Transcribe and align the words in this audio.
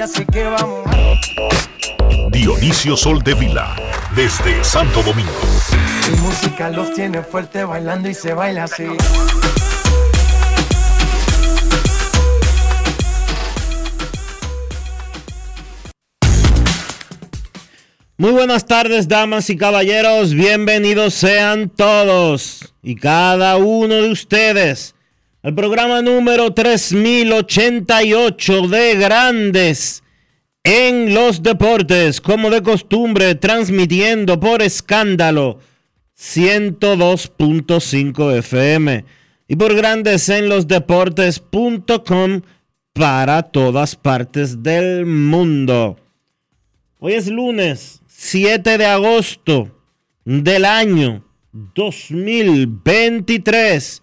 Así 0.00 0.24
que 0.26 0.44
vamos. 0.44 0.88
Dionisio 2.30 2.96
Soldevila, 2.96 3.76
desde 4.14 4.62
Santo 4.64 5.02
Domingo. 5.02 5.30
Mi 6.10 6.16
música 6.20 6.70
los 6.70 6.94
tiene 6.94 7.22
fuerte 7.22 7.64
bailando 7.64 8.08
y 8.08 8.14
se 8.14 8.32
baila 8.32 8.64
así. 8.64 8.86
Muy 18.16 18.32
buenas 18.32 18.66
tardes, 18.66 19.08
damas 19.08 19.48
y 19.50 19.56
caballeros. 19.56 20.34
Bienvenidos 20.34 21.14
sean 21.14 21.70
todos 21.70 22.74
y 22.82 22.96
cada 22.96 23.56
uno 23.56 23.94
de 23.94 24.10
ustedes 24.10 24.94
al 25.42 25.54
programa 25.54 26.02
número 26.02 26.52
3088 26.52 28.68
de 28.68 28.94
Grandes 28.96 30.02
en 30.62 31.14
los 31.14 31.42
Deportes, 31.42 32.20
como 32.20 32.50
de 32.50 32.62
costumbre, 32.62 33.34
transmitiendo 33.36 34.38
por 34.38 34.60
escándalo 34.60 35.60
102.5 36.18 38.36
FM 38.36 39.06
y 39.48 39.56
por 39.56 39.74
Grandes 39.74 40.28
en 40.28 40.50
los 40.50 40.68
Deportes.com 40.68 42.42
para 42.92 43.44
todas 43.44 43.96
partes 43.96 44.62
del 44.62 45.06
mundo. 45.06 45.96
Hoy 46.98 47.14
es 47.14 47.28
lunes 47.28 48.02
7 48.08 48.76
de 48.76 48.84
agosto 48.84 49.74
del 50.26 50.66
año 50.66 51.24
2023 51.52 54.02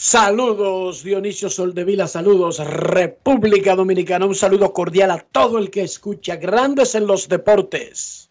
Saludos 0.00 1.02
Dionisio 1.02 1.50
Soldevila, 1.50 2.06
saludos 2.06 2.60
República 2.64 3.74
Dominicana, 3.74 4.26
un 4.26 4.34
saludo 4.36 4.72
cordial 4.72 5.10
a 5.10 5.18
todo 5.18 5.58
el 5.58 5.70
que 5.70 5.82
escucha 5.82 6.36
Grandes 6.36 6.94
en 6.94 7.08
los 7.08 7.28
Deportes. 7.28 8.30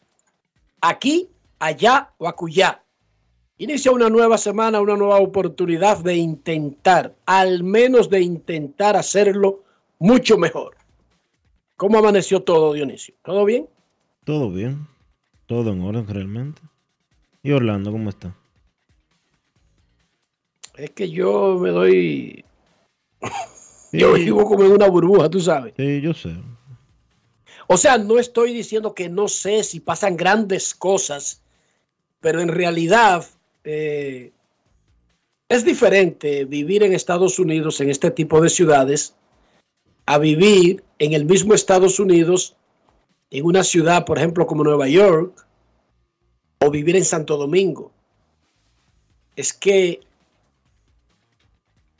Aquí, 0.79 1.27
allá 1.59 2.13
o 2.19 2.29
acullá. 2.29 2.81
Inicia 3.57 3.91
una 3.91 4.09
nueva 4.09 4.37
semana, 4.37 4.79
una 4.79 4.95
nueva 4.95 5.17
oportunidad 5.17 5.97
de 5.97 6.15
intentar, 6.15 7.13
al 7.25 7.65
menos 7.65 8.09
de 8.09 8.21
intentar 8.21 8.95
hacerlo 8.95 9.65
mucho 9.99 10.37
mejor. 10.37 10.77
¿Cómo 11.75 11.97
amaneció 11.97 12.43
todo, 12.43 12.71
Dionisio? 12.71 13.13
¿Todo 13.25 13.43
bien? 13.43 13.67
Todo 14.23 14.49
bien, 14.51 14.87
todo 15.47 15.73
en 15.73 15.81
orden 15.81 16.07
realmente. 16.07 16.61
¿Y 17.43 17.51
Orlando 17.51 17.91
cómo 17.91 18.09
está? 18.09 18.33
Es 20.77 20.91
que 20.91 21.09
yo 21.09 21.57
me 21.59 21.69
doy... 21.69 22.45
Yo 23.93 24.13
vivo 24.13 24.43
como 24.43 24.65
en 24.65 24.73
una 24.73 24.89
burbuja, 24.89 25.29
tú 25.29 25.39
sabes. 25.39 25.73
Sí, 25.77 26.01
yo 26.01 26.13
sé. 26.13 26.35
O 27.67 27.77
sea, 27.77 27.97
no 27.97 28.19
estoy 28.19 28.53
diciendo 28.53 28.93
que 28.93 29.07
no 29.07 29.29
sé 29.29 29.63
si 29.63 29.79
pasan 29.79 30.17
grandes 30.17 30.75
cosas, 30.75 31.41
pero 32.19 32.41
en 32.41 32.49
realidad 32.49 33.25
eh, 33.63 34.33
es 35.47 35.63
diferente 35.63 36.43
vivir 36.43 36.83
en 36.83 36.93
Estados 36.93 37.39
Unidos, 37.39 37.79
en 37.79 37.89
este 37.89 38.11
tipo 38.11 38.41
de 38.41 38.49
ciudades, 38.49 39.15
a 40.05 40.17
vivir 40.17 40.83
en 40.99 41.13
el 41.13 41.23
mismo 41.23 41.53
Estados 41.53 41.97
Unidos, 41.99 42.57
en 43.31 43.45
una 43.45 43.63
ciudad, 43.63 44.05
por 44.05 44.17
ejemplo, 44.17 44.45
como 44.45 44.65
Nueva 44.65 44.89
York, 44.89 45.45
o 46.59 46.69
vivir 46.69 46.97
en 46.97 47.05
Santo 47.05 47.37
Domingo. 47.37 47.91
Es 49.37 49.53
que 49.53 50.01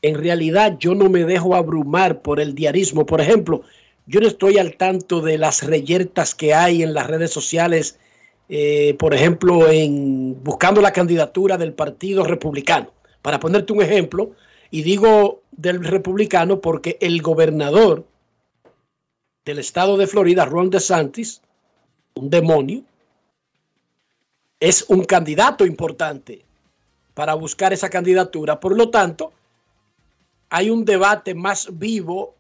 en 0.02 0.16
realidad 0.16 0.78
yo 0.80 0.96
no 0.96 1.10
me 1.10 1.24
dejo 1.24 1.56
abrumar 1.56 2.22
por 2.22 2.40
el 2.40 2.56
diarismo. 2.56 3.06
Por 3.06 3.22
ejemplo, 3.22 3.62
yo 4.06 4.20
no 4.20 4.28
estoy 4.28 4.58
al 4.58 4.78
tanto 4.78 5.22
de 5.22 5.38
las 5.38 5.64
reyertas 5.64 6.36
que 6.36 6.54
hay 6.54 6.84
en 6.84 6.94
las 6.94 7.08
redes 7.08 7.32
sociales, 7.32 8.00
eh, 8.50 8.96
por 9.00 9.14
ejemplo, 9.14 9.70
en 9.70 10.42
buscando 10.44 10.82
la 10.82 10.94
candidatura 10.94 11.58
del 11.58 11.74
Partido 11.74 12.24
Republicano. 12.24 12.92
Para 13.22 13.40
ponerte 13.40 13.74
un 13.74 13.82
ejemplo, 13.82 14.32
y 14.72 14.84
digo 14.84 15.42
del 15.52 15.84
republicano 15.84 16.62
porque 16.62 16.98
el 17.02 17.22
gobernador 17.22 18.06
del 19.46 19.60
estado 19.60 19.98
de 19.98 20.08
Florida, 20.08 20.46
Ron 20.46 20.70
DeSantis, 20.70 21.42
un 22.16 22.30
demonio, 22.30 22.84
es 24.60 24.86
un 24.90 25.04
candidato 25.06 25.66
importante 25.66 26.44
para 27.14 27.34
buscar 27.34 27.74
esa 27.74 27.90
candidatura. 27.90 28.60
Por 28.60 28.76
lo 28.76 28.90
tanto, 28.90 29.32
hay 30.50 30.70
un 30.70 30.86
debate 30.86 31.34
más 31.36 31.78
vivo 31.78 32.36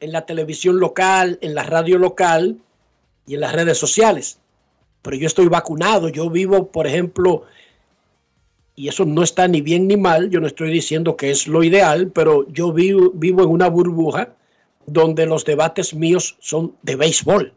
en 0.00 0.12
la 0.12 0.26
televisión 0.26 0.80
local, 0.80 1.38
en 1.40 1.54
la 1.54 1.62
radio 1.62 1.98
local 1.98 2.58
y 3.26 3.34
en 3.34 3.40
las 3.40 3.52
redes 3.52 3.78
sociales. 3.78 4.38
Pero 5.02 5.16
yo 5.16 5.26
estoy 5.26 5.48
vacunado, 5.48 6.08
yo 6.08 6.30
vivo, 6.30 6.68
por 6.68 6.86
ejemplo, 6.86 7.44
y 8.74 8.88
eso 8.88 9.04
no 9.04 9.22
está 9.22 9.48
ni 9.48 9.60
bien 9.60 9.86
ni 9.86 9.96
mal, 9.96 10.30
yo 10.30 10.40
no 10.40 10.46
estoy 10.46 10.70
diciendo 10.70 11.16
que 11.16 11.30
es 11.30 11.46
lo 11.46 11.62
ideal, 11.62 12.10
pero 12.12 12.48
yo 12.48 12.72
vivo, 12.72 13.10
vivo 13.14 13.42
en 13.42 13.50
una 13.50 13.68
burbuja 13.68 14.34
donde 14.86 15.26
los 15.26 15.44
debates 15.44 15.94
míos 15.94 16.36
son 16.40 16.74
de 16.82 16.96
béisbol, 16.96 17.52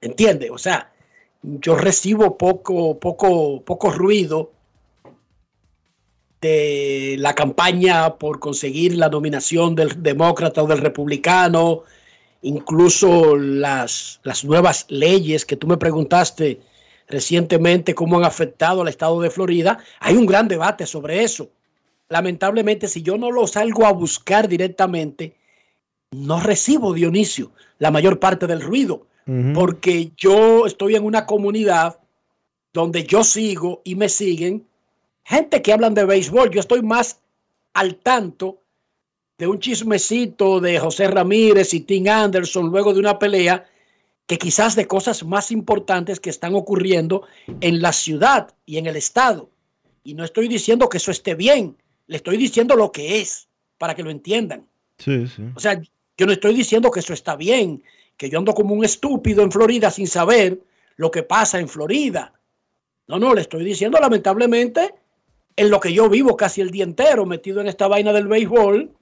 ¿entiende? 0.00 0.50
O 0.50 0.58
sea, 0.58 0.92
yo 1.42 1.76
recibo 1.76 2.36
poco, 2.36 2.98
poco, 2.98 3.62
poco 3.62 3.90
ruido 3.90 4.50
la 7.18 7.34
campaña 7.34 8.16
por 8.16 8.38
conseguir 8.38 8.96
la 8.96 9.08
nominación 9.08 9.74
del 9.74 10.02
demócrata 10.02 10.62
o 10.62 10.66
del 10.66 10.78
republicano, 10.78 11.82
incluso 12.42 13.36
las, 13.36 14.20
las 14.22 14.44
nuevas 14.44 14.86
leyes 14.88 15.44
que 15.44 15.56
tú 15.56 15.66
me 15.66 15.76
preguntaste 15.76 16.60
recientemente 17.08 17.94
cómo 17.94 18.18
han 18.18 18.24
afectado 18.24 18.82
al 18.82 18.88
estado 18.88 19.20
de 19.20 19.30
Florida. 19.30 19.78
Hay 20.00 20.16
un 20.16 20.26
gran 20.26 20.48
debate 20.48 20.86
sobre 20.86 21.22
eso. 21.22 21.50
Lamentablemente, 22.08 22.88
si 22.88 23.02
yo 23.02 23.16
no 23.18 23.30
lo 23.30 23.46
salgo 23.46 23.86
a 23.86 23.92
buscar 23.92 24.48
directamente, 24.48 25.34
no 26.12 26.40
recibo, 26.40 26.92
Dionisio, 26.92 27.50
la 27.78 27.90
mayor 27.90 28.18
parte 28.18 28.46
del 28.46 28.60
ruido. 28.60 29.06
Porque 29.54 30.12
yo 30.16 30.66
estoy 30.66 30.94
en 30.94 31.02
una 31.02 31.26
comunidad 31.26 31.98
donde 32.72 33.02
yo 33.02 33.24
sigo 33.24 33.82
y 33.82 33.96
me 33.96 34.08
siguen 34.08 34.64
gente 35.26 35.60
que 35.60 35.72
hablan 35.72 35.94
de 35.94 36.04
béisbol. 36.04 36.50
Yo 36.50 36.60
estoy 36.60 36.82
más 36.82 37.20
al 37.74 37.96
tanto 37.96 38.62
de 39.38 39.46
un 39.46 39.58
chismecito 39.58 40.60
de 40.60 40.78
José 40.78 41.08
Ramírez 41.08 41.74
y 41.74 41.80
Tim 41.80 42.08
Anderson 42.08 42.70
luego 42.70 42.94
de 42.94 43.00
una 43.00 43.18
pelea 43.18 43.66
que 44.26 44.38
quizás 44.38 44.74
de 44.76 44.86
cosas 44.86 45.24
más 45.24 45.50
importantes 45.50 46.20
que 46.20 46.30
están 46.30 46.54
ocurriendo 46.54 47.26
en 47.60 47.82
la 47.82 47.92
ciudad 47.92 48.54
y 48.64 48.78
en 48.78 48.86
el 48.86 48.96
estado. 48.96 49.50
Y 50.04 50.14
no 50.14 50.24
estoy 50.24 50.48
diciendo 50.48 50.88
que 50.88 50.98
eso 50.98 51.10
esté 51.10 51.34
bien, 51.34 51.76
le 52.06 52.16
estoy 52.16 52.36
diciendo 52.36 52.76
lo 52.76 52.92
que 52.92 53.20
es, 53.20 53.48
para 53.78 53.94
que 53.94 54.02
lo 54.02 54.10
entiendan. 54.10 54.66
Sí, 54.98 55.26
sí. 55.26 55.42
O 55.54 55.60
sea, 55.60 55.80
yo 56.16 56.26
no 56.26 56.32
estoy 56.32 56.54
diciendo 56.54 56.90
que 56.90 57.00
eso 57.00 57.12
está 57.12 57.36
bien, 57.36 57.82
que 58.16 58.30
yo 58.30 58.38
ando 58.38 58.54
como 58.54 58.74
un 58.74 58.84
estúpido 58.84 59.42
en 59.42 59.52
Florida 59.52 59.90
sin 59.90 60.06
saber 60.06 60.60
lo 60.96 61.10
que 61.10 61.24
pasa 61.24 61.58
en 61.58 61.68
Florida. 61.68 62.32
No, 63.08 63.18
no, 63.18 63.34
le 63.34 63.42
estoy 63.42 63.64
diciendo 63.64 63.98
lamentablemente 64.00 64.94
en 65.56 65.70
lo 65.70 65.80
que 65.80 65.92
yo 65.92 66.08
vivo 66.08 66.36
casi 66.36 66.60
el 66.60 66.70
día 66.70 66.84
entero 66.84 67.24
metido 67.24 67.60
en 67.60 67.66
esta 67.66 67.88
vaina 67.88 68.12
del 68.12 68.28
béisbol. 68.28 68.92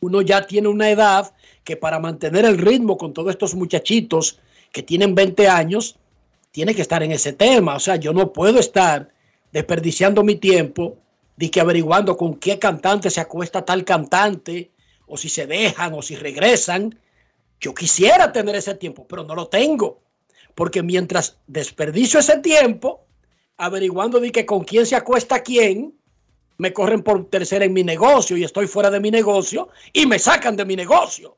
Uno 0.00 0.22
ya 0.22 0.46
tiene 0.46 0.68
una 0.68 0.90
edad 0.90 1.34
que 1.64 1.76
para 1.76 1.98
mantener 1.98 2.44
el 2.44 2.58
ritmo 2.58 2.96
con 2.96 3.12
todos 3.12 3.30
estos 3.30 3.54
muchachitos 3.54 4.38
que 4.72 4.82
tienen 4.82 5.14
20 5.14 5.48
años, 5.48 5.96
tiene 6.52 6.74
que 6.74 6.82
estar 6.82 7.02
en 7.02 7.10
ese 7.10 7.32
tema. 7.32 7.74
O 7.74 7.80
sea, 7.80 7.96
yo 7.96 8.12
no 8.12 8.32
puedo 8.32 8.60
estar 8.60 9.10
desperdiciando 9.52 10.22
mi 10.22 10.36
tiempo 10.36 10.96
de 11.36 11.50
que 11.50 11.60
averiguando 11.60 12.16
con 12.16 12.34
qué 12.34 12.58
cantante 12.58 13.10
se 13.10 13.20
acuesta 13.20 13.64
tal 13.64 13.84
cantante, 13.84 14.70
o 15.06 15.16
si 15.16 15.28
se 15.28 15.46
dejan, 15.46 15.94
o 15.94 16.02
si 16.02 16.14
regresan. 16.16 16.98
Yo 17.60 17.74
quisiera 17.74 18.32
tener 18.32 18.54
ese 18.54 18.74
tiempo, 18.74 19.06
pero 19.08 19.24
no 19.24 19.34
lo 19.34 19.48
tengo. 19.48 20.00
Porque 20.54 20.82
mientras 20.82 21.38
desperdicio 21.46 22.20
ese 22.20 22.38
tiempo, 22.38 23.07
averiguando 23.58 24.20
de 24.20 24.32
que 24.32 24.46
con 24.46 24.64
quién 24.64 24.86
se 24.86 24.96
acuesta 24.96 25.42
quién, 25.42 25.94
me 26.58 26.72
corren 26.72 27.02
por 27.02 27.28
tercera 27.28 27.64
en 27.64 27.72
mi 27.72 27.84
negocio 27.84 28.36
y 28.36 28.44
estoy 28.44 28.66
fuera 28.66 28.90
de 28.90 29.00
mi 29.00 29.10
negocio 29.10 29.68
y 29.92 30.06
me 30.06 30.18
sacan 30.18 30.56
de 30.56 30.64
mi 30.64 30.76
negocio. 30.76 31.36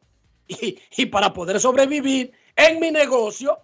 Y, 0.97 1.07
para 1.07 1.33
poder 1.33 1.61
sobrevivir 1.61 2.33
en 2.57 2.81
mi 2.81 2.91
negocio, 2.91 3.59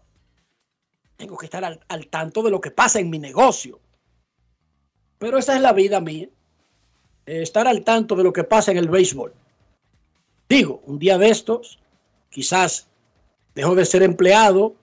tengo 1.17 1.37
que 1.37 1.47
estar 1.47 1.65
al, 1.65 1.81
al 1.89 2.07
tanto 2.07 2.43
de 2.43 2.51
lo 2.51 2.61
que 2.61 2.71
pasa 2.71 3.01
en 3.01 3.11
mi 3.11 3.19
negocio. 3.19 3.81
Pero 5.19 5.39
esa 5.39 5.57
es 5.57 5.63
la 5.63 5.73
vida 5.73 6.01
mía. 6.01 6.29
eh, 7.27 7.43
estar 7.43 7.67
al 7.67 7.83
tanto 7.83 8.15
de 8.15 8.23
lo 8.23 8.33
que 8.33 8.45
pasa 8.45 8.71
en 8.71 8.77
el 8.77 8.89
béisbol. 8.89 9.35
Digo, 10.49 10.81
un 10.87 10.99
día 11.01 11.19
de 11.19 11.29
estos, 11.31 11.81
quizás 12.31 12.87
dejo 13.57 13.75
de 13.75 13.85
ser 13.85 14.05
empleado 14.05 14.77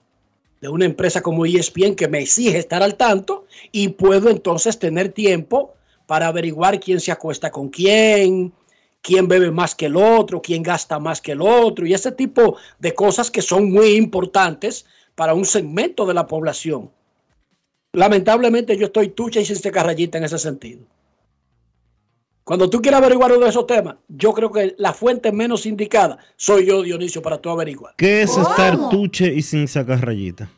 de 0.64 0.70
una 0.70 0.86
empresa 0.86 1.20
como 1.20 1.44
ESPN 1.44 1.94
que 1.94 2.08
me 2.08 2.20
exige 2.20 2.56
estar 2.56 2.82
al 2.82 2.94
tanto 2.94 3.44
y 3.70 3.88
puedo 3.88 4.30
entonces 4.30 4.78
tener 4.78 5.10
tiempo 5.10 5.74
para 6.06 6.26
averiguar 6.26 6.80
quién 6.80 7.00
se 7.00 7.12
acuesta 7.12 7.50
con 7.50 7.68
quién, 7.68 8.50
quién 9.02 9.28
bebe 9.28 9.50
más 9.50 9.74
que 9.74 9.84
el 9.84 9.96
otro, 9.96 10.40
quién 10.40 10.62
gasta 10.62 10.98
más 10.98 11.20
que 11.20 11.32
el 11.32 11.42
otro 11.42 11.86
y 11.86 11.92
ese 11.92 12.12
tipo 12.12 12.56
de 12.78 12.94
cosas 12.94 13.30
que 13.30 13.42
son 13.42 13.70
muy 13.70 13.88
importantes 13.88 14.86
para 15.14 15.34
un 15.34 15.44
segmento 15.44 16.06
de 16.06 16.14
la 16.14 16.26
población. 16.26 16.90
Lamentablemente 17.92 18.78
yo 18.78 18.86
estoy 18.86 19.08
tucha 19.08 19.40
y 19.40 19.44
sin 19.44 19.70
rayita 19.70 20.16
en 20.16 20.24
ese 20.24 20.38
sentido. 20.38 20.80
Cuando 22.44 22.68
tú 22.68 22.82
quieras 22.82 23.00
averiguar 23.00 23.32
uno 23.32 23.44
de 23.44 23.50
esos 23.50 23.66
temas, 23.66 23.96
yo 24.06 24.34
creo 24.34 24.52
que 24.52 24.74
la 24.76 24.92
fuente 24.92 25.32
menos 25.32 25.64
indicada 25.64 26.18
soy 26.36 26.66
yo, 26.66 26.82
Dionisio, 26.82 27.22
para 27.22 27.38
tú 27.38 27.48
averiguar. 27.48 27.94
¿Qué 27.96 28.20
es 28.20 28.36
estar 28.36 28.90
tuche 28.90 29.32
y 29.32 29.40
sin 29.40 29.66
sacar 29.66 30.04
rayita? 30.04 30.50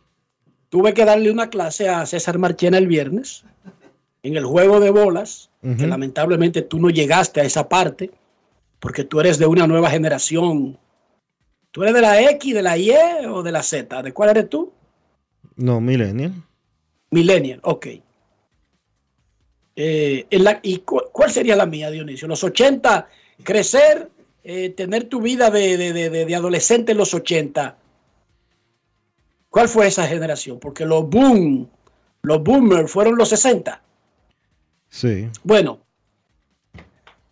Tuve 0.69 0.93
que 0.94 1.05
darle 1.05 1.31
una 1.31 1.49
clase 1.49 1.88
a 1.88 2.05
César 2.05 2.38
Marchena 2.38 2.77
el 2.79 2.88
viernes 2.88 3.44
en 4.25 4.37
el 4.37 4.44
juego 4.44 4.81
de 4.81 4.91
bolas, 4.91 5.50
que 5.62 5.87
lamentablemente 5.87 6.62
tú 6.62 6.81
no 6.81 6.91
llegaste 6.91 7.41
a 7.41 7.44
esa 7.44 7.69
parte, 7.69 8.11
porque 8.81 9.05
tú 9.05 9.21
eres 9.21 9.38
de 9.38 9.47
una 9.47 9.69
nueva 9.69 9.88
generación. 9.88 10.77
¿Tú 11.71 11.83
eres 11.83 11.94
de 11.94 12.00
la 12.00 12.21
X, 12.31 12.53
de 12.53 12.62
la 12.62 12.77
Y 12.77 12.93
o 13.29 13.44
de 13.44 13.53
la 13.53 13.62
Z? 13.62 14.03
¿De 14.03 14.12
cuál 14.12 14.31
eres 14.31 14.50
tú? 14.50 14.73
No, 15.55 15.81
millennial. 15.81 16.33
Millennial, 17.11 17.61
ok. 17.62 17.87
Eh, 19.76 20.26
en 20.31 20.44
la- 20.44 20.58
¿Y 20.62 20.78
cu- 20.78 21.02
cuál 21.12 21.31
sería 21.31 21.55
la 21.55 21.67
mía, 21.67 21.90
Dionisio? 21.90 22.26
Los 22.26 22.43
80, 22.43 23.08
crecer, 23.43 24.11
eh, 24.43 24.70
tener 24.70 25.05
tu 25.05 25.20
vida 25.20 25.50
de, 25.50 25.76
de- 25.76 25.93
de- 25.93 26.08
de- 26.11 26.25
de 26.25 26.34
adolescente 26.34 26.93
en 26.93 26.99
los 26.99 27.12
80. 27.12 27.76
¿Cuál 29.50 29.69
fue 29.69 29.87
esa 29.87 30.06
generación? 30.06 30.58
Porque 30.58 30.84
los 30.87 31.08
boom, 31.08 31.69
los 32.23 32.43
boomers 32.43 32.90
fueron 32.90 33.17
los 33.17 33.28
60. 33.28 33.82
Sí. 34.88 35.28
Bueno, 35.44 35.81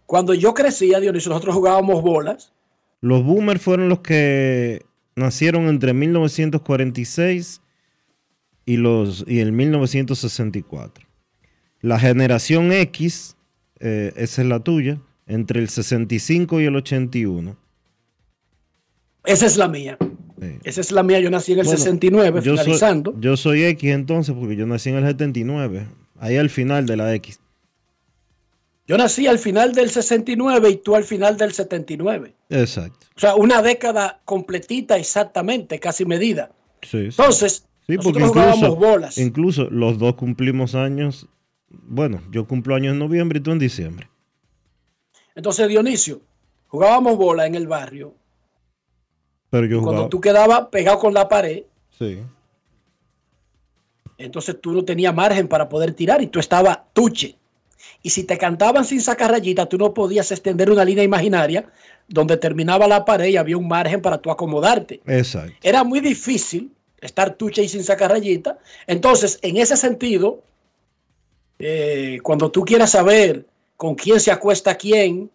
cuando 0.07 0.35
yo 0.35 0.53
crecía, 0.55 1.01
Dionisio, 1.01 1.31
nosotros 1.31 1.55
jugábamos 1.55 2.03
bolas. 2.03 2.53
Los 3.01 3.25
boomers 3.25 3.61
fueron 3.63 3.89
los 3.89 4.01
que 4.01 4.85
nacieron 5.17 5.69
entre 5.69 5.93
1946 5.95 7.61
y, 8.67 8.77
los, 8.77 9.25
y 9.27 9.41
el 9.41 9.53
1964. 9.53 11.04
La 11.85 11.99
generación 11.99 12.73
X, 12.73 13.37
eh, 13.79 14.11
esa 14.17 14.41
es 14.41 14.49
la 14.49 14.61
tuya, 14.61 14.99
entre 15.27 15.61
el 15.61 15.69
65 15.69 16.59
y 16.63 16.65
el 16.65 16.77
81. 16.77 17.57
Esa 19.27 19.45
es 19.45 19.59
la 19.59 19.69
mía. 19.69 19.99
Sí. 20.41 20.49
Esa 20.65 20.81
es 20.81 20.93
la 20.93 21.03
mía. 21.03 21.21
Yo 21.21 21.29
nací 21.29 21.53
en 21.53 21.59
el 21.59 21.67
Bueno, 21.67 21.79
69, 21.79 22.41
yo 22.43 22.57
soy, 22.57 22.65
finalizando. 22.65 23.15
yo 23.21 23.37
soy 23.37 23.65
X 23.65 23.91
entonces, 23.91 24.35
porque 24.35 24.57
yo 24.57 24.67
nací 24.67 24.89
en 24.89 24.97
el 24.97 25.05
79, 25.05 25.87
ahí 26.21 26.39
al 26.39 26.49
final 26.49 26.87
de 26.87 26.97
la 26.97 27.15
X. 27.17 27.39
Yo 28.87 28.97
nací 28.97 29.27
al 29.27 29.39
final 29.39 29.75
del 29.75 29.91
69 29.91 30.71
y 30.71 30.77
tú 30.77 30.95
al 30.97 31.05
final 31.05 31.37
del 31.37 31.53
79. 31.53 32.35
Exacto. 32.49 33.07
O 33.15 33.21
sea, 33.21 33.35
una 33.35 33.61
década 33.61 34.23
completita 34.25 34.97
exactamente, 34.97 35.79
casi 35.81 36.07
medida. 36.07 36.51
Sí, 36.81 37.11
sí. 37.11 37.17
Entonces, 37.19 37.67
Sí, 37.87 37.99
porque 37.99 38.21
nosotros 38.21 38.31
jugábamos 38.31 38.57
incluso, 38.57 38.77
bolas. 38.77 39.19
incluso 39.19 39.65
los 39.71 39.99
dos 39.99 40.15
cumplimos 40.15 40.75
años. 40.75 41.29
Bueno, 41.83 42.23
yo 42.31 42.47
cumplo 42.47 42.75
años 42.75 42.93
en 42.93 42.99
noviembre 42.99 43.39
y 43.39 43.43
tú 43.43 43.51
en 43.53 43.59
diciembre. 43.59 44.09
Entonces, 45.35 45.67
Dionisio, 45.69 46.21
jugábamos 46.69 47.17
bola 47.17 47.47
en 47.47 47.55
el 47.55 47.67
barrio. 47.67 48.15
Pero 49.51 49.67
yo 49.67 49.77
Cuando 49.79 49.93
jugaba. 49.93 50.09
tú 50.11 50.21
quedabas 50.21 50.67
pegado 50.71 50.99
con 50.99 51.15
la 51.15 51.29
pared, 51.29 51.63
Sí. 51.91 52.19
entonces 54.19 54.61
tú 54.61 54.73
no 54.73 54.85
tenías 54.85 55.15
margen 55.15 55.49
para 55.49 55.69
poder 55.69 55.93
tirar 55.95 56.23
y 56.23 56.27
tú 56.29 56.39
estabas 56.39 56.79
tuche. 56.93 57.37
Y 58.03 58.11
si 58.11 58.25
te 58.25 58.39
cantaban 58.39 58.85
sin 58.85 59.01
sacar 59.01 59.31
rayita, 59.31 59.67
tú 59.67 59.77
no 59.79 59.93
podías 59.95 60.31
extender 60.33 60.71
una 60.71 60.85
línea 60.85 61.05
imaginaria 61.05 61.67
donde 62.09 62.37
terminaba 62.37 62.87
la 62.87 63.05
pared 63.05 63.27
y 63.29 63.37
había 63.37 63.57
un 63.57 63.69
margen 63.69 64.01
para 64.03 64.19
tú 64.19 64.31
acomodarte. 64.31 65.01
Exacto. 65.07 65.55
era 65.63 65.85
muy 65.85 66.01
difícil 66.01 66.71
estar 67.01 67.35
tucha 67.35 67.61
y 67.63 67.69
sin 67.69 67.83
sacar 67.85 68.11
rayita. 68.11 68.59
Entonces, 68.87 69.39
en 69.43 69.57
ese 69.59 69.77
sentido, 69.77 70.43
eh, 71.67 72.21
cuando 72.23 72.51
tú 72.51 72.63
quieras 72.63 72.91
saber 72.91 73.47
con 73.79 73.95
quién 73.95 74.21
se 74.21 74.31
acuesta 74.31 74.75
quién 74.75 75.31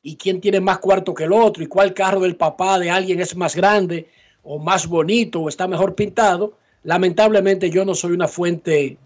y 0.00 0.14
quién 0.14 0.40
tiene 0.40 0.60
más 0.60 0.78
cuarto 0.78 1.12
que 1.12 1.24
el 1.24 1.32
otro 1.32 1.60
y 1.60 1.66
cuál 1.66 1.92
carro 1.92 2.20
del 2.20 2.36
papá 2.36 2.78
de 2.78 2.88
alguien 2.88 3.20
es 3.20 3.34
más 3.34 3.56
grande 3.56 4.08
o 4.44 4.60
más 4.60 4.86
bonito 4.86 5.40
o 5.40 5.48
está 5.48 5.66
mejor 5.66 5.96
pintado, 5.96 6.52
lamentablemente 6.84 7.68
yo 7.68 7.84
no 7.84 7.96
soy 7.96 8.12
una 8.12 8.28
fuente 8.28 8.96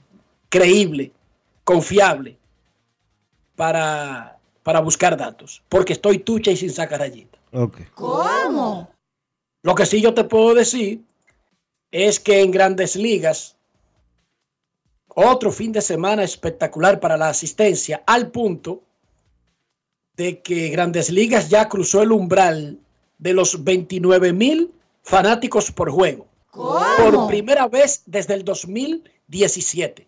creíble, 0.51 1.13
confiable 1.65 2.37
para, 3.55 4.39
para 4.63 4.81
buscar 4.81 5.17
datos, 5.17 5.63
porque 5.71 5.95
estoy 5.95 6.19
tucha 6.19 6.51
y 6.51 6.59
sin 6.59 6.71
sacar 6.71 7.01
rayita. 7.01 7.39
Ok. 7.53 7.79
¿Cómo? 7.95 8.91
Lo 9.63 9.75
que 9.75 9.87
sí 9.87 10.03
yo 10.03 10.13
te 10.13 10.25
puedo 10.25 10.55
decir 10.55 11.01
es 11.91 12.21
que 12.21 12.43
en 12.43 12.51
grandes 12.51 12.97
ligas, 12.97 13.56
otro 15.19 15.51
fin 15.51 15.73
de 15.73 15.81
semana 15.81 16.23
espectacular 16.23 17.01
para 17.01 17.17
la 17.17 17.31
asistencia, 17.31 18.03
al 18.07 18.31
punto 18.31 18.83
de 20.15 20.43
que 20.43 20.69
grandes 20.69 21.11
ligas 21.11 21.49
ya 21.49 21.69
cruzó 21.69 22.03
el 22.03 22.13
umbral 22.13 22.79
de 23.19 23.33
los 23.33 23.65
29 23.65 24.35
mil 24.35 24.73
fanáticos 25.03 25.73
por 25.73 25.91
juego. 25.91 26.27
Por 26.51 27.27
primera 27.29 27.67
vez 27.67 28.03
desde 28.07 28.35
el 28.35 28.45
2017. 28.45 30.07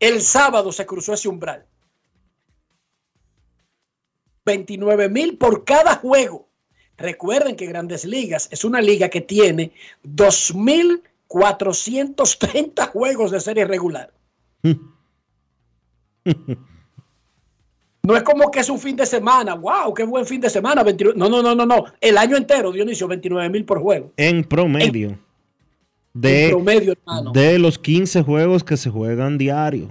El 0.00 0.22
sábado 0.22 0.72
se 0.72 0.86
cruzó 0.86 1.12
ese 1.12 1.28
umbral. 1.28 1.66
29 4.46 5.10
mil 5.10 5.36
por 5.36 5.64
cada 5.64 5.96
juego. 5.96 6.48
Recuerden 6.96 7.54
que 7.54 7.66
Grandes 7.66 8.06
Ligas 8.06 8.48
es 8.50 8.64
una 8.64 8.80
liga 8.80 9.10
que 9.10 9.20
tiene 9.20 9.72
2.430 11.28 12.88
juegos 12.92 13.30
de 13.30 13.40
serie 13.40 13.64
regular. 13.64 14.12
No 18.02 18.16
es 18.16 18.22
como 18.22 18.50
que 18.50 18.60
es 18.60 18.70
un 18.70 18.78
fin 18.78 18.96
de 18.96 19.04
semana. 19.06 19.54
¡Wow! 19.54 19.92
¡Qué 19.94 20.04
buen 20.04 20.24
fin 20.26 20.40
de 20.40 20.48
semana! 20.48 20.82
29 20.82 21.18
no, 21.18 21.28
no, 21.28 21.42
no, 21.42 21.54
no, 21.54 21.66
no. 21.66 21.84
El 22.00 22.16
año 22.16 22.36
entero, 22.36 22.72
Dionisio, 22.72 23.06
29 23.08 23.50
mil 23.50 23.64
por 23.64 23.80
juego. 23.80 24.12
En 24.16 24.44
promedio. 24.44 25.18
de, 26.14 26.44
en 26.46 26.50
promedio, 26.50 26.92
hermano. 26.92 27.32
de 27.32 27.58
los 27.58 27.78
15 27.78 28.22
juegos 28.22 28.64
que 28.64 28.76
se 28.76 28.88
juegan 28.90 29.36
diario. 29.36 29.90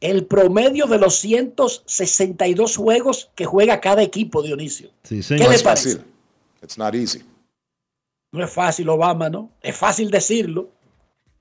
El 0.00 0.26
promedio 0.26 0.86
de 0.86 0.98
los 0.98 1.16
162 1.20 2.76
juegos 2.76 3.30
que 3.34 3.46
juega 3.46 3.80
cada 3.80 4.02
equipo, 4.02 4.42
Dionisio. 4.42 4.90
Sí, 5.04 5.16
¿Qué 5.16 5.22
señor. 5.22 5.48
le 5.48 5.54
es 5.54 5.62
parece? 5.62 5.88
fácil. 5.96 6.04
It's 6.62 6.76
not 6.76 6.94
easy. 6.94 7.22
No 8.36 8.44
es 8.44 8.50
fácil, 8.50 8.88
Obama, 8.90 9.30
¿no? 9.30 9.50
Es 9.62 9.74
fácil 9.74 10.10
decirlo 10.10 10.68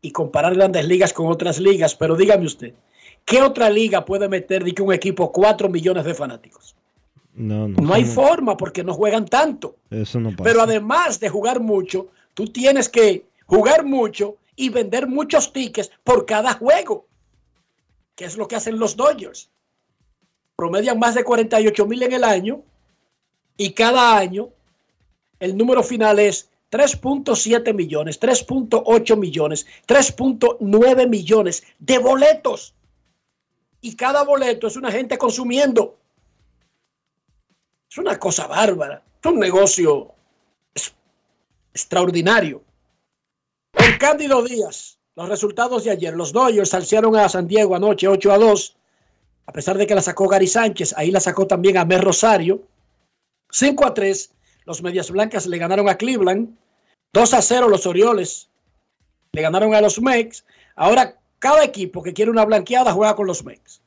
y 0.02 0.12
comparar 0.12 0.56
grandes 0.56 0.86
ligas 0.86 1.12
con 1.12 1.28
otras 1.28 1.60
ligas, 1.60 1.94
pero 1.94 2.16
dígame 2.16 2.46
usted, 2.46 2.74
¿qué 3.26 3.42
otra 3.42 3.70
liga 3.70 4.06
puede 4.06 4.30
meter 4.30 4.64
de 4.64 4.74
que 4.74 4.82
un 4.82 4.94
equipo 4.94 5.30
4 5.32 5.68
millones 5.68 6.06
de 6.06 6.14
fanáticos? 6.14 6.76
No, 7.34 7.68
no. 7.68 7.82
No 7.82 7.94
hay 7.94 8.06
forma 8.06 8.56
porque 8.56 8.82
no 8.82 8.94
juegan 8.94 9.26
tanto. 9.26 9.76
Eso 9.90 10.22
no 10.22 10.30
pasa. 10.30 10.44
Pero 10.44 10.62
además 10.62 11.20
de 11.20 11.28
jugar 11.28 11.60
mucho, 11.60 12.08
tú 12.34 12.46
tienes 12.48 12.88
que 12.88 13.26
jugar 13.46 13.84
mucho 13.84 14.38
y 14.56 14.70
vender 14.70 15.06
muchos 15.06 15.52
tickets 15.52 15.92
por 16.06 16.26
cada 16.26 16.54
juego, 16.54 17.08
que 18.16 18.24
es 18.24 18.38
lo 18.38 18.48
que 18.48 18.56
hacen 18.56 18.80
los 18.80 18.96
Dodgers. 18.96 19.50
Promedian 20.56 20.98
más 20.98 21.16
de 21.16 21.26
48 21.26 21.86
mil 21.86 22.04
en 22.04 22.14
el 22.14 22.24
año 22.24 22.62
y 23.58 23.72
cada 23.72 24.18
año 24.18 24.52
el 25.42 25.58
número 25.58 25.84
final 25.84 26.20
es 26.20 26.50
3.7 26.72 27.74
millones, 27.74 28.20
3.8 28.20 29.18
millones, 29.18 29.66
3.9 29.88 31.08
millones 31.08 31.64
de 31.80 31.98
boletos. 32.00 32.74
Y 33.82 33.96
cada 33.96 34.24
boleto 34.24 34.68
es 34.68 34.76
una 34.76 34.92
gente 34.92 35.18
consumiendo. 35.18 35.98
Es 37.90 37.98
una 37.98 38.18
cosa 38.18 38.48
bárbara. 38.48 39.04
Es 39.24 39.32
un 39.32 39.40
negocio 39.40 40.16
extraordinario. 41.74 42.64
Con 43.72 43.98
Cándido 44.00 44.44
Díaz, 44.44 44.98
los 45.16 45.30
resultados 45.30 45.84
de 45.84 45.92
ayer. 45.92 46.16
Los 46.16 46.32
Dodgers 46.32 46.70
salieron 46.70 47.16
a 47.16 47.30
San 47.30 47.48
Diego 47.48 47.76
anoche 47.76 48.08
8 48.08 48.32
a 48.32 48.38
2. 48.38 48.78
A 49.48 49.52
pesar 49.52 49.78
de 49.78 49.86
que 49.86 49.96
la 49.96 50.02
sacó 50.02 50.28
Gary 50.28 50.48
Sánchez, 50.48 50.94
ahí 50.98 51.12
la 51.12 51.20
sacó 51.20 51.46
también 51.46 51.78
a 51.78 51.86
Mer 51.86 52.02
Rosario. 52.02 52.64
5 53.52 53.86
a 53.86 53.94
3. 53.94 54.32
Los 54.66 54.82
Medias 54.82 55.12
Blancas 55.12 55.46
le 55.46 55.58
ganaron 55.58 55.88
a 55.90 55.98
Cleveland. 55.98 56.58
2 57.14 57.34
a 57.34 57.42
0 57.42 57.70
los 57.70 57.86
Orioles 57.86 58.50
le 59.32 59.42
ganaron 59.42 59.74
a 59.74 59.82
los 59.82 60.02
Mex. 60.02 60.44
Ahora 60.76 61.18
cada 61.40 61.64
equipo 61.64 62.02
que 62.02 62.14
quiere 62.14 62.32
una 62.32 62.46
blanqueada 62.46 62.92
juega 62.92 63.16
con 63.16 63.28
los 63.28 63.44
Mex. 63.44 63.82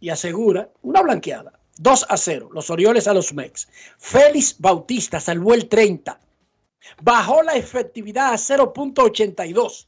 Y 0.00 0.10
asegura 0.10 0.70
una 0.82 1.02
blanqueada. 1.02 1.58
2 1.78 2.06
a 2.08 2.16
0 2.16 2.50
los 2.52 2.70
Orioles 2.70 3.08
a 3.08 3.14
los 3.14 3.32
Mex. 3.32 3.68
Félix 3.98 4.56
Bautista 4.58 5.18
salvó 5.18 5.54
el 5.54 5.68
30. 5.68 6.20
Bajó 7.02 7.42
la 7.42 7.54
efectividad 7.54 8.32
a 8.32 8.36
0.82. 8.36 9.86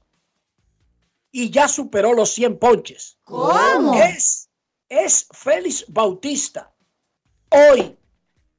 Y 1.31 1.51
ya 1.51 1.69
superó 1.69 2.13
los 2.13 2.31
100 2.31 2.59
ponches. 2.59 3.19
¿Cómo? 3.25 3.95
Es, 3.95 4.49
es 4.89 5.27
Félix 5.33 5.85
Bautista. 5.89 6.71
Hoy, 7.51 7.97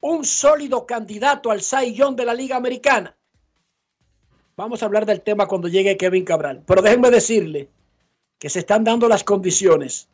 un 0.06 0.22
sólido 0.22 0.84
candidato 0.84 1.50
al 1.50 1.60
Young 1.60 2.14
de 2.14 2.26
la 2.26 2.34
Liga 2.34 2.56
Americana. 2.56 3.16
Vamos 4.54 4.82
a 4.82 4.86
hablar 4.86 5.06
del 5.06 5.22
tema 5.22 5.48
cuando 5.48 5.66
llegue 5.66 5.96
Kevin 5.96 6.26
Cabral. 6.26 6.62
Pero 6.66 6.82
déjenme 6.82 7.10
decirle 7.10 7.70
que 8.38 8.50
se 8.50 8.58
están 8.58 8.84
dando 8.84 9.08
las 9.08 9.24
condiciones 9.24 10.08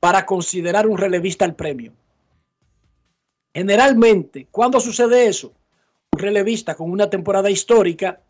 para 0.00 0.26
considerar 0.26 0.88
un 0.88 0.98
relevista 0.98 1.44
al 1.44 1.54
premio. 1.54 1.92
Generalmente, 3.54 4.48
¿cuándo 4.50 4.80
sucede 4.80 5.28
eso? 5.28 5.52
Un 6.10 6.18
relevista 6.18 6.74
con 6.74 6.90
una 6.90 7.08
temporada 7.08 7.48
histórica 7.48 8.20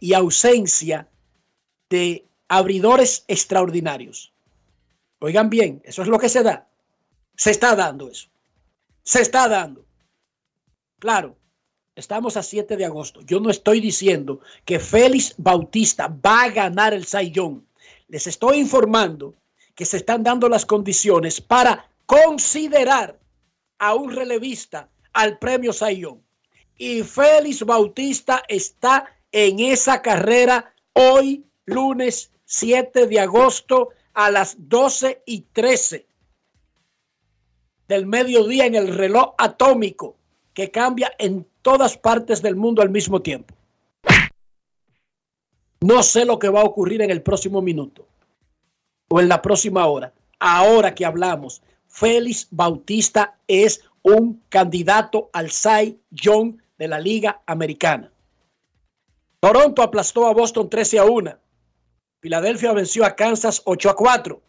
y 0.00 0.14
ausencia 0.14 1.06
de 1.90 2.24
abridores 2.48 3.26
extraordinarios. 3.28 4.32
Oigan 5.18 5.50
bien, 5.50 5.82
eso 5.84 6.00
es 6.00 6.08
lo 6.08 6.18
que 6.18 6.30
se 6.30 6.42
da. 6.42 6.66
Se 7.36 7.50
está 7.50 7.76
dando 7.76 8.08
eso. 8.08 8.28
Se 9.02 9.20
está 9.20 9.46
dando. 9.46 9.83
Claro, 11.04 11.36
estamos 11.96 12.38
a 12.38 12.42
7 12.42 12.78
de 12.78 12.86
agosto. 12.86 13.20
Yo 13.26 13.38
no 13.38 13.50
estoy 13.50 13.78
diciendo 13.78 14.40
que 14.64 14.80
Félix 14.80 15.34
Bautista 15.36 16.08
va 16.08 16.44
a 16.44 16.48
ganar 16.48 16.94
el 16.94 17.04
Young. 17.04 17.60
Les 18.08 18.26
estoy 18.26 18.56
informando 18.56 19.34
que 19.74 19.84
se 19.84 19.98
están 19.98 20.22
dando 20.22 20.48
las 20.48 20.64
condiciones 20.64 21.42
para 21.42 21.90
considerar 22.06 23.20
a 23.78 23.92
un 23.92 24.12
relevista 24.16 24.88
al 25.12 25.38
premio 25.38 25.72
Young. 25.72 26.20
Y 26.78 27.02
Félix 27.02 27.62
Bautista 27.66 28.42
está 28.48 29.04
en 29.30 29.60
esa 29.60 30.00
carrera 30.00 30.74
hoy, 30.94 31.44
lunes 31.66 32.32
7 32.46 33.08
de 33.08 33.20
agosto, 33.20 33.90
a 34.14 34.30
las 34.30 34.56
12 34.56 35.22
y 35.26 35.42
13 35.52 36.06
del 37.88 38.06
mediodía 38.06 38.64
en 38.64 38.74
el 38.74 38.88
reloj 38.88 39.34
atómico 39.36 40.16
que 40.54 40.70
cambia 40.70 41.12
en 41.18 41.46
todas 41.62 41.98
partes 41.98 42.40
del 42.40 42.56
mundo 42.56 42.80
al 42.80 42.90
mismo 42.90 43.20
tiempo. 43.20 43.54
No 45.80 46.02
sé 46.02 46.24
lo 46.24 46.38
que 46.38 46.48
va 46.48 46.62
a 46.62 46.64
ocurrir 46.64 47.02
en 47.02 47.10
el 47.10 47.20
próximo 47.20 47.60
minuto 47.60 48.06
o 49.08 49.20
en 49.20 49.28
la 49.28 49.42
próxima 49.42 49.86
hora. 49.86 50.14
Ahora 50.38 50.94
que 50.94 51.04
hablamos, 51.04 51.62
Félix 51.88 52.48
Bautista 52.50 53.38
es 53.46 53.82
un 54.02 54.42
candidato 54.48 55.30
al 55.32 55.50
Cy 55.50 55.98
Young 56.10 56.56
de 56.78 56.88
la 56.88 56.98
Liga 56.98 57.42
Americana. 57.46 58.10
Toronto 59.40 59.82
aplastó 59.82 60.26
a 60.26 60.32
Boston 60.32 60.70
13 60.70 60.98
a 61.00 61.04
1. 61.04 61.38
Filadelfia 62.20 62.72
venció 62.72 63.04
a 63.04 63.14
Kansas 63.14 63.60
8 63.64 63.90
a 63.90 63.96
4. 63.96 64.42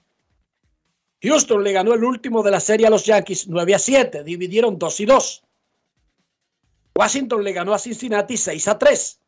Houston 1.21 1.63
le 1.63 1.71
ganó 1.73 1.93
el 1.93 2.03
último 2.03 2.43
de 2.43 2.51
la 2.51 2.59
serie 2.59 2.87
a 2.87 2.89
los 2.89 3.05
Yankees 3.05 3.47
9 3.47 3.75
a 3.75 3.79
7. 3.79 4.23
Dividieron 4.23 4.79
2 4.79 4.99
y 5.01 5.05
2. 5.05 5.44
Washington 6.97 7.43
le 7.43 7.51
ganó 7.51 7.73
a 7.73 7.79
Cincinnati 7.79 8.37
6 8.37 8.67
a 8.69 8.79
3. 8.79 9.19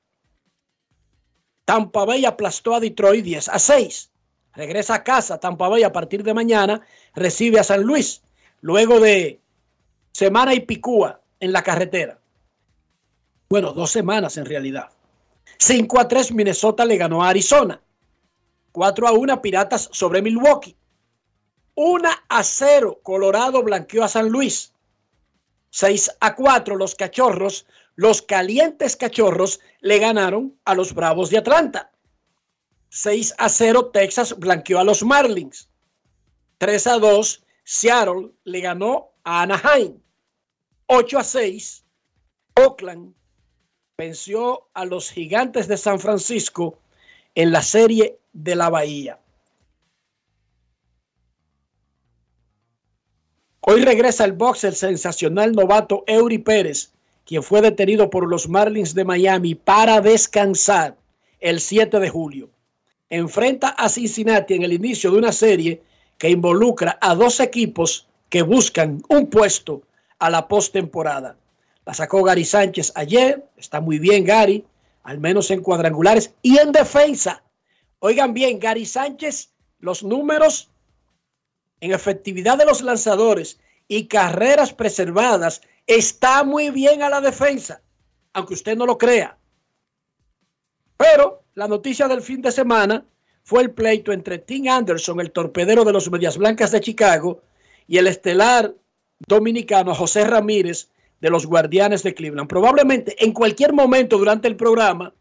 Tampa 1.65 2.05
Bay 2.05 2.23
aplastó 2.23 2.75
a 2.75 2.79
Detroit 2.79 3.25
10 3.25 3.49
a 3.49 3.59
6. 3.59 4.11
Regresa 4.53 4.95
a 4.95 5.03
casa. 5.03 5.37
Tampa 5.37 5.67
Bay 5.67 5.83
a 5.83 5.91
partir 5.91 6.23
de 6.23 6.33
mañana 6.33 6.81
recibe 7.13 7.59
a 7.59 7.63
San 7.63 7.83
Luis. 7.83 8.21
Luego 8.61 9.01
de 9.01 9.41
semana 10.13 10.53
y 10.53 10.61
picúa 10.61 11.21
en 11.41 11.51
la 11.51 11.61
carretera. 11.61 12.19
Bueno, 13.49 13.73
dos 13.73 13.91
semanas 13.91 14.37
en 14.37 14.45
realidad. 14.45 14.89
5 15.57 15.99
a 15.99 16.07
3 16.07 16.31
Minnesota 16.31 16.85
le 16.85 16.95
ganó 16.95 17.23
a 17.23 17.29
Arizona. 17.29 17.81
4 18.71 19.07
a 19.07 19.11
1 19.11 19.41
Piratas 19.41 19.89
sobre 19.91 20.21
Milwaukee. 20.21 20.77
1 21.75 22.09
a 22.29 22.43
0 22.43 22.99
Colorado 23.03 23.61
blanqueó 23.61 24.05
a 24.05 24.07
San 24.07 24.29
Luis. 24.29 24.71
6 25.69 26.17
a 26.19 26.35
4 26.35 26.75
los 26.75 26.95
cachorros, 26.95 27.65
los 27.95 28.21
calientes 28.21 28.95
cachorros 28.95 29.59
le 29.81 29.99
ganaron 29.99 30.57
a 30.65 30.75
los 30.75 30.93
Bravos 30.93 31.29
de 31.29 31.37
Atlanta. 31.37 31.91
6 32.89 33.35
a 33.37 33.49
0 33.49 33.91
Texas 33.91 34.37
blanqueó 34.37 34.79
a 34.79 34.83
los 34.83 35.03
Marlins. 35.03 35.69
3 36.57 36.87
a 36.87 36.99
2 36.99 37.43
Seattle 37.63 38.31
le 38.45 38.61
ganó 38.61 39.11
a 39.23 39.41
Anaheim. 39.41 39.99
8 40.87 41.19
a 41.19 41.23
6 41.23 41.83
Oakland 42.55 43.13
venció 43.97 44.69
a 44.73 44.85
los 44.85 45.11
gigantes 45.11 45.67
de 45.67 45.77
San 45.77 45.99
Francisco 45.99 46.79
en 47.35 47.51
la 47.51 47.61
serie 47.61 48.19
de 48.33 48.55
la 48.55 48.69
Bahía. 48.69 49.19
Hoy 53.69 53.81
regresa 53.81 54.23
al 54.23 54.31
box 54.31 54.63
el 54.63 54.75
sensacional 54.75 55.51
novato 55.51 56.05
Eury 56.07 56.37
Pérez, 56.37 56.93
quien 57.25 57.43
fue 57.43 57.59
detenido 57.59 58.09
por 58.09 58.25
los 58.25 58.47
Marlins 58.47 58.95
de 58.95 59.03
Miami 59.03 59.55
para 59.55 59.99
descansar 59.99 60.95
el 61.41 61.59
7 61.59 61.99
de 61.99 62.07
julio. 62.07 62.49
Enfrenta 63.09 63.67
a 63.67 63.89
Cincinnati 63.89 64.53
en 64.53 64.63
el 64.63 64.71
inicio 64.71 65.11
de 65.11 65.17
una 65.17 65.33
serie 65.33 65.81
que 66.17 66.29
involucra 66.29 66.97
a 67.01 67.13
dos 67.13 67.41
equipos 67.41 68.07
que 68.29 68.41
buscan 68.41 69.03
un 69.09 69.27
puesto 69.29 69.81
a 70.17 70.29
la 70.29 70.47
postemporada. 70.47 71.35
La 71.85 71.93
sacó 71.93 72.23
Gary 72.23 72.45
Sánchez 72.45 72.93
ayer, 72.95 73.43
está 73.57 73.81
muy 73.81 73.99
bien 73.99 74.23
Gary, 74.23 74.63
al 75.03 75.19
menos 75.19 75.51
en 75.51 75.61
cuadrangulares 75.61 76.33
y 76.41 76.57
en 76.57 76.71
defensa. 76.71 77.43
Oigan 77.99 78.33
bien, 78.33 78.59
Gary 78.59 78.85
Sánchez, 78.85 79.49
los 79.79 80.03
números 80.03 80.69
en 81.81 81.91
efectividad 81.91 82.57
de 82.57 82.65
los 82.65 82.81
lanzadores 82.81 83.59
y 83.87 84.07
carreras 84.07 84.73
preservadas 84.73 85.61
está 85.85 86.43
muy 86.43 86.69
bien 86.69 87.01
a 87.01 87.09
la 87.09 87.21
defensa, 87.21 87.81
aunque 88.33 88.53
usted 88.53 88.75
no 88.77 88.85
lo 88.85 88.97
crea. 88.97 89.37
Pero 90.97 91.43
la 91.53 91.67
noticia 91.67 92.07
del 92.07 92.21
fin 92.21 92.41
de 92.41 92.51
semana 92.51 93.05
fue 93.43 93.63
el 93.63 93.71
pleito 93.71 94.11
entre 94.11 94.39
Tim 94.39 94.67
Anderson, 94.67 95.19
el 95.19 95.31
torpedero 95.31 95.85
de 95.85 95.93
los 95.93 96.11
Medias 96.11 96.37
Blancas 96.37 96.71
de 96.71 96.81
Chicago, 96.81 97.41
y 97.87 97.97
el 97.97 98.07
estelar 98.07 98.75
dominicano 99.19 99.95
José 99.95 100.25
Ramírez 100.25 100.89
de 101.21 101.29
los 101.29 101.45
Guardianes 101.45 102.03
de 102.03 102.13
Cleveland. 102.13 102.49
Probablemente 102.49 103.15
en 103.23 103.31
cualquier 103.31 103.73
momento 103.73 104.17
durante 104.17 104.47
el 104.47 104.55
programa 104.55 105.13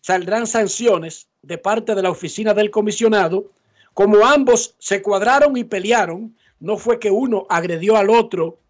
saldrán 0.00 0.46
sanciones 0.46 1.28
de 1.42 1.58
parte 1.58 1.94
de 1.94 2.02
la 2.02 2.10
oficina 2.10 2.54
del 2.54 2.70
comisionado. 2.70 3.52
Como 3.98 4.24
ambos 4.24 4.76
se 4.78 5.02
cuadraron 5.02 5.56
y 5.56 5.64
pelearon, 5.64 6.36
no 6.60 6.76
fue 6.76 7.00
que 7.00 7.10
uno 7.10 7.48
agredió 7.50 7.96
al 7.96 8.10
otro 8.10 8.60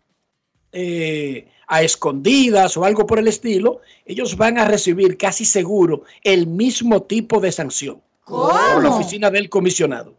eh, 0.72 1.46
a 1.66 1.82
escondidas 1.82 2.78
o 2.78 2.84
algo 2.86 3.04
por 3.04 3.18
el 3.18 3.28
estilo, 3.28 3.82
ellos 4.06 4.38
van 4.38 4.56
a 4.56 4.64
recibir 4.64 5.18
casi 5.18 5.44
seguro 5.44 6.04
el 6.22 6.46
mismo 6.46 7.02
tipo 7.02 7.40
de 7.40 7.52
sanción 7.52 8.00
por 8.24 8.82
la 8.82 8.88
oficina 8.88 9.30
del 9.30 9.50
comisionado. 9.50 10.14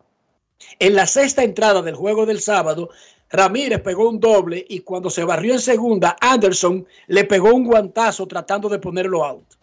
En 0.78 0.94
la 0.94 1.08
sexta 1.08 1.44
entrada 1.44 1.82
del 1.82 1.96
juego 1.96 2.28
del 2.28 2.40
sábado, 2.40 2.92
Ramírez 3.32 3.82
pegó 3.82 4.10
un 4.10 4.20
doble 4.20 4.64
y 4.70 4.82
cuando 4.82 5.10
se 5.10 5.24
barrió 5.24 5.54
en 5.54 5.60
segunda, 5.60 6.18
Anderson 6.22 6.86
le 7.08 7.24
pegó 7.24 7.52
un 7.56 7.66
guantazo 7.66 8.28
tratando 8.28 8.70
de 8.70 8.78
ponerlo 8.78 9.26
out. 9.26 9.59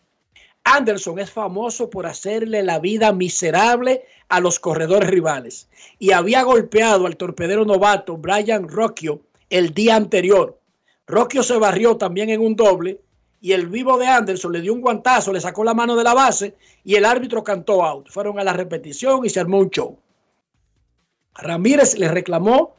Anderson 0.69 1.21
es 1.21 1.31
famoso 1.31 1.89
por 1.89 2.07
hacerle 2.07 2.61
la 2.65 2.81
vida 2.81 3.13
miserable 3.13 4.05
a 4.29 4.41
los 4.41 4.59
corredores 4.59 5.09
rivales 5.09 5.69
y 6.01 6.11
había 6.11 6.43
golpeado 6.43 7.07
al 7.07 7.17
torpedero 7.17 7.65
novato 7.65 8.17
Brian 8.17 8.69
Rocchio 8.69 9.21
el 9.49 9.73
día 9.73 9.95
anterior. 9.95 10.59
Rocchio 11.07 11.45
se 11.45 11.57
barrió 11.57 11.97
también 11.97 12.31
en 12.31 12.41
un 12.41 12.57
doble 12.57 13.01
y 13.41 13.53
el 13.53 13.69
vivo 13.69 13.97
de 13.97 14.09
Anderson 14.09 14.51
le 14.51 14.61
dio 14.61 14.75
un 14.75 14.81
guantazo, 14.81 15.33
le 15.33 15.41
sacó 15.41 15.63
la 15.63 15.73
mano 15.73 15.95
de 15.95 16.03
la 16.03 16.15
base 16.15 16.57
y 16.83 16.97
el 16.97 17.05
árbitro 17.05 17.45
cantó 17.45 17.85
out. 17.85 18.09
Fueron 18.09 18.41
a 18.41 18.45
la 18.45 18.53
repetición 18.53 19.25
y 19.25 19.31
se 19.31 19.39
armó 19.39 19.61
un 19.61 19.71
show. 19.71 19.97
Ramírez 21.37 21.97
le 21.97 22.09
reclamó 22.09 22.75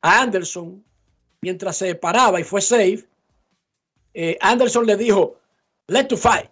a 0.00 0.20
Anderson 0.20 0.84
mientras 1.40 1.76
se 1.76 1.96
paraba 1.96 2.38
y 2.38 2.44
fue 2.44 2.60
safe. 2.60 3.04
Eh, 4.14 4.38
Anderson 4.40 4.86
le 4.86 4.96
dijo, 4.96 5.40
let 5.88 6.04
to 6.04 6.16
fight, 6.16 6.51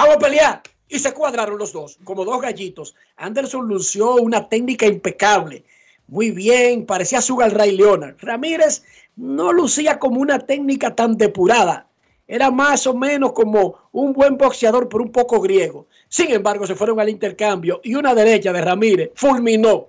vamos 0.00 0.16
a 0.16 0.18
pelear. 0.18 0.62
Y 0.88 0.98
se 0.98 1.12
cuadraron 1.12 1.58
los 1.58 1.72
dos, 1.72 1.98
como 2.02 2.24
dos 2.24 2.40
gallitos. 2.40 2.96
Anderson 3.16 3.68
lució 3.68 4.16
una 4.16 4.48
técnica 4.48 4.86
impecable. 4.86 5.64
Muy 6.08 6.32
bien, 6.32 6.84
parecía 6.84 7.20
Sugar 7.20 7.54
Ray 7.54 7.76
Leonard. 7.76 8.16
Ramírez 8.18 8.82
no 9.14 9.52
lucía 9.52 9.98
como 9.98 10.20
una 10.20 10.40
técnica 10.40 10.94
tan 10.96 11.16
depurada. 11.16 11.86
Era 12.26 12.50
más 12.50 12.86
o 12.86 12.94
menos 12.94 13.32
como 13.32 13.76
un 13.92 14.12
buen 14.12 14.36
boxeador, 14.36 14.88
por 14.88 15.02
un 15.02 15.12
poco 15.12 15.40
griego. 15.40 15.86
Sin 16.08 16.30
embargo, 16.30 16.66
se 16.66 16.74
fueron 16.74 16.98
al 16.98 17.08
intercambio 17.08 17.80
y 17.84 17.94
una 17.94 18.14
derecha 18.14 18.52
de 18.52 18.60
Ramírez 18.60 19.10
fulminó 19.14 19.88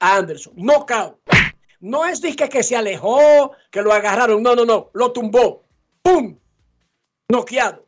a 0.00 0.16
Anderson. 0.16 0.54
Knockout. 0.56 1.16
No 1.80 2.06
es 2.06 2.20
disque 2.20 2.48
que 2.48 2.62
se 2.62 2.76
alejó, 2.76 3.52
que 3.70 3.82
lo 3.82 3.92
agarraron. 3.92 4.42
No, 4.42 4.56
no, 4.56 4.64
no. 4.64 4.90
Lo 4.94 5.12
tumbó. 5.12 5.62
¡Pum! 6.02 6.36
Noqueado. 7.28 7.83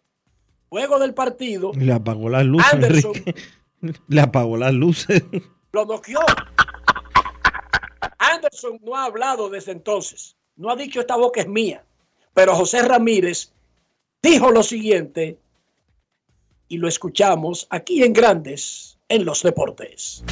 Luego 0.70 0.98
del 0.98 1.14
partido. 1.14 1.72
Le 1.74 1.92
apagó 1.92 2.28
las 2.28 2.44
luces. 2.44 2.72
Anderson. 2.72 3.12
Le 4.08 4.20
apagó 4.20 4.56
las 4.56 4.72
luces. 4.72 5.22
Lo 5.72 5.84
noqueó. 5.84 6.20
Anderson 8.18 8.78
no 8.82 8.96
ha 8.96 9.04
hablado 9.04 9.48
desde 9.48 9.72
entonces. 9.72 10.36
No 10.56 10.70
ha 10.70 10.76
dicho 10.76 11.00
esta 11.00 11.16
boca 11.16 11.40
es 11.40 11.48
mía. 11.48 11.84
Pero 12.34 12.54
José 12.54 12.82
Ramírez 12.82 13.52
dijo 14.22 14.50
lo 14.50 14.62
siguiente 14.62 15.38
y 16.68 16.78
lo 16.78 16.88
escuchamos 16.88 17.66
aquí 17.70 18.02
en 18.02 18.12
Grandes 18.12 18.98
en 19.08 19.24
los 19.24 19.42
Deportes. 19.42 20.24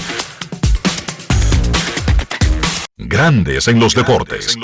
Grandes 2.97 3.69
en 3.69 3.81
los 3.81 3.95
deportes. 3.95 4.57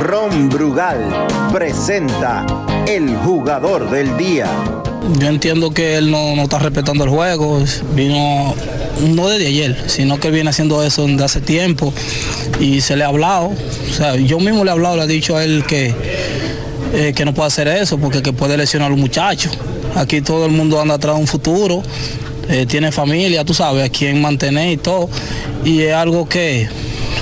Ron 0.00 0.48
Brugal 0.48 1.26
presenta 1.52 2.46
el 2.86 3.16
jugador 3.16 3.90
del 3.90 4.16
día. 4.16 4.46
Yo 5.18 5.28
entiendo 5.28 5.70
que 5.70 5.96
él 5.96 6.10
no, 6.10 6.36
no 6.36 6.42
está 6.42 6.58
respetando 6.58 7.04
el 7.04 7.10
juego, 7.10 7.62
vino 7.94 8.54
no 9.00 9.28
desde 9.28 9.48
ayer, 9.48 9.84
sino 9.86 10.18
que 10.20 10.30
viene 10.30 10.50
haciendo 10.50 10.82
eso 10.82 11.06
desde 11.06 11.24
hace 11.24 11.40
tiempo 11.40 11.92
y 12.60 12.80
se 12.80 12.96
le 12.96 13.04
ha 13.04 13.08
hablado, 13.08 13.48
o 13.48 13.92
sea, 13.92 14.16
yo 14.16 14.38
mismo 14.38 14.64
le 14.64 14.70
he 14.70 14.72
hablado, 14.72 14.96
le 14.96 15.04
he 15.04 15.06
dicho 15.06 15.36
a 15.36 15.44
él 15.44 15.64
que, 15.66 15.94
eh, 16.94 17.12
que 17.14 17.24
no 17.24 17.34
puede 17.34 17.48
hacer 17.48 17.68
eso 17.68 17.98
porque 17.98 18.22
que 18.22 18.32
puede 18.32 18.56
lesionar 18.56 18.86
a 18.86 18.90
los 18.90 18.98
muchachos. 18.98 19.52
Aquí 19.94 20.20
todo 20.20 20.46
el 20.46 20.52
mundo 20.52 20.80
anda 20.80 20.94
atrás 20.94 21.16
de 21.16 21.20
un 21.20 21.26
futuro, 21.26 21.82
eh, 22.48 22.66
tiene 22.66 22.92
familia, 22.92 23.44
tú 23.44 23.54
sabes, 23.54 23.84
a 23.84 23.88
quien 23.88 24.20
mantener 24.20 24.72
y 24.72 24.76
todo, 24.76 25.08
y 25.64 25.82
es 25.82 25.94
algo 25.94 26.28
que, 26.28 26.68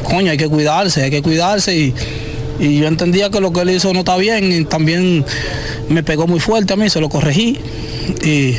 coño, 0.05 0.31
hay 0.31 0.37
que 0.37 0.49
cuidarse, 0.49 1.03
hay 1.03 1.11
que 1.11 1.23
cuidarse. 1.23 1.77
Y, 1.77 1.95
y 2.59 2.79
yo 2.79 2.87
entendía 2.87 3.31
que 3.31 3.41
lo 3.41 3.53
que 3.53 3.61
él 3.61 3.71
hizo 3.71 3.93
no 3.93 4.01
está 4.01 4.17
bien. 4.17 4.53
Y 4.53 4.65
también 4.65 5.25
me 5.89 6.03
pegó 6.03 6.27
muy 6.27 6.41
fuerte 6.41 6.73
a 6.73 6.77
mí, 6.77 6.89
se 6.91 7.01
lo 7.01 7.09
corregí. 7.09 7.59
Y 8.25 8.57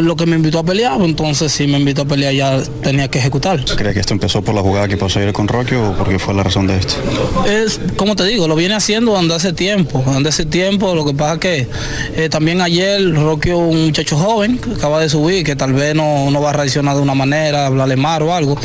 lo 0.00 0.16
que 0.16 0.26
me 0.26 0.36
invitó 0.36 0.58
a 0.58 0.64
pelear, 0.64 1.00
entonces 1.00 1.52
si 1.52 1.66
me 1.66 1.78
invitó 1.78 2.02
a 2.02 2.04
pelear 2.04 2.34
ya 2.34 2.62
tenía 2.82 3.08
que 3.08 3.18
ejecutar. 3.18 3.64
¿Cree 3.76 3.94
que 3.94 4.00
esto 4.00 4.14
empezó 4.14 4.42
por 4.42 4.54
la 4.54 4.62
jugada 4.62 4.88
que 4.88 4.96
pasó 4.96 5.18
ayer 5.18 5.32
con 5.32 5.48
Rocky 5.48 5.74
o 5.74 5.94
porque 5.96 6.18
fue 6.18 6.34
la 6.34 6.42
razón 6.42 6.66
de 6.66 6.76
esto? 6.78 6.94
Es, 7.48 7.80
como 7.96 8.16
te 8.16 8.24
digo, 8.24 8.48
lo 8.48 8.56
viene 8.56 8.74
haciendo 8.74 9.18
desde 9.20 9.34
hace 9.34 9.52
tiempo, 9.52 10.04
desde 10.06 10.28
hace 10.28 10.44
tiempo, 10.44 10.94
lo 10.94 11.04
que 11.04 11.14
pasa 11.14 11.38
que 11.38 11.66
eh, 12.16 12.28
también 12.28 12.60
ayer 12.60 13.14
Rocky 13.14 13.50
un 13.50 13.86
muchacho 13.86 14.16
joven 14.16 14.58
que 14.58 14.72
acaba 14.72 15.00
de 15.00 15.08
subir, 15.08 15.44
que 15.44 15.56
tal 15.56 15.72
vez 15.72 15.94
no, 15.94 16.30
no 16.30 16.40
va 16.40 16.50
a 16.50 16.52
reaccionar 16.52 16.96
de 16.96 17.02
una 17.02 17.14
manera, 17.14 17.66
hablarle 17.66 17.96
mal 17.96 18.22
o 18.22 18.34
algo, 18.34 18.58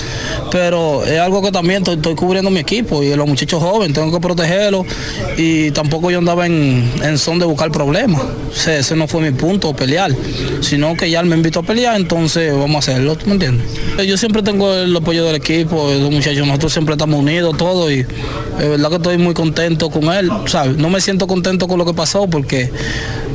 pero 0.51 1.05
es 1.05 1.19
algo 1.19 1.41
que 1.41 1.51
también 1.51 1.79
estoy, 1.79 1.95
estoy 1.95 2.15
cubriendo 2.15 2.49
mi 2.49 2.60
equipo 2.60 3.03
y 3.03 3.15
los 3.15 3.27
muchachos 3.27 3.62
jóvenes, 3.62 3.95
tengo 3.95 4.12
que 4.12 4.19
protegerlos 4.19 4.86
y 5.38 5.71
tampoco 5.71 6.12
yo 6.12 6.17
andaba 6.17 6.45
en, 6.45 6.91
en 7.03 7.17
son 7.17 7.39
de 7.39 7.45
buscar 7.45 7.71
problemas, 7.71 8.21
o 8.21 8.55
sea, 8.55 8.79
ese 8.79 8.95
no 8.95 9.07
fue 9.07 9.21
mi 9.21 9.31
punto, 9.31 9.73
pelear, 9.73 10.12
sino 10.62 10.95
que 10.95 11.11
ya 11.12 11.19
él 11.19 11.28
me 11.28 11.36
invitó 11.36 11.60
a 11.60 11.63
pelear, 11.63 11.95
entonces 11.95 12.54
vamos 12.54 12.76
a 12.76 12.80
hacerlo, 12.80 13.15
¿tú 13.15 13.28
me 13.28 13.34
entiendes? 13.34 13.67
Yo 14.06 14.17
siempre 14.17 14.41
tengo 14.41 14.74
el 14.74 14.95
apoyo 14.95 15.26
del 15.26 15.36
equipo, 15.36 15.89
de 15.89 16.00
los 16.00 16.12
muchachos, 16.12 16.45
nosotros 16.47 16.74
siempre 16.74 16.93
estamos 16.93 17.19
unidos, 17.19 17.56
todos, 17.58 17.91
y 17.91 18.00
es 18.00 18.69
verdad 18.69 18.89
que 18.89 18.95
estoy 18.95 19.17
muy 19.17 19.34
contento 19.34 19.89
con 19.89 20.06
él, 20.06 20.32
¿sabes? 20.47 20.78
No 20.78 20.89
me 20.89 21.02
siento 21.02 21.28
contento 21.28 21.67
con 21.67 21.78
lo 21.78 21.86
que 21.86 21.93
pasó 21.93 22.28
porque 22.28 22.71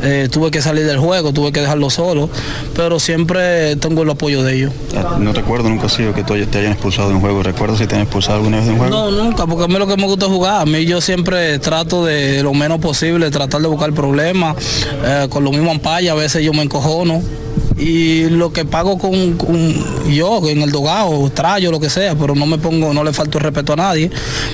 eh, 0.03 0.29
tuve 0.31 0.51
que 0.51 0.61
salir 0.61 0.87
del 0.87 0.99
juego, 0.99 1.33
tuve 1.33 1.53
que 1.53 1.61
dejarlo 1.61 1.91
solo, 1.91 2.29
pero 2.75 3.01
siempre 3.01 3.77
tengo 3.77 4.03
el 4.03 4.11
apoyo 4.11 4.43
de 4.43 4.57
ellos. 4.57 4.73
No 5.19 5.33
recuerdo 5.33 5.69
nunca 5.69 5.87
ha 5.87 5.89
sido 5.89 6.15
que 6.15 6.23
tú 6.23 6.35
te 6.47 6.59
hayan 6.59 6.73
expulsado 6.73 7.09
de 7.09 7.15
un 7.15 7.21
juego. 7.21 7.43
¿Recuerdas 7.43 7.79
si 7.79 7.87
te 7.87 7.95
han 7.95 8.03
expulsado 8.03 8.37
alguna 8.37 8.59
vez 8.59 8.67
de 8.67 8.73
un 8.73 8.79
juego? 8.79 8.95
No, 8.95 9.11
nunca, 9.11 9.47
porque 9.47 9.65
a 9.65 9.69
mí 9.69 9.79
lo 9.79 9.87
que 9.87 9.97
me 9.97 10.05
gusta 10.05 10.27
es 10.27 10.33
jugar. 10.33 10.63
A 10.63 10.67
mí 10.67 10.85
yo 10.85 11.01
siempre 11.01 11.59
trato 11.59 12.05
de 12.05 12.43
lo 12.43 12.53
menos 12.55 12.79
posible, 12.81 13.31
tratar 13.31 13.63
de 13.63 13.69
buscar 13.69 13.93
problemas. 13.93 14.57
Eh, 15.05 15.27
con 15.31 15.45
lo 15.45 15.51
mismo 15.51 15.71
ampalla, 15.71 16.13
a 16.13 16.15
veces 16.15 16.43
yo 16.43 16.53
me 16.53 16.63
encojono. 16.63 17.23
Y 17.79 18.31
lo 18.31 18.53
que 18.53 18.65
pago 18.65 18.97
con, 18.97 19.35
con 19.35 19.75
yo 20.11 20.49
en 20.49 20.63
el 20.63 20.71
dogado, 20.71 21.29
trayo, 21.31 21.71
lo 21.71 21.79
que 21.79 21.91
sea, 21.91 22.15
pero 22.15 22.35
no 22.35 22.47
me 22.47 22.57
pongo, 22.57 22.95
no 22.95 23.05
le 23.05 23.13
falto 23.13 23.37
el 23.37 23.45
respeto 23.45 23.75
a 23.75 23.77
nadie, 23.77 24.11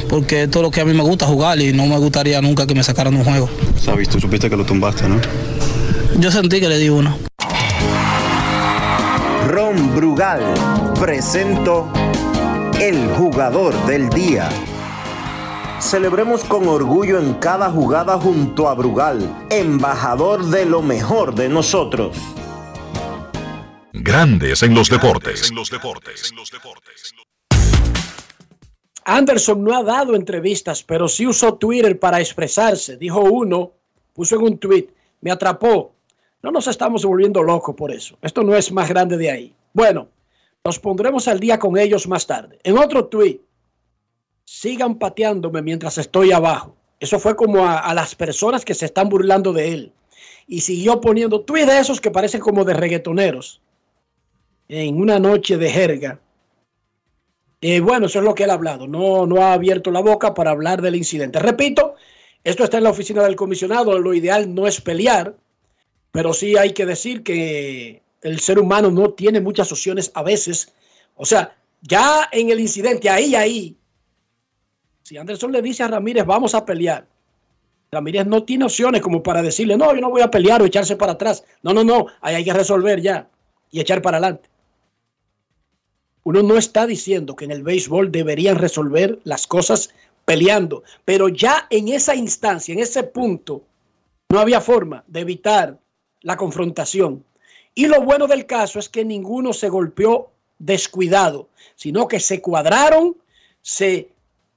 porque 0.08 0.42
esto 0.42 0.58
es 0.58 0.62
lo 0.64 0.70
que 0.70 0.80
a 0.80 0.84
mí 0.84 0.92
me 0.92 1.02
gusta 1.02 1.26
jugar 1.26 1.60
y 1.60 1.72
no 1.72 1.86
me 1.86 1.98
gustaría 1.98 2.40
nunca 2.42 2.66
que 2.66 2.74
me 2.74 2.82
sacaran 2.82 3.12
de 3.14 3.20
un 3.20 3.24
juego. 3.24 3.48
Sabes, 3.80 4.08
tú 4.08 4.18
supiste 4.18 4.50
que 4.50 4.56
lo 4.56 4.64
tumbaste, 4.64 5.08
¿no? 5.08 5.20
Yo 6.18 6.30
sentí 6.32 6.60
que 6.60 6.68
le 6.68 6.78
di 6.78 6.88
uno. 6.88 7.16
Ron 9.48 9.94
Brugal 9.94 10.40
presento 10.98 11.88
el 12.80 13.06
jugador 13.10 13.74
del 13.86 14.08
día. 14.08 14.48
Celebremos 15.78 16.42
con 16.44 16.66
orgullo 16.68 17.18
en 17.18 17.34
cada 17.34 17.70
jugada 17.70 18.18
junto 18.18 18.68
a 18.68 18.74
Brugal, 18.74 19.28
embajador 19.50 20.46
de 20.46 20.64
lo 20.64 20.82
mejor 20.82 21.34
de 21.34 21.48
nosotros. 21.48 22.16
Grandes 23.94 24.62
en 24.62 24.74
los 24.74 24.88
deportes. 24.88 25.52
Anderson 29.04 29.62
no 29.62 29.76
ha 29.76 29.82
dado 29.82 30.14
entrevistas, 30.14 30.82
pero 30.82 31.08
sí 31.08 31.26
usó 31.26 31.54
Twitter 31.54 31.98
para 31.98 32.18
expresarse. 32.18 32.96
Dijo 32.96 33.20
uno, 33.20 33.72
puso 34.14 34.36
en 34.36 34.42
un 34.42 34.58
tweet, 34.58 34.88
me 35.20 35.30
atrapó. 35.30 35.94
No 36.42 36.50
nos 36.50 36.68
estamos 36.68 37.04
volviendo 37.04 37.42
locos 37.42 37.74
por 37.74 37.92
eso. 37.92 38.16
Esto 38.22 38.42
no 38.42 38.56
es 38.56 38.72
más 38.72 38.88
grande 38.88 39.18
de 39.18 39.30
ahí. 39.30 39.54
Bueno, 39.74 40.08
nos 40.64 40.78
pondremos 40.78 41.28
al 41.28 41.38
día 41.38 41.58
con 41.58 41.76
ellos 41.76 42.08
más 42.08 42.26
tarde. 42.26 42.58
En 42.64 42.78
otro 42.78 43.06
tweet, 43.06 43.40
sigan 44.44 44.98
pateándome 44.98 45.60
mientras 45.60 45.98
estoy 45.98 46.32
abajo. 46.32 46.76
Eso 46.98 47.18
fue 47.18 47.36
como 47.36 47.66
a, 47.66 47.80
a 47.80 47.92
las 47.92 48.14
personas 48.14 48.64
que 48.64 48.74
se 48.74 48.86
están 48.86 49.10
burlando 49.10 49.52
de 49.52 49.74
él. 49.74 49.92
Y 50.46 50.62
siguió 50.62 51.00
poniendo 51.00 51.42
tweets 51.42 51.66
de 51.66 51.78
esos 51.78 52.00
que 52.00 52.10
parecen 52.10 52.40
como 52.40 52.64
de 52.64 52.72
reggaetoneros. 52.72 53.61
En 54.74 54.98
una 54.98 55.18
noche 55.18 55.58
de 55.58 55.68
jerga. 55.68 56.18
Eh, 57.60 57.80
bueno, 57.80 58.06
eso 58.06 58.20
es 58.20 58.24
lo 58.24 58.34
que 58.34 58.44
él 58.44 58.50
ha 58.50 58.54
hablado. 58.54 58.88
No, 58.88 59.26
no 59.26 59.42
ha 59.42 59.52
abierto 59.52 59.90
la 59.90 60.00
boca 60.00 60.32
para 60.32 60.52
hablar 60.52 60.80
del 60.80 60.96
incidente. 60.96 61.38
Repito, 61.40 61.96
esto 62.42 62.64
está 62.64 62.78
en 62.78 62.84
la 62.84 62.90
oficina 62.90 63.22
del 63.22 63.36
comisionado. 63.36 63.98
Lo 63.98 64.14
ideal 64.14 64.54
no 64.54 64.66
es 64.66 64.80
pelear, 64.80 65.36
pero 66.10 66.32
sí 66.32 66.56
hay 66.56 66.72
que 66.72 66.86
decir 66.86 67.22
que 67.22 68.00
el 68.22 68.40
ser 68.40 68.58
humano 68.58 68.90
no 68.90 69.10
tiene 69.10 69.42
muchas 69.42 69.70
opciones 69.72 70.10
a 70.14 70.22
veces. 70.22 70.72
O 71.16 71.26
sea, 71.26 71.54
Ya 71.82 72.28
en 72.32 72.48
el 72.48 72.60
incidente, 72.60 73.10
ahí, 73.10 73.34
ahí, 73.34 73.76
si 75.02 75.18
Anderson 75.18 75.52
le 75.52 75.60
dice 75.60 75.82
a 75.82 75.88
Ramírez, 75.88 76.24
vamos 76.24 76.54
a 76.54 76.64
pelear, 76.64 77.06
Ramírez 77.90 78.24
no 78.26 78.44
tiene 78.44 78.64
opciones 78.64 79.02
como 79.02 79.22
para 79.22 79.42
decirle, 79.42 79.76
no, 79.76 79.92
yo 79.94 80.00
no 80.00 80.10
voy 80.10 80.22
a 80.22 80.30
pelear 80.30 80.62
o 80.62 80.64
echarse 80.64 80.96
para 80.96 81.12
atrás. 81.12 81.44
No, 81.62 81.74
no, 81.74 81.84
no, 81.84 82.06
ahí 82.22 82.36
hay 82.36 82.44
que 82.44 82.52
resolver 82.52 83.02
ya 83.02 83.28
y 83.70 83.80
echar 83.80 84.00
para 84.00 84.18
adelante. 84.18 84.51
Uno 86.24 86.42
no 86.42 86.56
está 86.56 86.86
diciendo 86.86 87.34
que 87.34 87.44
en 87.44 87.50
el 87.50 87.62
béisbol 87.62 88.12
deberían 88.12 88.56
resolver 88.56 89.18
las 89.24 89.46
cosas 89.46 89.90
peleando, 90.24 90.84
pero 91.04 91.28
ya 91.28 91.66
en 91.70 91.88
esa 91.88 92.14
instancia, 92.14 92.72
en 92.72 92.78
ese 92.78 93.02
punto, 93.02 93.64
no 94.28 94.38
había 94.38 94.60
forma 94.60 95.04
de 95.08 95.20
evitar 95.20 95.78
la 96.20 96.36
confrontación. 96.36 97.24
Y 97.74 97.86
lo 97.86 98.02
bueno 98.02 98.26
del 98.26 98.46
caso 98.46 98.78
es 98.78 98.88
que 98.88 99.04
ninguno 99.04 99.52
se 99.52 99.68
golpeó 99.68 100.30
descuidado, 100.58 101.48
sino 101.74 102.06
que 102.06 102.20
se 102.20 102.40
cuadraron, 102.40 103.16
se 103.60 104.10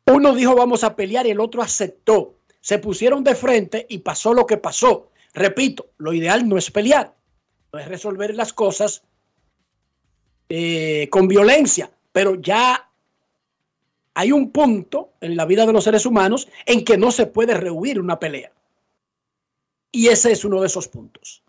uno 0.06 0.36
dijo 0.36 0.56
vamos 0.56 0.84
a 0.84 0.95
pelear 0.95 1.25
y 1.25 1.32
el 1.32 1.39
otro 1.39 1.63
aceptó. 1.63 2.36
Se 2.62 2.78
pusieron 2.78 3.23
de 3.23 3.36
frente 3.36 3.86
y 3.89 3.99
pasó 3.99 4.34
lo 4.34 4.45
que 4.45 4.58
pasó. 4.58 5.10
Repito, 5.34 5.88
lo 5.97 6.13
ideal 6.13 6.47
no 6.47 6.58
es 6.58 6.69
pelear, 6.69 7.15
no 7.73 7.80
es 7.80 7.88
resolver 7.88 8.36
las 8.36 8.54
cosas 8.54 9.04
eh, 10.49 11.08
con 11.12 11.27
violencia, 11.27 11.89
pero 12.12 12.36
ya 12.36 12.89
hay 14.13 14.31
un 14.31 14.51
punto 14.51 15.13
en 15.21 15.36
la 15.36 15.45
vida 15.45 15.65
de 15.65 15.73
los 15.73 15.84
seres 15.84 16.05
humanos 16.05 16.47
en 16.65 16.84
que 16.84 16.97
no 16.97 17.12
se 17.12 17.27
puede 17.27 17.53
rehuir 17.53 17.99
una 17.99 18.19
pelea. 18.19 18.51
Y 19.91 20.08
ese 20.08 20.31
es 20.31 20.45
uno 20.45 20.62
de 20.62 20.67
esos 20.67 20.88
puntos. 20.88 21.43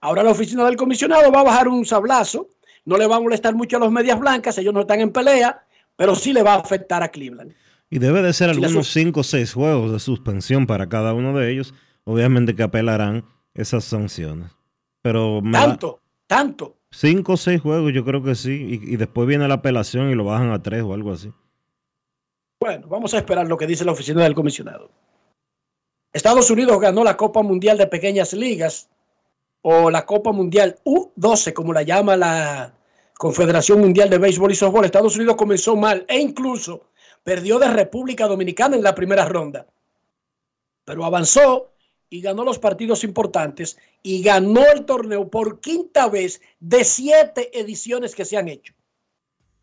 Ahora 0.00 0.22
la 0.22 0.30
oficina 0.30 0.64
del 0.64 0.76
comisionado 0.76 1.30
va 1.32 1.40
a 1.40 1.44
bajar 1.44 1.68
un 1.68 1.84
sablazo, 1.84 2.48
no 2.84 2.96
le 2.96 3.06
va 3.06 3.16
a 3.16 3.20
molestar 3.20 3.54
mucho 3.54 3.76
a 3.76 3.80
los 3.80 3.90
medias 3.90 4.18
blancas, 4.18 4.58
ellos 4.58 4.74
no 4.74 4.80
están 4.80 5.00
en 5.00 5.10
pelea, 5.10 5.64
pero 5.96 6.14
sí 6.14 6.32
le 6.32 6.42
va 6.42 6.54
a 6.54 6.58
afectar 6.58 7.02
a 7.02 7.08
Cleveland. 7.08 7.54
Y 7.90 7.98
debe 7.98 8.22
de 8.22 8.32
ser 8.32 8.50
algunos 8.50 8.88
5 8.88 9.20
o 9.20 9.24
6 9.24 9.52
juegos 9.52 9.92
de 9.92 10.00
suspensión 10.00 10.66
para 10.66 10.88
cada 10.88 11.12
uno 11.14 11.36
de 11.36 11.50
ellos. 11.50 11.74
Obviamente 12.04 12.54
que 12.54 12.62
apelarán 12.62 13.24
esas 13.54 13.84
sanciones. 13.84 14.50
Pero 15.02 15.40
tanto, 15.52 16.00
tanto. 16.26 16.76
5 16.92 17.32
o 17.32 17.36
6 17.36 17.60
juegos 17.60 17.92
yo 17.92 18.04
creo 18.04 18.22
que 18.22 18.34
sí. 18.34 18.80
Y, 18.82 18.96
después 18.96 19.26
viene 19.28 19.48
la 19.48 19.54
apelación 19.54 20.10
y 20.10 20.14
lo 20.14 20.24
bajan 20.24 20.50
a 20.50 20.62
3 20.62 20.82
o 20.82 20.94
algo 20.94 21.12
así. 21.12 21.32
Bueno, 22.60 22.86
vamos 22.88 23.12
a 23.14 23.18
esperar 23.18 23.46
lo 23.46 23.56
que 23.56 23.66
dice 23.66 23.84
la 23.84 23.92
oficina 23.92 24.22
del 24.22 24.34
comisionado. 24.34 24.90
Estados 26.12 26.50
Unidos 26.50 26.80
ganó 26.80 27.04
la 27.04 27.16
Copa 27.16 27.42
Mundial 27.42 27.76
de 27.76 27.86
Pequeñas 27.86 28.32
Ligas 28.32 28.88
o 29.60 29.90
la 29.90 30.06
Copa 30.06 30.32
Mundial 30.32 30.78
U12, 30.84 31.52
como 31.52 31.72
la 31.72 31.82
llama 31.82 32.16
la 32.16 32.72
Confederación 33.18 33.80
Mundial 33.80 34.08
de 34.08 34.18
Béisbol 34.18 34.52
y 34.52 34.54
Softball. 34.54 34.86
Estados 34.86 35.16
Unidos 35.16 35.36
comenzó 35.36 35.76
mal 35.76 36.06
e 36.08 36.18
incluso 36.18 36.88
perdió 37.22 37.58
de 37.58 37.68
República 37.68 38.26
Dominicana 38.26 38.76
en 38.76 38.82
la 38.82 38.94
primera 38.94 39.26
ronda. 39.26 39.66
Pero 40.84 41.04
avanzó 41.04 41.72
y 42.08 42.20
ganó 42.20 42.44
los 42.44 42.58
partidos 42.58 43.04
importantes 43.04 43.76
y 44.02 44.22
ganó 44.22 44.64
el 44.72 44.84
torneo 44.84 45.28
por 45.28 45.60
quinta 45.60 46.08
vez 46.08 46.40
de 46.60 46.84
siete 46.84 47.58
ediciones 47.58 48.14
que 48.14 48.24
se 48.24 48.36
han 48.36 48.48
hecho. 48.48 48.74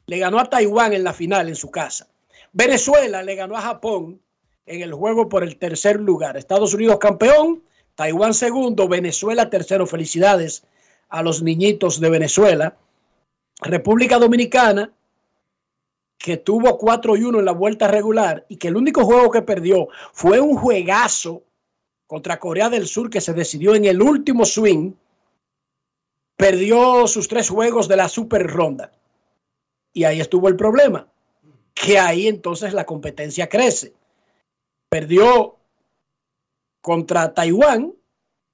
Le 0.05 0.19
ganó 0.19 0.39
a 0.39 0.49
Taiwán 0.49 0.93
en 0.93 1.03
la 1.03 1.13
final 1.13 1.47
en 1.47 1.55
su 1.55 1.71
casa. 1.71 2.07
Venezuela 2.51 3.23
le 3.23 3.35
ganó 3.35 3.55
a 3.55 3.61
Japón 3.61 4.21
en 4.65 4.81
el 4.81 4.93
juego 4.93 5.29
por 5.29 5.43
el 5.43 5.57
tercer 5.57 5.99
lugar. 5.99 6.35
Estados 6.35 6.73
Unidos 6.73 6.99
campeón, 6.99 7.63
Taiwán 7.95 8.33
segundo, 8.33 8.87
Venezuela 8.87 9.49
tercero. 9.49 9.87
Felicidades 9.87 10.65
a 11.09 11.23
los 11.23 11.41
niñitos 11.41 11.99
de 11.99 12.09
Venezuela. 12.09 12.77
República 13.61 14.19
Dominicana, 14.19 14.91
que 16.17 16.37
tuvo 16.37 16.77
4 16.77 17.15
y 17.17 17.23
1 17.23 17.39
en 17.39 17.45
la 17.45 17.51
vuelta 17.53 17.87
regular 17.87 18.45
y 18.49 18.57
que 18.57 18.67
el 18.67 18.77
único 18.77 19.05
juego 19.05 19.31
que 19.31 19.41
perdió 19.41 19.87
fue 20.11 20.39
un 20.39 20.57
juegazo 20.57 21.43
contra 22.13 22.39
Corea 22.39 22.69
del 22.69 22.85
Sur 22.85 23.09
que 23.09 23.21
se 23.21 23.33
decidió 23.33 23.73
en 23.73 23.85
el 23.85 23.99
último 23.99 24.45
swing, 24.45 24.93
perdió 26.37 27.07
sus 27.07 27.27
tres 27.27 27.49
juegos 27.49 27.87
de 27.87 27.95
la 27.95 28.07
super 28.07 28.45
ronda. 28.45 28.91
Y 29.93 30.03
ahí 30.03 30.21
estuvo 30.21 30.47
el 30.47 30.55
problema, 30.55 31.11
que 31.73 31.97
ahí 31.97 32.27
entonces 32.27 32.71
la 32.75 32.85
competencia 32.85 33.49
crece. 33.49 33.95
Perdió 34.89 35.57
contra 36.81 37.33
Taiwán, 37.33 37.95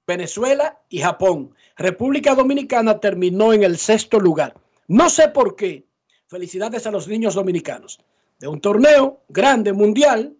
Venezuela 0.06 0.80
y 0.88 1.00
Japón. 1.00 1.54
República 1.76 2.34
Dominicana 2.34 2.98
terminó 2.98 3.52
en 3.52 3.62
el 3.62 3.76
sexto 3.76 4.18
lugar. 4.18 4.54
No 4.88 5.10
sé 5.10 5.28
por 5.28 5.54
qué. 5.54 5.84
Felicidades 6.28 6.86
a 6.86 6.90
los 6.90 7.06
niños 7.08 7.34
dominicanos. 7.34 8.00
De 8.38 8.48
un 8.48 8.62
torneo 8.62 9.20
grande, 9.28 9.74
mundial, 9.74 10.34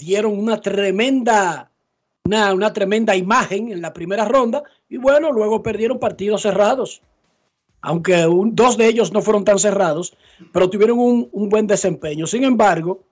dieron 0.00 0.38
una 0.38 0.60
tremenda, 0.60 1.70
una, 2.24 2.52
una, 2.54 2.72
tremenda 2.72 3.14
imagen 3.14 3.70
en 3.70 3.80
la 3.80 3.92
primera 3.92 4.24
ronda 4.24 4.62
y 4.88 4.96
bueno, 4.96 5.30
luego 5.32 5.62
perdieron 5.62 5.98
partidos 5.98 6.42
cerrados. 6.42 7.02
Aunque 7.82 8.26
un, 8.26 8.54
dos 8.54 8.76
de 8.76 8.86
ellos 8.86 9.12
no 9.12 9.22
fueron 9.22 9.44
tan 9.44 9.58
cerrados, 9.58 10.16
pero 10.52 10.68
tuvieron 10.68 10.98
un, 10.98 11.28
un 11.32 11.48
buen 11.48 11.66
desempeño. 11.66 12.26
Sin 12.26 12.44
embargo, 12.44 13.04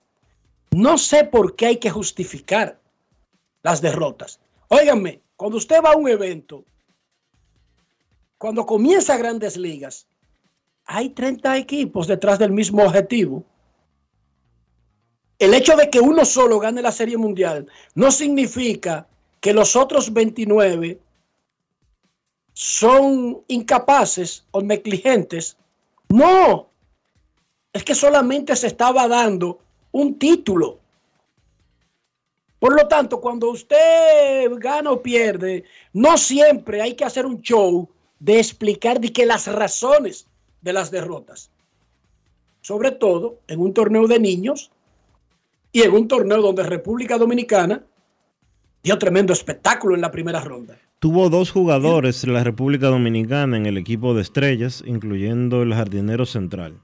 no 0.71 0.97
sé 0.97 1.23
por 1.23 1.55
qué 1.55 1.67
hay 1.67 1.77
que 1.77 1.89
justificar 1.89 2.79
las 3.63 3.81
derrotas. 3.81 4.39
Óiganme, 4.67 5.21
cuando 5.35 5.57
usted 5.57 5.81
va 5.83 5.91
a 5.91 5.97
un 5.97 6.07
evento, 6.07 6.63
cuando 8.37 8.65
comienza 8.65 9.17
grandes 9.17 9.57
ligas, 9.57 10.07
hay 10.85 11.09
30 11.09 11.57
equipos 11.57 12.07
detrás 12.07 12.39
del 12.39 12.51
mismo 12.51 12.83
objetivo. 12.83 13.43
El 15.39 15.53
hecho 15.53 15.77
de 15.77 15.89
que 15.89 16.01
uno 16.01 16.25
solo 16.25 16.59
gane 16.59 16.81
la 16.81 16.91
Serie 16.91 17.17
Mundial 17.17 17.65
no 17.95 18.11
significa 18.11 19.07
que 19.39 19.53
los 19.53 19.77
otros 19.77 20.11
29 20.11 20.99
son 22.51 23.41
incapaces 23.47 24.43
o 24.51 24.61
negligentes. 24.61 25.55
No, 26.09 26.67
es 27.71 27.85
que 27.85 27.95
solamente 27.95 28.53
se 28.57 28.67
estaba 28.67 29.07
dando 29.07 29.59
un 29.93 30.19
título. 30.19 30.79
Por 32.59 32.75
lo 32.75 32.85
tanto, 32.89 33.21
cuando 33.21 33.49
usted 33.49 34.51
gana 34.57 34.91
o 34.91 35.01
pierde, 35.01 35.63
no 35.93 36.17
siempre 36.17 36.81
hay 36.81 36.95
que 36.95 37.05
hacer 37.05 37.25
un 37.25 37.41
show 37.41 37.87
de 38.19 38.39
explicar 38.39 38.99
de 38.99 39.13
que 39.13 39.25
las 39.25 39.47
razones 39.47 40.27
de 40.61 40.73
las 40.73 40.91
derrotas. 40.91 41.49
Sobre 42.59 42.91
todo 42.91 43.39
en 43.47 43.61
un 43.61 43.73
torneo 43.73 44.05
de 44.05 44.19
niños 44.19 44.69
y 45.71 45.81
en 45.81 45.91
un 45.91 46.07
torneo 46.07 46.41
donde 46.41 46.63
República 46.63 47.17
Dominicana 47.17 47.85
dio 48.83 48.97
tremendo 48.97 49.33
espectáculo 49.33 49.95
en 49.95 50.01
la 50.01 50.11
primera 50.11 50.39
ronda. 50.41 50.77
Tuvo 50.99 51.29
dos 51.29 51.51
jugadores 51.51 52.23
en 52.23 52.33
la 52.33 52.43
República 52.43 52.87
Dominicana 52.87 53.57
en 53.57 53.65
el 53.65 53.77
equipo 53.77 54.13
de 54.13 54.21
estrellas, 54.21 54.83
incluyendo 54.85 55.61
el 55.61 55.73
jardinero 55.73 56.25
central. 56.25 56.81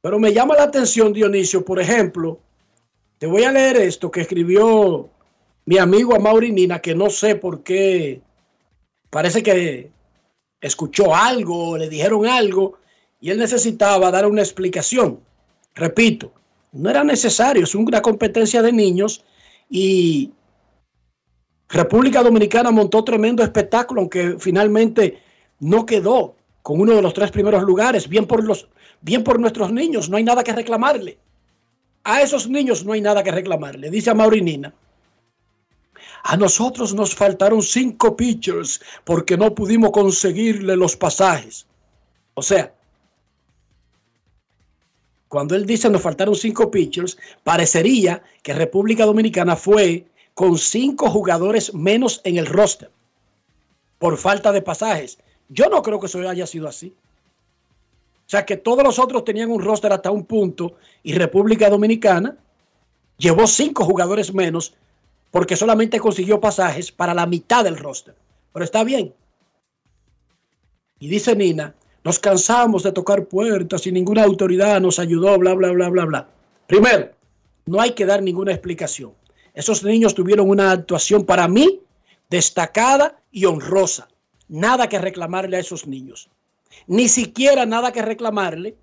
Pero 0.00 0.18
me 0.18 0.32
llama 0.32 0.54
la 0.54 0.64
atención, 0.64 1.12
Dionisio, 1.12 1.64
por 1.64 1.80
ejemplo, 1.80 2.40
te 3.18 3.26
voy 3.26 3.44
a 3.44 3.52
leer 3.52 3.76
esto 3.76 4.10
que 4.10 4.20
escribió 4.20 5.10
mi 5.66 5.78
amigo 5.78 6.14
Amaury 6.14 6.52
Nina, 6.52 6.80
que 6.80 6.94
no 6.94 7.10
sé 7.10 7.34
por 7.34 7.62
qué, 7.62 8.20
parece 9.10 9.42
que 9.42 9.90
escuchó 10.60 11.14
algo, 11.14 11.76
le 11.76 11.88
dijeron 11.88 12.26
algo, 12.26 12.78
y 13.20 13.30
él 13.30 13.38
necesitaba 13.38 14.10
dar 14.10 14.26
una 14.26 14.42
explicación. 14.42 15.20
Repito, 15.74 16.32
no 16.72 16.90
era 16.90 17.04
necesario, 17.04 17.64
es 17.64 17.74
una 17.74 18.02
competencia 18.02 18.62
de 18.62 18.72
niños 18.72 19.24
y 19.70 20.32
República 21.68 22.22
Dominicana 22.22 22.70
montó 22.70 23.04
tremendo 23.04 23.42
espectáculo, 23.42 24.00
aunque 24.00 24.36
finalmente 24.38 25.22
no 25.60 25.84
quedó 25.84 26.34
con 26.62 26.80
uno 26.80 26.94
de 26.94 27.02
los 27.02 27.14
tres 27.14 27.30
primeros 27.30 27.62
lugares, 27.62 28.08
bien 28.08 28.26
por 28.26 28.44
los 28.44 28.68
bien 29.00 29.22
por 29.22 29.38
nuestros 29.38 29.72
niños, 29.72 30.08
no 30.08 30.16
hay 30.16 30.24
nada 30.24 30.42
que 30.42 30.52
reclamarle. 30.52 31.18
A 32.04 32.22
esos 32.22 32.48
niños 32.48 32.84
no 32.84 32.92
hay 32.92 33.00
nada 33.00 33.22
que 33.22 33.30
reclamarle, 33.30 33.90
dice 33.90 34.10
a 34.10 34.14
Maurinina. 34.14 34.72
A 36.24 36.36
nosotros 36.36 36.94
nos 36.94 37.14
faltaron 37.14 37.62
cinco 37.62 38.16
pitchers 38.16 38.80
porque 39.04 39.36
no 39.36 39.54
pudimos 39.54 39.90
conseguirle 39.92 40.76
los 40.76 40.96
pasajes. 40.96 41.66
O 42.34 42.42
sea, 42.42 42.72
cuando 45.28 45.54
él 45.54 45.66
dice 45.66 45.90
nos 45.90 46.02
faltaron 46.02 46.34
cinco 46.34 46.70
pitchers, 46.70 47.18
parecería 47.44 48.22
que 48.42 48.54
República 48.54 49.04
Dominicana 49.04 49.56
fue 49.56 50.06
con 50.34 50.56
cinco 50.58 51.10
jugadores 51.10 51.74
menos 51.74 52.20
en 52.24 52.38
el 52.38 52.46
roster 52.46 52.90
por 53.98 54.16
falta 54.16 54.52
de 54.52 54.62
pasajes. 54.62 55.18
Yo 55.48 55.68
no 55.68 55.82
creo 55.82 56.00
que 56.00 56.06
eso 56.06 56.26
haya 56.28 56.46
sido 56.46 56.68
así. 56.68 56.94
O 58.28 58.30
sea 58.30 58.44
que 58.44 58.56
todos 58.56 58.84
los 58.84 58.98
otros 58.98 59.24
tenían 59.24 59.50
un 59.50 59.62
roster 59.62 59.92
hasta 59.92 60.10
un 60.10 60.24
punto 60.24 60.74
y 61.02 61.14
República 61.14 61.70
Dominicana 61.70 62.36
llevó 63.16 63.46
cinco 63.46 63.84
jugadores 63.84 64.32
menos 64.34 64.74
porque 65.30 65.56
solamente 65.56 65.98
consiguió 65.98 66.40
pasajes 66.40 66.92
para 66.92 67.14
la 67.14 67.26
mitad 67.26 67.64
del 67.64 67.78
roster. 67.78 68.14
Pero 68.52 68.64
está 68.64 68.84
bien. 68.84 69.14
Y 71.00 71.08
dice 71.08 71.34
Nina, 71.36 71.74
nos 72.08 72.18
cansamos 72.18 72.84
de 72.84 72.92
tocar 72.92 73.26
puertas 73.26 73.86
y 73.86 73.92
ninguna 73.92 74.24
autoridad 74.24 74.80
nos 74.80 74.98
ayudó, 74.98 75.38
bla, 75.38 75.52
bla, 75.52 75.72
bla, 75.72 75.90
bla, 75.90 76.06
bla. 76.06 76.28
Primero, 76.66 77.10
no 77.66 77.82
hay 77.82 77.90
que 77.90 78.06
dar 78.06 78.22
ninguna 78.22 78.50
explicación. 78.50 79.12
Esos 79.52 79.84
niños 79.84 80.14
tuvieron 80.14 80.48
una 80.48 80.72
actuación 80.72 81.26
para 81.26 81.46
mí 81.48 81.82
destacada 82.30 83.20
y 83.30 83.44
honrosa. 83.44 84.08
Nada 84.48 84.88
que 84.88 84.98
reclamarle 84.98 85.58
a 85.58 85.60
esos 85.60 85.86
niños. 85.86 86.30
Ni 86.86 87.10
siquiera 87.10 87.66
nada 87.66 87.92
que 87.92 88.00
reclamarle 88.00 88.74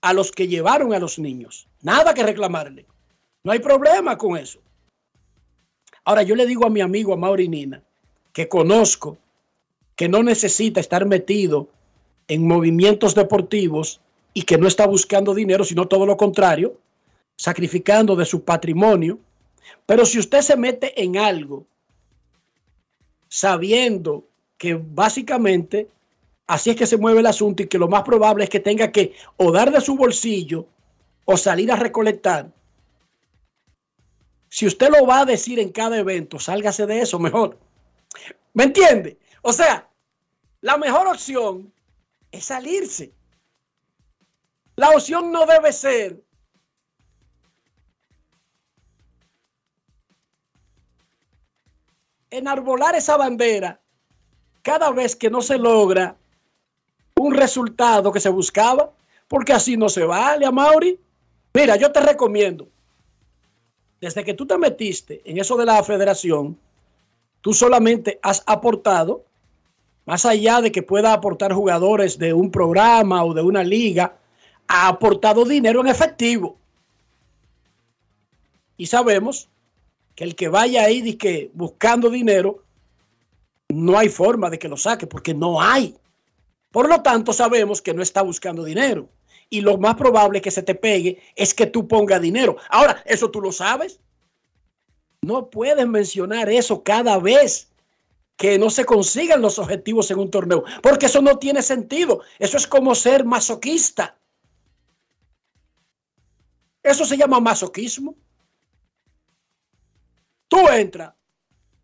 a 0.00 0.12
los 0.12 0.30
que 0.30 0.46
llevaron 0.46 0.94
a 0.94 1.00
los 1.00 1.18
niños. 1.18 1.66
Nada 1.82 2.14
que 2.14 2.22
reclamarle. 2.22 2.86
No 3.42 3.50
hay 3.50 3.58
problema 3.58 4.16
con 4.16 4.36
eso. 4.36 4.60
Ahora 6.04 6.22
yo 6.22 6.36
le 6.36 6.46
digo 6.46 6.66
a 6.66 6.70
mi 6.70 6.82
amigo, 6.82 7.14
a 7.14 7.16
Mauri 7.16 7.48
Nina, 7.48 7.82
que 8.32 8.48
conozco, 8.48 9.18
que 9.96 10.08
no 10.08 10.22
necesita 10.22 10.78
estar 10.78 11.04
metido 11.04 11.68
en 12.30 12.46
movimientos 12.46 13.16
deportivos 13.16 14.00
y 14.32 14.42
que 14.42 14.56
no 14.56 14.68
está 14.68 14.86
buscando 14.86 15.34
dinero, 15.34 15.64
sino 15.64 15.88
todo 15.88 16.06
lo 16.06 16.16
contrario, 16.16 16.78
sacrificando 17.34 18.14
de 18.14 18.24
su 18.24 18.44
patrimonio. 18.44 19.18
Pero 19.84 20.06
si 20.06 20.20
usted 20.20 20.40
se 20.40 20.56
mete 20.56 21.02
en 21.02 21.18
algo 21.18 21.66
sabiendo 23.28 24.24
que 24.56 24.74
básicamente 24.74 25.88
así 26.46 26.70
es 26.70 26.76
que 26.76 26.86
se 26.86 26.96
mueve 26.96 27.18
el 27.18 27.26
asunto 27.26 27.64
y 27.64 27.66
que 27.66 27.78
lo 27.78 27.88
más 27.88 28.04
probable 28.04 28.44
es 28.44 28.50
que 28.50 28.60
tenga 28.60 28.92
que 28.92 29.14
o 29.36 29.50
dar 29.50 29.72
de 29.72 29.80
su 29.80 29.96
bolsillo 29.96 30.66
o 31.24 31.36
salir 31.36 31.72
a 31.72 31.76
recolectar, 31.76 32.48
si 34.48 34.66
usted 34.66 34.88
lo 34.88 35.04
va 35.04 35.20
a 35.20 35.24
decir 35.24 35.58
en 35.58 35.70
cada 35.70 35.98
evento, 35.98 36.38
sálgase 36.38 36.86
de 36.86 37.00
eso 37.00 37.18
mejor. 37.18 37.58
¿Me 38.54 38.64
entiende? 38.64 39.18
O 39.42 39.52
sea, 39.52 39.88
la 40.60 40.76
mejor 40.76 41.08
opción 41.08 41.72
es 42.30 42.44
salirse. 42.44 43.12
La 44.76 44.90
opción 44.90 45.30
no 45.30 45.46
debe 45.46 45.72
ser 45.72 46.22
enarbolar 52.30 52.94
esa 52.94 53.16
bandera 53.16 53.80
cada 54.62 54.90
vez 54.90 55.16
que 55.16 55.30
no 55.30 55.42
se 55.42 55.58
logra 55.58 56.16
un 57.16 57.34
resultado 57.34 58.12
que 58.12 58.20
se 58.20 58.28
buscaba, 58.28 58.92
porque 59.28 59.52
así 59.52 59.76
no 59.76 59.88
se 59.88 60.04
vale, 60.04 60.46
a 60.46 60.50
Mauri. 60.50 60.98
Mira, 61.52 61.76
yo 61.76 61.92
te 61.92 62.00
recomiendo, 62.00 62.68
desde 64.00 64.24
que 64.24 64.34
tú 64.34 64.46
te 64.46 64.56
metiste 64.56 65.20
en 65.24 65.38
eso 65.38 65.56
de 65.56 65.66
la 65.66 65.82
federación, 65.82 66.58
tú 67.40 67.52
solamente 67.52 68.18
has 68.22 68.42
aportado, 68.46 69.24
más 70.06 70.24
allá 70.24 70.60
de 70.60 70.72
que 70.72 70.82
pueda 70.82 71.12
aportar 71.12 71.52
jugadores 71.52 72.18
de 72.18 72.32
un 72.32 72.50
programa 72.50 73.24
o 73.24 73.34
de 73.34 73.42
una 73.42 73.62
liga, 73.62 74.16
ha 74.66 74.88
aportado 74.88 75.44
dinero 75.44 75.80
en 75.80 75.88
efectivo. 75.88 76.56
Y 78.76 78.86
sabemos 78.86 79.48
que 80.14 80.24
el 80.24 80.34
que 80.34 80.48
vaya 80.48 80.84
ahí 80.84 81.18
buscando 81.52 82.10
dinero, 82.10 82.62
no 83.68 83.98
hay 83.98 84.08
forma 84.08 84.50
de 84.50 84.58
que 84.58 84.68
lo 84.68 84.76
saque 84.76 85.06
porque 85.06 85.34
no 85.34 85.60
hay. 85.60 85.96
Por 86.70 86.88
lo 86.88 87.02
tanto, 87.02 87.32
sabemos 87.32 87.82
que 87.82 87.94
no 87.94 88.02
está 88.02 88.22
buscando 88.22 88.64
dinero. 88.64 89.08
Y 89.48 89.60
lo 89.60 89.78
más 89.78 89.96
probable 89.96 90.40
que 90.40 90.50
se 90.50 90.62
te 90.62 90.74
pegue 90.74 91.18
es 91.34 91.52
que 91.52 91.66
tú 91.66 91.88
pongas 91.88 92.20
dinero. 92.20 92.56
Ahora, 92.68 93.02
¿eso 93.04 93.30
tú 93.30 93.40
lo 93.40 93.50
sabes? 93.50 93.98
No 95.22 95.50
puedes 95.50 95.86
mencionar 95.86 96.48
eso 96.48 96.82
cada 96.82 97.18
vez 97.18 97.69
que 98.40 98.58
no 98.58 98.70
se 98.70 98.86
consigan 98.86 99.42
los 99.42 99.58
objetivos 99.58 100.10
en 100.10 100.18
un 100.18 100.30
torneo, 100.30 100.64
porque 100.82 101.04
eso 101.04 101.20
no 101.20 101.36
tiene 101.36 101.60
sentido. 101.60 102.22
Eso 102.38 102.56
es 102.56 102.66
como 102.66 102.94
ser 102.94 103.26
masoquista. 103.26 104.16
Eso 106.82 107.04
se 107.04 107.18
llama 107.18 107.38
masoquismo. 107.38 108.14
Tú 110.48 110.56
entras 110.70 111.12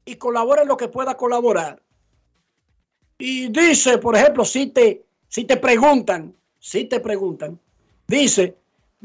y 0.07 0.16
colabora 0.16 0.62
en 0.62 0.69
lo 0.69 0.79
que 0.79 0.88
pueda 0.88 1.14
colaborar 1.14 1.83
y 3.19 3.49
dice, 3.49 3.99
por 3.99 4.16
ejemplo, 4.16 4.42
si 4.42 4.69
te, 4.69 5.05
si 5.29 5.45
te 5.45 5.59
preguntan, 5.59 6.35
si 6.59 6.87
te 6.87 7.01
preguntan, 7.01 7.61
dice, 8.09 8.57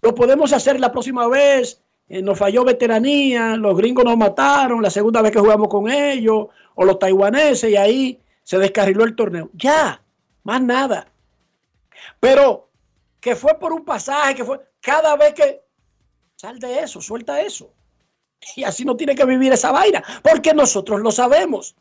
lo 0.01 0.15
podemos 0.15 0.53
hacer 0.53 0.79
la 0.79 0.89
próxima 0.89 1.27
vez, 1.27 1.81
eh, 2.07 2.21
nos 2.21 2.39
falló 2.39 2.63
veteranía, 2.63 3.57
los 3.57 3.75
gringos 3.75 4.05
nos 4.05 4.17
mataron 4.17 4.81
la 4.81 4.89
segunda 4.89 5.21
vez 5.21 5.31
que 5.33 5.39
jugamos 5.39 5.67
con 5.67 5.89
ellos, 5.89 6.47
o 6.81 6.85
los 6.85 6.97
taiwaneses, 6.97 7.69
y 7.69 7.75
ahí 7.75 8.19
se 8.43 8.57
descarriló 8.57 9.03
el 9.03 9.15
torneo. 9.15 9.51
Ya, 9.53 10.01
más 10.43 10.61
nada. 10.63 11.05
Pero 12.19 12.71
que 13.19 13.35
fue 13.35 13.53
por 13.59 13.71
un 13.71 13.85
pasaje, 13.85 14.33
que 14.33 14.43
fue 14.43 14.59
cada 14.79 15.15
vez 15.15 15.35
que 15.35 15.61
sal 16.35 16.57
de 16.57 16.79
eso, 16.79 16.99
suelta 16.99 17.39
eso. 17.39 17.71
Y 18.55 18.63
así 18.63 18.83
no 18.83 18.97
tiene 18.97 19.13
que 19.13 19.25
vivir 19.25 19.53
esa 19.53 19.71
vaina, 19.71 20.03
porque 20.23 20.55
nosotros 20.55 20.99
lo 21.01 21.11
sabemos. 21.11 21.75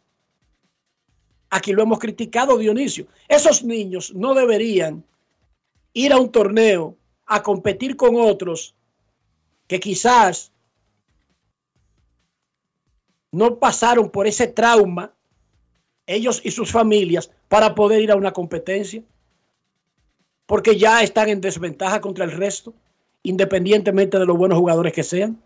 Aquí 1.48 1.72
lo 1.72 1.82
hemos 1.82 1.98
criticado, 1.98 2.58
Dionisio. 2.58 3.06
Esos 3.26 3.64
niños 3.64 4.12
no 4.14 4.34
deberían 4.34 5.02
ir 5.94 6.12
a 6.12 6.18
un 6.18 6.30
torneo 6.30 6.94
a 7.24 7.42
competir 7.42 7.96
con 7.96 8.16
otros 8.16 8.74
que 9.66 9.80
quizás 9.80 10.49
no 13.32 13.58
pasaron 13.58 14.10
por 14.10 14.26
ese 14.26 14.46
trauma, 14.46 15.12
ellos 16.06 16.40
y 16.44 16.50
sus 16.50 16.72
familias, 16.72 17.30
para 17.48 17.74
poder 17.74 18.02
ir 18.02 18.10
a 18.10 18.16
una 18.16 18.32
competencia, 18.32 19.02
porque 20.46 20.76
ya 20.76 21.02
están 21.02 21.28
en 21.28 21.40
desventaja 21.40 22.00
contra 22.00 22.24
el 22.24 22.32
resto, 22.32 22.74
independientemente 23.22 24.18
de 24.18 24.26
los 24.26 24.36
buenos 24.36 24.58
jugadores 24.58 24.92
que 24.92 25.04
sean. 25.04 25.40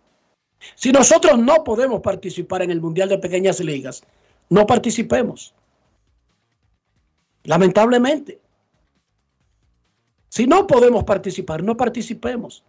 Si 0.74 0.92
nosotros 0.92 1.38
no 1.38 1.64
podemos 1.64 2.00
participar 2.00 2.62
en 2.62 2.70
el 2.70 2.80
Mundial 2.80 3.08
de 3.08 3.18
Pequeñas 3.18 3.60
Ligas, 3.60 4.02
no 4.48 4.66
participemos. 4.66 5.54
Lamentablemente. 7.42 8.40
Si 10.30 10.46
no 10.46 10.66
podemos 10.66 11.04
participar, 11.04 11.62
no 11.62 11.76
participemos. 11.76 12.64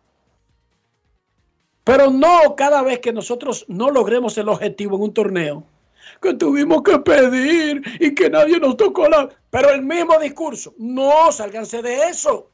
Pero 1.86 2.10
no 2.10 2.56
cada 2.58 2.82
vez 2.82 3.00
que 3.00 3.14
nosotros 3.14 3.64
no 3.68 3.92
logremos 3.92 4.36
el 4.40 4.50
objetivo 4.50 4.98
en 4.98 5.04
un 5.04 5.14
torneo, 5.14 5.64
que 6.20 6.34
tuvimos 6.34 6.82
que 6.82 6.98
pedir 6.98 7.84
y 8.00 8.16
que 8.16 8.28
nadie 8.28 8.60
nos 8.60 8.76
tocó 8.76 9.08
la... 9.08 9.30
Pero 9.52 9.70
el 9.70 9.84
mismo 9.84 10.18
discurso, 10.20 10.74
no, 10.80 11.32
sálganse 11.32 11.84
de 11.84 12.10
eso. 12.10 12.50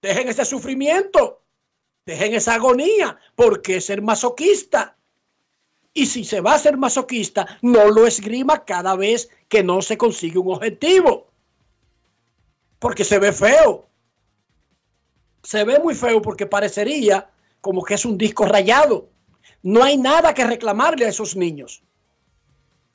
Dejen 0.00 0.28
ese 0.28 0.44
sufrimiento, 0.44 1.42
dejen 2.06 2.32
esa 2.34 2.54
agonía, 2.54 3.18
porque 3.34 3.80
ser 3.80 4.00
masoquista. 4.00 4.96
Y 5.92 6.06
si 6.06 6.22
se 6.22 6.40
va 6.40 6.54
a 6.54 6.58
ser 6.60 6.76
masoquista, 6.76 7.58
no 7.62 7.88
lo 7.88 8.06
esgrima 8.06 8.64
cada 8.64 8.94
vez 8.94 9.28
que 9.48 9.64
no 9.64 9.82
se 9.82 9.98
consigue 9.98 10.38
un 10.38 10.54
objetivo. 10.54 11.26
Porque 12.78 13.04
se 13.04 13.18
ve 13.18 13.32
feo. 13.32 13.88
Se 15.42 15.64
ve 15.64 15.80
muy 15.80 15.96
feo 15.96 16.22
porque 16.22 16.46
parecería 16.46 17.28
como 17.60 17.82
que 17.84 17.94
es 17.94 18.04
un 18.04 18.16
disco 18.16 18.44
rayado. 18.44 19.08
No 19.62 19.82
hay 19.82 19.96
nada 19.96 20.34
que 20.34 20.44
reclamarle 20.44 21.06
a 21.06 21.08
esos 21.08 21.36
niños. 21.36 21.82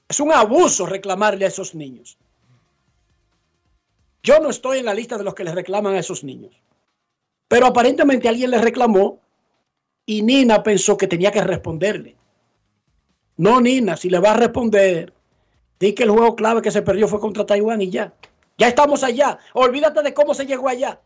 Es 0.08 0.20
un 0.20 0.32
abuso 0.32 0.86
reclamarle 0.86 1.46
a 1.46 1.50
esos 1.50 1.76
niños. 1.76 2.18
Yo 4.24 4.40
no 4.40 4.50
estoy 4.50 4.80
en 4.80 4.86
la 4.86 4.94
lista 4.94 5.18
de 5.18 5.24
los 5.24 5.36
que 5.36 5.44
les 5.44 5.54
reclaman 5.54 5.94
a 5.94 6.00
esos 6.00 6.24
niños. 6.24 6.60
Pero 7.48 7.68
aparentemente 7.68 8.28
alguien 8.28 8.52
les 8.52 8.62
reclamó 8.62 9.20
y 10.06 10.22
Nina 10.24 10.64
pensó 10.64 10.98
que 10.98 11.08
tenía 11.08 11.32
que 11.32 11.42
responderle. 11.42 12.16
No, 13.38 13.62
Nina, 13.62 13.98
si 13.98 14.10
le 14.10 14.20
va 14.20 14.32
a 14.32 14.38
responder, 14.38 15.14
di 15.80 15.94
que 15.94 16.04
el 16.04 16.12
juego 16.12 16.36
clave 16.36 16.62
que 16.62 16.72
se 16.72 16.82
perdió 16.82 17.08
fue 17.08 17.20
contra 17.20 17.46
Taiwán 17.46 17.82
y 17.82 17.90
ya. 17.90 18.14
Ya 18.58 18.70
estamos 18.70 19.04
allá. 19.04 19.38
Olvídate 19.54 20.02
de 20.02 20.14
cómo 20.14 20.34
se 20.34 20.46
llegó 20.46 20.70
allá. 20.70 21.00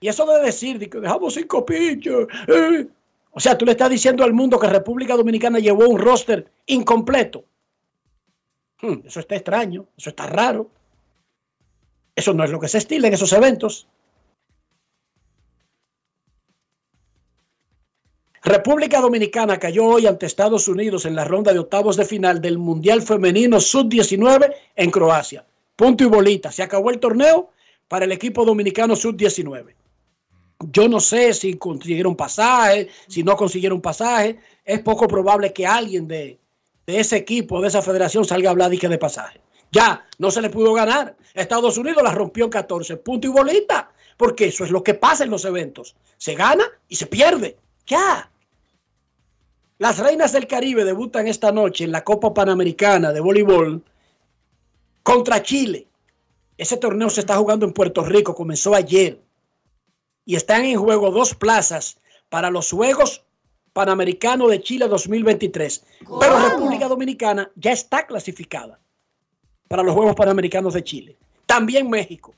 Y 0.00 0.08
eso 0.08 0.26
de 0.26 0.42
decir 0.44 0.78
que 0.90 1.00
dejamos 1.00 1.34
cinco 1.34 1.64
pinches. 1.64 2.26
Eh. 2.48 2.86
O 3.30 3.40
sea, 3.40 3.56
tú 3.56 3.64
le 3.64 3.72
estás 3.72 3.90
diciendo 3.90 4.24
al 4.24 4.32
mundo 4.32 4.58
que 4.58 4.66
República 4.66 5.14
Dominicana 5.16 5.58
llevó 5.58 5.88
un 5.88 5.98
roster 5.98 6.50
incompleto. 6.66 7.44
Hmm, 8.80 9.00
eso 9.04 9.20
está 9.20 9.36
extraño, 9.36 9.86
eso 9.96 10.10
está 10.10 10.26
raro. 10.26 10.70
Eso 12.14 12.32
no 12.32 12.44
es 12.44 12.50
lo 12.50 12.58
que 12.58 12.68
se 12.68 12.78
estila 12.78 13.08
en 13.08 13.14
esos 13.14 13.32
eventos. 13.32 13.88
República 18.42 19.00
Dominicana 19.00 19.58
cayó 19.58 19.84
hoy 19.84 20.06
ante 20.06 20.24
Estados 20.24 20.68
Unidos 20.68 21.04
en 21.04 21.16
la 21.16 21.24
ronda 21.24 21.52
de 21.52 21.58
octavos 21.58 21.96
de 21.96 22.04
final 22.04 22.40
del 22.40 22.58
Mundial 22.58 23.02
Femenino 23.02 23.60
Sub-19 23.60 24.54
en 24.76 24.90
Croacia. 24.90 25.44
Punto 25.74 26.04
y 26.04 26.06
bolita. 26.06 26.52
Se 26.52 26.62
acabó 26.62 26.90
el 26.90 27.00
torneo 27.00 27.50
para 27.88 28.04
el 28.04 28.12
equipo 28.12 28.44
dominicano 28.44 28.96
Sub-19. 28.96 29.74
Yo 30.60 30.88
no 30.88 31.00
sé 31.00 31.34
si 31.34 31.56
consiguieron 31.56 32.16
pasaje, 32.16 32.88
si 33.08 33.22
no 33.22 33.36
consiguieron 33.36 33.80
pasaje. 33.80 34.38
Es 34.64 34.80
poco 34.80 35.06
probable 35.06 35.52
que 35.52 35.66
alguien 35.66 36.08
de, 36.08 36.38
ese 36.86 37.16
equipo, 37.16 37.60
de 37.60 37.68
esa 37.68 37.82
federación, 37.82 38.24
salga 38.24 38.48
a 38.48 38.52
hablar 38.52 38.70
de 38.70 38.98
pasaje. 38.98 39.40
Ya, 39.70 40.06
no 40.18 40.30
se 40.30 40.40
le 40.40 40.48
pudo 40.48 40.72
ganar. 40.72 41.16
Estados 41.34 41.76
Unidos 41.76 42.02
la 42.02 42.12
rompió 42.12 42.44
en 42.44 42.50
14, 42.50 42.96
punto 42.98 43.26
y 43.26 43.30
bolita. 43.30 43.90
Porque 44.16 44.46
eso 44.46 44.64
es 44.64 44.70
lo 44.70 44.82
que 44.82 44.94
pasa 44.94 45.24
en 45.24 45.30
los 45.30 45.44
eventos. 45.44 45.94
Se 46.16 46.34
gana 46.34 46.64
y 46.88 46.96
se 46.96 47.06
pierde. 47.06 47.58
Ya. 47.86 48.30
Las 49.78 49.98
Reinas 49.98 50.32
del 50.32 50.46
Caribe 50.46 50.84
debutan 50.84 51.28
esta 51.28 51.52
noche 51.52 51.84
en 51.84 51.92
la 51.92 52.02
Copa 52.02 52.32
Panamericana 52.32 53.12
de 53.12 53.20
Voleibol 53.20 53.82
contra 55.02 55.42
Chile. 55.42 55.86
Ese 56.56 56.78
torneo 56.78 57.10
se 57.10 57.20
está 57.20 57.36
jugando 57.36 57.66
en 57.66 57.74
Puerto 57.74 58.02
Rico, 58.02 58.34
comenzó 58.34 58.74
ayer. 58.74 59.20
Y 60.26 60.36
están 60.36 60.66
en 60.66 60.78
juego 60.78 61.10
dos 61.10 61.34
plazas 61.34 61.98
para 62.28 62.50
los 62.50 62.70
Juegos 62.70 63.24
Panamericanos 63.72 64.50
de 64.50 64.60
Chile 64.60 64.88
2023. 64.88 65.84
Pero 66.20 66.48
República 66.50 66.88
Dominicana 66.88 67.50
ya 67.54 67.72
está 67.72 68.06
clasificada 68.06 68.78
para 69.68 69.82
los 69.82 69.94
Juegos 69.94 70.14
Panamericanos 70.14 70.74
de 70.74 70.84
Chile. 70.84 71.16
También 71.46 71.88
México. 71.88 72.34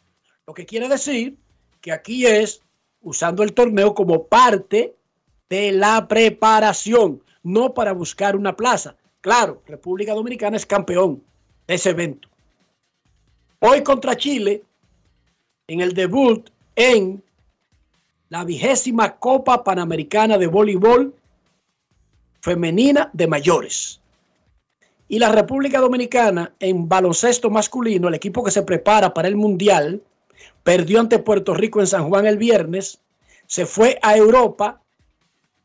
Lo 0.46 0.54
que 0.54 0.66
quiere 0.66 0.88
decir 0.88 1.36
que 1.80 1.92
aquí 1.92 2.26
es 2.26 2.60
usando 3.00 3.42
el 3.42 3.54
torneo 3.54 3.94
como 3.94 4.26
parte 4.26 4.94
de 5.48 5.72
la 5.72 6.06
preparación, 6.08 7.22
no 7.42 7.72
para 7.72 7.92
buscar 7.92 8.36
una 8.36 8.54
plaza. 8.54 8.96
Claro, 9.20 9.62
República 9.66 10.14
Dominicana 10.14 10.56
es 10.56 10.66
campeón 10.66 11.22
de 11.66 11.74
ese 11.74 11.90
evento. 11.90 12.28
Hoy 13.60 13.82
contra 13.82 14.16
Chile, 14.16 14.62
en 15.66 15.80
el 15.80 15.92
debut 15.92 16.50
en 16.76 17.22
la 18.28 18.44
vigésima 18.44 19.16
Copa 19.16 19.64
Panamericana 19.64 20.38
de 20.38 20.46
Voleibol 20.46 21.14
Femenina 22.40 23.10
de 23.12 23.26
Mayores. 23.26 24.00
Y 25.08 25.18
la 25.18 25.32
República 25.32 25.80
Dominicana 25.80 26.52
en 26.60 26.88
baloncesto 26.88 27.48
masculino, 27.48 28.08
el 28.08 28.14
equipo 28.14 28.44
que 28.44 28.50
se 28.50 28.62
prepara 28.62 29.14
para 29.14 29.28
el 29.28 29.36
Mundial, 29.36 30.02
perdió 30.62 31.00
ante 31.00 31.18
Puerto 31.18 31.54
Rico 31.54 31.80
en 31.80 31.86
San 31.86 32.08
Juan 32.08 32.26
el 32.26 32.36
viernes, 32.36 33.00
se 33.46 33.64
fue 33.64 33.98
a 34.02 34.16
Europa 34.16 34.82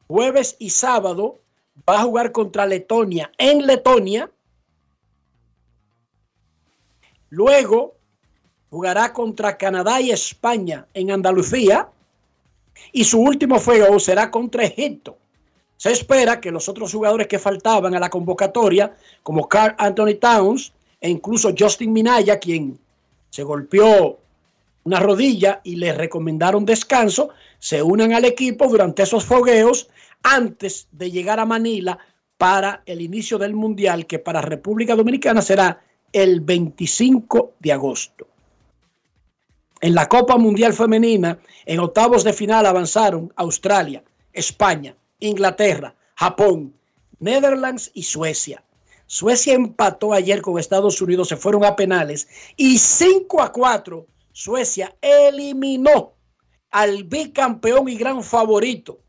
jueves 0.07 0.55
y 0.59 0.69
sábado, 0.69 1.39
va 1.87 1.99
a 1.99 2.03
jugar 2.03 2.31
contra 2.31 2.65
Letonia 2.65 3.31
en 3.37 3.67
Letonia, 3.67 4.31
luego 7.29 7.95
jugará 8.69 9.11
contra 9.11 9.57
Canadá 9.57 9.99
y 9.99 10.11
España 10.11 10.87
en 10.93 11.11
Andalucía 11.11 11.89
y 12.91 13.03
su 13.03 13.19
último 13.21 13.59
juego 13.59 13.99
será 13.99 14.31
contra 14.31 14.63
Egipto. 14.63 15.17
Se 15.77 15.91
espera 15.91 16.39
que 16.39 16.51
los 16.51 16.69
otros 16.69 16.93
jugadores 16.93 17.27
que 17.27 17.39
faltaban 17.39 17.95
a 17.95 17.99
la 17.99 18.09
convocatoria, 18.09 18.95
como 19.21 19.49
Carl 19.49 19.75
Anthony 19.77 20.15
Towns 20.19 20.71
e 21.01 21.09
incluso 21.09 21.53
Justin 21.57 21.91
Minaya, 21.91 22.39
quien 22.39 22.79
se 23.29 23.43
golpeó 23.43 24.19
una 24.85 24.99
rodilla 24.99 25.61
y 25.63 25.75
le 25.75 25.93
recomendaron 25.93 26.65
descanso, 26.65 27.29
se 27.59 27.81
unan 27.81 28.13
al 28.13 28.25
equipo 28.25 28.67
durante 28.67 29.03
esos 29.03 29.25
fogueos 29.25 29.89
antes 30.23 30.87
de 30.91 31.11
llegar 31.11 31.39
a 31.39 31.45
Manila 31.45 31.97
para 32.37 32.83
el 32.85 33.01
inicio 33.01 33.37
del 33.37 33.53
Mundial, 33.53 34.05
que 34.05 34.19
para 34.19 34.41
República 34.41 34.95
Dominicana 34.95 35.41
será 35.41 35.81
el 36.11 36.41
25 36.41 37.53
de 37.59 37.73
agosto. 37.73 38.27
En 39.83 39.95
la 39.95 40.07
Copa 40.07 40.37
Mundial 40.37 40.71
Femenina, 40.71 41.37
en 41.65 41.79
octavos 41.81 42.23
de 42.23 42.31
final 42.31 42.65
avanzaron 42.65 43.33
Australia, 43.35 44.01
España, 44.31 44.95
Inglaterra, 45.19 45.93
Japón, 46.15 46.73
Netherlands 47.19 47.91
y 47.93 48.03
Suecia. 48.03 48.63
Suecia 49.07 49.53
empató 49.53 50.13
ayer 50.13 50.41
con 50.41 50.57
Estados 50.57 51.01
Unidos, 51.01 51.27
se 51.27 51.35
fueron 51.35 51.65
a 51.65 51.75
penales 51.75 52.29
y 52.55 52.77
5 52.77 53.41
a 53.41 53.51
4 53.51 54.07
Suecia 54.31 54.95
eliminó 55.01 56.13
al 56.71 57.03
bicampeón 57.03 57.89
y 57.89 57.97
gran 57.97 58.23
favorito. 58.23 59.01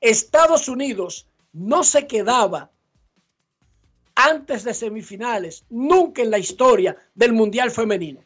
Estados 0.00 0.68
Unidos 0.68 1.28
no 1.52 1.84
se 1.84 2.06
quedaba 2.06 2.70
antes 4.14 4.64
de 4.64 4.72
semifinales, 4.72 5.66
nunca 5.68 6.22
en 6.22 6.30
la 6.30 6.38
historia 6.38 6.96
del 7.14 7.34
Mundial 7.34 7.70
Femenino. 7.70 8.22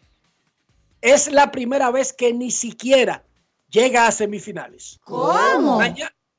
Es 1.00 1.30
la 1.30 1.50
primera 1.50 1.90
vez 1.90 2.12
que 2.12 2.32
ni 2.32 2.50
siquiera 2.50 3.24
llega 3.68 4.06
a 4.06 4.12
semifinales. 4.12 4.98
¿Cómo? 5.04 5.80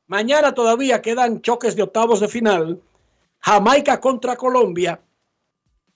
Mañana 0.08 0.54
todavía 0.54 1.02
quedan 1.02 1.42
choques 1.42 1.76
de 1.76 1.84
octavos 1.84 2.20
de 2.20 2.28
final. 2.28 2.82
Jamaica 3.40 4.00
contra 4.00 4.36
Colombia 4.36 5.00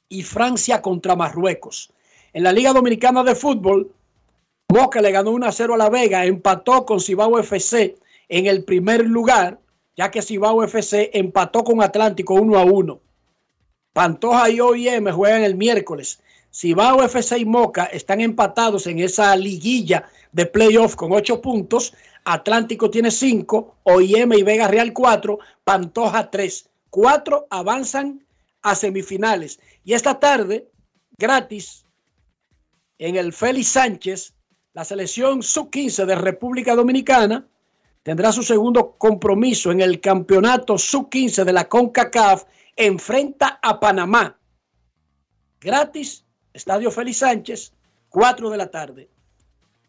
y 0.07 0.23
Francia 0.23 0.81
contra 0.81 1.15
Marruecos. 1.15 1.91
En 2.31 2.43
la 2.43 2.51
Liga 2.51 2.73
Dominicana 2.73 3.23
de 3.23 3.35
Fútbol, 3.35 3.91
Moca 4.69 5.01
le 5.01 5.11
ganó 5.11 5.31
1 5.31 5.45
a 5.45 5.51
0 5.51 5.73
a 5.73 5.77
La 5.77 5.89
Vega, 5.89 6.25
empató 6.25 6.85
con 6.85 6.99
Cibao 6.99 7.37
FC 7.37 7.97
en 8.29 8.47
el 8.47 8.63
primer 8.63 9.05
lugar, 9.05 9.59
ya 9.95 10.09
que 10.09 10.21
Cibao 10.21 10.63
FC 10.63 11.11
empató 11.13 11.63
con 11.63 11.81
Atlántico 11.81 12.35
1 12.35 12.57
a 12.57 12.63
1. 12.63 13.01
Pantoja 13.93 14.49
y 14.49 14.59
OIM 14.59 15.11
juegan 15.11 15.43
el 15.43 15.55
miércoles. 15.55 16.22
Cibao 16.53 17.01
FC 17.01 17.39
y 17.39 17.45
Moca 17.45 17.85
están 17.85 18.21
empatados 18.21 18.85
en 18.85 18.99
esa 18.99 19.35
liguilla 19.35 20.07
de 20.31 20.45
playoff 20.45 20.95
con 20.95 21.11
8 21.11 21.41
puntos. 21.41 21.95
Atlántico 22.25 22.91
tiene 22.91 23.09
5, 23.09 23.77
OIM 23.83 24.33
y 24.33 24.43
Vega 24.43 24.67
Real 24.67 24.93
4, 24.93 25.39
Pantoja 25.63 26.29
3. 26.29 26.69
4 26.91 27.47
avanzan 27.49 28.23
a 28.61 28.75
semifinales. 28.75 29.59
Y 29.83 29.93
esta 29.93 30.19
tarde, 30.19 30.69
gratis, 31.17 31.85
en 32.99 33.15
el 33.15 33.33
Félix 33.33 33.69
Sánchez, 33.69 34.35
la 34.73 34.85
selección 34.85 35.41
sub-15 35.41 36.05
de 36.05 36.15
República 36.15 36.75
Dominicana 36.75 37.47
tendrá 38.03 38.31
su 38.31 38.43
segundo 38.43 38.95
compromiso 38.97 39.71
en 39.71 39.81
el 39.81 39.99
campeonato 39.99 40.77
sub-15 40.77 41.45
de 41.45 41.53
la 41.53 41.67
CONCACAF. 41.67 42.43
Enfrenta 42.75 43.59
a 43.61 43.79
Panamá. 43.79 44.37
Gratis, 45.59 46.22
Estadio 46.53 46.91
Félix 46.91 47.17
Sánchez, 47.17 47.73
4 48.09 48.49
de 48.49 48.57
la 48.57 48.67
tarde. 48.67 49.09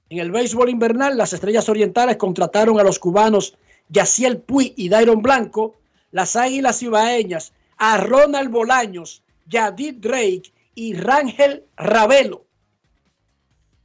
En 0.08 0.18
el 0.18 0.30
béisbol 0.30 0.70
invernal, 0.70 1.16
las 1.16 1.32
Estrellas 1.32 1.68
Orientales 1.68 2.16
contrataron 2.16 2.80
a 2.80 2.82
los 2.82 2.98
cubanos 2.98 3.56
Yaciel 3.88 4.38
Puy 4.38 4.72
y 4.76 4.88
Dairon 4.88 5.22
Blanco, 5.22 5.76
las 6.10 6.36
Águilas 6.36 6.82
Ibaeñas 6.82 7.52
a 7.76 7.98
Ronald 7.98 8.50
Bolaños, 8.50 9.22
Yadid 9.46 9.96
Drake 9.96 10.52
y 10.74 10.94
Rangel 10.94 11.64
Ravelo. 11.76 12.44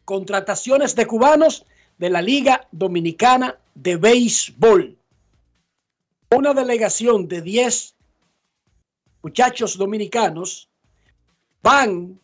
Contrataciones 0.06 0.96
de 0.96 1.06
cubanos 1.06 1.66
de 1.98 2.10
la 2.10 2.22
Liga 2.22 2.68
Dominicana 2.72 3.58
de 3.76 3.98
Béisbol. 3.98 4.98
Una 6.32 6.54
delegación 6.54 7.28
de 7.28 7.42
10 7.42 7.96
muchachos 9.22 9.78
dominicanos 9.78 10.70
van 11.62 12.20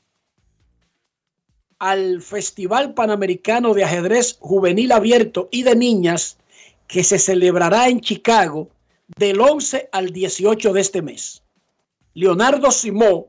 al 1.86 2.24
Festival 2.24 2.96
Panamericano 2.96 3.76
de 3.76 3.84
Ajedrez 3.84 4.38
Juvenil 4.40 4.92
Abierto 4.92 5.50
y 5.52 5.62
de 5.62 5.76
Niñas 5.76 6.38
que 6.88 7.04
se 7.04 7.20
celebrará 7.20 7.90
en 7.90 8.02
Chicago 8.02 8.70
del 9.16 9.40
11 9.40 9.90
al 9.92 10.10
18 10.10 10.74
de 10.74 10.82
este 10.82 11.04
mes. 11.04 11.44
Leonardo 12.16 12.72
Simó, 12.72 13.28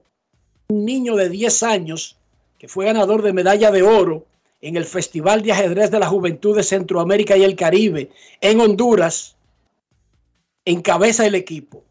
un 0.69 0.87
niño 0.87 1.17
de 1.17 1.29
10 1.29 1.63
años 1.65 2.17
que 2.59 2.67
fue 2.67 2.87
ganador 2.87 3.21
de 3.21 3.35
medalla 3.35 3.71
de 3.71 3.83
oro 3.83 4.25
en 4.63 4.79
el 4.79 4.87
Festival 4.87 5.43
de 5.43 5.53
Ajedrez 5.53 5.91
de 5.91 5.99
la 5.99 6.09
Juventud 6.09 6.57
de 6.57 6.63
Centroamérica 6.63 7.37
y 7.37 7.45
el 7.45 7.57
Caribe 7.57 8.11
en 8.41 8.59
Honduras, 8.63 9.37
encabeza 10.65 11.27
el 11.27 11.35
equipo. 11.35 11.85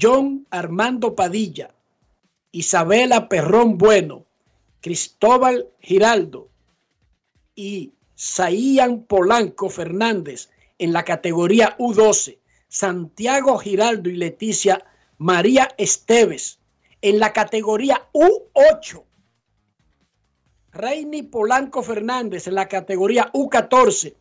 John 0.00 0.46
Armando 0.48 1.14
Padilla, 1.14 1.74
Isabela 2.52 3.28
Perrón 3.28 3.76
Bueno, 3.76 4.24
Cristóbal 4.80 5.68
Giraldo 5.80 6.48
y 7.54 7.92
Saían 8.14 9.04
Polanco 9.04 9.68
Fernández 9.68 10.50
en 10.78 10.92
la 10.92 11.04
categoría 11.04 11.76
U12, 11.78 12.38
Santiago 12.68 13.58
Giraldo 13.58 14.08
y 14.08 14.16
Leticia 14.16 14.84
María 15.18 15.68
Esteves 15.76 16.58
en 17.02 17.18
la 17.18 17.32
categoría 17.32 18.08
U8, 18.12 19.02
Reini 20.72 21.22
Polanco 21.22 21.82
Fernández 21.82 22.46
en 22.46 22.54
la 22.54 22.68
categoría 22.68 23.30
U14, 23.32 24.14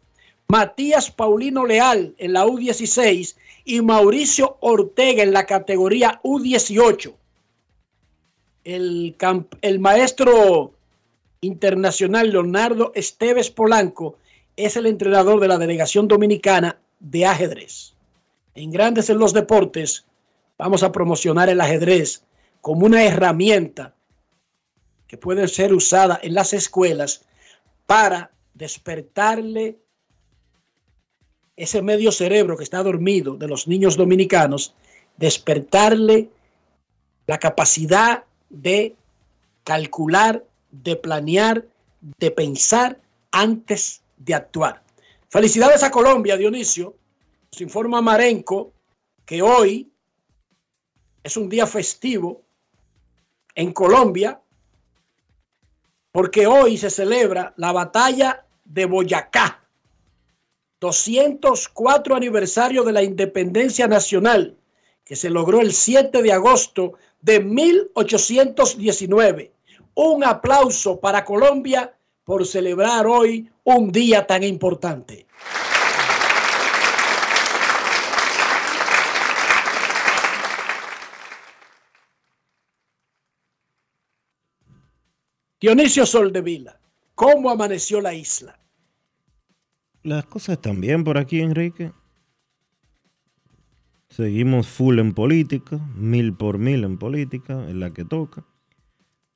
Matías 0.48 1.12
Paulino 1.12 1.66
Leal 1.66 2.16
en 2.18 2.34
la 2.34 2.46
U16 2.46 3.36
y 3.66 3.82
Mauricio 3.82 4.58
Ortega 4.62 5.24
en 5.24 5.32
la 5.32 5.46
categoría 5.46 6.20
U18 6.24 7.19
el, 8.76 9.80
maestro 9.80 10.74
internacional 11.42 12.30
Leonardo 12.30 12.92
Esteves 12.94 13.50
Polanco 13.50 14.18
es 14.56 14.76
el 14.76 14.86
entrenador 14.86 15.40
de 15.40 15.48
la 15.48 15.58
delegación 15.58 16.08
dominicana 16.08 16.80
de 17.00 17.26
ajedrez. 17.26 17.94
En 18.56 18.72
Grandes 18.72 19.10
en 19.10 19.18
los 19.18 19.34
Deportes 19.34 20.06
vamos 20.58 20.84
a 20.84 20.92
promocionar 20.92 21.50
el 21.50 21.62
ajedrez 21.62 22.24
como 22.62 22.86
una 22.86 23.04
herramienta 23.04 23.96
que 25.08 25.18
puede 25.18 25.48
ser 25.48 25.74
usada 25.74 26.20
en 26.22 26.34
las 26.34 26.54
escuelas 26.54 27.26
para 27.86 28.32
despertarle 28.54 29.80
ese 31.56 31.82
medio 31.82 32.12
cerebro 32.12 32.56
que 32.58 32.64
está 32.64 32.84
dormido 32.84 33.36
de 33.36 33.48
los 33.48 33.68
niños 33.68 33.98
dominicanos, 33.98 34.76
despertarle 35.18 36.30
la 37.26 37.38
capacidad 37.38 38.24
de 38.50 38.95
calcular, 39.64 40.43
de 40.72 40.95
planear, 40.95 41.66
de 42.02 42.32
pensar 42.32 43.00
antes 43.32 44.02
de 44.18 44.34
actuar. 44.34 44.84
Felicidades 45.30 45.84
a 45.84 45.91
Colombia, 45.91 46.38
Dionisio. 46.38 46.95
Nos 47.52 47.62
informa 47.62 48.02
Marenco 48.02 48.74
que 49.26 49.41
hoy 49.41 49.91
es 51.24 51.38
un 51.38 51.50
día 51.50 51.68
festivo 51.68 52.41
en 53.56 53.72
Colombia 53.74 54.41
porque 56.12 56.47
hoy 56.47 56.78
se 56.78 56.89
celebra 56.89 57.54
la 57.58 57.72
batalla 57.72 58.45
de 58.66 58.86
Boyacá, 58.86 59.64
204 60.80 62.16
aniversario 62.16 62.84
de 62.84 62.93
la 62.93 63.04
independencia 63.04 63.88
nacional 63.88 64.58
que 65.04 65.16
se 65.16 65.30
logró 65.30 65.62
el 65.62 65.74
7 65.74 66.22
de 66.22 66.34
agosto 66.34 66.93
de 67.22 67.40
1819. 67.40 69.52
Un 69.96 70.24
aplauso 70.24 71.00
para 71.00 71.26
Colombia 71.26 71.92
por 72.24 72.46
celebrar 72.46 73.08
hoy 73.08 73.50
un 73.64 73.92
día 73.92 74.28
tan 74.28 74.44
importante. 74.44 75.26
Dionisio 85.60 86.06
Soldevila, 86.06 86.80
¿cómo 87.16 87.50
amaneció 87.50 88.00
la 88.00 88.14
isla? 88.14 88.60
Las 90.04 90.26
cosas 90.26 90.54
están 90.54 90.80
bien 90.80 91.04
por 91.04 91.18
aquí, 91.18 91.42
Enrique. 91.42 91.92
Seguimos 94.10 94.68
full 94.68 94.99
en 94.99 95.14
política, 95.14 95.80
mil 95.95 96.34
por 96.34 96.57
mil 96.57 96.84
en 96.84 96.97
política, 96.97 97.53
en 97.70 97.80
la 97.80 97.91
que 97.91 98.05
toca. 98.05 98.43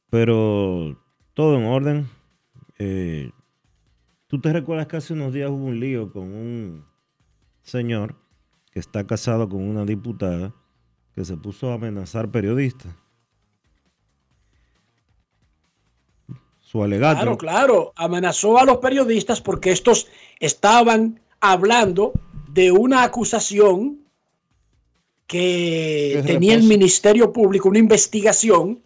Pero 0.09 0.99
todo 1.33 1.57
en 1.57 1.65
orden. 1.65 2.09
Eh, 2.79 3.31
¿Tú 4.27 4.41
te 4.41 4.51
recuerdas 4.51 4.87
que 4.87 4.97
hace 4.97 5.13
unos 5.13 5.31
días 5.31 5.49
hubo 5.51 5.65
un 5.65 5.79
lío 5.79 6.11
con 6.11 6.23
un 6.23 6.85
señor 7.61 8.15
que 8.71 8.79
está 8.79 9.05
casado 9.05 9.47
con 9.47 9.61
una 9.61 9.85
diputada 9.85 10.53
que 11.13 11.23
se 11.23 11.37
puso 11.37 11.69
a 11.69 11.75
amenazar 11.75 12.31
periodistas? 12.31 12.95
Su 16.59 16.83
alegato. 16.83 17.19
Claro, 17.19 17.37
claro, 17.37 17.93
amenazó 17.95 18.57
a 18.57 18.65
los 18.65 18.77
periodistas 18.77 19.39
porque 19.39 19.71
estos 19.71 20.07
estaban 20.39 21.19
hablando 21.39 22.13
de 22.49 22.71
una 22.71 23.03
acusación 23.03 24.02
que 25.33 26.21
¿Qué 26.25 26.33
tenía 26.33 26.53
el? 26.53 26.63
Ministerio 26.63 27.33
Público, 27.33 27.67
una 27.69 27.79
investigación 27.79 28.81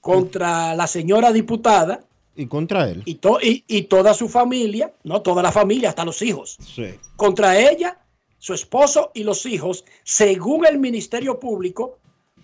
contra 0.00 0.74
la 0.74 0.86
señora 0.86 1.32
diputada 1.32 2.04
Y 2.36 2.46
contra 2.46 2.88
él. 2.88 3.02
y, 3.04 3.16
to- 3.16 3.38
y- 3.42 3.64
y 3.66 3.82
toda 3.82 4.14
su 4.14 4.28
familia, 4.28 4.92
no 5.04 5.22
toda 5.22 5.42
la 5.42 5.52
familia, 5.52 5.88
hasta 5.90 6.04
los 6.04 6.22
hijos. 6.22 6.56
Sí. 6.74 6.86
Contra 7.16 7.58
ella, 7.58 7.98
su 8.38 8.54
esposo 8.54 9.10
y 9.14 9.24
los 9.24 9.44
hijos, 9.46 9.84
según 10.04 10.66
el 10.66 10.78
Ministerio 10.78 11.38
Público, 11.38 11.98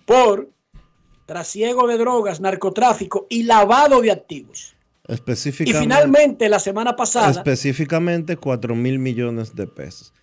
por 0.05 0.49
trasiego 1.25 1.87
de 1.87 1.97
drogas, 1.97 2.39
narcotráfico 2.41 3.25
y 3.29 3.43
lavado 3.43 4.01
de 4.01 4.11
activos. 4.11 4.75
Y 5.07 5.13
Específicamente. 5.13 5.79
finalmente, 5.81 6.49
la 6.49 6.59
semana 6.59 6.95
pasada, 6.95 7.31
específicamente 7.31 8.37
4 8.37 8.75
mil 8.75 8.99
millones 8.99 9.55
de 9.55 9.65
pesos. 9.67 10.13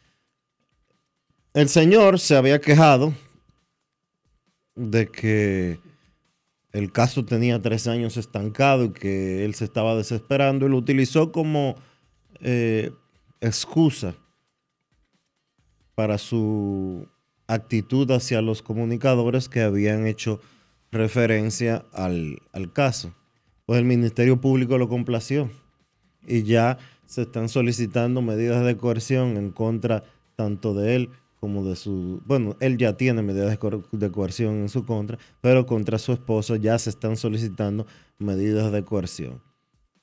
El 1.57 1.71
señor 1.71 2.21
se 2.21 2.37
había 2.37 2.61
quejado 2.61 3.15
de 4.75 5.09
que 5.09 5.81
el 6.73 6.93
caso 6.93 7.25
tenía 7.25 7.63
tres 7.63 7.87
años 7.87 8.19
estancado 8.19 8.85
y 8.85 8.91
que 8.91 9.43
él 9.43 9.55
se 9.55 9.65
estaba 9.65 9.97
desesperando 9.97 10.67
y 10.67 10.69
lo 10.69 10.77
utilizó 10.77 11.33
como 11.33 11.77
eh, 12.41 12.93
excusa 13.41 14.15
para 15.95 16.19
su 16.19 17.09
actitud 17.47 18.11
hacia 18.11 18.43
los 18.43 18.61
comunicadores 18.61 19.49
que 19.49 19.63
habían 19.63 20.07
hecho 20.07 20.43
referencia 20.93 21.87
al, 21.95 22.43
al 22.53 22.71
caso. 22.71 23.15
Pues 23.65 23.79
el 23.79 23.87
Ministerio 23.87 24.43
Público 24.43 24.77
lo 24.77 24.91
complació 24.91 25.51
y 26.27 26.43
ya 26.43 26.77
se 27.07 27.23
están 27.23 27.49
solicitando 27.49 28.21
medidas 28.21 28.63
de 28.63 28.77
coerción 28.77 29.39
en 29.39 29.53
contra 29.53 30.05
tanto 30.37 30.75
de 30.75 30.97
él 30.97 31.11
como 31.47 31.65
de 31.65 31.77
su... 31.77 32.21
Bueno, 32.27 32.57
él 32.59 32.77
ya 32.77 32.97
tiene 32.97 33.23
medidas 33.23 33.51
de, 33.51 33.59
coer- 33.61 33.89
de 33.93 34.11
coerción 34.11 34.55
en 34.57 34.69
su 34.69 34.85
contra, 34.85 35.17
pero 35.41 35.65
contra 35.65 35.97
su 35.99 36.13
esposo 36.13 36.57
ya 36.57 36.77
se 36.81 36.91
están 36.91 37.17
solicitando 37.17 37.87
medidas 38.19 38.73
de 38.73 38.85
coerción. 38.85 39.41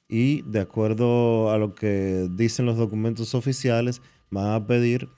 Y 0.08 0.42
de 0.44 0.62
acuerdo 0.62 1.52
a 1.52 1.58
lo 1.58 1.76
que 1.76 2.30
dicen 2.32 2.66
los 2.66 2.78
documentos 2.78 3.36
oficiales, 3.36 4.02
van 4.32 4.54
a 4.54 4.66
pedir 4.66 5.10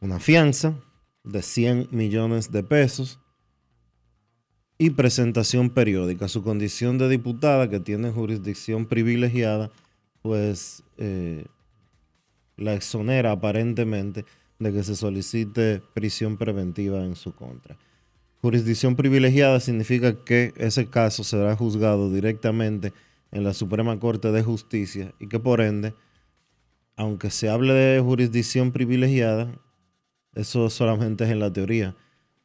una 0.00 0.18
fianza 0.18 0.74
de 1.22 1.40
100 1.42 1.88
millones 1.92 2.50
de 2.50 2.64
pesos 2.64 3.20
y 4.76 4.90
presentación 4.90 5.70
periódica. 5.70 6.26
Su 6.26 6.42
condición 6.42 6.98
de 6.98 7.08
diputada, 7.08 7.70
que 7.70 7.78
tiene 7.78 8.10
jurisdicción 8.10 8.86
privilegiada, 8.86 9.70
pues 10.22 10.82
eh, 10.96 11.44
la 12.60 12.74
exonera 12.74 13.32
aparentemente 13.32 14.24
de 14.58 14.72
que 14.72 14.84
se 14.84 14.94
solicite 14.94 15.82
prisión 15.94 16.36
preventiva 16.36 17.04
en 17.04 17.16
su 17.16 17.34
contra. 17.34 17.76
Jurisdicción 18.42 18.94
privilegiada 18.94 19.58
significa 19.60 20.24
que 20.24 20.52
ese 20.56 20.86
caso 20.86 21.24
será 21.24 21.56
juzgado 21.56 22.12
directamente 22.12 22.92
en 23.32 23.44
la 23.44 23.54
Suprema 23.54 23.98
Corte 23.98 24.30
de 24.30 24.42
Justicia 24.42 25.12
y 25.18 25.28
que 25.28 25.38
por 25.40 25.60
ende, 25.60 25.94
aunque 26.96 27.30
se 27.30 27.48
hable 27.48 27.72
de 27.72 28.00
jurisdicción 28.00 28.72
privilegiada, 28.72 29.52
eso 30.34 30.70
solamente 30.70 31.24
es 31.24 31.30
en 31.30 31.40
la 31.40 31.52
teoría. 31.52 31.96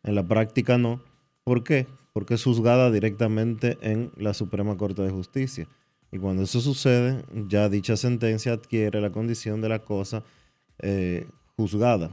En 0.03 0.15
la 0.15 0.27
práctica 0.27 0.77
no. 0.77 1.01
¿Por 1.43 1.63
qué? 1.63 1.87
Porque 2.13 2.35
es 2.35 2.43
juzgada 2.43 2.91
directamente 2.91 3.77
en 3.81 4.11
la 4.17 4.33
Suprema 4.33 4.77
Corte 4.77 5.01
de 5.01 5.11
Justicia. 5.11 5.67
Y 6.15 6.17
cuando 6.17 6.43
eso 6.43 6.61
sucede, 6.61 7.25
ya 7.49 7.67
dicha 7.67 7.97
sentencia 7.97 8.53
adquiere 8.53 9.01
la 9.01 9.11
condición 9.11 9.59
de 9.59 9.67
la 9.67 9.79
cosa 9.79 10.23
eh, 10.79 11.27
juzgada. 11.57 12.09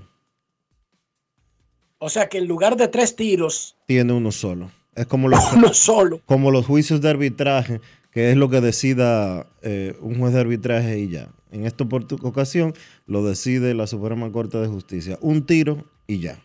o 1.99 2.09
sea 2.09 2.29
que 2.29 2.39
en 2.39 2.49
lugar 2.49 2.77
de 2.77 2.89
tres 2.89 3.15
tiros, 3.15 3.77
Tiene 3.87 4.13
uno 4.13 4.33
solo. 4.33 4.73
Es 4.97 5.07
como 5.07 5.29
los, 5.29 5.39
uno 5.55 5.73
solo. 5.73 6.21
como 6.27 6.51
los 6.51 6.67
juicios 6.67 7.01
de 7.01 7.11
arbitraje, 7.11 7.81
que 8.11 8.33
es 8.33 8.37
lo 8.37 8.51
que 8.51 8.61
decida 8.61 9.47
eh, 9.63 9.97
un 10.01 10.19
juez 10.19 10.35
de 10.35 10.41
arbitraje 10.41 10.99
y 10.99 11.09
ya. 11.09 11.29
En 11.53 11.65
esta 11.65 11.85
ocasión 11.85 12.75
lo 13.07 13.25
decide 13.25 13.73
la 13.73 13.87
Suprema 13.87 14.33
Corte 14.33 14.59
de 14.59 14.67
Justicia. 14.67 15.17
Un 15.21 15.47
tiro 15.47 15.85
y 16.09 16.19
ya. 16.19 16.43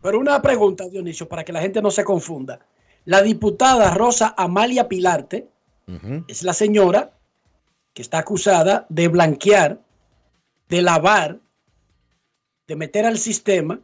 Pero 0.00 0.20
una 0.20 0.40
pregunta, 0.40 0.84
Dionisio, 0.88 1.28
para 1.28 1.42
que 1.42 1.52
la 1.52 1.60
gente 1.60 1.82
no 1.82 1.90
se 1.90 2.04
confunda. 2.04 2.60
La 3.04 3.20
diputada 3.20 3.92
Rosa 3.94 4.32
Amalia 4.36 4.86
Pilarte 4.88 5.48
Es 6.28 6.42
la 6.42 6.52
señora 6.52 7.12
que 7.94 8.02
está 8.02 8.18
acusada 8.18 8.86
de 8.90 9.08
blanquear, 9.08 9.80
de 10.68 10.82
lavar, 10.82 11.40
de 12.66 12.76
meter 12.76 13.06
al 13.06 13.18
sistema 13.18 13.80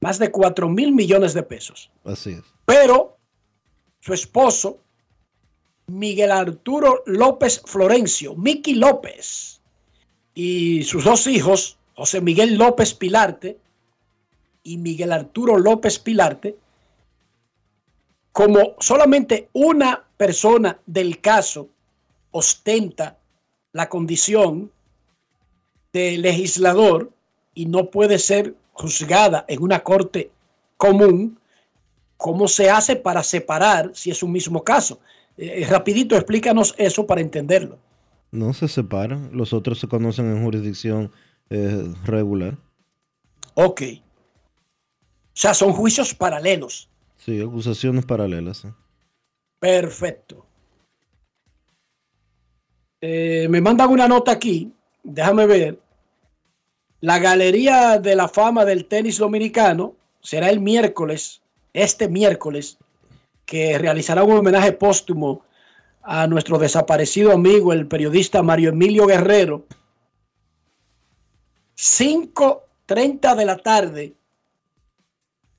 más 0.00 0.18
de 0.18 0.30
4 0.30 0.68
mil 0.68 0.92
millones 0.92 1.32
de 1.32 1.42
pesos. 1.42 1.90
Así 2.04 2.32
es. 2.32 2.42
Pero 2.66 3.16
su 4.00 4.12
esposo, 4.12 4.80
Miguel 5.86 6.30
Arturo 6.30 7.02
López 7.06 7.62
Florencio, 7.64 8.34
Miki 8.34 8.74
López, 8.74 9.62
y 10.34 10.82
sus 10.82 11.04
dos 11.04 11.26
hijos, 11.26 11.78
José 11.94 12.20
Miguel 12.20 12.56
López 12.56 12.92
Pilarte 12.92 13.58
y 14.62 14.76
Miguel 14.76 15.12
Arturo 15.12 15.58
López 15.58 15.98
Pilarte, 15.98 16.58
como 18.34 18.74
solamente 18.80 19.48
una 19.52 20.02
persona 20.16 20.76
del 20.86 21.20
caso 21.20 21.68
ostenta 22.32 23.16
la 23.72 23.88
condición 23.88 24.72
de 25.92 26.18
legislador 26.18 27.12
y 27.54 27.66
no 27.66 27.90
puede 27.90 28.18
ser 28.18 28.56
juzgada 28.72 29.44
en 29.46 29.62
una 29.62 29.84
corte 29.84 30.32
común, 30.76 31.38
¿cómo 32.16 32.48
se 32.48 32.68
hace 32.68 32.96
para 32.96 33.22
separar 33.22 33.92
si 33.94 34.10
es 34.10 34.20
un 34.20 34.32
mismo 34.32 34.64
caso? 34.64 34.98
Eh, 35.36 35.64
rapidito, 35.70 36.16
explícanos 36.16 36.74
eso 36.76 37.06
para 37.06 37.20
entenderlo. 37.20 37.78
No 38.32 38.52
se 38.52 38.66
separan. 38.66 39.30
Los 39.32 39.52
otros 39.52 39.78
se 39.78 39.86
conocen 39.86 40.26
en 40.26 40.42
jurisdicción 40.42 41.12
eh, 41.50 41.88
regular. 42.04 42.58
Ok. 43.54 43.82
O 43.92 45.36
sea, 45.36 45.54
son 45.54 45.72
juicios 45.72 46.12
paralelos. 46.14 46.88
Sí, 47.24 47.40
acusaciones 47.40 48.04
paralelas. 48.04 48.66
Perfecto. 49.58 50.44
Eh, 53.00 53.46
me 53.48 53.62
mandan 53.62 53.88
una 53.88 54.06
nota 54.06 54.32
aquí, 54.32 54.74
déjame 55.02 55.46
ver. 55.46 55.80
La 57.00 57.18
Galería 57.18 57.98
de 57.98 58.14
la 58.14 58.28
Fama 58.28 58.66
del 58.66 58.84
Tenis 58.84 59.16
Dominicano 59.16 59.96
será 60.20 60.50
el 60.50 60.60
miércoles, 60.60 61.40
este 61.72 62.08
miércoles, 62.08 62.76
que 63.46 63.78
realizará 63.78 64.22
un 64.22 64.36
homenaje 64.36 64.72
póstumo 64.72 65.46
a 66.02 66.26
nuestro 66.26 66.58
desaparecido 66.58 67.32
amigo, 67.32 67.72
el 67.72 67.86
periodista 67.86 68.42
Mario 68.42 68.68
Emilio 68.68 69.06
Guerrero. 69.06 69.64
5.30 71.74 73.34
de 73.34 73.44
la 73.46 73.56
tarde 73.56 74.14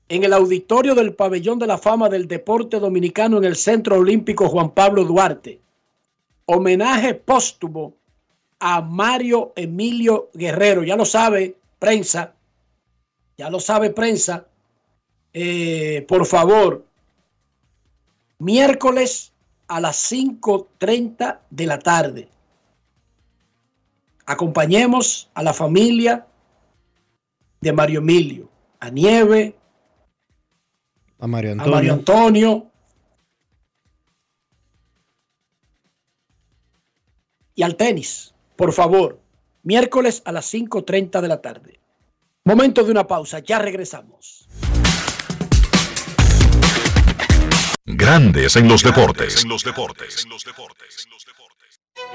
en 0.08 0.24
el 0.24 0.32
auditorio 0.32 0.94
del 0.94 1.14
Pabellón 1.14 1.58
de 1.58 1.66
la 1.66 1.78
Fama 1.78 2.08
del 2.08 2.28
Deporte 2.28 2.78
Dominicano 2.78 3.38
en 3.38 3.44
el 3.44 3.56
Centro 3.56 3.96
Olímpico 3.96 4.48
Juan 4.48 4.70
Pablo 4.70 5.04
Duarte. 5.04 5.60
Homenaje 6.46 7.14
póstumo 7.14 7.94
a 8.60 8.80
Mario 8.80 9.52
Emilio 9.56 10.30
Guerrero. 10.32 10.84
Ya 10.84 10.96
lo 10.96 11.04
sabe 11.04 11.56
prensa, 11.78 12.34
ya 13.36 13.50
lo 13.50 13.58
sabe 13.58 13.90
prensa. 13.90 14.46
Eh, 15.32 16.04
por 16.08 16.24
favor, 16.24 16.86
miércoles 18.38 19.32
a 19.66 19.80
las 19.80 20.10
5.30 20.12 21.40
de 21.50 21.66
la 21.66 21.78
tarde. 21.80 22.28
Acompañemos 24.24 25.30
a 25.34 25.42
la 25.42 25.52
familia 25.52 26.26
de 27.60 27.72
Mario 27.72 27.98
Emilio, 27.98 28.48
a 28.80 28.90
Nieve, 28.90 29.56
a 31.18 31.26
Mario 31.26 31.52
Antonio, 31.52 31.72
a 31.72 31.76
Mario 31.76 31.92
Antonio 31.92 32.72
y 37.54 37.62
al 37.62 37.76
tenis. 37.76 38.34
Por 38.56 38.72
favor, 38.72 39.20
miércoles 39.62 40.22
a 40.24 40.32
las 40.32 40.52
5.30 40.52 41.20
de 41.20 41.28
la 41.28 41.40
tarde. 41.40 41.80
Momento 42.44 42.84
de 42.84 42.90
una 42.92 43.06
pausa, 43.06 43.40
ya 43.40 43.58
regresamos. 43.58 44.48
Grandes 47.84 48.56
en 48.56 48.68
los 48.68 48.82
deportes. 48.82 49.44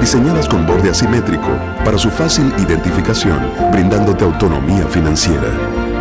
diseñadas 0.00 0.48
con 0.48 0.66
borde 0.66 0.90
asimétrico 0.90 1.48
para 1.84 1.98
su 1.98 2.10
fácil 2.10 2.52
identificación, 2.58 3.38
brindándote 3.72 4.24
autonomía 4.24 4.86
financiera, 4.86 5.50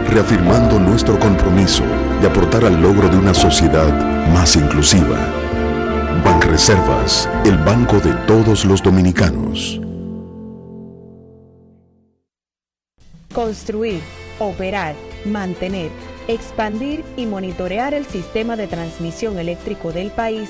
reafirmando 0.09 0.79
nuestro 0.79 1.19
compromiso 1.19 1.83
de 2.21 2.27
aportar 2.27 2.65
al 2.65 2.81
logro 2.81 3.09
de 3.09 3.17
una 3.17 3.33
sociedad 3.33 3.91
más 4.33 4.55
inclusiva. 4.55 5.17
Banreservas, 6.23 7.29
el 7.45 7.57
banco 7.57 7.99
de 7.99 8.13
todos 8.25 8.65
los 8.65 8.81
dominicanos. 8.81 9.79
Construir, 13.33 14.01
operar, 14.39 14.95
mantener, 15.25 15.91
expandir 16.27 17.03
y 17.15 17.25
monitorear 17.25 17.93
el 17.93 18.05
sistema 18.05 18.55
de 18.55 18.67
transmisión 18.67 19.37
eléctrico 19.37 19.91
del 19.91 20.09
país 20.11 20.49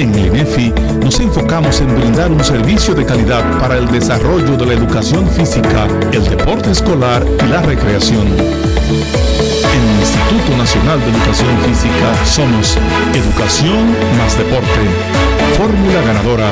En 0.00 0.14
el 0.14 0.28
INEFI 0.28 0.72
nos 1.04 1.20
enfocamos 1.20 1.78
en 1.82 1.94
brindar 1.94 2.32
un 2.32 2.42
servicio 2.42 2.94
de 2.94 3.04
calidad 3.04 3.44
para 3.60 3.76
el 3.76 3.86
desarrollo 3.92 4.56
de 4.56 4.64
la 4.64 4.72
educación 4.72 5.28
física, 5.28 5.86
el 6.10 6.24
deporte 6.24 6.70
escolar 6.70 7.22
y 7.22 7.46
la 7.48 7.60
recreación. 7.60 8.26
En 8.26 9.82
el 9.90 10.00
Instituto 10.00 10.56
Nacional 10.56 11.00
de 11.00 11.10
Educación 11.10 11.54
Física 11.66 12.24
somos 12.24 12.78
Educación 13.14 13.90
más 14.16 14.38
Deporte. 14.38 14.80
Fórmula 15.58 16.00
ganadora. 16.00 16.50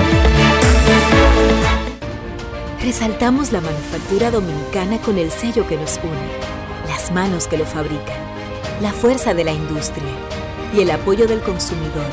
Resaltamos 2.84 3.50
la 3.52 3.62
manufactura 3.62 4.30
dominicana 4.30 4.98
con 4.98 5.16
el 5.16 5.30
sello 5.30 5.66
que 5.66 5.78
nos 5.78 5.98
une, 6.02 6.86
las 6.86 7.10
manos 7.12 7.46
que 7.46 7.56
lo 7.56 7.64
fabrican, 7.64 8.18
la 8.82 8.92
fuerza 8.92 9.32
de 9.32 9.44
la 9.44 9.52
industria 9.54 10.12
y 10.76 10.82
el 10.82 10.90
apoyo 10.90 11.26
del 11.26 11.40
consumidor, 11.40 12.12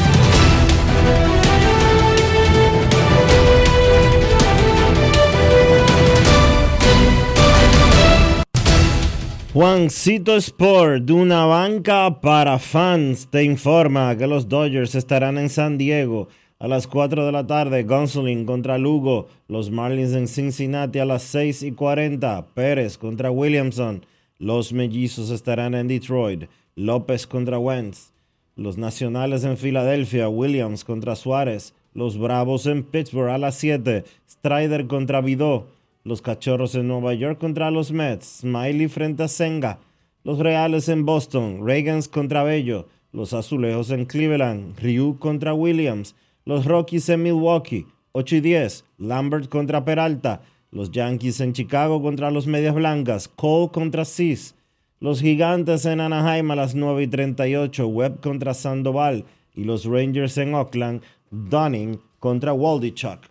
Juancito 9.53 10.37
Sport, 10.37 11.03
de 11.03 11.11
una 11.11 11.45
banca 11.45 12.21
para 12.21 12.57
fans, 12.57 13.27
te 13.29 13.43
informa 13.43 14.15
que 14.15 14.25
los 14.25 14.47
Dodgers 14.47 14.95
estarán 14.95 15.37
en 15.37 15.49
San 15.49 15.77
Diego 15.77 16.29
a 16.57 16.69
las 16.69 16.87
4 16.87 17.25
de 17.25 17.33
la 17.33 17.45
tarde. 17.45 17.83
Gonsolin 17.83 18.45
contra 18.45 18.77
Lugo. 18.77 19.27
Los 19.49 19.69
Marlins 19.69 20.13
en 20.13 20.29
Cincinnati 20.29 20.99
a 20.99 21.05
las 21.05 21.23
6 21.23 21.63
y 21.63 21.73
40. 21.73 22.53
Pérez 22.53 22.97
contra 22.97 23.29
Williamson. 23.29 24.05
Los 24.37 24.71
Mellizos 24.71 25.29
estarán 25.31 25.75
en 25.75 25.89
Detroit. 25.89 26.45
López 26.75 27.27
contra 27.27 27.59
Wentz. 27.59 28.13
Los 28.55 28.77
Nacionales 28.77 29.43
en 29.43 29.57
Filadelfia. 29.57 30.29
Williams 30.29 30.85
contra 30.85 31.17
Suárez. 31.17 31.73
Los 31.93 32.17
Bravos 32.17 32.67
en 32.67 32.83
Pittsburgh 32.83 33.31
a 33.31 33.37
las 33.37 33.55
7. 33.55 34.05
Strider 34.29 34.87
contra 34.87 35.19
Vidó. 35.19 35.67
Los 36.03 36.23
Cachorros 36.23 36.73
en 36.73 36.87
Nueva 36.87 37.13
York 37.13 37.37
contra 37.37 37.69
los 37.69 37.91
Mets. 37.91 38.39
Smiley 38.41 38.87
frente 38.87 39.21
a 39.21 39.27
Senga. 39.27 39.79
Los 40.23 40.39
Reales 40.39 40.89
en 40.89 41.05
Boston. 41.05 41.59
Reagans 41.63 42.07
contra 42.07 42.43
Bello. 42.43 42.87
Los 43.11 43.33
Azulejos 43.33 43.91
en 43.91 44.05
Cleveland. 44.05 44.79
Ryu 44.79 45.19
contra 45.19 45.53
Williams. 45.53 46.15
Los 46.43 46.65
Rockies 46.65 47.07
en 47.09 47.21
Milwaukee. 47.21 47.85
8 48.13 48.37
y 48.37 48.41
10. 48.41 48.85
Lambert 48.97 49.47
contra 49.47 49.85
Peralta. 49.85 50.41
Los 50.71 50.89
Yankees 50.89 51.39
en 51.39 51.53
Chicago 51.53 52.01
contra 52.01 52.31
los 52.31 52.47
Medias 52.47 52.73
Blancas. 52.73 53.27
Cole 53.27 53.69
contra 53.71 54.03
Cis. 54.03 54.55
Los 54.99 55.21
Gigantes 55.21 55.85
en 55.85 56.01
Anaheim 56.01 56.49
a 56.49 56.55
las 56.55 56.73
9 56.73 57.03
y 57.03 57.07
38. 57.07 57.87
Webb 57.87 58.21
contra 58.21 58.55
Sandoval. 58.55 59.25
Y 59.53 59.65
los 59.65 59.85
Rangers 59.85 60.35
en 60.39 60.55
Oakland. 60.55 61.03
Dunning 61.29 61.99
contra 62.17 62.53
Waldichuk. 62.53 63.30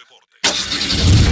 Thank 0.53 1.15
you. 1.15 1.20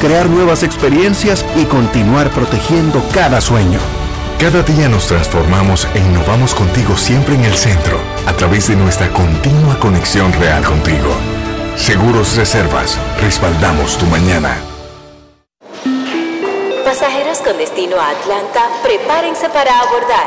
crear 0.00 0.28
nuevas 0.28 0.62
experiencias 0.62 1.44
y 1.56 1.66
continuar 1.66 2.30
protegiendo 2.30 3.02
cada 3.14 3.40
sueño. 3.40 3.78
Cada 4.40 4.62
día 4.62 4.88
nos 4.88 5.06
transformamos 5.06 5.86
e 5.94 5.98
innovamos 5.98 6.54
contigo 6.54 6.96
siempre 6.96 7.34
en 7.34 7.44
el 7.44 7.54
centro, 7.54 7.98
a 8.26 8.32
través 8.32 8.68
de 8.68 8.76
nuestra 8.76 9.12
continua 9.12 9.78
conexión 9.78 10.32
real 10.32 10.64
contigo. 10.64 11.14
Seguros 11.76 12.36
Reservas, 12.36 12.98
respaldamos 13.20 13.98
tu 13.98 14.06
mañana. 14.06 14.56
Pasajeros 16.84 17.38
con 17.38 17.58
destino 17.58 17.96
a 18.00 18.10
Atlanta, 18.10 18.62
prepárense 18.82 19.48
para 19.50 19.78
abordar. 19.80 20.26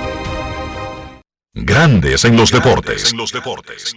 Grandes 1.53 2.23
en 2.23 2.37
los 2.37 2.49
deportes. 2.49 3.11
En 3.11 3.17
los 3.17 3.33
deportes. 3.33 3.93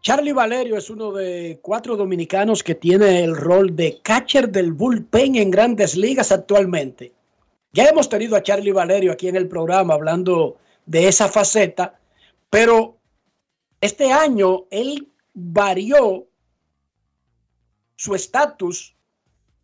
Charlie 0.00 0.32
Valerio 0.32 0.78
es 0.78 0.88
uno 0.88 1.12
de 1.12 1.58
cuatro 1.60 1.96
dominicanos 1.98 2.62
que 2.62 2.74
tiene 2.74 3.22
el 3.22 3.36
rol 3.36 3.76
de 3.76 4.00
catcher 4.02 4.48
del 4.48 4.72
bullpen 4.72 5.34
en 5.34 5.50
grandes 5.50 5.96
ligas 5.96 6.32
actualmente. 6.32 7.12
Ya 7.74 7.84
hemos 7.84 8.08
tenido 8.08 8.36
a 8.36 8.42
Charlie 8.42 8.72
Valerio 8.72 9.12
aquí 9.12 9.28
en 9.28 9.36
el 9.36 9.48
programa 9.48 9.92
hablando 9.92 10.56
de 10.86 11.08
esa 11.08 11.28
faceta, 11.28 11.98
pero 12.50 12.98
este 13.80 14.12
año 14.12 14.66
él 14.70 15.12
varió 15.32 16.26
su 17.96 18.14
estatus 18.14 18.94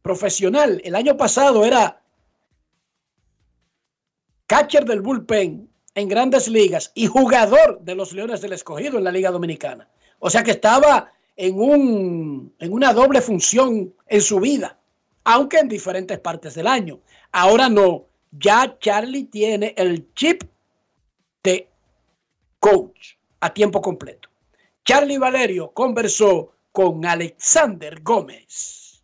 profesional. 0.03 0.81
El 0.85 0.95
año 0.95 1.17
pasado 1.17 1.65
era 1.65 2.03
catcher 4.47 4.85
del 4.85 5.01
bullpen 5.01 5.71
en 5.95 6.09
grandes 6.09 6.49
ligas 6.49 6.93
y 6.95 7.07
jugador 7.07 7.81
de 7.81 7.95
los 7.95 8.13
Leones 8.13 8.41
del 8.41 8.53
Escogido 8.53 8.99
en 8.99 9.05
la 9.05 9.13
Liga 9.13 9.31
Dominicana. 9.31 9.89
O 10.19 10.31
sea 10.31 10.43
que 10.43 10.53
estaba 10.53 11.13
en, 11.37 11.59
un, 11.59 12.55
en 12.59 12.73
una 12.73 12.93
doble 12.93 13.21
función 13.21 13.95
en 14.07 14.21
su 14.21 14.41
vida, 14.41 14.79
aunque 15.25 15.59
en 15.59 15.69
diferentes 15.69 16.19
partes 16.19 16.55
del 16.55 16.67
año. 16.67 17.01
Ahora 17.33 17.69
no, 17.69 18.07
ya 18.33 18.77
Charlie 18.79 19.25
tiene 19.25 19.75
el 19.77 20.13
chip 20.15 20.43
de 21.43 21.69
coach 22.59 23.15
a 23.41 23.53
tiempo 23.53 23.81
completo. 23.81 24.29
Charlie 24.85 25.19
Valerio 25.19 25.71
conversó 25.73 26.53
con 26.73 27.05
Alexander 27.05 28.01
Gómez. 28.03 29.03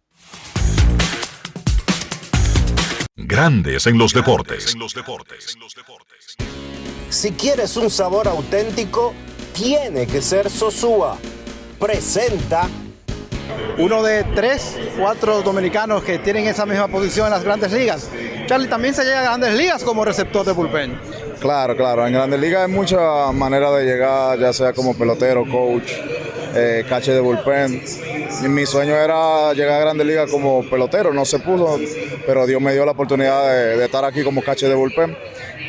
Grandes 3.14 3.86
en 3.86 3.98
los 3.98 4.12
deportes. 4.12 4.76
Si 7.08 7.32
quieres 7.32 7.76
un 7.76 7.90
sabor 7.90 8.28
auténtico, 8.28 9.14
tiene 9.54 10.06
que 10.06 10.20
ser 10.20 10.50
Sosúa. 10.50 11.18
Presenta. 11.78 12.68
Uno 13.78 14.02
de 14.02 14.24
tres, 14.34 14.76
cuatro 14.98 15.40
dominicanos 15.42 16.02
que 16.02 16.18
tienen 16.18 16.46
esa 16.46 16.66
misma 16.66 16.88
posición 16.88 17.26
en 17.26 17.32
las 17.32 17.44
grandes 17.44 17.72
ligas. 17.72 18.10
Charlie 18.46 18.68
también 18.68 18.94
se 18.94 19.04
llega 19.04 19.20
a 19.20 19.24
grandes 19.24 19.54
ligas 19.54 19.82
como 19.84 20.04
receptor 20.04 20.44
de 20.44 20.52
bullpen. 20.52 21.25
Claro, 21.40 21.76
claro. 21.76 22.06
En 22.06 22.12
Grandes 22.14 22.40
Ligas 22.40 22.66
hay 22.66 22.72
muchas 22.72 23.32
maneras 23.34 23.76
de 23.76 23.84
llegar, 23.84 24.38
ya 24.38 24.52
sea 24.52 24.72
como 24.72 24.96
pelotero, 24.96 25.44
coach, 25.50 25.92
eh, 26.54 26.84
cache 26.88 27.12
de 27.12 27.20
bullpen. 27.20 27.82
Mi 28.48 28.66
sueño 28.66 28.94
era 28.94 29.52
llegar 29.52 29.74
a 29.74 29.80
Grandes 29.80 30.06
Ligas 30.06 30.30
como 30.30 30.68
pelotero, 30.68 31.12
no 31.12 31.24
se 31.24 31.38
pudo, 31.38 31.78
pero 32.26 32.46
Dios 32.46 32.60
me 32.60 32.72
dio 32.72 32.84
la 32.84 32.92
oportunidad 32.92 33.48
de, 33.50 33.76
de 33.76 33.84
estar 33.84 34.04
aquí 34.04 34.22
como 34.22 34.42
cache 34.42 34.68
de 34.68 34.74
bullpen 34.74 35.16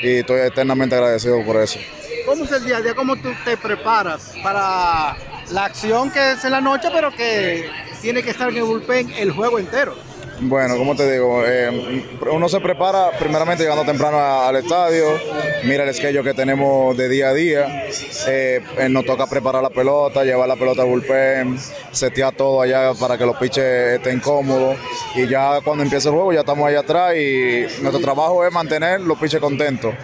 y 0.02 0.18
estoy 0.18 0.42
eternamente 0.42 0.96
agradecido 0.96 1.44
por 1.46 1.58
eso. 1.58 1.80
¿Cómo 2.26 2.44
es 2.44 2.52
el 2.52 2.66
día 2.66 2.78
a 2.78 2.82
día? 2.82 2.94
¿Cómo 2.94 3.16
tú 3.16 3.30
te 3.46 3.56
preparas 3.56 4.34
para 4.44 5.16
la 5.52 5.66
acción 5.66 6.12
que 6.12 6.34
es 6.34 6.44
en 6.44 6.52
la 6.52 6.62
noche, 6.62 6.90
pero 6.92 7.12
que 7.12 7.70
tiene 8.02 8.22
que 8.22 8.32
estar 8.32 8.50
en 8.50 8.58
el 8.58 8.64
bullpen 8.64 9.12
el 9.18 9.32
juego 9.32 9.60
entero? 9.60 9.96
Bueno, 10.40 10.78
como 10.78 10.96
te 10.96 11.12
digo, 11.12 11.44
eh, 11.46 12.06
uno 12.32 12.48
se 12.48 12.60
prepara 12.60 13.10
primeramente 13.18 13.64
llegando 13.64 13.84
temprano 13.84 14.20
al 14.20 14.56
estadio, 14.58 15.20
mira 15.64 15.84
el 15.84 15.92
schedule 15.96 16.24
que 16.24 16.36
tenemos 16.36 16.96
de 16.96 17.10
día 17.10 17.30
a 17.30 17.34
día, 17.34 17.86
eh, 18.28 18.62
eh, 18.78 18.88
nos 18.88 19.04
toca 19.06 19.26
preparar 19.26 19.64
la 19.64 19.72
pelota, 19.72 20.24
llevar 20.24 20.48
la 20.48 20.56
pelota 20.56 20.84
al 20.84 20.90
bullpen, 20.90 21.58
setear 21.92 22.36
todo 22.36 22.62
allá 22.62 22.94
para 22.94 23.18
que 23.18 23.26
los 23.26 23.36
pitches 23.38 23.96
estén 23.96 24.20
cómodos 24.20 24.78
y 25.16 25.28
ya 25.28 25.60
cuando 25.64 25.84
empiece 25.84 26.08
el 26.08 26.14
juego 26.14 26.32
ya 26.32 26.42
estamos 26.42 26.68
allá 26.68 26.82
atrás 26.82 27.16
y 27.16 27.66
nuestro 27.82 28.00
trabajo 28.00 28.46
es 28.46 28.54
mantener 28.54 29.02
los 29.02 29.18
pitches 29.18 29.40
contentos, 29.40 29.96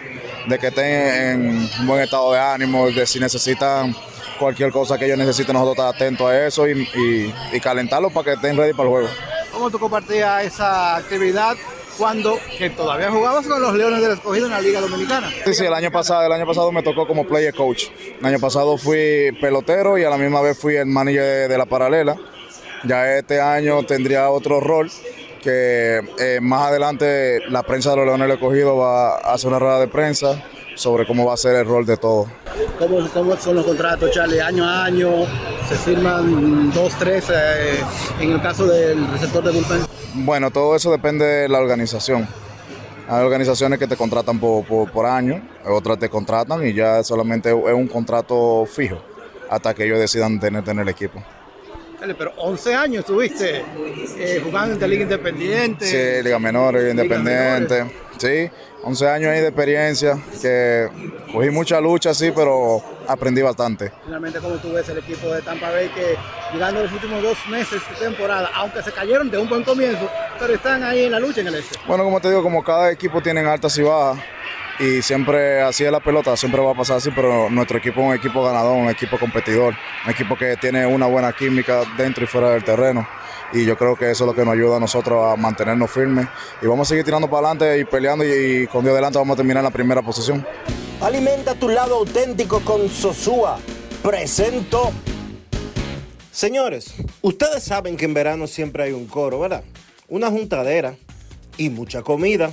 de 0.48 0.58
que 0.58 0.68
estén 0.68 0.86
en 0.86 1.70
un 1.80 1.88
buen 1.88 2.02
estado 2.02 2.34
de 2.34 2.40
ánimo, 2.40 2.90
de 2.90 3.06
si 3.06 3.20
necesitan 3.20 3.96
cualquier 4.40 4.72
cosa 4.72 4.98
que 4.98 5.06
ellos 5.06 5.18
necesiten 5.20 5.54
nosotros 5.54 5.78
estar 5.78 5.96
atentos 5.96 6.28
a 6.28 6.48
eso 6.48 6.68
y, 6.68 6.72
y, 6.82 7.34
y 7.54 7.60
calentarlos 7.60 8.12
para 8.12 8.26
que 8.26 8.34
estén 8.34 8.58
ready 8.58 8.74
para 8.74 8.90
el 8.90 8.90
juego. 8.90 9.10
¿Cómo 9.54 9.70
tú 9.70 9.78
compartías 9.78 10.46
esa 10.46 10.96
actividad 10.96 11.56
cuando 11.96 12.40
que 12.58 12.72
todavía 12.72 13.12
jugabas 13.12 13.46
con 13.46 13.62
los 13.62 13.76
Leones 13.76 14.02
del 14.02 14.14
Escogido 14.14 14.48
en 14.48 14.52
la 14.52 14.60
Liga 14.60 14.82
Dominicana? 14.82 15.30
Sí, 15.46 15.54
sí, 15.54 15.66
el 15.66 15.74
año 15.76 15.92
pasado, 15.92 16.26
el 16.26 16.32
año 16.32 16.48
pasado 16.48 16.72
me 16.72 16.82
tocó 16.82 17.06
como 17.06 17.28
player 17.28 17.54
coach. 17.54 17.86
El 18.20 18.26
año 18.26 18.40
pasado 18.40 18.78
fui 18.80 19.32
pelotero 19.40 20.00
y 20.00 20.04
a 20.04 20.10
la 20.10 20.18
misma 20.18 20.42
vez 20.42 20.58
fui 20.58 20.76
el 20.76 20.88
manager 20.88 21.48
de, 21.48 21.58
la 21.58 21.68
paralela. 21.68 22.18
Ya 22.84 23.16
este 23.16 23.40
año 23.40 23.84
tendría 23.84 24.32
otro 24.32 24.60
rol 24.60 24.90
que 25.44 26.02
eh, 26.18 26.40
más 26.42 26.70
adelante 26.70 27.40
la 27.50 27.62
prensa 27.62 27.92
de 27.92 27.98
los 27.98 28.06
Leones 28.08 28.28
del 28.28 28.38
Escogido 28.38 28.76
va 28.76 29.18
a 29.18 29.34
hacer 29.36 29.50
una 29.50 29.60
rueda 29.60 29.80
de 29.80 29.88
prensa 29.88 30.44
sobre 30.76 31.06
cómo 31.06 31.26
va 31.26 31.34
a 31.34 31.38
ser 31.38 31.56
el 31.56 31.66
rol 31.66 31.86
de 31.86 31.98
todos. 31.98 32.28
¿Cómo, 32.80 33.08
cómo 33.10 33.38
son 33.38 33.56
los 33.56 33.66
contratos, 33.66 34.12
Charlie? 34.12 34.40
Año 34.40 34.66
a 34.66 34.86
año, 34.86 35.10
se 35.70 35.76
firman 35.76 36.72
dos, 36.72 36.94
tres 36.98 37.30
eh, 37.30 37.80
en 38.20 38.32
el 38.32 38.42
caso 38.42 38.66
del 38.66 39.08
receptor 39.12 39.44
de 39.44 39.52
bullpen. 39.52 39.82
Bueno, 40.16 40.52
todo 40.52 40.76
eso 40.76 40.92
depende 40.92 41.26
de 41.26 41.50
la 41.50 41.60
organización. 41.60 42.28
Hay 43.08 43.24
organizaciones 43.24 43.80
que 43.80 43.88
te 43.88 43.98
contratan 43.98 44.40
por, 44.40 44.66
por, 44.66 44.90
por 44.92 45.06
año, 45.06 45.42
otras 45.66 46.00
te 46.00 46.10
contratan 46.10 46.66
y 46.66 46.74
ya 46.74 47.04
solamente 47.04 47.50
es 47.50 47.74
un 47.74 47.88
contrato 47.88 48.66
fijo 48.66 49.02
hasta 49.50 49.74
que 49.74 49.86
ellos 49.86 50.00
decidan 50.00 50.40
tener 50.40 50.68
en 50.68 50.80
el 50.80 50.90
equipo. 50.90 51.22
Pero 52.18 52.34
11 52.38 52.76
años 52.76 53.00
estuviste 53.00 53.64
eh, 54.18 54.42
jugando 54.44 54.76
en 54.76 54.82
la 54.82 54.88
Liga 54.88 55.04
Independiente. 55.04 55.86
Sí, 55.86 56.24
Liga 56.24 56.38
Menor, 56.38 56.74
Liga 56.74 56.90
Independiente. 56.90 57.86
Sí, 58.18 58.50
11 58.84 59.10
años 59.10 59.32
ahí 59.32 59.40
de 59.40 59.48
experiencia 59.48 60.18
que 60.42 60.90
cogí 61.32 61.50
mucha 61.50 61.80
lucha, 61.80 62.14
sí, 62.14 62.32
pero 62.36 62.82
aprendí 63.08 63.42
bastante. 63.42 63.92
Finalmente, 64.04 64.40
como 64.40 64.56
tú 64.56 64.74
ves 64.74 64.88
el 64.90 64.98
equipo 64.98 65.30
de 65.30 65.42
Tampa 65.42 65.72
Bay 65.72 65.90
que 65.90 66.16
llegando 66.54 66.84
los 66.84 66.92
últimos 66.92 67.22
dos 67.22 67.38
meses 67.50 67.82
de 67.90 68.06
temporada, 68.06 68.50
aunque 68.54 68.84
se 68.84 68.92
cayeron 68.92 69.32
de 69.32 69.38
un 69.38 69.48
buen 69.48 69.64
comienzo, 69.64 70.10
pero 70.38 70.54
están 70.54 70.84
ahí 70.84 71.06
en 71.06 71.14
la 71.14 71.20
lucha 71.20 71.42
en 71.42 71.48
el 71.48 71.56
este. 71.56 71.80
Bueno, 71.88 72.04
como 72.04 72.20
te 72.20 72.30
digo, 72.30 72.44
como 72.44 72.64
cada 72.64 72.92
equipo 72.92 73.22
tiene 73.22 73.40
altas 73.42 73.78
y 73.78 73.84
bajas, 73.84 74.22
y 74.80 75.02
siempre 75.02 75.62
así 75.62 75.86
es 75.86 75.92
la 75.92 76.00
pelota, 76.00 76.36
siempre 76.36 76.62
va 76.62 76.72
a 76.72 76.76
pasar 76.76 76.98
así, 76.98 77.10
pero 77.16 77.50
nuestro 77.50 77.78
equipo 77.78 78.02
es 78.02 78.08
un 78.08 78.16
equipo 78.16 78.44
ganador, 78.44 78.76
un 78.76 78.90
equipo 78.90 79.18
competidor, 79.18 79.76
un 80.06 80.12
equipo 80.12 80.36
que 80.36 80.58
tiene 80.58 80.86
una 80.86 81.06
buena 81.06 81.32
química 81.32 81.84
dentro 81.96 82.24
y 82.24 82.28
fuera 82.28 82.50
del 82.50 82.64
terreno. 82.64 83.08
Y 83.54 83.66
yo 83.66 83.78
creo 83.78 83.96
que 83.96 84.10
eso 84.10 84.24
es 84.24 84.28
lo 84.28 84.34
que 84.34 84.44
nos 84.44 84.56
ayuda 84.56 84.78
a 84.78 84.80
nosotros 84.80 85.24
a 85.24 85.36
mantenernos 85.36 85.92
firmes. 85.92 86.28
Y 86.62 86.66
vamos 86.66 86.88
a 86.88 86.90
seguir 86.90 87.06
tirando 87.06 87.30
para 87.30 87.50
adelante 87.50 87.80
y 87.80 87.86
peleando 87.86 88.26
y, 88.26 88.66
con 88.68 88.84
Dios 88.84 88.96
delante 88.96 89.20
vamos 89.20 89.36
a 89.36 89.38
terminar 89.38 89.60
en 89.60 89.66
la 89.66 89.72
primera 89.72 90.02
posición. 90.02 90.46
Alimenta 91.00 91.54
tu 91.54 91.70
lado 91.70 91.96
auténtico 91.96 92.62
con 92.62 92.90
Sosúa. 92.90 93.60
Presento. 94.02 94.92
Señores, 96.32 96.96
ustedes 97.22 97.64
saben 97.64 97.96
que 97.96 98.06
en 98.06 98.16
verano 98.16 98.48
siempre 98.48 98.84
hay 98.84 98.92
un 98.92 99.06
coro, 99.06 99.42
¿verdad? 99.42 99.64
Una 100.08 100.30
juntadera 100.32 100.96
y 101.58 101.70
mucha 101.70 102.02
comida. 102.02 102.52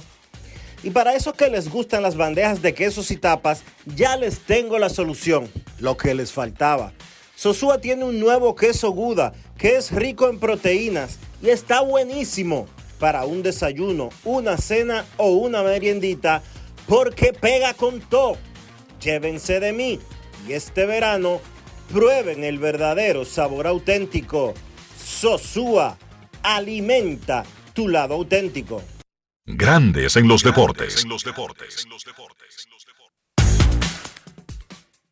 Y 0.82 0.90
para 0.90 1.14
esos 1.14 1.32
que 1.32 1.48
les 1.48 1.70
gustan 1.70 2.02
las 2.02 2.16
bandejas 2.16 2.60
de 2.60 2.74
quesos 2.74 3.10
y 3.10 3.16
tapas, 3.16 3.62
ya 3.86 4.16
les 4.16 4.40
tengo 4.40 4.78
la 4.78 4.90
solución, 4.90 5.48
lo 5.78 5.96
que 5.96 6.14
les 6.14 6.30
faltaba. 6.32 6.92
Sosúa 7.40 7.80
tiene 7.80 8.04
un 8.04 8.20
nuevo 8.20 8.54
queso 8.54 8.90
Guda 8.90 9.32
que 9.56 9.76
es 9.76 9.92
rico 9.92 10.28
en 10.28 10.38
proteínas 10.38 11.18
y 11.40 11.48
está 11.48 11.80
buenísimo 11.80 12.68
para 12.98 13.24
un 13.24 13.42
desayuno, 13.42 14.10
una 14.24 14.58
cena 14.58 15.06
o 15.16 15.30
una 15.30 15.62
meriendita 15.62 16.42
porque 16.86 17.32
pega 17.32 17.72
con 17.72 18.00
todo. 18.00 18.36
Llévense 19.02 19.58
de 19.58 19.72
mí 19.72 19.98
y 20.46 20.52
este 20.52 20.84
verano 20.84 21.40
prueben 21.90 22.44
el 22.44 22.58
verdadero 22.58 23.24
sabor 23.24 23.66
auténtico. 23.66 24.52
Sosúa 25.02 25.96
alimenta 26.42 27.46
tu 27.72 27.88
lado 27.88 28.16
auténtico. 28.16 28.82
Grandes 29.46 30.14
en 30.16 30.28
los 30.28 30.42
deportes. 30.42 31.06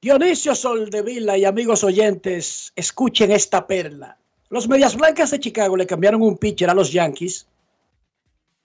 Dionisio 0.01 0.55
Soldevila 0.55 1.37
y 1.37 1.45
amigos 1.45 1.83
oyentes, 1.83 2.73
escuchen 2.77 3.33
esta 3.33 3.67
perla. 3.67 4.17
Los 4.49 4.69
Medias 4.69 4.97
Blancas 4.97 5.33
de 5.33 5.41
Chicago 5.41 5.77
le 5.77 5.89
cambiaron 5.89 6.23
un 6.23 6.39
pitcher 6.39 6.71
a 6.71 6.75
los 6.75 6.93
Yankees 6.93 7.49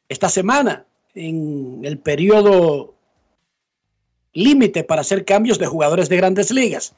esta 0.08 0.30
semana, 0.30 0.86
en 1.16 1.82
el 1.84 1.98
periodo 1.98 2.94
límite 4.34 4.84
para 4.84 5.02
hacer 5.02 5.26
cambios 5.26 5.58
de 5.58 5.66
jugadores 5.66 6.08
de 6.08 6.18
grandes 6.18 6.52
ligas. 6.52 6.94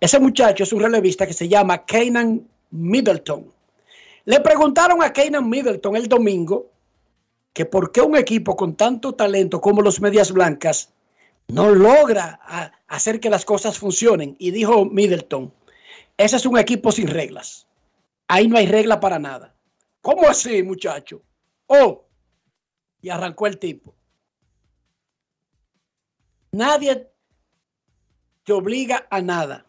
Ese 0.00 0.18
muchacho 0.18 0.64
es 0.64 0.72
un 0.74 0.80
relevista 0.80 1.26
que 1.26 1.32
se 1.32 1.48
llama 1.48 1.86
Keynan 1.86 2.46
Middleton. 2.72 3.50
Le 4.26 4.40
preguntaron 4.40 5.02
a 5.02 5.14
Keynan 5.14 5.48
Middleton 5.48 5.96
el 5.96 6.08
domingo 6.08 6.66
que 7.54 7.64
por 7.64 7.90
qué 7.90 8.02
un 8.02 8.16
equipo 8.16 8.54
con 8.54 8.76
tanto 8.76 9.14
talento 9.14 9.62
como 9.62 9.80
los 9.80 9.98
Medias 9.98 10.30
Blancas 10.30 10.92
no 11.48 11.70
logra 11.70 12.40
hacer 12.88 13.20
que 13.20 13.30
las 13.30 13.44
cosas 13.44 13.78
funcionen. 13.78 14.36
Y 14.38 14.50
dijo 14.50 14.84
Middleton, 14.84 15.52
ese 16.16 16.36
es 16.36 16.46
un 16.46 16.58
equipo 16.58 16.92
sin 16.92 17.08
reglas. 17.08 17.66
Ahí 18.28 18.48
no 18.48 18.56
hay 18.56 18.66
regla 18.66 19.00
para 19.00 19.18
nada. 19.18 19.54
¿Cómo 20.00 20.28
así, 20.28 20.62
muchacho? 20.62 21.22
Oh, 21.66 22.04
y 23.00 23.08
arrancó 23.08 23.46
el 23.46 23.58
tipo. 23.58 23.94
Nadie 26.52 27.08
te 28.44 28.52
obliga 28.52 29.06
a 29.10 29.20
nada. 29.20 29.66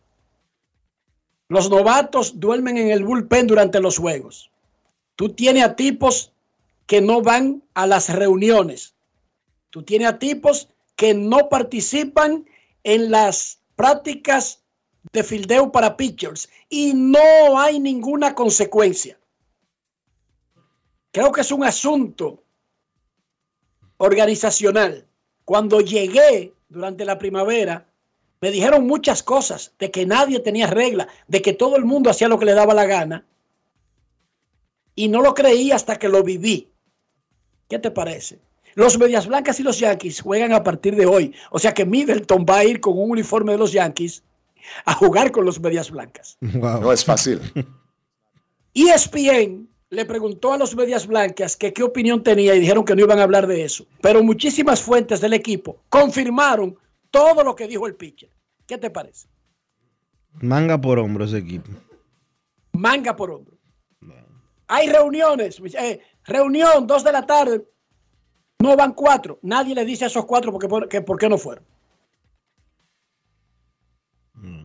Los 1.50 1.70
novatos 1.70 2.40
duermen 2.40 2.78
en 2.78 2.92
el 2.92 3.04
bullpen 3.04 3.48
durante 3.48 3.80
los 3.80 3.98
juegos. 3.98 4.52
Tú 5.16 5.30
tienes 5.30 5.64
a 5.64 5.76
tipos 5.76 6.32
que 6.86 7.02
no 7.02 7.22
van 7.22 7.64
a 7.74 7.88
las 7.88 8.10
reuniones. 8.10 8.96
Tú 9.70 9.84
tienes 9.84 10.08
a 10.08 10.20
tipos 10.20 10.70
que 10.98 11.14
no 11.14 11.48
participan 11.48 12.46
en 12.84 13.12
las 13.12 13.62
prácticas 13.76 14.64
de 15.14 15.24
fildeo 15.24 15.72
para 15.72 15.96
pitchers 15.96 16.50
y 16.68 16.94
no 16.94 17.58
hay 17.58 17.80
ninguna 17.80 18.36
consecuencia. 18.36 19.18
Creo 21.12 21.32
que 21.32 21.42
es 21.42 21.52
un 21.52 21.64
asunto 21.64 22.44
organizacional. 23.98 25.08
Cuando 25.46 25.80
llegué 25.80 26.54
durante 26.68 27.06
la 27.06 27.18
primavera, 27.18 27.88
me 28.42 28.52
dijeron 28.52 28.86
muchas 28.86 29.24
cosas, 29.24 29.74
de 29.80 29.92
que 29.92 30.06
nadie 30.06 30.40
tenía 30.40 30.68
regla, 30.68 31.08
de 31.28 31.42
que 31.42 31.54
todo 31.54 31.76
el 31.76 31.86
mundo 31.86 32.10
hacía 32.10 32.28
lo 32.28 32.40
que 32.40 32.46
le 32.46 32.54
daba 32.54 32.74
la 32.74 32.86
gana. 32.86 33.26
Y 34.96 35.08
no 35.08 35.22
lo 35.22 35.36
creí 35.36 35.72
hasta 35.72 35.98
que 35.98 36.10
lo 36.10 36.24
viví. 36.24 36.72
¿Qué 37.70 37.78
te 37.78 37.92
parece? 37.92 38.40
Los 38.78 39.00
Medias 39.00 39.26
Blancas 39.26 39.60
y 39.60 39.64
los 39.64 39.80
Yankees 39.80 40.22
juegan 40.22 40.54
a 40.54 40.64
partir 40.64 40.96
de 40.96 41.08
hoy. 41.08 41.34
O 41.50 41.58
sea 41.58 41.74
que 41.74 41.84
Middleton 41.84 42.46
va 42.48 42.60
a 42.60 42.64
ir 42.64 42.80
con 42.80 42.96
un 42.96 43.10
uniforme 43.10 43.54
de 43.54 43.58
los 43.58 43.72
Yankees 43.72 44.24
a 44.86 44.94
jugar 44.94 45.32
con 45.32 45.46
los 45.46 45.60
Medias 45.60 45.90
Blancas. 45.90 46.38
No 46.42 46.92
es 46.92 47.04
fácil. 47.04 47.42
ESPN 48.76 49.68
le 49.90 50.06
preguntó 50.06 50.54
a 50.54 50.60
los 50.60 50.76
Medias 50.76 51.08
Blancas 51.08 51.58
que 51.58 51.74
qué 51.74 51.82
opinión 51.82 52.22
tenía 52.22 52.54
y 52.54 52.60
dijeron 52.60 52.86
que 52.86 52.96
no 52.96 53.02
iban 53.02 53.18
a 53.18 53.24
hablar 53.24 53.48
de 53.48 53.64
eso. 53.64 53.88
Pero 54.00 54.22
muchísimas 54.22 54.80
fuentes 54.80 55.22
del 55.22 55.34
equipo 55.34 55.82
confirmaron 55.90 56.78
todo 57.10 57.44
lo 57.44 57.56
que 57.56 57.68
dijo 57.68 57.88
el 57.88 57.96
pitcher. 57.96 58.30
¿Qué 58.68 58.78
te 58.78 58.92
parece? 58.92 59.28
Manga 60.34 60.80
por 60.80 61.00
hombro 61.00 61.26
ese 61.26 61.40
equipo. 61.40 61.72
Manga 62.74 63.16
por 63.16 63.32
hombro. 63.32 63.58
Hay 64.68 64.88
reuniones. 64.88 65.60
eh, 65.80 66.00
reunión, 66.26 66.86
dos 66.86 67.04
de 67.04 67.12
la 67.12 67.26
tarde. 67.26 67.66
No 68.60 68.76
van 68.76 68.94
cuatro. 68.94 69.40
Nadie 69.44 69.76
le 69.76 69.86
dice 69.86 70.06
a 70.06 70.08
esos 70.08 70.26
cuatro 70.26 70.52
porque, 70.52 70.68
por, 70.68 70.88
que, 70.90 71.02
por 71.02 71.18
qué 71.20 71.30
no 71.30 71.38
fueron. 71.38 71.64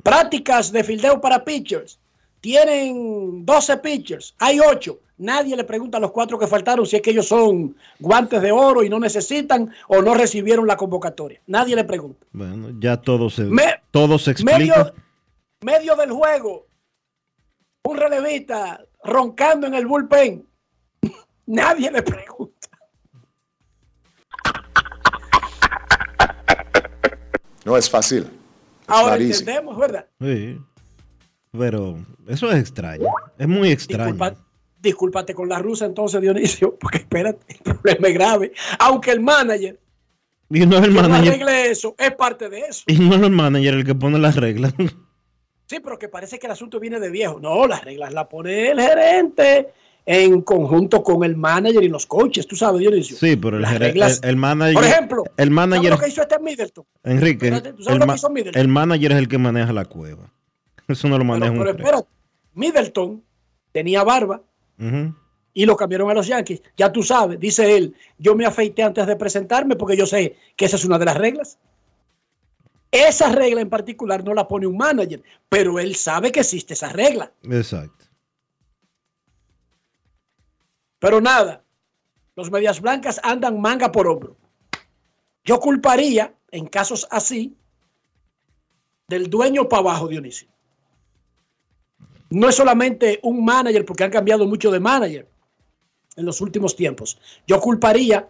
Prácticas 0.03 0.73
de 0.73 0.85
fildeo 0.85 1.21
para 1.21 1.45
pitchers. 1.45 1.99
Tienen 2.41 3.45
12 3.47 3.77
pitchers. 3.79 4.35
Hay 4.39 4.59
8. 4.61 4.99
Nadie 5.19 5.57
le 5.57 5.63
pregunta 5.65 5.99
a 5.99 6.01
los 6.01 6.11
cuatro 6.11 6.37
que 6.39 6.49
faltaron 6.49 6.85
si 6.85 6.97
es 6.97 7.03
que 7.03 7.11
ellos 7.11 7.29
son 7.29 7.77
guantes 8.01 8.43
de 8.43 8.51
oro 8.51 8.83
y 8.83 8.89
no 8.89 8.99
necesitan 8.99 9.73
o 9.87 10.03
no 10.03 10.15
recibieron 10.15 10.67
la 10.67 10.77
convocatoria. 10.77 11.41
Nadie 11.47 11.77
le 11.77 11.85
pregunta. 11.85 12.27
Bueno, 12.33 12.71
ya 12.81 12.97
todo 13.01 13.31
se, 13.31 13.43
Me- 13.45 13.81
todo 13.93 14.19
se 14.19 14.33
explica. 14.33 14.59
Medio, 14.59 14.95
medio 15.61 15.95
del 15.97 16.11
juego. 16.11 16.67
Un 17.85 17.97
relevista 17.97 18.85
roncando 19.05 19.69
en 19.69 19.75
el 19.75 19.87
bullpen. 19.87 20.45
Nadie 21.47 21.91
le 21.93 22.03
pregunta. 22.03 22.62
No 27.65 27.77
es 27.77 27.89
fácil. 27.89 28.27
Ahora 28.87 29.17
entendemos, 29.17 29.79
¿verdad? 29.79 30.07
Sí. 30.21 30.59
Pero 31.57 31.97
eso 32.29 32.51
es 32.51 32.59
extraño. 32.61 33.07
Es 33.39 33.47
muy 33.49 33.71
extraño. 33.71 34.13
Disculpa- 34.15 34.37
discúlpate 34.81 35.35
con 35.35 35.49
la 35.49 35.59
rusa 35.61 35.85
entonces, 35.87 36.21
Dionisio, 36.21 36.77
porque 36.81 36.99
espérate, 36.99 37.57
el 37.65 37.75
problema 37.77 38.09
es 38.09 38.15
grave. 38.15 38.53
Aunque 38.79 39.11
el 39.13 39.21
manager 39.21 39.79
Y 40.51 40.67
no 40.67 40.79
es 40.79 40.85
el 40.85 40.95
no 40.95 41.03
manager. 41.03 41.29
arregle 41.35 41.71
eso, 41.71 41.95
es 41.99 42.13
parte 42.13 42.49
de 42.49 42.61
eso. 42.61 42.83
Y 42.87 42.99
no 42.99 43.15
es 43.15 43.23
el 43.23 43.31
manager 43.31 43.75
el 43.75 43.85
que 43.85 43.95
pone 43.95 44.19
las 44.19 44.37
reglas. 44.37 44.75
Sí, 45.67 45.81
pero 45.81 45.99
que 45.99 46.09
parece 46.09 46.39
que 46.39 46.47
el 46.47 46.53
asunto 46.53 46.79
viene 46.81 47.01
de 47.01 47.09
viejo. 47.11 47.39
No, 47.41 47.67
las 47.67 47.83
reglas 47.85 48.13
las 48.13 48.27
pone 48.27 48.71
el 48.73 48.81
gerente 48.81 49.73
en 50.05 50.43
conjunto 50.43 51.03
con 51.03 51.23
el 51.25 51.37
manager 51.37 51.83
y 51.83 51.89
los 51.89 52.07
coaches, 52.07 52.47
tú 52.47 52.57
sabes, 52.57 52.81
Dionisio. 52.81 53.17
Sí, 53.17 53.37
pero 53.37 53.57
el, 53.59 53.65
reglas- 53.65 54.21
el, 54.23 54.31
el 54.31 54.37
manager. 54.37 54.75
Por 54.75 54.85
ejemplo, 54.85 55.25
el 55.25 55.31
¿Sabes 55.37 55.51
manager. 55.51 55.91
lo 55.93 55.99
que 55.99 56.09
hizo 56.09 56.23
este 56.23 56.39
Middleton? 56.41 56.85
Enrique, 57.05 57.51
¿tú 57.51 57.83
sabes 57.85 57.87
el, 57.89 57.99
lo 58.01 58.07
que 58.07 58.15
hizo 58.15 58.31
Middleton? 58.31 58.61
el 58.61 58.69
manager 58.69 59.13
es 59.13 59.19
el 59.19 59.29
que 59.29 59.39
maneja 59.39 59.73
la 59.73 59.85
cueva. 59.85 60.33
Eso 60.89 61.09
no 61.09 61.19
lo 61.19 61.25
maneja 61.25 61.53
Pero 61.53 61.63
un 61.63 61.69
espérate, 61.69 62.09
Middleton 62.55 63.23
tenía 63.71 64.03
barba 64.03 64.43
y 65.55 65.65
lo 65.67 65.77
cambiaron 65.77 66.11
a 66.11 66.15
los 66.15 66.27
Yankees. 66.27 66.61
Ya 66.77 66.91
tú 66.91 67.03
sabes, 67.05 67.39
dice 67.39 67.77
él, 67.77 67.95
yo 68.19 68.35
me 68.35 68.45
afeité 68.45 68.83
antes 68.83 69.07
de 69.07 69.15
presentarme 69.17 69.77
porque 69.77 69.97
yo 69.97 70.07
sé 70.07 70.37
que 70.57 70.65
esa 70.65 70.77
es 70.77 70.85
una 70.85 70.99
de 70.99 71.05
las 71.05 71.17
reglas. 71.17 71.59
Esa 72.91 73.31
regla 73.33 73.61
en 73.63 73.71
particular 73.71 74.23
no 74.25 74.35
la 74.35 74.47
pone 74.47 74.67
un 74.67 74.77
manager, 74.77 75.23
pero 75.49 75.79
él 75.79 75.95
sabe 75.95 76.31
que 76.33 76.41
existe 76.41 76.75
esa 76.75 76.91
regla. 76.91 77.33
Exacto. 77.45 78.02
Pero 81.03 81.21
nada, 81.21 81.65
los 82.37 82.49
medias 82.53 82.81
blancas 82.81 83.21
andan 83.25 83.61
manga 83.61 83.91
por 83.91 84.07
hombro. 84.07 84.37
Yo 85.45 85.59
culparía, 85.59 86.33
en 86.53 86.67
casos 86.67 87.09
así, 87.11 87.57
del 89.09 89.29
dueño 89.29 89.69
para 89.69 89.81
abajo, 89.81 90.07
Dionisio. 90.07 90.47
No 92.31 92.49
es 92.49 92.55
solamente 92.55 93.19
un 93.25 93.45
manager, 93.45 93.85
porque 93.85 94.05
han 94.05 94.13
cambiado 94.13 94.47
mucho 94.47 94.71
de 94.71 94.79
manager 94.79 95.29
en 96.15 96.25
los 96.25 96.41
últimos 96.41 96.77
tiempos. 96.77 97.19
Yo 97.49 97.61
culparía 97.61 98.29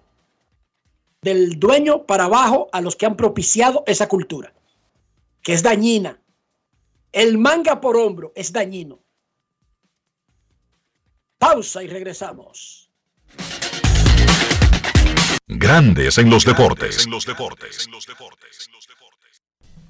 del 1.20 1.61
dueño 1.61 2.07
para 2.07 2.25
abajo 2.25 2.70
a 2.73 2.81
los 2.81 2.97
que 2.97 3.05
han 3.05 3.18
propiciado 3.18 3.85
esa 3.87 4.09
cultura, 4.09 4.55
que 5.43 5.53
es 5.53 5.62
dañina. 5.62 6.23
El 7.12 7.37
manga 7.37 7.83
por 7.83 7.99
hombro 7.99 8.33
es 8.35 8.51
dañino. 8.51 9.01
Pausa 11.43 11.82
y 11.82 11.88
regresamos. 11.88 12.88
Grandes 15.49 16.16
en 16.18 16.30
los 16.30 16.45
deportes. 16.45 17.05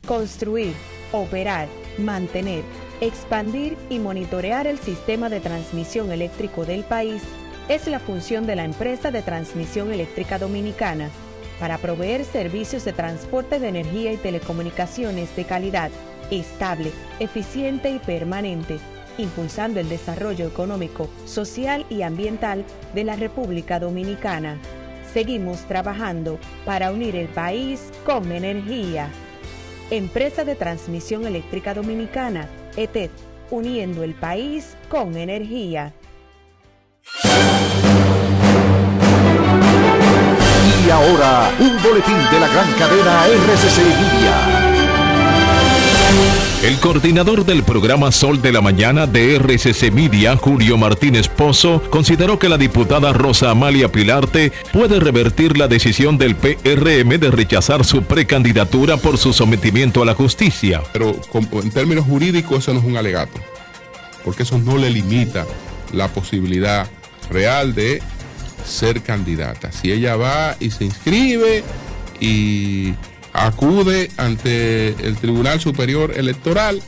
Construir, 0.06 0.72
operar, 1.12 1.68
mantener, 1.98 2.64
expandir 3.02 3.76
y 3.90 3.98
monitorear 3.98 4.66
el 4.66 4.78
sistema 4.78 5.28
de 5.28 5.40
transmisión 5.40 6.10
eléctrico 6.10 6.64
del 6.64 6.84
país 6.84 7.22
es 7.68 7.86
la 7.86 8.00
función 8.00 8.46
de 8.46 8.56
la 8.56 8.64
empresa 8.64 9.10
de 9.10 9.20
transmisión 9.20 9.92
eléctrica 9.92 10.38
dominicana, 10.38 11.10
para 11.60 11.76
proveer 11.76 12.24
servicios 12.24 12.86
de 12.86 12.94
transporte 12.94 13.60
de 13.60 13.68
energía 13.68 14.10
y 14.10 14.16
telecomunicaciones 14.16 15.36
de 15.36 15.44
calidad, 15.44 15.90
estable, 16.30 16.92
eficiente 17.20 17.90
y 17.90 17.98
permanente, 17.98 18.78
impulsando 19.18 19.80
el 19.80 19.88
desarrollo 19.88 20.46
económico, 20.46 21.08
social 21.24 21.84
y 21.90 22.02
ambiental 22.02 22.64
de 22.94 23.04
la 23.04 23.16
República 23.16 23.78
Dominicana. 23.80 24.58
Seguimos 25.12 25.60
trabajando 25.66 26.38
para 26.64 26.92
unir 26.92 27.16
el 27.16 27.28
país 27.28 27.90
con 28.04 28.32
energía. 28.32 29.08
Empresa 29.90 30.44
de 30.44 30.54
Transmisión 30.54 31.26
Eléctrica 31.26 31.74
Dominicana, 31.74 32.48
ETED, 32.76 33.10
uniendo 33.50 34.02
el 34.02 34.14
país 34.14 34.76
con 34.88 35.16
energía. 35.16 35.92
Y 40.84 40.90
ahora, 40.90 41.50
un 41.60 41.82
boletín 41.82 42.16
de 42.30 42.40
la 42.40 42.48
gran 42.48 42.72
cadena 42.72 43.26
RCC 43.26 43.78
Media. 43.78 44.72
El 46.62 46.78
coordinador 46.78 47.44
del 47.44 47.64
programa 47.64 48.12
Sol 48.12 48.40
de 48.40 48.52
la 48.52 48.60
Mañana 48.60 49.08
de 49.08 49.34
RCC 49.34 49.90
Media, 49.90 50.36
Julio 50.36 50.78
Martínez 50.78 51.26
Pozo, 51.26 51.82
consideró 51.90 52.38
que 52.38 52.48
la 52.48 52.56
diputada 52.56 53.12
Rosa 53.12 53.50
Amalia 53.50 53.90
Pilarte 53.90 54.52
puede 54.72 55.00
revertir 55.00 55.58
la 55.58 55.66
decisión 55.66 56.18
del 56.18 56.36
PRM 56.36 57.18
de 57.18 57.32
rechazar 57.32 57.84
su 57.84 58.04
precandidatura 58.04 58.96
por 58.96 59.18
su 59.18 59.32
sometimiento 59.32 60.02
a 60.02 60.06
la 60.06 60.14
justicia. 60.14 60.84
Pero 60.92 61.16
en 61.34 61.70
términos 61.72 62.06
jurídicos 62.06 62.60
eso 62.60 62.74
no 62.74 62.78
es 62.78 62.86
un 62.86 62.96
alegato, 62.96 63.40
porque 64.24 64.44
eso 64.44 64.56
no 64.58 64.78
le 64.78 64.88
limita 64.88 65.44
la 65.92 66.06
posibilidad 66.06 66.88
real 67.28 67.74
de 67.74 68.00
ser 68.64 69.02
candidata. 69.02 69.72
Si 69.72 69.90
ella 69.90 70.14
va 70.14 70.54
y 70.60 70.70
se 70.70 70.84
inscribe 70.84 71.64
y 72.20 72.94
acude 73.32 74.10
ante 74.16 74.88
el 75.06 75.16
Tribunal 75.16 75.60
Superior 75.60 76.12
Electoral. 76.16 76.82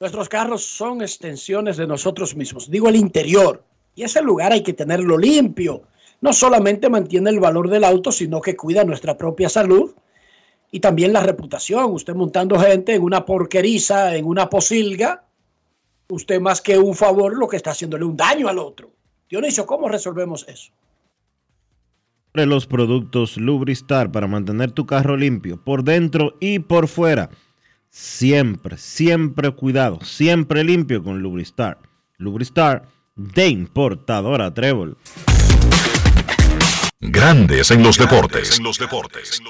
Nuestros 0.00 0.28
carros 0.28 0.64
son 0.64 1.00
extensiones 1.00 1.76
de 1.76 1.86
nosotros 1.86 2.34
mismos, 2.34 2.68
digo 2.68 2.88
el 2.88 2.96
interior. 2.96 3.62
Y 3.94 4.02
ese 4.02 4.20
lugar 4.20 4.50
hay 4.50 4.64
que 4.64 4.72
tenerlo 4.72 5.16
limpio. 5.16 5.84
No 6.20 6.32
solamente 6.32 6.90
mantiene 6.90 7.30
el 7.30 7.38
valor 7.38 7.70
del 7.70 7.84
auto, 7.84 8.10
sino 8.10 8.40
que 8.40 8.56
cuida 8.56 8.82
nuestra 8.82 9.16
propia 9.16 9.48
salud 9.48 9.94
y 10.72 10.80
también 10.80 11.12
la 11.12 11.20
reputación. 11.20 11.92
Usted 11.92 12.16
montando 12.16 12.58
gente 12.58 12.96
en 12.96 13.02
una 13.02 13.24
porqueriza, 13.24 14.16
en 14.16 14.24
una 14.24 14.50
posilga, 14.50 15.22
usted 16.10 16.40
más 16.40 16.60
que 16.60 16.78
un 16.78 16.94
favor 16.94 17.36
lo 17.36 17.48
que 17.48 17.56
está 17.56 17.70
haciéndole 17.70 18.04
un 18.04 18.16
daño 18.16 18.48
al 18.48 18.58
otro. 18.58 18.92
Dionisio, 19.28 19.64
¿cómo 19.64 19.88
resolvemos 19.88 20.46
eso? 20.48 20.72
Los 22.32 22.66
productos 22.66 23.36
Lubristar 23.36 24.12
para 24.12 24.26
mantener 24.26 24.70
tu 24.70 24.86
carro 24.86 25.16
limpio 25.16 25.62
por 25.62 25.82
dentro 25.82 26.36
y 26.40 26.60
por 26.60 26.88
fuera. 26.88 27.30
Siempre, 27.90 28.76
siempre 28.76 29.50
cuidado, 29.50 29.98
siempre 30.02 30.62
limpio 30.62 31.02
con 31.02 31.22
Lubristar. 31.22 31.78
Lubristar 32.18 32.86
de 33.16 33.48
importadora 33.48 34.54
Trébol. 34.54 34.96
Grandes 37.00 37.70
en 37.70 37.82
los 37.82 37.98
deportes. 37.98 38.58
En 38.58 38.64
los 38.64 38.78
deportes. 38.78 39.42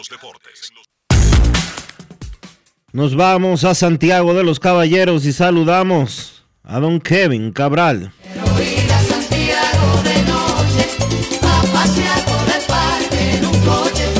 Nos 2.93 3.15
vamos 3.15 3.65
a 3.65 3.75
Santiago 3.75 4.35
de 4.35 4.43
los 4.43 4.59
Caballeros 4.59 5.25
y 5.27 5.33
saludamos 5.33 6.40
a 6.71 6.79
don 6.79 7.01
Kevin 7.01 7.51
Cabral. 7.51 8.13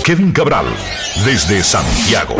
Kevin 0.05 0.33
Cabral, 0.33 0.67
desde 1.25 1.63
Santiago. 1.63 2.35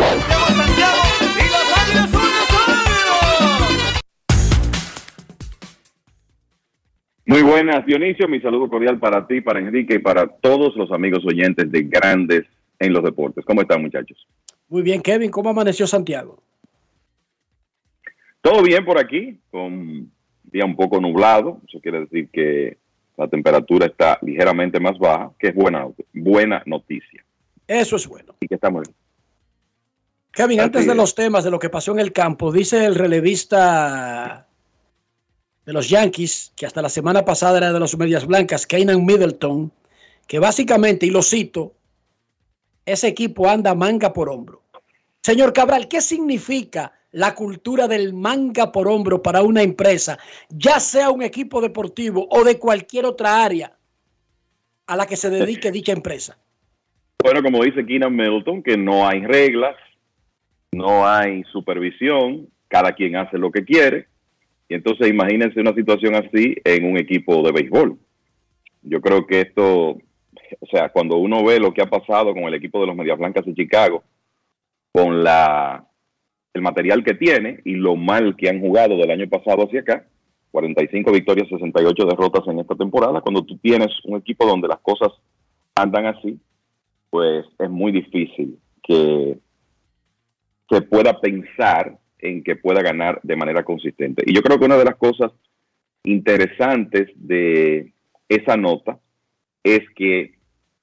Muy 7.25 7.43
buenas, 7.43 7.87
Dionisio. 7.87 8.27
Mi 8.27 8.41
saludo 8.41 8.69
cordial 8.69 8.99
para 8.99 9.29
ti, 9.29 9.41
para 9.41 9.61
Enrique 9.61 9.95
y 9.95 9.99
para 10.01 10.27
todos 10.27 10.75
los 10.75 10.91
amigos 10.91 11.25
oyentes 11.25 11.71
de 11.71 11.83
Grandes 11.85 12.43
en 12.81 12.93
los 12.93 13.05
Deportes. 13.05 13.45
¿Cómo 13.45 13.61
están, 13.61 13.81
muchachos? 13.83 14.27
Muy 14.69 14.83
bien, 14.83 15.01
Kevin. 15.03 15.31
¿Cómo 15.31 15.51
amaneció 15.51 15.87
Santiago? 15.87 16.43
Todo 18.41 18.63
bien 18.63 18.85
por 18.85 18.99
aquí, 18.99 19.39
con 19.51 20.11
día 20.45 20.65
un 20.65 20.77
poco 20.77 21.01
nublado, 21.01 21.61
eso 21.69 21.81
quiere 21.81 22.01
decir 22.01 22.29
que 22.31 22.79
la 23.17 23.29
temperatura 23.29 23.87
está 23.87 24.19
ligeramente 24.23 24.81
más 24.81 24.99
baja, 24.99 25.31
que 25.39 25.49
es 25.49 25.55
buena, 25.55 25.87
buena 26.15 26.63
noticia. 26.67 27.25
Eso 27.67 27.97
es 27.97 28.07
bueno. 28.07 28.35
Y 28.41 28.49
que 28.49 28.55
estamos 28.55 28.83
bien. 28.83 28.97
Kevin, 30.33 30.61
antes 30.61 30.87
de 30.87 30.95
los 30.95 31.15
temas 31.15 31.45
de 31.45 31.51
lo 31.51 31.59
que 31.59 31.71
pasó 31.71 31.93
en 31.93 31.99
el 31.99 32.13
campo, 32.13 32.53
dice 32.53 32.85
el 32.87 32.95
relevista 32.95 34.47
de 35.67 35.73
los 35.73 35.89
Yankees, 35.89 36.53
que 36.57 36.67
hasta 36.67 36.83
la 36.83 36.89
semana 36.89 37.25
pasada 37.25 37.59
era 37.59 37.73
de 37.73 37.81
los 37.81 37.97
Medias 37.99 38.27
Blancas, 38.27 38.67
Keynan 38.67 39.05
Middleton, 39.05 39.73
que 40.27 40.39
básicamente, 40.39 41.07
y 41.07 41.11
lo 41.11 41.23
cito, 41.23 41.75
ese 42.87 43.09
equipo 43.09 43.49
anda 43.49 43.75
manga 43.75 44.13
por 44.13 44.31
hombro. 44.31 44.63
Señor 45.21 45.53
Cabral, 45.53 45.89
¿qué 45.89 46.01
significa 46.01 46.93
la 47.13 47.35
cultura 47.35 47.89
del 47.89 48.15
manga 48.15 48.73
por 48.73 48.89
hombro 48.89 49.23
para 49.23 49.43
una 49.43 49.63
empresa, 49.63 50.19
ya 50.49 50.79
sea 50.81 51.11
un 51.11 51.23
equipo 51.23 51.61
deportivo 51.61 52.27
o 52.31 52.45
de 52.45 52.59
cualquier 52.59 53.05
otra 53.05 53.45
área 53.45 53.77
a 54.87 54.97
la 54.97 55.07
que 55.07 55.17
se 55.17 55.31
dedique 55.31 55.71
dicha 55.73 55.93
empresa? 55.93 56.39
Bueno, 57.23 57.43
como 57.43 57.63
dice 57.63 57.85
Keenan 57.85 58.17
Middleton, 58.17 58.63
que 58.63 58.77
no 58.77 59.07
hay 59.07 59.21
reglas, 59.21 59.77
no 60.73 61.07
hay 61.07 61.43
supervisión, 61.53 62.49
cada 62.69 62.93
quien 62.93 63.17
hace 63.17 63.37
lo 63.37 63.51
que 63.51 63.65
quiere. 63.65 64.07
Y 64.69 64.75
entonces 64.75 65.09
imagínense 65.09 65.61
una 65.61 65.75
situación 65.75 66.15
así 66.15 66.57
en 66.65 66.85
un 66.85 66.97
equipo 66.97 67.43
de 67.43 67.53
béisbol. 67.53 67.99
Yo 68.83 69.01
creo 69.01 69.27
que 69.27 69.41
esto, 69.43 69.91
o 69.91 70.67
sea, 70.71 70.89
cuando 70.89 71.17
uno 71.17 71.45
ve 71.45 71.59
lo 71.59 71.75
que 71.75 71.83
ha 71.83 71.91
pasado 71.91 72.33
con 72.33 72.45
el 72.45 72.55
equipo 72.55 72.81
de 72.81 72.87
los 72.87 72.97
Medias 72.97 73.19
Blancas 73.19 73.45
de 73.45 73.55
Chicago, 73.55 74.03
con 74.93 75.23
la 75.23 75.85
el 76.53 76.63
material 76.63 77.05
que 77.05 77.15
tiene 77.15 77.61
y 77.65 77.75
lo 77.75 77.97
mal 77.97 78.37
que 78.37 78.49
han 78.49 78.61
jugado 78.61 78.97
del 78.97 79.11
año 79.11 79.29
pasado 79.29 79.65
hacia 79.65 79.81
acá, 79.81 80.07
45 80.51 81.13
victorias, 81.13 81.49
68 81.49 82.07
derrotas 82.07 82.47
en 82.49 82.59
esta 82.59 82.75
temporada, 82.75 83.21
cuando 83.21 83.45
tú 83.45 83.57
tienes 83.59 83.89
un 84.05 84.19
equipo 84.19 84.47
donde 84.47 84.69
las 84.69 84.81
cosas 84.81 85.11
andan 85.75 86.07
así, 86.07 86.41
pues 87.09 87.47
es 87.59 87.71
muy 87.71 87.93
difícil 87.93 88.59
que, 88.83 89.39
que 90.69 90.83
pueda 90.83 91.21
pensar 91.21 91.99
en 92.19 92.43
que 92.43 92.57
pueda 92.57 92.83
ganar 92.83 93.21
de 93.23 93.37
manera 93.37 93.65
consistente. 93.65 94.25
Y 94.27 94.35
yo 94.35 94.43
creo 94.43 94.59
que 94.59 94.67
una 94.67 94.77
de 94.77 94.85
las 94.85 94.97
cosas 94.97 95.33
interesantes 96.05 97.11
de 97.15 97.93
esa 98.29 98.57
nota 98.57 98.99
es 99.63 99.81
que 99.95 100.35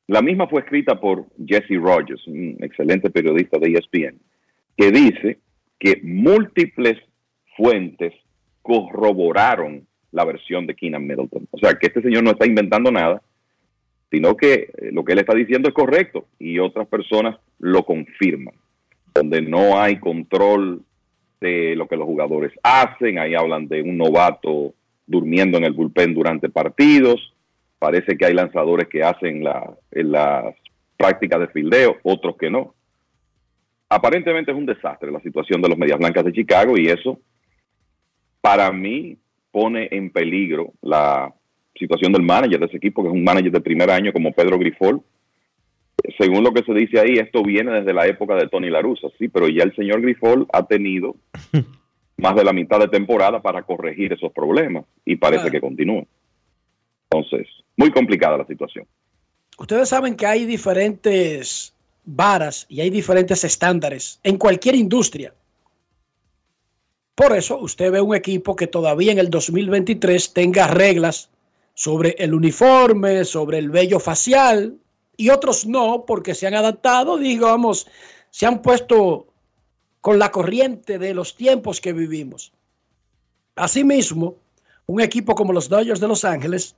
la 0.07 0.21
misma 0.21 0.47
fue 0.47 0.61
escrita 0.61 0.99
por 0.99 1.25
Jesse 1.45 1.77
Rogers, 1.81 2.25
un 2.27 2.57
excelente 2.61 3.09
periodista 3.09 3.59
de 3.59 3.71
ESPN, 3.71 4.19
que 4.77 4.91
dice 4.91 5.39
que 5.79 5.99
múltiples 6.03 6.97
fuentes 7.55 8.13
corroboraron 8.61 9.87
la 10.11 10.25
versión 10.25 10.65
de 10.65 10.75
Keenan 10.75 11.05
Middleton. 11.05 11.47
O 11.51 11.57
sea, 11.57 11.75
que 11.75 11.87
este 11.87 12.01
señor 12.01 12.23
no 12.23 12.31
está 12.31 12.45
inventando 12.45 12.91
nada, 12.91 13.21
sino 14.09 14.35
que 14.35 14.53
eh, 14.53 14.89
lo 14.91 15.03
que 15.03 15.13
él 15.13 15.19
está 15.19 15.35
diciendo 15.35 15.67
es 15.67 15.73
correcto 15.73 16.25
y 16.39 16.59
otras 16.59 16.87
personas 16.87 17.37
lo 17.59 17.83
confirman, 17.83 18.55
donde 19.13 19.41
no 19.41 19.79
hay 19.79 19.99
control 19.99 20.83
de 21.41 21.75
lo 21.75 21.87
que 21.87 21.97
los 21.97 22.05
jugadores 22.05 22.51
hacen, 22.63 23.19
ahí 23.19 23.35
hablan 23.35 23.67
de 23.67 23.81
un 23.81 23.97
novato 23.97 24.73
durmiendo 25.05 25.57
en 25.57 25.65
el 25.65 25.73
bullpen 25.73 26.13
durante 26.13 26.49
partidos, 26.49 27.33
parece 27.79 28.17
que 28.17 28.25
hay 28.25 28.33
lanzadores 28.33 28.87
que 28.87 29.03
hacen 29.03 29.43
la, 29.43 29.75
las 29.91 30.55
prácticas 30.97 31.39
de 31.41 31.47
fildeo, 31.47 31.97
otros 32.03 32.35
que 32.37 32.49
no. 32.49 32.73
Aparentemente 33.89 34.51
es 34.51 34.57
un 34.57 34.65
desastre 34.65 35.11
la 35.11 35.21
situación 35.21 35.61
de 35.61 35.69
los 35.69 35.77
Medias 35.77 35.97
Blancas 35.97 36.25
de 36.25 36.33
Chicago 36.33 36.77
y 36.77 36.87
eso 36.87 37.19
para 38.41 38.71
mí 38.71 39.17
pone 39.51 39.87
en 39.91 40.09
peligro 40.09 40.73
la 40.81 41.33
situación 41.77 42.11
del 42.11 42.23
manager 42.23 42.59
de 42.59 42.65
ese 42.65 42.77
equipo, 42.77 43.01
que 43.01 43.09
es 43.09 43.13
un 43.13 43.23
manager 43.23 43.51
de 43.51 43.61
primer 43.61 43.89
año 43.89 44.11
como 44.11 44.33
Pedro 44.33 44.57
Grifol. 44.57 45.01
Según 46.17 46.43
lo 46.43 46.53
que 46.53 46.63
se 46.63 46.73
dice 46.73 46.99
ahí, 46.99 47.17
esto 47.17 47.43
viene 47.43 47.71
desde 47.71 47.93
la 47.93 48.05
época 48.07 48.35
de 48.35 48.47
Tony 48.47 48.69
Larusa, 48.69 49.07
sí, 49.17 49.29
pero 49.29 49.47
ya 49.47 49.63
el 49.63 49.75
señor 49.75 50.01
Grifol 50.01 50.47
ha 50.53 50.65
tenido 50.65 51.15
más 52.17 52.35
de 52.35 52.43
la 52.43 52.53
mitad 52.53 52.79
de 52.79 52.87
temporada 52.87 53.41
para 53.41 53.63
corregir 53.63 54.13
esos 54.13 54.31
problemas 54.31 54.85
y 55.05 55.15
parece 55.15 55.49
que 55.49 55.61
continúa. 55.61 56.03
Entonces, 57.09 57.47
muy 57.77 57.91
complicada 57.91 58.37
la 58.37 58.45
situación. 58.45 58.85
Ustedes 59.57 59.89
saben 59.89 60.15
que 60.15 60.25
hay 60.25 60.45
diferentes 60.45 61.73
varas 62.07 62.65
y 62.69 62.81
hay 62.81 62.89
diferentes 62.89 63.43
estándares 63.43 64.19
en 64.23 64.37
cualquier 64.37 64.75
industria. 64.75 65.35
Por 67.13 67.35
eso 67.35 67.59
usted 67.59 67.91
ve 67.91 68.01
un 68.01 68.15
equipo 68.15 68.55
que 68.55 68.67
todavía 68.67 69.11
en 69.11 69.19
el 69.19 69.29
2023 69.29 70.33
tenga 70.33 70.67
reglas 70.67 71.29
sobre 71.73 72.15
el 72.17 72.33
uniforme, 72.33 73.25
sobre 73.25 73.59
el 73.59 73.69
vello 73.69 73.99
facial, 73.99 74.77
y 75.17 75.29
otros 75.29 75.65
no, 75.65 76.05
porque 76.05 76.33
se 76.33 76.47
han 76.47 76.53
adaptado, 76.53 77.17
digamos, 77.17 77.87
se 78.29 78.45
han 78.45 78.61
puesto 78.61 79.27
con 79.99 80.19
la 80.19 80.31
corriente 80.31 80.99
de 80.99 81.13
los 81.13 81.35
tiempos 81.35 81.81
que 81.81 81.91
vivimos. 81.91 82.53
Asimismo, 83.55 84.35
un 84.85 85.01
equipo 85.01 85.35
como 85.35 85.53
los 85.53 85.67
Dodgers 85.67 85.99
de 85.99 86.07
Los 86.07 86.23
Ángeles 86.23 86.75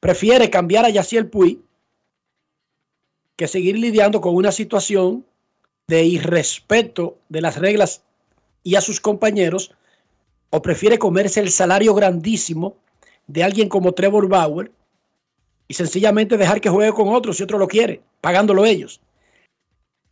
prefiere 0.00 0.50
cambiar 0.50 0.86
a 0.86 0.90
Yaciel 0.90 1.28
Puy 1.28 1.62
que 3.40 3.48
seguir 3.48 3.78
lidiando 3.78 4.20
con 4.20 4.34
una 4.34 4.52
situación 4.52 5.24
de 5.88 6.04
irrespeto 6.04 7.16
de 7.30 7.40
las 7.40 7.56
reglas 7.56 8.02
y 8.62 8.74
a 8.74 8.82
sus 8.82 9.00
compañeros, 9.00 9.74
o 10.50 10.60
prefiere 10.60 10.98
comerse 10.98 11.40
el 11.40 11.50
salario 11.50 11.94
grandísimo 11.94 12.76
de 13.28 13.42
alguien 13.42 13.70
como 13.70 13.92
Trevor 13.92 14.28
Bauer 14.28 14.70
y 15.68 15.72
sencillamente 15.72 16.36
dejar 16.36 16.60
que 16.60 16.68
juegue 16.68 16.92
con 16.92 17.08
otros 17.08 17.38
si 17.38 17.42
otro 17.42 17.56
lo 17.56 17.66
quiere, 17.66 18.02
pagándolo 18.20 18.66
ellos. 18.66 19.00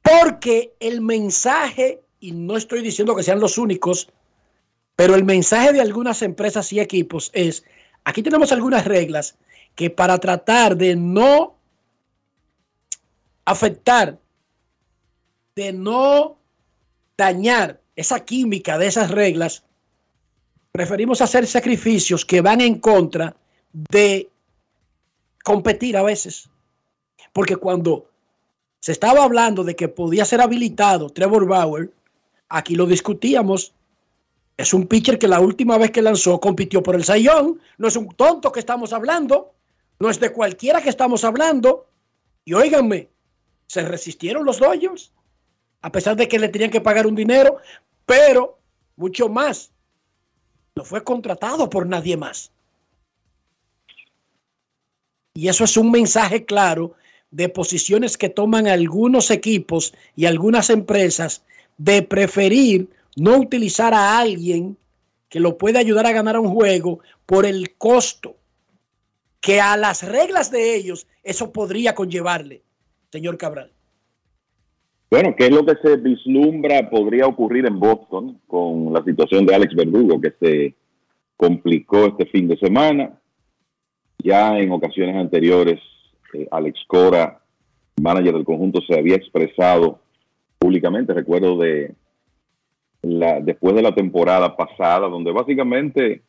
Porque 0.01 0.73
el 0.81 1.03
mensaje, 1.03 2.01
y 2.21 2.33
no 2.33 2.57
estoy 2.57 2.81
diciendo 2.81 3.15
que 3.15 3.23
sean 3.23 3.41
los 3.41 3.59
únicos, 3.59 4.09
pero 4.97 5.15
el 5.15 5.25
mensaje 5.27 5.75
de 5.75 5.83
algunas 5.83 6.23
empresas 6.23 6.73
y 6.73 6.81
equipos 6.81 7.31
es, 7.35 7.63
aquí 8.05 8.23
tenemos 8.23 8.53
algunas 8.53 8.87
reglas 8.87 9.37
que 9.75 9.91
para 9.91 10.17
tratar 10.17 10.79
de 10.79 10.97
no 10.97 11.58
afectar, 13.51 14.19
de 15.57 15.73
no 15.73 16.39
dañar 17.17 17.81
esa 17.97 18.25
química 18.25 18.79
de 18.79 18.87
esas 18.87 19.11
reglas, 19.11 19.65
preferimos 20.71 21.21
hacer 21.21 21.47
sacrificios 21.47 22.25
que 22.25 22.41
van 22.41 22.61
en 22.61 22.79
contra 22.79 23.35
de 23.73 24.29
competir 25.43 25.97
a 25.97 26.03
veces. 26.03 26.49
Porque 27.33 27.57
cuando 27.57 28.09
se 28.81 28.93
estaba 28.93 29.25
hablando 29.25 29.65
de 29.65 29.75
que 29.75 29.89
podía 29.89 30.25
ser 30.25 30.41
habilitado 30.41 31.11
Trevor 31.11 31.47
Bauer, 31.47 31.91
aquí 32.49 32.77
lo 32.77 32.87
discutíamos. 32.87 33.73
Es 34.57 34.75
un 34.75 34.87
pitcher 34.87 35.19
que 35.19 35.27
la 35.27 35.41
última 35.41 35.79
vez 35.79 35.91
que 35.91 36.03
lanzó 36.03 36.39
compitió 36.39 36.83
por 36.83 36.95
el 36.95 37.05
Sayón. 37.05 37.61
No 37.79 37.89
es 37.89 37.97
un 37.97 38.09
tonto 38.15 38.53
que 38.53 38.61
estamos 38.61 38.93
hablando. 38.93 39.55
No 39.99 40.11
es 40.11 40.21
de 40.21 40.33
cualquiera 40.33 40.81
que 40.81 40.91
estamos 40.91 41.25
hablando. 41.25 41.87
Y 42.45 42.55
óiganme, 42.55 43.09
se 43.69 43.83
resistieron 43.83 44.45
los 44.45 44.59
Dodgers, 44.59 45.13
a 45.83 45.93
pesar 45.93 46.17
de 46.17 46.27
que 46.27 46.39
le 46.39 46.49
tenían 46.49 46.71
que 46.71 46.81
pagar 46.81 47.07
un 47.07 47.15
dinero, 47.15 47.59
pero 48.05 48.59
mucho 48.97 49.29
más. 49.29 49.71
No 50.75 50.85
fue 50.85 51.05
contratado 51.05 51.69
por 51.69 51.87
nadie 51.87 52.17
más. 52.17 52.51
Y 55.35 55.49
eso 55.49 55.65
es 55.65 55.77
un 55.77 55.91
mensaje 55.91 56.45
claro 56.45 56.95
de 57.31 57.49
posiciones 57.49 58.17
que 58.17 58.31
toman 58.31 58.67
algunos 58.67 59.31
equipos 59.31 59.95
y 60.17 60.27
algunas 60.27 60.71
empresas 60.71 61.43
de 61.77 62.03
preferir 62.03 62.89
no 63.17 63.37
utilizar 63.37 63.93
a 63.93 64.19
alguien 64.19 64.77
que 65.29 65.41
lo 65.41 65.59
puede 65.59 65.79
ayudar 65.79 66.07
a 66.07 66.13
ganar 66.13 66.39
un 66.39 66.49
juego 66.49 67.01
por 67.27 67.45
el 67.45 67.75
costo 67.77 68.37
que 69.41 69.61
a 69.61 69.77
las 69.77 70.03
reglas 70.03 70.51
de 70.51 70.75
ellos 70.75 71.07
eso 71.23 71.53
podría 71.53 71.95
conllevarle, 71.95 72.63
señor 73.11 73.39
Cabral. 73.39 73.73
Bueno, 75.11 75.35
¿qué 75.37 75.47
es 75.47 75.51
lo 75.51 75.65
que 75.65 75.75
se 75.83 75.97
vislumbra 75.97 76.91
podría 76.91 77.27
ocurrir 77.27 77.67
en 77.67 77.81
Boston 77.81 78.39
con 78.47 78.93
la 78.93 79.03
situación 79.03 79.47
de 79.47 79.55
Alex 79.55 79.75
Verdugo 79.75 80.21
que 80.21 80.35
se 80.39 80.75
complicó 81.37 82.07
este 82.07 82.27
fin 82.27 82.47
de 82.47 82.59
semana? 82.59 83.19
Ya 84.19 84.59
en 84.59 84.71
ocasiones 84.71 85.17
anteriores, 85.17 85.81
eh, 86.35 86.47
Alex 86.51 86.81
Cora, 86.87 87.41
manager 88.03 88.35
del 88.35 88.45
conjunto, 88.45 88.81
se 88.87 88.99
había 88.99 89.17
expresado 89.17 90.01
públicamente, 90.59 91.15
recuerdo 91.15 91.57
de 91.57 91.95
la, 93.03 93.41
después 93.41 93.75
de 93.75 93.83
la 93.83 93.95
temporada 93.95 94.57
pasada, 94.57 95.09
donde 95.09 95.33
básicamente 95.33 96.23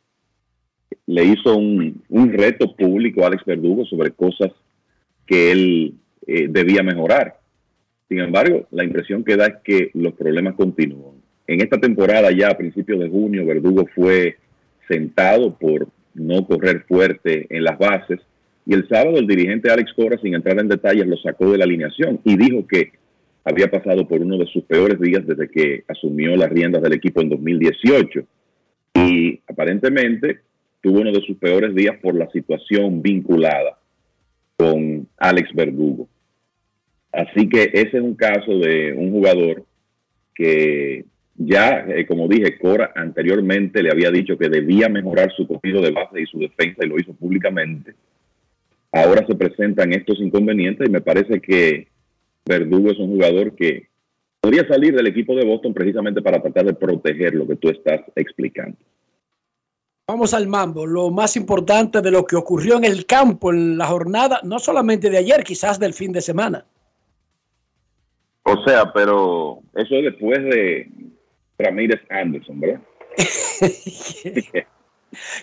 le 1.06 1.24
hizo 1.24 1.56
un, 1.56 2.02
reto 2.32 2.74
público 2.74 3.22
a 3.22 3.26
Alex 3.26 3.44
Verdugo 3.44 3.84
sobre 3.84 4.12
cosas 4.12 4.52
que 5.26 5.52
él 5.52 5.94
eh, 6.32 6.46
debía 6.48 6.84
mejorar. 6.84 7.40
Sin 8.08 8.20
embargo, 8.20 8.68
la 8.70 8.84
impresión 8.84 9.24
que 9.24 9.36
da 9.36 9.46
es 9.46 9.54
que 9.64 9.90
los 9.94 10.14
problemas 10.14 10.54
continúan. 10.54 11.16
En 11.48 11.60
esta 11.60 11.80
temporada, 11.80 12.30
ya 12.30 12.50
a 12.50 12.56
principios 12.56 13.00
de 13.00 13.08
junio, 13.08 13.44
Verdugo 13.44 13.84
fue 13.92 14.36
sentado 14.86 15.58
por 15.58 15.88
no 16.14 16.46
correr 16.46 16.84
fuerte 16.86 17.48
en 17.50 17.64
las 17.64 17.76
bases. 17.76 18.20
Y 18.64 18.74
el 18.74 18.86
sábado 18.86 19.18
el 19.18 19.26
dirigente 19.26 19.72
Alex 19.72 19.92
Cora, 19.94 20.18
sin 20.22 20.34
entrar 20.34 20.60
en 20.60 20.68
detalles, 20.68 21.08
lo 21.08 21.16
sacó 21.16 21.50
de 21.50 21.58
la 21.58 21.64
alineación 21.64 22.20
y 22.22 22.36
dijo 22.36 22.64
que 22.64 22.92
había 23.42 23.68
pasado 23.68 24.06
por 24.06 24.20
uno 24.20 24.38
de 24.38 24.46
sus 24.46 24.62
peores 24.62 25.00
días 25.00 25.26
desde 25.26 25.48
que 25.48 25.82
asumió 25.88 26.36
las 26.36 26.50
riendas 26.50 26.80
del 26.80 26.92
equipo 26.92 27.22
en 27.22 27.30
2018. 27.30 28.22
Y 28.94 29.40
aparentemente 29.48 30.42
tuvo 30.80 31.00
uno 31.00 31.10
de 31.10 31.22
sus 31.22 31.36
peores 31.38 31.74
días 31.74 31.96
por 32.00 32.14
la 32.14 32.30
situación 32.30 33.02
vinculada 33.02 33.80
con 34.56 35.08
Alex 35.16 35.54
Verdugo. 35.54 36.06
Así 37.12 37.48
que 37.48 37.70
ese 37.72 37.98
es 37.98 38.02
un 38.02 38.14
caso 38.14 38.58
de 38.58 38.92
un 38.92 39.10
jugador 39.10 39.64
que 40.34 41.04
ya, 41.36 41.86
eh, 41.88 42.06
como 42.06 42.28
dije, 42.28 42.58
Cora 42.58 42.92
anteriormente 42.94 43.82
le 43.82 43.90
había 43.90 44.10
dicho 44.10 44.36
que 44.36 44.48
debía 44.48 44.88
mejorar 44.88 45.32
su 45.36 45.46
cogido 45.46 45.80
de 45.80 45.90
base 45.90 46.20
y 46.20 46.26
su 46.26 46.38
defensa 46.38 46.84
y 46.84 46.88
lo 46.88 46.98
hizo 46.98 47.14
públicamente. 47.14 47.94
Ahora 48.92 49.26
se 49.26 49.34
presentan 49.34 49.92
estos 49.92 50.20
inconvenientes 50.20 50.86
y 50.86 50.90
me 50.90 51.00
parece 51.00 51.40
que 51.40 51.88
Verdugo 52.44 52.90
es 52.90 52.98
un 52.98 53.08
jugador 53.08 53.54
que 53.54 53.88
podría 54.40 54.66
salir 54.66 54.94
del 54.94 55.06
equipo 55.06 55.34
de 55.34 55.44
Boston 55.44 55.72
precisamente 55.72 56.22
para 56.22 56.42
tratar 56.42 56.66
de 56.66 56.74
proteger 56.74 57.34
lo 57.34 57.46
que 57.46 57.56
tú 57.56 57.68
estás 57.68 58.00
explicando. 58.16 58.76
Vamos 60.08 60.34
al 60.34 60.48
mambo. 60.48 60.86
Lo 60.86 61.10
más 61.10 61.36
importante 61.36 62.00
de 62.00 62.10
lo 62.10 62.24
que 62.24 62.34
ocurrió 62.34 62.76
en 62.76 62.84
el 62.84 63.06
campo 63.06 63.52
en 63.52 63.78
la 63.78 63.86
jornada, 63.86 64.40
no 64.42 64.58
solamente 64.58 65.08
de 65.08 65.18
ayer, 65.18 65.44
quizás 65.44 65.78
del 65.78 65.94
fin 65.94 66.12
de 66.12 66.20
semana. 66.20 66.66
O 68.44 68.62
sea, 68.64 68.92
pero 68.92 69.60
eso 69.74 69.94
es 69.96 70.04
después 70.04 70.38
de 70.44 70.90
Ramírez 71.58 72.00
Anderson, 72.08 72.60
¿verdad? 72.60 72.80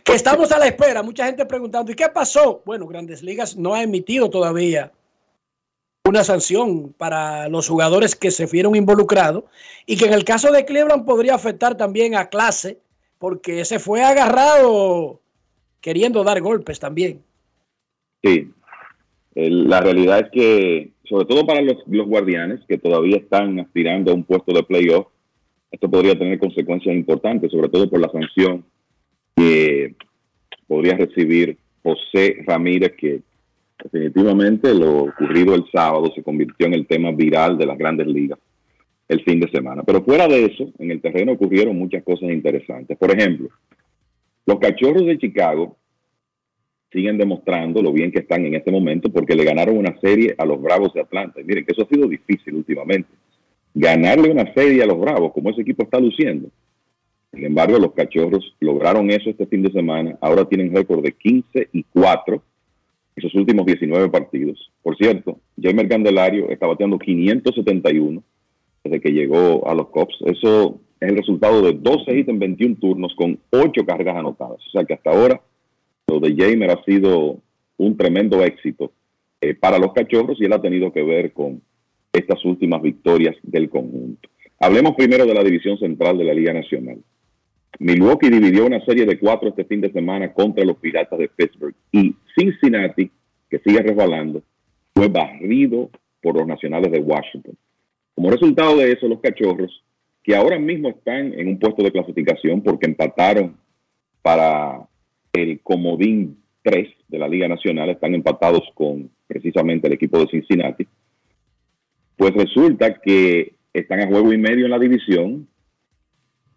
que 0.03 0.13
estamos 0.13 0.51
a 0.51 0.59
la 0.59 0.67
espera. 0.67 1.03
Mucha 1.03 1.25
gente 1.25 1.45
preguntando, 1.45 1.91
¿y 1.91 1.95
qué 1.95 2.09
pasó? 2.09 2.61
Bueno, 2.65 2.87
Grandes 2.87 3.21
Ligas 3.21 3.55
no 3.55 3.73
ha 3.73 3.83
emitido 3.83 4.29
todavía 4.29 4.91
una 6.05 6.23
sanción 6.23 6.93
para 6.93 7.49
los 7.49 7.67
jugadores 7.67 8.15
que 8.15 8.31
se 8.31 8.45
vieron 8.45 8.75
involucrados 8.75 9.43
y 9.85 9.97
que 9.97 10.05
en 10.05 10.13
el 10.13 10.23
caso 10.23 10.51
de 10.51 10.65
Cleveland 10.65 11.05
podría 11.05 11.35
afectar 11.35 11.75
también 11.75 12.15
a 12.15 12.29
clase 12.29 12.79
porque 13.19 13.65
se 13.65 13.79
fue 13.79 14.01
agarrado 14.03 15.19
queriendo 15.81 16.23
dar 16.23 16.41
golpes 16.41 16.79
también. 16.79 17.23
Sí, 18.23 18.51
la 19.35 19.81
realidad 19.81 20.19
es 20.19 20.31
que, 20.31 20.91
sobre 21.07 21.25
todo 21.25 21.45
para 21.45 21.61
los, 21.61 21.77
guardianes 21.85 22.61
que 22.67 22.77
todavía 22.77 23.17
están 23.17 23.59
aspirando 23.59 24.11
a 24.11 24.15
un 24.15 24.23
puesto 24.23 24.53
de 24.53 24.63
playoff, 24.63 25.07
esto 25.71 25.89
podría 25.89 26.17
tener 26.17 26.39
consecuencias 26.39 26.95
importantes, 26.95 27.51
sobre 27.51 27.69
todo 27.69 27.89
por 27.89 27.99
la 27.99 28.09
sanción 28.09 28.63
que 29.35 29.95
podría 30.67 30.95
recibir 30.95 31.57
José 31.84 32.38
Ramírez, 32.45 32.93
que 32.97 33.21
Definitivamente 33.84 34.73
lo 34.73 35.03
ocurrido 35.03 35.53
el 35.53 35.65
sábado 35.71 36.11
se 36.15 36.23
convirtió 36.23 36.65
en 36.65 36.73
el 36.73 36.88
tema 36.88 37.11
viral 37.11 37.57
de 37.57 37.65
las 37.65 37.77
grandes 37.77 38.07
ligas 38.07 38.39
el 39.07 39.23
fin 39.23 39.39
de 39.39 39.49
semana. 39.49 39.84
Pero 39.84 40.03
fuera 40.03 40.27
de 40.27 40.45
eso, 40.45 40.69
en 40.79 40.91
el 40.91 40.99
terreno 40.99 41.34
ocurrieron 41.34 41.77
muchas 41.77 42.03
cosas 42.03 42.29
interesantes. 42.29 42.97
Por 42.97 43.11
ejemplo, 43.11 43.49
los 44.45 44.59
cachorros 44.59 45.05
de 45.05 45.17
Chicago 45.17 45.77
siguen 46.91 47.18
demostrando 47.18 47.81
lo 47.81 47.91
bien 47.91 48.11
que 48.11 48.19
están 48.19 48.45
en 48.45 48.55
este 48.55 48.72
momento 48.72 49.11
porque 49.11 49.35
le 49.35 49.43
ganaron 49.43 49.77
una 49.77 49.99
serie 49.99 50.35
a 50.38 50.45
los 50.45 50.61
Bravos 50.61 50.93
de 50.93 51.01
Atlanta. 51.01 51.41
Y 51.41 51.43
miren 51.43 51.65
que 51.65 51.73
eso 51.73 51.84
ha 51.84 51.93
sido 51.93 52.07
difícil 52.07 52.55
últimamente. 52.55 53.09
Ganarle 53.73 54.31
una 54.31 54.51
serie 54.53 54.84
a 54.84 54.85
los 54.85 54.99
Bravos, 54.99 55.34
como 55.34 55.49
ese 55.49 55.61
equipo 55.61 55.84
está 55.84 55.99
luciendo. 55.99 56.49
Sin 57.34 57.45
embargo, 57.45 57.77
los 57.77 57.93
cachorros 57.93 58.55
lograron 58.59 59.11
eso 59.11 59.30
este 59.30 59.45
fin 59.47 59.61
de 59.61 59.72
semana. 59.72 60.18
Ahora 60.22 60.45
tienen 60.45 60.73
récord 60.73 61.03
de 61.03 61.11
15 61.11 61.69
y 61.73 61.84
4 61.84 62.41
en 63.15 63.22
sus 63.22 63.35
últimos 63.35 63.65
19 63.65 64.09
partidos. 64.09 64.72
Por 64.81 64.95
cierto, 64.95 65.39
Jamer 65.61 65.89
Candelario 65.89 66.49
está 66.49 66.68
bateando 66.68 66.97
571 66.97 68.23
desde 68.84 69.01
que 69.01 69.11
llegó 69.11 69.68
a 69.68 69.76
los 69.76 69.89
Cops. 69.89 70.15
Eso 70.26 70.80
es 70.99 71.09
el 71.09 71.18
resultado 71.18 71.61
de 71.61 71.73
12 71.73 72.18
hits 72.18 72.30
en 72.30 72.39
21 72.39 72.76
turnos 72.80 73.14
con 73.15 73.38
8 73.51 73.85
cargas 73.85 74.15
anotadas. 74.15 74.59
O 74.68 74.72
sea 74.72 74.85
que 74.85 74.93
hasta 74.93 75.11
ahora 75.11 75.41
lo 76.07 76.19
de 76.19 76.35
Jamer 76.35 76.71
ha 76.71 76.84
sido 76.84 77.41
un 77.77 77.97
tremendo 77.97 78.43
éxito 78.43 78.91
eh, 79.41 79.53
para 79.53 79.77
los 79.77 79.93
cachorros 79.93 80.39
y 80.39 80.45
él 80.45 80.53
ha 80.53 80.61
tenido 80.61 80.91
que 80.91 81.03
ver 81.03 81.34
con 81.34 81.61
estas 82.13 82.43
últimas 82.45 82.81
victorias 82.81 83.35
del 83.43 83.69
conjunto. 83.69 84.29
Hablemos 84.59 84.95
primero 84.95 85.25
de 85.25 85.34
la 85.34 85.43
división 85.43 85.77
central 85.77 86.17
de 86.17 86.23
la 86.23 86.34
Liga 86.34 86.53
Nacional. 86.53 86.97
Milwaukee 87.79 88.29
dividió 88.29 88.65
una 88.65 88.84
serie 88.85 89.05
de 89.05 89.19
cuatro 89.19 89.49
este 89.49 89.65
fin 89.65 89.81
de 89.81 89.91
semana 89.91 90.34
contra 90.34 90.65
los 90.65 90.77
Piratas 90.77 91.19
de 91.19 91.27
Pittsburgh 91.27 91.75
y 91.91 92.15
Cincinnati, 92.35 93.11
que 93.49 93.59
sigue 93.59 93.81
resbalando, 93.81 94.41
fue 94.95 95.09
barrido 95.09 95.91
por 96.21 96.38
los 96.38 96.47
Nacionales 96.47 96.91
de 96.91 96.99
Washington. 96.99 97.55
Como 98.15 98.31
resultado 98.31 98.77
de 98.77 98.93
eso, 98.93 99.07
los 99.07 99.19
Cachorros, 99.19 99.84
que 100.23 100.35
ahora 100.35 100.57
mismo 100.57 100.89
están 100.89 101.34
en 101.34 101.49
un 101.49 101.59
puesto 101.59 101.84
de 101.84 101.91
clasificación 101.91 102.63
porque 102.63 102.88
empataron 102.88 103.55
para 104.23 104.88
el 105.38 105.59
comodín 105.61 106.38
3 106.64 106.88
de 107.07 107.19
la 107.19 107.27
Liga 107.27 107.47
Nacional, 107.47 107.89
están 107.89 108.14
empatados 108.14 108.64
con 108.73 109.09
precisamente 109.27 109.88
el 109.88 109.93
equipo 109.93 110.19
de 110.19 110.27
Cincinnati, 110.27 110.88
pues 112.15 112.34
resulta 112.34 112.99
que 112.99 113.53
están 113.73 114.01
a 114.01 114.07
juego 114.07 114.34
y 114.34 114.38
medio 114.38 114.65
en 114.65 114.72
la 114.72 114.80
división, 114.80 115.47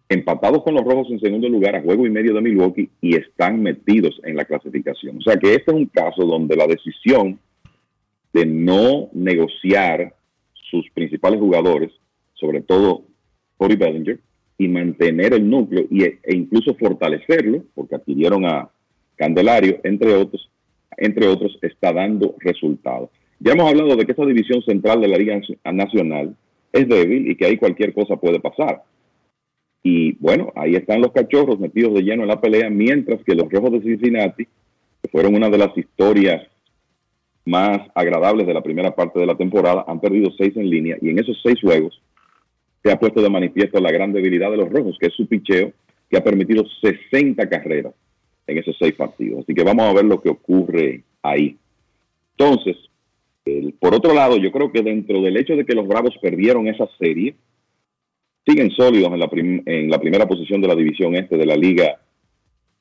empatados 0.09 0.63
con 0.63 0.73
los 0.73 0.83
rojos 0.83 1.07
en 1.11 1.19
segundo 1.19 1.47
lugar, 1.47 1.75
a 1.75 1.81
juego 1.81 2.05
y 2.05 2.09
medio 2.09 2.33
de 2.33 2.41
Milwaukee, 2.41 2.89
y 2.99 3.15
están 3.15 3.61
metidos 3.61 4.19
en 4.23 4.35
la 4.35 4.45
clasificación. 4.45 5.17
O 5.17 5.21
sea 5.21 5.37
que 5.37 5.53
este 5.53 5.71
es 5.71 5.77
un 5.77 5.85
caso 5.85 6.25
donde 6.25 6.55
la 6.55 6.67
decisión 6.67 7.39
de 8.33 8.45
no 8.45 9.09
negociar 9.13 10.13
sus 10.53 10.89
principales 10.91 11.39
jugadores, 11.39 11.91
sobre 12.33 12.61
todo 12.61 13.03
Cody 13.57 13.75
Bellinger, 13.75 14.19
y 14.61 14.67
mantener 14.67 15.33
el 15.33 15.49
núcleo 15.49 15.87
y, 15.89 16.03
e 16.03 16.35
incluso 16.35 16.75
fortalecerlo, 16.75 17.63
porque 17.73 17.95
adquirieron 17.95 18.45
a 18.45 18.69
Candelario, 19.15 19.79
entre 19.83 20.13
otros, 20.13 20.51
entre 20.97 21.27
otros, 21.27 21.57
está 21.63 21.91
dando 21.91 22.35
resultados. 22.37 23.09
Ya 23.39 23.53
hemos 23.53 23.67
hablado 23.67 23.95
de 23.95 24.05
que 24.05 24.11
esa 24.11 24.23
división 24.23 24.61
central 24.61 25.01
de 25.01 25.07
la 25.07 25.17
Liga 25.17 25.41
Nacional 25.73 26.35
es 26.71 26.87
débil 26.87 27.31
y 27.31 27.35
que 27.35 27.47
ahí 27.47 27.57
cualquier 27.57 27.91
cosa 27.91 28.17
puede 28.17 28.39
pasar. 28.39 28.83
Y 29.81 30.11
bueno, 30.19 30.53
ahí 30.55 30.75
están 30.75 31.01
los 31.01 31.11
cachorros 31.11 31.59
metidos 31.59 31.95
de 31.95 32.03
lleno 32.03 32.21
en 32.21 32.29
la 32.29 32.39
pelea, 32.39 32.69
mientras 32.69 33.23
que 33.23 33.33
los 33.33 33.51
rojos 33.51 33.71
de 33.71 33.81
Cincinnati, 33.81 34.45
que 34.45 35.09
fueron 35.11 35.33
una 35.33 35.49
de 35.49 35.57
las 35.57 35.75
historias 35.75 36.43
más 37.45 37.79
agradables 37.95 38.45
de 38.45 38.53
la 38.53 38.61
primera 38.61 38.93
parte 38.93 39.19
de 39.19 39.25
la 39.25 39.35
temporada, 39.35 39.85
han 39.87 39.99
perdido 39.99 40.29
seis 40.37 40.55
en 40.55 40.69
línea 40.69 40.97
y 41.01 41.09
en 41.09 41.17
esos 41.17 41.39
seis 41.41 41.59
juegos 41.59 41.99
se 42.83 42.91
ha 42.91 42.99
puesto 42.99 43.21
de 43.21 43.29
manifiesto 43.29 43.79
la 43.79 43.91
gran 43.91 44.11
debilidad 44.11 44.51
de 44.51 44.57
los 44.57 44.69
rojos, 44.69 44.97
que 44.99 45.07
es 45.07 45.13
su 45.13 45.27
picheo, 45.27 45.71
que 46.09 46.17
ha 46.17 46.23
permitido 46.23 46.63
60 46.81 47.47
carreras 47.49 47.93
en 48.47 48.57
esos 48.57 48.75
seis 48.79 48.93
partidos. 48.95 49.43
Así 49.43 49.53
que 49.53 49.63
vamos 49.63 49.85
a 49.85 49.93
ver 49.93 50.05
lo 50.05 50.21
que 50.21 50.29
ocurre 50.29 51.03
ahí. 51.21 51.57
Entonces, 52.37 52.77
por 53.79 53.95
otro 53.95 54.13
lado, 54.13 54.37
yo 54.37 54.51
creo 54.51 54.71
que 54.71 54.81
dentro 54.81 55.21
del 55.21 55.37
hecho 55.37 55.55
de 55.55 55.65
que 55.65 55.75
los 55.75 55.87
Bravos 55.87 56.15
perdieron 56.21 56.67
esa 56.67 56.87
serie, 56.99 57.35
siguen 58.45 58.71
sólidos 58.71 59.11
en 59.13 59.19
la, 59.19 59.29
en 59.31 59.89
la 59.89 59.99
primera 59.99 60.27
posición 60.27 60.61
de 60.61 60.67
la 60.67 60.75
división 60.75 61.15
este 61.15 61.37
de 61.37 61.45
la 61.45 61.55
Liga 61.55 61.99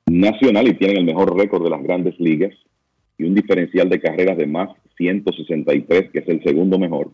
Nacional 0.07 0.69
y 0.69 0.75
tienen 0.75 0.99
el 0.99 1.05
mejor 1.05 1.37
récord 1.37 1.63
de 1.63 1.71
las 1.71 1.83
grandes 1.83 2.19
ligas 2.19 2.53
y 3.19 3.25
un 3.25 3.35
diferencial 3.35 3.89
de 3.89 4.01
carreras 4.01 4.37
de 4.39 4.47
más 4.47 4.71
163, 4.97 6.11
que 6.11 6.19
es 6.19 6.29
el 6.29 6.43
segundo 6.43 6.79
mejor. 6.79 7.11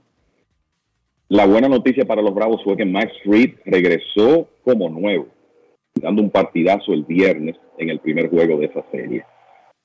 La 1.29 1.47
buena 1.47 1.69
noticia 1.69 2.05
para 2.05 2.23
los 2.23 2.35
Bravos 2.35 2.63
fue 2.63 2.77
que 2.77 2.85
Max 2.85 3.13
Fried 3.25 3.55
regresó 3.65 4.49
como 4.63 4.89
nuevo, 4.89 5.27
dando 5.95 6.23
un 6.23 6.31
partidazo 6.31 6.93
el 6.93 7.05
viernes 7.05 7.57
en 7.79 7.91
el 7.91 7.99
primer 7.99 8.31
juego 8.31 8.59
de 8.59 8.67
esa 8.67 8.85
serie. 8.93 9.25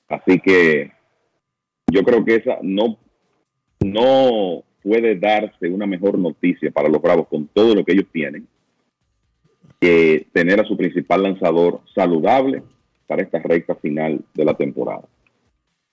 Así 0.08 0.38
que 0.38 0.92
yo 1.90 2.04
creo 2.04 2.24
que 2.24 2.36
esa 2.36 2.58
no, 2.62 2.96
no 3.80 4.62
puede 4.82 5.16
darse 5.16 5.68
una 5.68 5.86
mejor 5.86 6.16
noticia 6.16 6.70
para 6.70 6.88
los 6.88 7.02
Bravos 7.02 7.26
con 7.28 7.48
todo 7.48 7.74
lo 7.74 7.84
que 7.84 7.92
ellos 7.92 8.06
tienen 8.12 8.46
que 9.80 10.28
tener 10.32 10.60
a 10.60 10.64
su 10.64 10.76
principal 10.76 11.24
lanzador 11.24 11.80
saludable 11.92 12.62
para 13.08 13.22
esta 13.22 13.40
recta 13.40 13.74
final 13.74 14.20
de 14.32 14.44
la 14.44 14.54
temporada. 14.54 15.02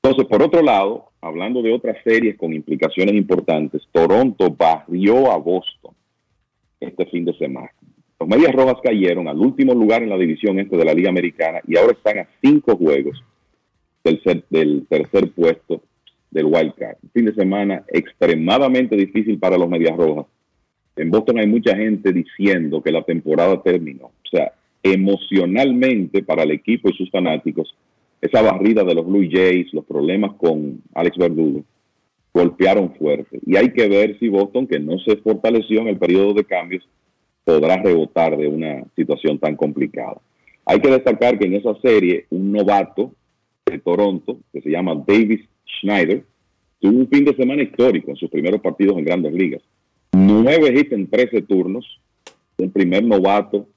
Entonces, 0.04 0.28
por 0.30 0.44
otro 0.44 0.62
lado, 0.62 1.09
hablando 1.22 1.62
de 1.62 1.74
otras 1.74 1.98
series 2.04 2.38
con 2.38 2.54
implicaciones 2.54 3.16
importantes, 3.16 3.82
Toronto 3.92 4.50
barrió 4.50 5.32
a 5.32 5.38
Boston 5.38 5.94
este 6.80 7.06
fin 7.08 7.26
de 7.26 7.34
semana. 7.38 7.72
Los 8.20 8.28
Medias 8.28 8.54
Rojas 8.54 8.78
cayeron 8.84 9.28
al 9.28 9.38
último 9.38 9.74
lugar 9.74 10.04
en 10.04 10.10
la 10.10 10.18
división 10.18 10.60
este 10.60 10.76
de 10.76 10.86
la 10.86 10.94
Liga 10.94 11.10
Americana 11.10 11.62
y 11.68 11.78
ahora 11.78 11.94
están 11.94 12.20
a 12.20 12.28
cinco 12.42 12.76
juegos 12.76 13.24
del, 14.04 14.22
del 14.50 14.86
tercer 14.88 15.32
puesto 15.32 15.82
del 16.32 16.46
Wild 16.46 16.74
Card. 16.76 16.98
Fin 17.14 17.26
de 17.26 17.34
semana 17.34 17.84
extremadamente 17.88 18.96
difícil 18.96 19.40
para 19.40 19.58
los 19.58 19.70
Medias 19.70 19.96
Rojas. 19.96 20.26
En 20.96 21.10
Boston 21.10 21.40
hay 21.40 21.48
mucha 21.48 21.76
gente 21.76 22.12
diciendo 22.12 22.82
que 22.82 22.92
la 22.92 23.04
temporada 23.04 23.62
terminó. 23.62 24.08
O 24.08 24.30
sea, 24.30 24.52
emocionalmente 24.84 26.24
para 26.24 26.44
el 26.44 26.52
equipo 26.52 26.90
y 26.90 26.94
sus 26.94 27.10
fanáticos, 27.10 27.74
esa 28.22 28.42
barrida 28.42 28.84
de 28.84 28.96
los 28.96 29.06
Blue 29.06 29.28
Jays, 29.30 29.74
los 29.74 29.86
problemas 29.86 30.34
con 30.36 30.82
Alex 30.94 31.18
Verdugo, 31.18 31.64
golpearon 32.34 32.94
fuerte. 32.96 33.40
Y 33.46 33.56
hay 33.56 33.72
que 33.72 33.88
ver 33.88 34.18
si 34.20 34.30
Boston, 34.30 34.68
que 34.68 34.80
no 34.80 35.00
se 35.00 35.18
fortaleció 35.18 35.82
en 35.82 35.88
el 35.88 35.98
periodo 35.98 36.34
de 36.34 36.44
cambios, 36.44 36.88
podrá 37.44 37.78
rebotar 37.78 38.38
de 38.38 38.48
una 38.48 38.84
situación 38.96 39.40
tan 39.40 39.56
complicada. 39.56 40.22
Hay 40.66 40.80
que 40.80 40.92
destacar 40.92 41.40
que 41.40 41.48
en 41.48 41.56
esa 41.56 41.74
serie, 41.82 42.26
un 42.30 42.52
novato 42.52 43.14
de 43.66 43.80
Toronto, 43.80 44.40
que 44.54 44.62
se 44.62 44.70
llama 44.70 45.04
Davis 45.08 45.42
Schneider, 45.80 46.24
tuvo 46.80 47.00
un 47.00 47.08
fin 47.08 47.26
de 47.26 47.36
semana 47.36 47.64
histórico 47.64 48.12
en 48.12 48.18
sus 48.18 48.30
primeros 48.30 48.62
partidos 48.62 48.98
en 48.98 49.06
grandes 49.06 49.34
ligas. 49.34 49.64
Nueve 50.12 50.74
hits 50.76 50.92
en 50.92 51.10
13 51.10 51.42
turnos, 51.44 51.86
el 52.58 52.70
primer 52.70 53.04
novato 53.04 53.68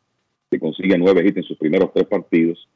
que 0.50 0.58
consigue 0.58 0.98
nueve 0.98 1.26
hits 1.26 1.38
en 1.38 1.42
sus 1.44 1.56
primeros 1.56 1.92
tres 1.94 2.06
partidos 2.06 2.68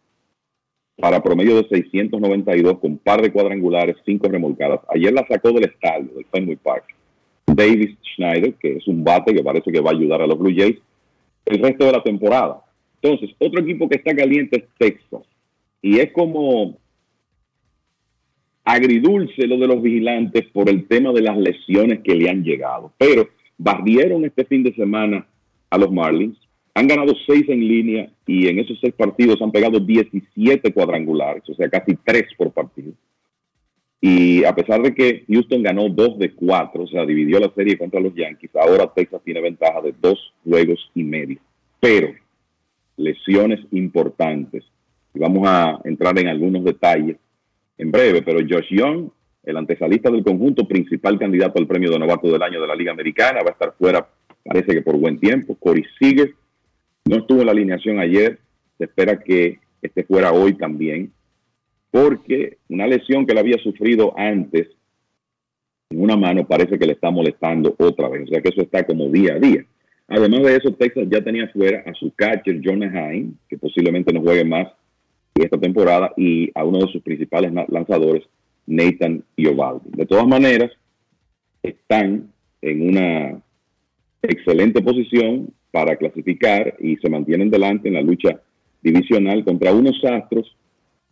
para 0.97 1.23
promedio 1.23 1.56
de 1.56 1.68
692 1.68 2.78
con 2.78 2.98
par 2.98 3.20
de 3.20 3.31
cuadrangulares, 3.31 3.97
cinco 4.05 4.28
remolcadas. 4.28 4.81
Ayer 4.89 5.12
la 5.12 5.27
sacó 5.27 5.52
del 5.52 5.64
estadio, 5.64 6.09
del 6.14 6.27
Fenway 6.32 6.56
Park. 6.56 6.85
Davis 7.47 7.97
Schneider, 8.14 8.55
que 8.55 8.77
es 8.77 8.89
un 8.89 9.05
bate 9.05 9.35
que 9.35 9.43
parece 9.43 9.70
que 9.70 9.81
va 9.81 9.90
a 9.90 9.94
ayudar 9.94 10.23
a 10.23 10.27
los 10.27 10.39
Blue 10.39 10.55
Jays 10.55 10.78
el 11.44 11.62
resto 11.62 11.86
de 11.86 11.93
la 11.93 12.02
temporada. 12.02 12.62
Entonces, 13.01 13.31
otro 13.39 13.60
equipo 13.60 13.89
que 13.89 13.98
está 13.98 14.14
caliente 14.14 14.59
es 14.59 14.64
Texas. 14.78 15.23
Y 15.81 15.98
es 16.01 16.12
como 16.12 16.77
agridulce 18.64 19.47
lo 19.47 19.59
de 19.59 19.68
los 19.68 19.81
vigilantes 19.81 20.44
por 20.52 20.68
el 20.68 20.89
tema 20.89 21.12
de 21.12 21.23
las 21.23 21.39
lesiones 21.39 22.01
que 22.01 22.16
le 22.16 22.28
han 22.28 22.43
llegado. 22.43 22.93
Pero 22.98 23.28
barrieron 23.56 24.24
este 24.24 24.44
fin 24.44 24.64
de 24.64 24.74
semana 24.74 25.27
a 25.70 25.78
los 25.78 25.93
Marlins 25.93 26.36
han 26.77 26.86
ganado 26.86 27.15
seis 27.27 27.48
en 27.48 27.66
línea 27.66 28.11
y 28.27 28.48
en 28.48 28.59
esos 28.59 28.78
seis 28.78 28.93
partidos 28.93 29.40
han 29.40 29.51
pegado 29.51 29.81
17 29.81 30.74
cuadrangulares, 30.74 31.43
o 31.48 31.55
sea, 31.55 31.70
casi 31.70 31.97
tres 32.05 32.24
por 32.36 32.53
partido. 32.53 32.93
Y 33.98 34.44
a 34.44 34.55
pesar 34.55 34.82
de 34.82 34.94
que 34.94 35.24
Houston 35.27 35.62
ganó 35.62 35.89
dos 35.89 36.19
de 36.19 36.35
cuatro, 36.35 36.82
o 36.82 36.86
sea, 36.86 37.07
dividió 37.07 37.40
la 37.40 37.51
serie 37.55 37.78
contra 37.78 37.98
los 37.98 38.15
Yankees, 38.15 38.55
ahora 38.57 38.93
Texas 38.94 39.23
tiene 39.24 39.40
ventaja 39.40 39.81
de 39.81 39.94
dos 39.98 40.35
juegos 40.44 40.90
y 40.94 41.03
medio. 41.03 41.39
Pero 41.81 42.12
lesiones 42.98 43.61
importantes. 43.73 44.62
Y 45.15 45.19
vamos 45.19 45.48
a 45.48 45.81
entrar 45.85 46.19
en 46.19 46.28
algunos 46.28 46.62
detalles 46.62 47.16
en 47.78 47.90
breve, 47.90 48.20
pero 48.20 48.40
Josh 48.40 48.69
Young, 48.69 49.09
el 49.44 49.57
antesalista 49.57 50.11
del 50.11 50.23
conjunto, 50.23 50.69
principal 50.69 51.19
candidato 51.19 51.59
al 51.59 51.66
premio 51.66 51.90
de 51.90 51.98
novato 51.98 52.31
del 52.31 52.43
año 52.43 52.61
de 52.61 52.66
la 52.66 52.77
Liga 52.77 52.93
Americana, 52.93 53.40
va 53.43 53.48
a 53.48 53.53
estar 53.53 53.74
fuera, 53.78 54.07
parece 54.44 54.74
que 54.74 54.82
por 54.82 54.98
buen 54.98 55.19
tiempo. 55.19 55.55
Corey 55.55 55.82
Seager 55.98 56.35
no 57.07 57.16
estuvo 57.16 57.41
en 57.41 57.47
la 57.47 57.53
alineación 57.53 57.99
ayer, 57.99 58.39
se 58.78 58.85
espera 58.85 59.19
que 59.19 59.59
esté 59.81 60.05
fuera 60.05 60.33
hoy 60.33 60.55
también, 60.55 61.12
porque 61.91 62.59
una 62.69 62.87
lesión 62.87 63.24
que 63.24 63.33
él 63.33 63.39
había 63.39 63.59
sufrido 63.59 64.12
antes 64.19 64.69
en 65.91 66.03
una 66.03 66.16
mano 66.16 66.47
parece 66.47 66.78
que 66.78 66.87
le 66.87 66.93
está 66.93 67.11
molestando 67.11 67.74
otra 67.78 68.09
vez. 68.09 68.24
O 68.24 68.27
sea 68.27 68.43
que 68.43 68.49
eso 68.49 68.61
está 68.61 68.85
como 68.85 69.09
día 69.09 69.35
a 69.35 69.39
día. 69.39 69.65
Además 70.09 70.43
de 70.43 70.57
eso, 70.57 70.73
Texas 70.74 71.07
ya 71.09 71.23
tenía 71.23 71.49
fuera 71.49 71.83
a 71.87 71.95
su 71.95 72.12
catcher, 72.15 72.61
John 72.65 72.83
Hine, 72.83 73.33
que 73.49 73.57
posiblemente 73.57 74.12
no 74.12 74.20
juegue 74.20 74.45
más 74.45 74.69
esta 75.35 75.59
temporada, 75.59 76.12
y 76.16 76.51
a 76.55 76.65
uno 76.65 76.78
de 76.78 76.93
sus 76.93 77.03
principales 77.03 77.53
lanzadores, 77.69 78.24
Nathan 78.66 79.23
Iovaldi. 79.37 79.91
De 79.91 80.07
todas 80.07 80.27
maneras, 80.27 80.73
están 81.62 82.33
en 82.62 82.89
una 82.89 83.43
excelente 84.23 84.81
posición 84.81 85.53
para 85.70 85.97
clasificar 85.97 86.76
y 86.80 86.97
se 86.97 87.09
mantienen 87.09 87.51
delante 87.51 87.88
en 87.88 87.94
la 87.94 88.02
lucha 88.02 88.40
divisional 88.82 89.44
contra 89.44 89.72
unos 89.74 90.02
Astros. 90.05 90.56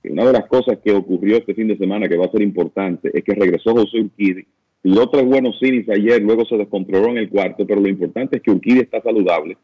Que 0.02 0.12
una 0.12 0.24
de 0.26 0.32
las 0.32 0.46
cosas 0.46 0.78
que 0.84 0.92
ocurrió 0.92 1.38
este 1.38 1.54
fin 1.54 1.68
de 1.68 1.78
semana 1.78 2.08
que 2.08 2.16
va 2.16 2.26
a 2.26 2.30
ser 2.30 2.42
importante 2.42 3.10
es 3.12 3.24
que 3.24 3.34
regresó 3.34 3.74
José 3.74 4.00
Urquidi, 4.00 4.46
y 4.86 4.98
otros 4.98 5.24
buenos 5.24 5.56
innings 5.62 5.88
ayer, 5.88 6.22
luego 6.22 6.44
se 6.44 6.58
descontroló 6.58 7.08
en 7.08 7.16
el 7.16 7.30
cuarto, 7.30 7.66
pero 7.66 7.80
lo 7.80 7.88
importante 7.88 8.36
es 8.36 8.42
que 8.42 8.50
Urquidi 8.50 8.80
está 8.80 9.00
saludable 9.00 9.56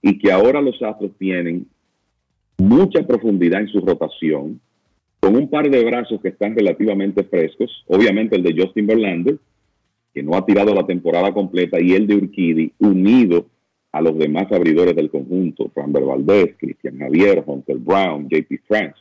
y 0.00 0.18
que 0.18 0.32
ahora 0.32 0.62
los 0.62 0.82
Astros 0.82 1.12
tienen 1.18 1.66
mucha 2.56 3.06
profundidad 3.06 3.60
en 3.60 3.68
su 3.68 3.80
rotación, 3.80 4.60
con 5.20 5.36
un 5.36 5.48
par 5.48 5.70
de 5.70 5.84
brazos 5.84 6.20
que 6.22 6.28
están 6.28 6.56
relativamente 6.56 7.22
frescos, 7.22 7.84
obviamente 7.86 8.34
el 8.34 8.42
de 8.42 8.54
Justin 8.60 8.86
Verlander, 8.86 9.38
que 10.14 10.22
no 10.22 10.36
ha 10.36 10.44
tirado 10.44 10.74
la 10.74 10.86
temporada 10.86 11.32
completa, 11.32 11.78
y 11.78 11.92
el 11.92 12.06
de 12.06 12.16
Urquidi, 12.16 12.72
unido 12.78 13.46
a 13.92 14.00
los 14.00 14.18
demás 14.18 14.50
abridores 14.50 14.96
del 14.96 15.10
conjunto, 15.10 15.70
Framber 15.72 16.04
Valdez, 16.04 16.56
Cristian 16.58 16.98
Javier, 16.98 17.42
Hunter 17.46 17.76
Brown, 17.76 18.28
JP 18.28 18.60
France. 18.66 18.96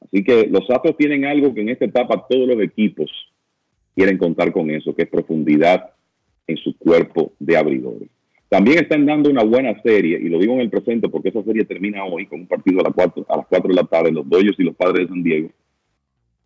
Así 0.00 0.24
que 0.24 0.48
los 0.48 0.68
Astros 0.68 0.96
tienen 0.96 1.24
algo 1.24 1.54
que 1.54 1.60
en 1.60 1.68
esta 1.68 1.84
etapa 1.84 2.26
todos 2.28 2.48
los 2.48 2.60
equipos 2.60 3.10
quieren 3.94 4.18
contar 4.18 4.52
con 4.52 4.70
eso, 4.70 4.94
que 4.94 5.02
es 5.02 5.08
profundidad 5.08 5.90
en 6.46 6.56
su 6.56 6.76
cuerpo 6.76 7.32
de 7.38 7.56
abridores. 7.56 8.08
También 8.48 8.78
están 8.78 9.06
dando 9.06 9.30
una 9.30 9.44
buena 9.44 9.80
serie, 9.82 10.18
y 10.20 10.28
lo 10.28 10.38
digo 10.38 10.54
en 10.54 10.60
el 10.60 10.70
presente 10.70 11.08
porque 11.08 11.28
esa 11.28 11.44
serie 11.44 11.64
termina 11.64 12.04
hoy 12.04 12.26
con 12.26 12.40
un 12.40 12.46
partido 12.48 12.80
a 12.80 12.84
las 12.84 12.94
4, 12.94 13.26
a 13.28 13.36
las 13.36 13.46
4 13.46 13.68
de 13.68 13.74
la 13.74 13.84
tarde, 13.84 14.10
los 14.10 14.28
Dodgers 14.28 14.58
y 14.58 14.64
los 14.64 14.74
Padres 14.74 15.06
de 15.06 15.08
San 15.08 15.22
Diego. 15.22 15.50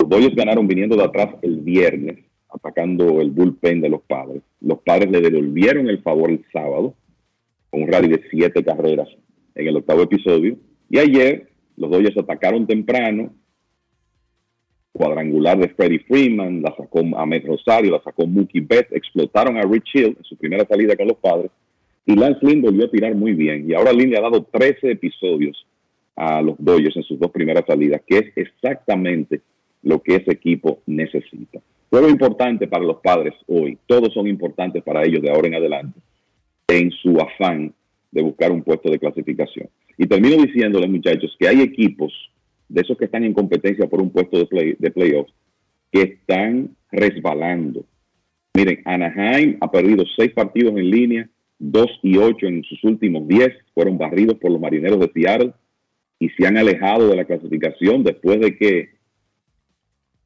Los 0.01 0.11
Dodgers 0.11 0.35
ganaron 0.35 0.69
viniendo 0.69 0.97
de 0.97 1.05
atrás 1.05 1.35
el 1.41 1.61
viernes, 1.61 2.19
atacando 2.51 3.23
el 3.23 3.31
bullpen 3.31 3.81
de 3.81 3.89
los 3.89 4.03
Padres. 4.03 4.43
Los 4.61 4.81
Padres 4.81 5.11
le 5.11 5.23
devolvieron 5.23 5.89
el 5.89 6.03
favor 6.03 6.29
el 6.29 6.45
sábado, 6.53 6.95
un 7.75 7.89
rally 7.91 8.09
de 8.09 8.23
siete 8.31 8.65
carreras 8.65 9.09
en 9.55 9.67
el 9.67 9.77
octavo 9.77 10.03
episodio. 10.03 10.57
Y 10.91 10.99
ayer 10.99 11.49
los 11.77 11.91
Dodgers 11.91 12.17
atacaron 12.19 12.67
temprano, 12.67 13.35
cuadrangular 14.93 15.59
de 15.59 15.69
Freddie 15.71 16.05
Freeman, 16.07 16.63
la 16.63 16.75
sacó 16.77 17.01
Ahmed 17.17 17.47
Rosario, 17.47 17.93
la 17.93 18.03
sacó 18.03 18.27
Mookie 18.27 18.61
Betts, 18.61 18.93
explotaron 18.93 19.57
a 19.57 19.63
Rich 19.63 19.91
Hill 19.95 20.17
en 20.19 20.25
su 20.25 20.37
primera 20.37 20.65
salida 20.67 20.97
con 20.97 21.09
los 21.09 21.17
padres 21.17 21.51
y 22.07 22.17
Lance 22.17 22.45
Lynn 22.45 22.63
volvió 22.63 22.85
a 22.85 22.91
tirar 22.91 23.15
muy 23.15 23.33
bien. 23.33 23.69
Y 23.69 23.75
ahora 23.75 23.93
Lynn 23.93 24.11
le 24.11 24.19
ha 24.19 24.23
dado 24.23 24.43
13 24.45 24.91
episodios 24.91 25.67
a 26.17 26.43
los 26.43 26.57
Dodgers 26.59 26.97
en 26.97 27.03
sus 27.03 27.19
dos 27.19 27.31
primeras 27.31 27.65
salidas, 27.67 28.03
que 28.07 28.19
es 28.19 28.33
exactamente 28.37 29.41
lo 29.83 30.01
que 30.03 30.17
ese 30.17 30.33
equipo 30.33 30.81
necesita. 30.87 31.61
Juego 31.91 32.09
importante 32.09 32.67
para 32.67 32.85
los 32.85 32.99
padres 32.99 33.35
hoy, 33.47 33.79
todos 33.87 34.13
son 34.13 34.27
importantes 34.27 34.83
para 34.83 35.05
ellos 35.05 35.23
de 35.23 35.31
ahora 35.31 35.49
en 35.49 35.55
adelante, 35.55 35.99
en 36.69 36.91
su 36.91 37.19
afán 37.19 37.73
de 38.11 38.23
buscar 38.23 38.53
un 38.53 38.63
puesto 38.63 38.91
de 38.91 38.99
clasificación. 38.99 39.69
Y 39.99 40.07
termino 40.07 40.43
diciéndoles, 40.43 40.89
muchachos, 40.91 41.37
que 41.39 41.49
hay 41.49 41.61
equipos 41.61 42.13
de 42.69 42.81
esos 42.81 42.97
que 42.97 43.05
están 43.05 43.25
en 43.25 43.35
competencia 43.35 43.87
por 43.89 44.01
un 44.01 44.11
puesto 44.11 44.39
de, 44.39 44.47
play, 44.47 44.77
de 44.79 44.91
playoffs, 44.91 45.33
que 45.93 46.03
están 46.03 46.71
resbalando. 46.91 47.85
Miren, 48.55 48.83
Anaheim 48.85 49.59
ha 49.61 49.71
perdido 49.71 50.05
seis 50.17 50.33
partidos 50.33 50.77
en 50.77 50.91
línea, 50.91 51.29
dos 51.59 51.91
y 52.03 52.17
ocho 52.17 52.47
en 52.47 52.63
sus 52.65 52.83
últimos 52.85 53.27
diez, 53.29 53.53
fueron 53.75 53.99
barridos 53.99 54.39
por 54.39 54.51
los 54.51 54.61
marineros 54.61 55.01
de 55.01 55.11
Seattle 55.13 55.53
y 56.19 56.29
se 56.31 56.47
han 56.47 56.57
alejado 56.57 57.09
de 57.09 57.17
la 57.17 57.25
clasificación 57.25 58.03
después 58.03 58.41
de 58.41 58.57
que 58.57 58.91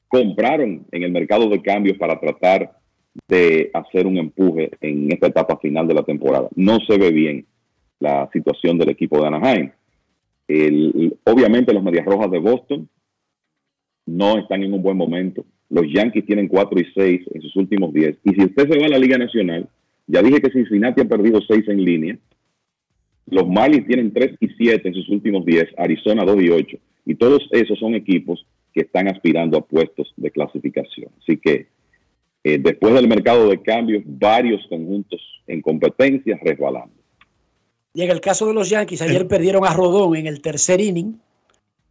compraron 0.09 0.87
en 0.91 1.03
el 1.03 1.13
mercado 1.13 1.49
de 1.49 1.63
cambios 1.63 1.99
para 1.99 2.19
tratar 2.19 2.79
de 3.27 3.71
hacer 3.75 4.07
un 4.07 4.19
empuje 4.19 4.71
en 4.81 5.13
esta 5.13 5.29
etapa 5.29 5.59
final 5.59 5.87
de 5.87 5.95
la 5.95 6.03
temporada. 6.03 6.49
No 6.55 6.79
se 6.87 6.99
ve 6.99 7.11
bien 7.11 7.47
la 8.01 8.29
situación 8.33 8.79
del 8.79 8.91
equipo 8.91 9.21
de 9.21 9.27
Anaheim 9.27 9.71
obviamente 11.25 11.75
los 11.75 11.83
Medias 11.83 12.07
Rojas 12.07 12.31
de 12.31 12.39
Boston 12.39 12.89
no 14.07 14.39
están 14.39 14.63
en 14.63 14.73
un 14.73 14.83
buen 14.83 14.97
momento. 14.97 15.45
Los 15.69 15.85
Yankees 15.93 16.25
tienen 16.25 16.49
4 16.49 16.81
y 16.81 16.87
6 16.95 17.21
en 17.35 17.43
sus 17.43 17.57
últimos 17.57 17.93
10. 17.93 18.19
Y 18.25 18.31
si 18.35 18.45
usted 18.45 18.69
se 18.69 18.79
va 18.79 18.87
a 18.87 18.89
la 18.89 18.99
Liga 18.99 19.19
Nacional, 19.19 19.69
ya 20.07 20.23
dije 20.23 20.41
que 20.41 20.51
Cincinnati 20.51 21.03
ha 21.03 21.09
perdido 21.09 21.41
6 21.43 21.69
en 21.69 21.85
línea. 21.85 22.19
Los 23.27 23.47
Marlins 23.47 23.87
tienen 23.87 24.13
3 24.15 24.37
y 24.41 24.49
7 24.49 24.89
en 24.89 24.95
sus 24.95 25.11
últimos 25.11 25.45
10, 25.45 25.75
Arizona 25.77 26.25
2 26.25 26.43
y 26.43 26.49
8. 26.49 26.79
Y 27.05 27.15
todos 27.17 27.47
esos 27.53 27.79
son 27.79 27.95
equipos 27.95 28.47
que 28.73 28.81
están 28.81 29.09
aspirando 29.09 29.59
a 29.59 29.67
puestos 29.67 30.15
de 30.17 30.31
clasificación. 30.31 31.11
Así 31.21 31.37
que 31.37 31.67
eh, 32.55 32.59
después 32.59 32.95
del 32.95 33.09
mercado 33.09 33.49
de 33.49 33.61
cambios, 33.61 34.03
varios 34.07 34.67
conjuntos 34.69 35.21
en 35.47 35.61
competencia 35.61 36.39
resbalando. 36.43 36.95
Y 37.93 38.03
en 38.03 38.11
el 38.11 38.21
caso 38.21 38.47
de 38.47 38.55
los 38.55 38.71
Yankees, 38.71 39.03
ayer 39.03 39.27
perdieron 39.27 39.67
a 39.67 39.73
Rodón 39.73 40.17
en 40.17 40.27
el 40.27 40.41
tercer 40.41 40.81
inning. 40.81 41.21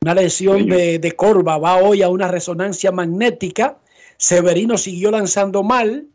Una 0.01 0.13
lesión 0.13 0.67
de, 0.67 0.99
de 0.99 1.11
Corva 1.13 1.57
va 1.57 1.77
hoy 1.77 2.01
a 2.01 2.09
una 2.09 2.27
resonancia 2.27 2.91
magnética. 2.91 3.77
Severino 4.17 4.77
siguió 4.77 5.11
lanzando 5.11 5.63
mal. 5.63 6.07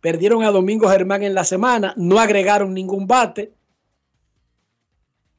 Perdieron 0.00 0.42
a 0.42 0.50
Domingo 0.50 0.88
Germán 0.88 1.22
en 1.22 1.34
la 1.34 1.44
semana. 1.44 1.94
No 1.96 2.18
agregaron 2.18 2.74
ningún 2.74 3.06
bate. 3.06 3.52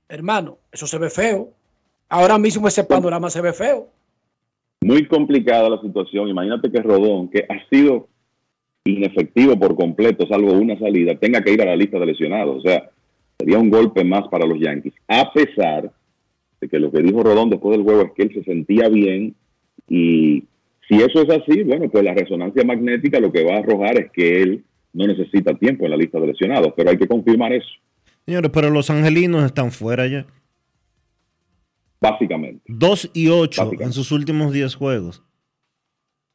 Hermano, 0.09 0.57
eso 0.71 0.87
se 0.87 0.97
ve 0.97 1.09
feo. 1.09 1.53
Ahora 2.09 2.37
mismo 2.37 2.67
ese 2.67 2.83
panorama 2.83 3.29
se 3.29 3.41
ve 3.41 3.53
feo. 3.53 3.89
Muy 4.81 5.05
complicada 5.07 5.69
la 5.69 5.81
situación. 5.81 6.27
Imagínate 6.27 6.71
que 6.71 6.81
Rodón, 6.81 7.29
que 7.29 7.45
ha 7.47 7.69
sido 7.69 8.07
inefectivo 8.83 9.57
por 9.59 9.75
completo, 9.75 10.27
salvo 10.27 10.53
una 10.53 10.77
salida, 10.79 11.15
tenga 11.15 11.41
que 11.41 11.53
ir 11.53 11.61
a 11.61 11.65
la 11.65 11.75
lista 11.75 11.99
de 11.99 12.05
lesionados. 12.07 12.57
O 12.57 12.61
sea, 12.61 12.89
sería 13.37 13.59
un 13.59 13.69
golpe 13.69 14.03
más 14.03 14.27
para 14.29 14.45
los 14.45 14.59
Yankees, 14.59 14.93
a 15.07 15.31
pesar 15.31 15.91
de 16.59 16.67
que 16.67 16.79
lo 16.79 16.91
que 16.91 17.01
dijo 17.01 17.23
Rodón 17.23 17.49
después 17.49 17.75
del 17.75 17.85
juego 17.85 18.03
es 18.03 18.11
que 18.13 18.23
él 18.23 18.33
se 18.33 18.43
sentía 18.43 18.87
bien 18.87 19.35
y 19.87 20.43
si 20.87 20.97
eso 20.97 21.21
es 21.21 21.29
así, 21.29 21.63
bueno, 21.63 21.89
pues 21.89 22.03
la 22.03 22.13
resonancia 22.13 22.63
magnética 22.63 23.19
lo 23.19 23.31
que 23.31 23.43
va 23.43 23.55
a 23.55 23.59
arrojar 23.59 23.99
es 23.99 24.11
que 24.11 24.41
él 24.41 24.63
no 24.93 25.07
necesita 25.07 25.53
tiempo 25.55 25.85
en 25.85 25.91
la 25.91 25.97
lista 25.97 26.19
de 26.19 26.27
lesionados, 26.27 26.73
pero 26.75 26.89
hay 26.89 26.97
que 26.97 27.07
confirmar 27.07 27.53
eso. 27.53 27.69
Señores, 28.25 28.51
pero 28.53 28.69
los 28.69 28.89
angelinos 28.89 29.43
están 29.43 29.71
fuera 29.71 30.05
ya. 30.07 30.25
Básicamente. 32.01 32.63
2 32.67 33.11
y 33.13 33.27
8 33.27 33.71
en 33.79 33.93
sus 33.93 34.11
últimos 34.11 34.51
10 34.51 34.75
juegos. 34.75 35.23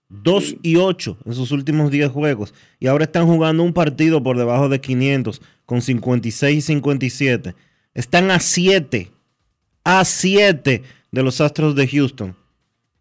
2 0.08 0.56
y 0.62 0.76
8 0.76 1.18
en 1.24 1.34
sus 1.34 1.50
últimos 1.50 1.90
10 1.90 2.10
juegos. 2.10 2.54
Y 2.78 2.86
ahora 2.86 3.04
están 3.04 3.26
jugando 3.26 3.64
un 3.64 3.72
partido 3.72 4.22
por 4.22 4.38
debajo 4.38 4.68
de 4.68 4.80
500 4.80 5.42
con 5.66 5.82
56 5.82 6.56
y 6.56 6.60
57. 6.60 7.54
Están 7.94 8.30
a 8.30 8.38
7. 8.38 9.10
A 9.84 10.04
7 10.04 10.82
de 11.10 11.22
los 11.22 11.40
Astros 11.40 11.74
de 11.74 11.88
Houston. 11.88 12.36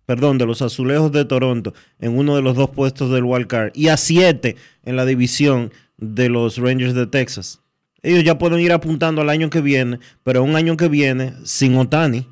Perdón, 0.07 0.37
de 0.37 0.45
los 0.45 0.61
Azulejos 0.61 1.11
de 1.11 1.25
Toronto 1.25 1.73
en 1.99 2.17
uno 2.17 2.35
de 2.35 2.41
los 2.41 2.55
dos 2.55 2.71
puestos 2.71 3.11
del 3.11 3.23
Wild 3.23 3.47
Card. 3.47 3.71
Y 3.75 3.89
a 3.89 3.97
7 3.97 4.55
en 4.83 4.95
la 4.95 5.05
división 5.05 5.71
de 5.97 6.29
los 6.29 6.57
Rangers 6.57 6.95
de 6.95 7.05
Texas. 7.05 7.61
Ellos 8.01 8.23
ya 8.23 8.37
pueden 8.37 8.59
ir 8.59 8.71
apuntando 8.71 9.21
al 9.21 9.29
año 9.29 9.49
que 9.49 9.61
viene, 9.61 9.99
pero 10.23 10.43
un 10.43 10.55
año 10.55 10.77
que 10.77 10.87
viene 10.87 11.33
sin 11.43 11.75
Otani. 11.75 12.27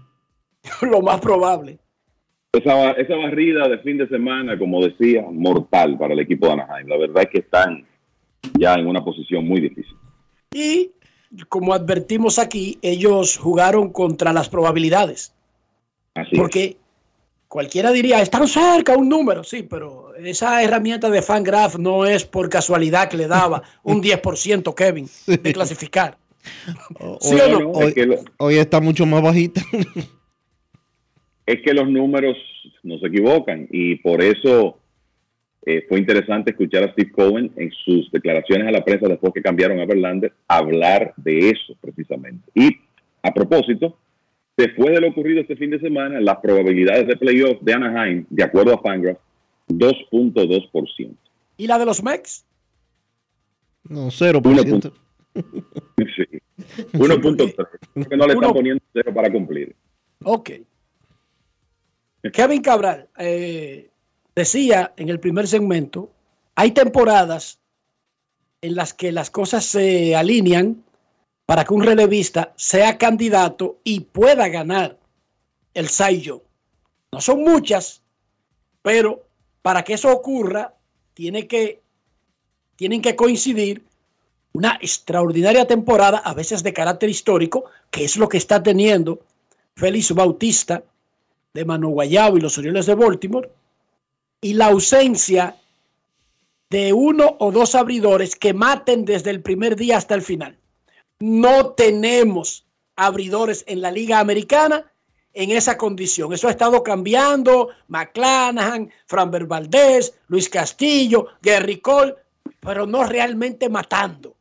Lo 0.82 1.02
más 1.02 1.20
probable. 1.20 1.78
Esa, 2.54 2.92
esa 2.92 3.16
barrida 3.16 3.68
de 3.68 3.80
fin 3.80 3.98
de 3.98 4.08
semana, 4.08 4.58
como 4.58 4.84
decía, 4.84 5.24
mortal 5.32 5.98
para 5.98 6.14
el 6.14 6.20
equipo 6.20 6.46
de 6.48 6.54
Anaheim. 6.54 6.88
La 6.88 6.98
verdad 6.98 7.24
es 7.24 7.30
que 7.30 7.40
están 7.40 7.86
ya 8.60 8.76
en 8.76 8.88
una 8.88 9.04
posición 9.04 9.48
muy 9.48 9.60
difícil. 9.60 9.96
Y 10.54 10.92
como 11.50 11.74
advertimos 11.74 12.38
aquí, 12.38 12.78
ellos 12.84 13.38
jugaron 13.38 13.92
contra 13.92 14.34
las 14.34 14.50
probabilidades. 14.50 15.34
Así 16.14 16.36
porque 16.36 16.78
cualquiera 17.48 17.92
diría, 17.92 18.22
están 18.22 18.48
cerca 18.48 18.96
un 18.96 19.10
número, 19.10 19.44
sí, 19.44 19.64
pero 19.64 20.14
esa 20.16 20.62
herramienta 20.62 21.10
de 21.10 21.24
Fangraph 21.24 21.78
no 21.78 22.06
es 22.06 22.24
por 22.24 22.50
casualidad 22.50 23.10
que 23.10 23.18
le 23.18 23.28
daba 23.28 23.64
un 23.84 24.02
10% 24.02 24.76
Kevin 24.76 25.10
de 25.26 25.54
clasificar. 25.54 26.18
¿Sí 27.20 27.36
o 27.36 27.60
no? 27.60 27.72
Hoy, 27.72 27.96
hoy 28.38 28.58
está 28.58 28.80
mucho 28.80 29.06
más 29.08 29.24
bajita. 29.24 29.62
es 31.46 31.62
que 31.62 31.74
los 31.74 31.90
números 31.90 32.38
no 32.84 32.98
se 33.00 33.08
equivocan 33.08 33.68
y 33.72 33.96
por 33.96 34.22
eso 34.22 34.78
eh, 35.66 35.86
fue 35.88 36.00
interesante 36.00 36.52
escuchar 36.52 36.84
a 36.84 36.92
Steve 36.92 37.12
Cohen 37.12 37.52
en 37.56 37.72
sus 37.72 38.12
declaraciones 38.12 38.68
a 38.68 38.72
la 38.72 38.84
prensa 38.84 39.08
después 39.08 39.34
que 39.34 39.42
cambiaron 39.42 39.80
a 39.80 39.86
Verlander 39.86 40.34
hablar 40.48 41.14
de 41.18 41.50
eso 41.50 41.76
precisamente. 41.80 42.50
Y 42.54 42.78
a 43.22 43.34
propósito, 43.34 43.98
después 44.58 44.94
de 44.94 45.02
lo 45.02 45.10
ocurrido 45.10 45.42
este 45.42 45.56
fin 45.56 45.70
de 45.70 45.80
semana, 45.80 46.20
las 46.20 46.38
probabilidades 46.38 47.08
de 47.08 47.16
playoff 47.16 47.62
de 47.62 47.74
Anaheim, 47.74 48.26
de 48.30 48.44
acuerdo 48.44 48.74
a 48.74 48.82
Fangraph, 48.82 49.18
2.2%. 49.70 51.16
¿Y 51.58 51.68
la 51.68 51.80
de 51.80 51.86
los 51.86 52.04
Mex? 52.04 52.46
No, 53.84 54.08
0%. 54.08 54.94
Sí. 56.16 56.24
1.3. 56.94 57.56
Porque 57.94 58.18
no 58.18 58.28
le 58.28 58.34
están 58.34 58.54
poniendo 58.54 58.84
cero 58.94 59.12
para 59.16 59.32
cumplir. 59.32 59.76
Ok. 60.24 60.52
Kevin 62.32 62.62
Cabral 62.62 63.10
eh, 63.18 63.90
decía 64.36 64.94
en 64.96 65.10
el 65.10 65.20
primer 65.20 65.48
segmento, 65.48 66.12
hay 66.56 66.72
temporadas 66.72 67.60
en 68.62 68.76
las 68.76 68.94
que 68.94 69.12
las 69.12 69.30
cosas 69.30 69.66
se 69.66 70.16
alinean 70.16 70.84
para 71.46 71.66
que 71.66 71.74
un 71.74 71.84
relevista 71.84 72.54
sea 72.56 72.98
candidato 72.98 73.80
y 73.84 74.02
pueda 74.02 74.48
ganar 74.48 74.98
el 75.74 75.90
Saiyo. 75.90 76.44
No 77.12 77.20
son 77.20 77.44
muchas, 77.44 78.02
pero 78.82 79.28
para 79.62 79.84
que 79.84 79.94
eso 79.94 80.12
ocurra, 80.12 80.74
tiene 81.14 81.48
que, 81.48 81.82
tienen 82.78 83.02
que 83.02 83.16
coincidir 83.16 83.84
una 84.54 84.78
extraordinaria 84.82 85.68
temporada, 85.68 86.20
a 86.20 86.34
veces 86.34 86.64
de 86.64 86.74
carácter 86.74 87.10
histórico, 87.10 87.66
que 87.92 88.06
es 88.06 88.16
lo 88.16 88.30
que 88.30 88.38
está 88.38 88.64
teniendo 88.64 89.20
Félix 89.76 90.14
Bautista 90.14 90.84
de 91.54 91.66
Manu 91.66 91.90
Guayabo 91.92 92.38
y 92.38 92.42
los 92.42 92.58
Orioles 92.58 92.88
de 92.88 92.96
Baltimore, 92.96 93.50
y 94.42 94.56
la 94.56 94.68
ausencia 94.68 95.56
de 96.70 96.92
uno 96.92 97.38
o 97.40 97.52
dos 97.52 97.76
abridores 97.76 98.36
que 98.36 98.54
maten 98.54 99.06
desde 99.06 99.30
el 99.30 99.42
primer 99.42 99.76
día 99.76 99.98
hasta 99.98 100.16
el 100.16 100.24
final. 100.24 100.58
No 101.20 101.74
tenemos 101.74 102.66
abridores 102.96 103.64
en 103.68 103.82
la 103.82 103.92
Liga 103.92 104.20
Americana 104.20 104.92
en 105.34 105.52
esa 105.52 105.78
condición. 105.78 106.34
Eso 106.34 106.48
ha 106.48 106.52
estado 106.52 106.82
cambiando. 106.82 107.70
McClanahan, 107.88 108.92
Franber 109.06 109.46
Valdés, 109.46 110.16
Luis 110.28 110.50
Castillo, 110.50 111.28
Gary 111.42 111.80
Cole, 111.80 112.16
pero 112.60 112.88
no 112.88 113.04
realmente 113.04 113.70
matando. 113.70 114.36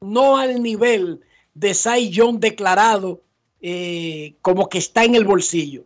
No 0.00 0.36
al 0.36 0.62
nivel 0.62 1.22
de 1.54 1.72
Cy 1.72 2.10
Young 2.10 2.38
declarado 2.38 3.22
eh, 3.62 4.34
como 4.42 4.68
que 4.68 4.78
está 4.78 5.04
en 5.04 5.14
el 5.14 5.24
bolsillo. 5.24 5.84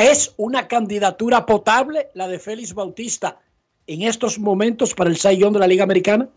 ¿Es 0.00 0.34
una 0.38 0.66
candidatura 0.68 1.44
potable 1.44 2.08
la 2.14 2.26
de 2.26 2.38
Félix 2.38 2.74
Bautista 2.74 3.38
en 3.86 4.02
estos 4.02 4.38
momentos 4.38 4.94
para 4.94 5.10
el 5.10 5.16
Young 5.16 5.52
de 5.52 5.58
la 5.58 5.66
Liga 5.66 5.84
Americana? 5.84 6.28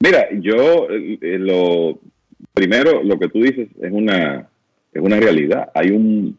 Mira, 0.00 0.28
yo 0.32 0.88
eh, 0.90 1.18
lo 1.38 1.98
primero, 2.52 3.02
lo 3.02 3.18
que 3.18 3.28
tú 3.28 3.42
dices 3.42 3.68
es 3.80 3.92
una, 3.92 4.48
es 4.92 5.02
una 5.02 5.18
realidad. 5.18 5.70
Hay 5.74 5.90
un, 5.90 6.38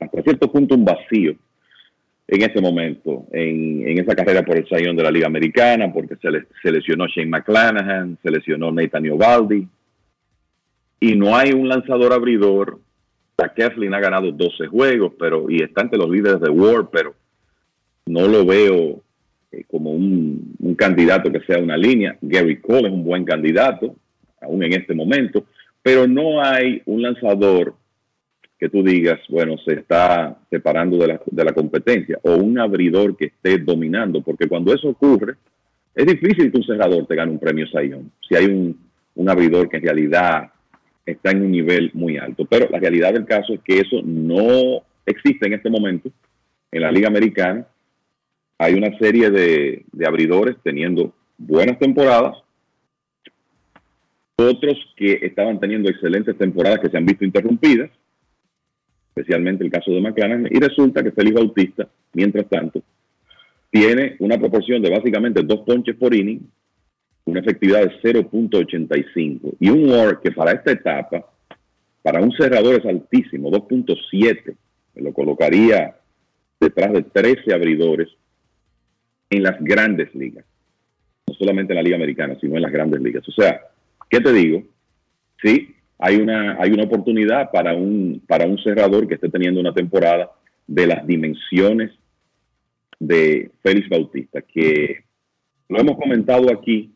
hasta 0.00 0.22
cierto 0.22 0.50
punto, 0.50 0.74
un 0.74 0.84
vacío 0.84 1.34
en 2.26 2.42
ese 2.42 2.60
momento, 2.60 3.26
en, 3.32 3.88
en 3.88 3.98
esa 3.98 4.14
carrera 4.14 4.44
por 4.44 4.56
el 4.56 4.68
Sayón 4.68 4.96
de 4.96 5.02
la 5.02 5.10
Liga 5.10 5.26
Americana, 5.26 5.92
porque 5.92 6.14
se, 6.16 6.30
le, 6.30 6.46
se 6.62 6.70
lesionó 6.70 7.08
Shane 7.08 7.28
McClanahan, 7.28 8.16
se 8.22 8.30
lesionó 8.30 8.70
Nathan 8.70 9.10
Ovaldi, 9.10 9.66
y 11.00 11.16
no 11.16 11.36
hay 11.36 11.52
un 11.52 11.68
lanzador 11.68 12.12
abridor. 12.12 12.78
Keflin 13.48 13.94
ha 13.94 14.00
ganado 14.00 14.30
12 14.30 14.66
juegos, 14.66 15.14
pero 15.18 15.50
y 15.50 15.62
está 15.62 15.82
entre 15.82 15.98
los 15.98 16.10
líderes 16.10 16.40
de 16.40 16.50
War, 16.50 16.88
pero 16.92 17.14
no 18.06 18.28
lo 18.28 18.44
veo 18.44 19.02
eh, 19.52 19.64
como 19.68 19.90
un, 19.92 20.74
candidato 20.76 21.30
que 21.30 21.40
sea 21.40 21.58
una 21.58 21.76
línea. 21.76 22.16
Gary 22.20 22.60
Cole 22.60 22.88
es 22.88 22.94
un 22.94 23.04
buen 23.04 23.24
candidato, 23.24 23.94
aún 24.40 24.62
en 24.62 24.72
este 24.72 24.94
momento, 24.94 25.44
pero 25.82 26.06
no 26.06 26.42
hay 26.42 26.80
un 26.86 27.02
lanzador 27.02 27.74
que 28.58 28.68
tú 28.68 28.82
digas, 28.82 29.18
bueno, 29.28 29.56
se 29.58 29.74
está 29.74 30.38
separando 30.50 30.96
de 30.98 31.08
la, 31.08 31.20
de 31.24 31.44
la 31.44 31.52
competencia, 31.52 32.18
o 32.22 32.36
un 32.36 32.58
abridor 32.58 33.16
que 33.16 33.26
esté 33.26 33.58
dominando, 33.58 34.22
porque 34.22 34.48
cuando 34.48 34.74
eso 34.74 34.88
ocurre, 34.88 35.34
es 35.94 36.06
difícil 36.06 36.50
que 36.50 36.58
un 36.58 36.64
cerrador 36.64 37.06
te 37.06 37.16
gane 37.16 37.32
un 37.32 37.38
premio 37.38 37.66
Sayón, 37.68 38.12
si 38.26 38.36
hay 38.36 38.46
un, 38.46 38.78
un 39.14 39.28
abridor 39.28 39.68
que 39.68 39.78
en 39.78 39.82
realidad 39.82 40.50
está 41.06 41.30
en 41.30 41.42
un 41.42 41.50
nivel 41.50 41.90
muy 41.94 42.18
alto. 42.18 42.44
Pero 42.44 42.68
la 42.70 42.78
realidad 42.78 43.12
del 43.12 43.26
caso 43.26 43.54
es 43.54 43.60
que 43.60 43.80
eso 43.80 44.02
no 44.04 44.82
existe 45.06 45.46
en 45.46 45.54
este 45.54 45.70
momento 45.70 46.10
en 46.72 46.82
la 46.82 46.92
Liga 46.92 47.08
Americana. 47.08 47.66
Hay 48.58 48.74
una 48.74 48.96
serie 48.98 49.30
de, 49.30 49.84
abridores 50.06 50.56
teniendo 50.62 51.14
buenas 51.38 51.78
temporadas, 51.78 52.36
otros 54.36 54.76
que 54.96 55.18
estaban 55.22 55.58
teniendo 55.60 55.90
excelentes 55.90 56.36
temporadas 56.36 56.80
que 56.80 56.88
se 56.88 56.96
han 56.96 57.06
visto 57.06 57.24
interrumpidas, 57.24 57.90
especialmente 59.08 59.64
el 59.64 59.70
caso 59.70 59.90
de 59.90 60.00
McLaren, 60.00 60.48
y 60.50 60.58
resulta 60.58 61.02
que 61.02 61.12
Félix 61.12 61.36
Bautista, 61.36 61.88
mientras 62.14 62.48
tanto, 62.48 62.82
tiene 63.70 64.16
una 64.18 64.38
proporción 64.38 64.82
de 64.82 64.90
básicamente 64.90 65.42
dos 65.42 65.60
ponches 65.60 65.96
por 65.96 66.14
inning, 66.14 66.40
una 67.24 67.40
efectividad 67.40 67.80
de 67.80 68.00
0.85 68.02 69.54
y 69.60 69.70
un 69.70 69.90
WAR 69.90 70.20
que 70.20 70.32
para 70.32 70.52
esta 70.52 70.72
etapa, 70.72 71.26
para 72.02 72.20
un 72.20 72.32
cerrador 72.32 72.80
es 72.80 72.86
altísimo, 72.86 73.50
2.7, 73.50 74.56
me 74.94 75.02
lo 75.02 75.12
colocaría 75.12 75.96
detrás 76.58 76.92
de 76.92 77.02
13 77.02 77.54
abridores 77.54 78.08
en 79.30 79.42
las 79.42 79.62
grandes 79.62 80.14
ligas, 80.14 80.44
no 81.28 81.34
solamente 81.34 81.72
en 81.72 81.76
la 81.76 81.82
Liga 81.82 81.96
Americana, 81.96 82.36
sino 82.40 82.56
en 82.56 82.62
las 82.62 82.72
grandes 82.72 83.00
ligas. 83.00 83.28
O 83.28 83.32
sea, 83.32 83.60
¿Qué 84.10 84.20
te 84.20 84.32
digo? 84.32 84.64
Sí, 85.40 85.74
hay 85.98 86.16
una, 86.16 86.60
hay 86.60 86.72
una 86.72 86.82
oportunidad 86.82 87.50
para 87.52 87.74
un, 87.74 88.20
para 88.26 88.44
un 88.44 88.58
cerrador 88.58 89.06
que 89.06 89.14
esté 89.14 89.28
teniendo 89.28 89.60
una 89.60 89.72
temporada 89.72 90.32
de 90.66 90.86
las 90.88 91.06
dimensiones 91.06 91.92
de 92.98 93.50
Félix 93.62 93.88
Bautista, 93.88 94.42
que 94.42 95.04
lo 95.68 95.78
hemos 95.78 95.96
comentado 95.96 96.52
aquí, 96.52 96.92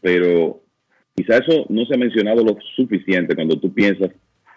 pero 0.00 0.60
quizá 1.14 1.38
eso 1.38 1.66
no 1.68 1.84
se 1.86 1.94
ha 1.94 1.98
mencionado 1.98 2.44
lo 2.44 2.56
suficiente 2.74 3.34
cuando 3.34 3.58
tú 3.58 3.72
piensas 3.72 4.10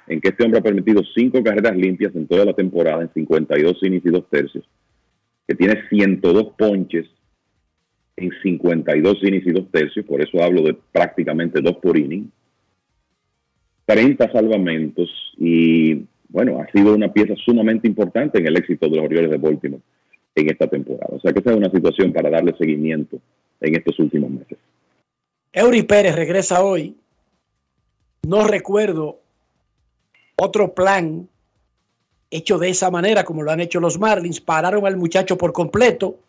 en 0.07 0.19
que 0.19 0.29
este 0.29 0.43
hombre 0.43 0.59
ha 0.59 0.63
permitido 0.63 1.01
cinco 1.15 1.43
carreras 1.43 1.75
limpias 1.77 2.15
en 2.15 2.27
toda 2.27 2.45
la 2.45 2.53
temporada, 2.53 3.03
en 3.03 3.13
52 3.13 3.83
innings 3.83 4.05
y 4.05 4.09
dos 4.09 4.29
tercios, 4.29 4.67
que 5.47 5.55
tiene 5.55 5.87
102 5.89 6.53
ponches 6.57 7.05
en 8.17 8.31
52 8.41 9.23
innings 9.23 9.47
y 9.47 9.51
dos 9.51 9.71
tercios, 9.71 10.05
por 10.05 10.21
eso 10.21 10.43
hablo 10.43 10.63
de 10.63 10.75
prácticamente 10.91 11.61
dos 11.61 11.77
por 11.77 11.97
inning, 11.97 12.29
30 13.85 14.31
salvamentos 14.31 15.09
y 15.37 16.05
bueno, 16.27 16.59
ha 16.61 16.71
sido 16.71 16.93
una 16.93 17.11
pieza 17.11 17.33
sumamente 17.43 17.87
importante 17.87 18.39
en 18.39 18.47
el 18.47 18.57
éxito 18.57 18.87
de 18.87 18.97
los 18.97 19.05
Orioles 19.05 19.31
de 19.31 19.37
Baltimore 19.37 19.81
en 20.35 20.49
esta 20.49 20.67
temporada. 20.67 21.15
O 21.15 21.19
sea 21.19 21.33
que 21.33 21.39
esa 21.39 21.51
es 21.51 21.57
una 21.57 21.71
situación 21.71 22.13
para 22.13 22.29
darle 22.29 22.53
seguimiento 22.57 23.19
en 23.59 23.75
estos 23.75 23.97
últimos 23.99 24.29
meses. 24.29 24.57
Eury 25.53 25.83
Pérez 25.83 26.15
regresa 26.15 26.63
hoy. 26.63 26.95
No 28.23 28.45
recuerdo 28.45 29.19
otro 30.35 30.73
plan 30.73 31.27
hecho 32.29 32.57
de 32.57 32.69
esa 32.69 32.91
manera 32.91 33.23
como 33.23 33.41
lo 33.41 33.51
han 33.51 33.59
hecho 33.59 33.79
los 33.79 33.99
Marlins. 33.99 34.39
Pararon 34.39 34.85
al 34.85 34.97
muchacho 34.97 35.37
por 35.37 35.53
completo 35.53 36.19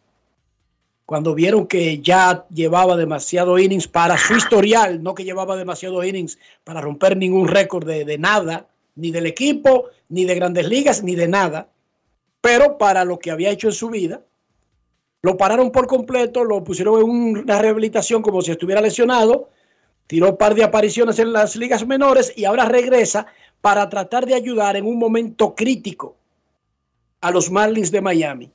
cuando 1.11 1.35
vieron 1.35 1.67
que 1.67 1.99
ya 1.99 2.47
llevaba 2.51 2.97
demasiado 2.97 3.59
innings 3.59 3.89
para 3.89 4.17
su 4.17 4.37
historial, 4.37 5.03
no 5.03 5.13
que 5.13 5.25
llevaba 5.25 5.57
demasiado 5.57 6.05
innings 6.05 6.39
para 6.63 6.81
romper 6.81 7.17
ningún 7.17 7.49
récord 7.49 7.85
de, 7.85 8.17
nada, 8.17 8.69
ni 8.95 9.11
del 9.11 9.27
equipo, 9.27 9.87
ni 10.09 10.25
de 10.25 10.37
grandes 10.37 10.69
ligas, 10.69 11.03
ni 11.03 11.17
de 11.17 11.27
nada, 11.27 11.67
pero 12.41 12.79
para 12.79 13.05
lo 13.05 13.19
que 13.19 13.33
había 13.33 13.51
hecho 13.51 13.67
en 13.67 13.73
su 13.73 13.91
vida, 13.91 14.21
lo 15.23 15.37
pararon 15.37 15.71
por 15.71 15.87
completo, 15.87 16.45
lo 16.45 16.65
pusieron 16.65 17.01
en 17.01 17.11
una 17.43 17.59
rehabilitación 17.61 18.23
como 18.23 18.43
si 18.43 18.51
estuviera 18.51 18.81
lesionado, 18.81 19.51
tiró 20.07 20.31
un 20.31 20.37
par 20.37 20.55
de 20.55 20.65
apariciones 20.65 21.19
en 21.19 21.33
las 21.33 21.57
ligas 21.57 21.87
menores 21.87 22.33
y 22.37 22.45
ahora 22.45 22.65
regresa 22.65 23.27
para 23.61 23.89
tratar 23.89 24.27
de 24.27 24.35
ayudar 24.35 24.77
en 24.77 24.87
un 24.87 24.99
momento 24.99 25.55
crítico 25.55 26.17
a 27.21 27.31
los 27.31 27.51
Marlins 27.51 27.91
de 27.91 28.01
Miami. 28.01 28.51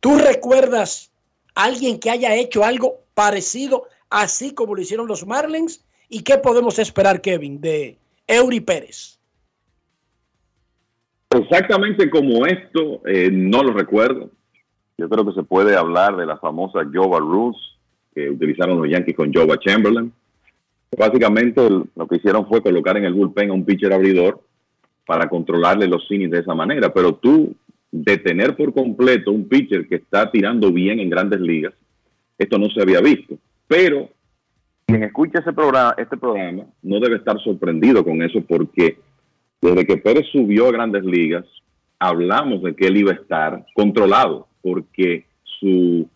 ¿Tú 0.00 0.18
recuerdas 0.18 1.10
alguien 1.56 1.98
que 1.98 2.10
haya 2.10 2.36
hecho 2.36 2.64
algo 2.64 3.00
parecido, 3.14 3.88
así 4.10 4.54
como 4.54 4.76
lo 4.76 4.82
hicieron 4.82 5.08
los 5.08 5.26
Marlins. 5.26 5.84
¿Y 6.08 6.22
qué 6.22 6.38
podemos 6.38 6.78
esperar, 6.78 7.20
Kevin, 7.20 7.60
de 7.60 7.98
Eury 8.28 8.60
Pérez? 8.60 9.18
Exactamente 11.30 12.08
como 12.08 12.46
esto, 12.46 13.02
eh, 13.06 13.30
no 13.32 13.64
lo 13.64 13.72
recuerdo. 13.72 14.30
Yo 14.98 15.08
creo 15.08 15.26
que 15.26 15.32
se 15.32 15.42
puede 15.42 15.76
hablar 15.76 16.16
de 16.16 16.24
la 16.24 16.38
famosa 16.38 16.80
Jova 16.92 17.18
Rules 17.18 17.56
que 18.14 18.30
utilizaron 18.30 18.80
los 18.80 18.90
Yankees 18.90 19.14
con 19.14 19.32
Jova 19.32 19.58
Chamberlain. 19.58 20.10
Básicamente 20.96 21.60
lo 21.94 22.06
que 22.06 22.16
hicieron 22.16 22.48
fue 22.48 22.62
colocar 22.62 22.96
en 22.96 23.04
el 23.04 23.12
bullpen 23.12 23.50
a 23.50 23.52
un 23.52 23.64
pitcher 23.64 23.92
abridor 23.92 24.40
para 25.06 25.28
controlarle 25.28 25.86
los 25.86 26.10
innings 26.10 26.30
de 26.30 26.38
esa 26.38 26.54
manera. 26.54 26.92
Pero 26.94 27.14
tú 27.14 27.54
detener 27.92 28.56
por 28.56 28.72
completo 28.72 29.32
un 29.32 29.46
pitcher 29.46 29.86
que 29.86 29.96
está 29.96 30.30
tirando 30.30 30.72
bien 30.72 30.98
en 30.98 31.10
grandes 31.10 31.40
ligas, 31.40 31.74
esto 32.38 32.58
no 32.58 32.70
se 32.70 32.80
había 32.80 33.00
visto. 33.00 33.36
Pero 33.68 34.08
quien 34.86 35.02
escucha 35.02 35.40
ese 35.40 35.52
programa, 35.52 35.94
este 35.98 36.16
programa 36.16 36.64
no 36.82 37.00
debe 37.00 37.16
estar 37.16 37.38
sorprendido 37.40 38.02
con 38.02 38.22
eso 38.22 38.40
porque 38.48 38.98
desde 39.60 39.86
que 39.86 39.98
Pérez 39.98 40.26
subió 40.32 40.68
a 40.68 40.72
grandes 40.72 41.04
ligas, 41.04 41.44
hablamos 41.98 42.62
de 42.62 42.74
que 42.74 42.86
él 42.86 42.96
iba 42.96 43.12
a 43.12 43.16
estar 43.16 43.66
controlado 43.74 44.46
porque 44.66 45.24
su 45.60 46.08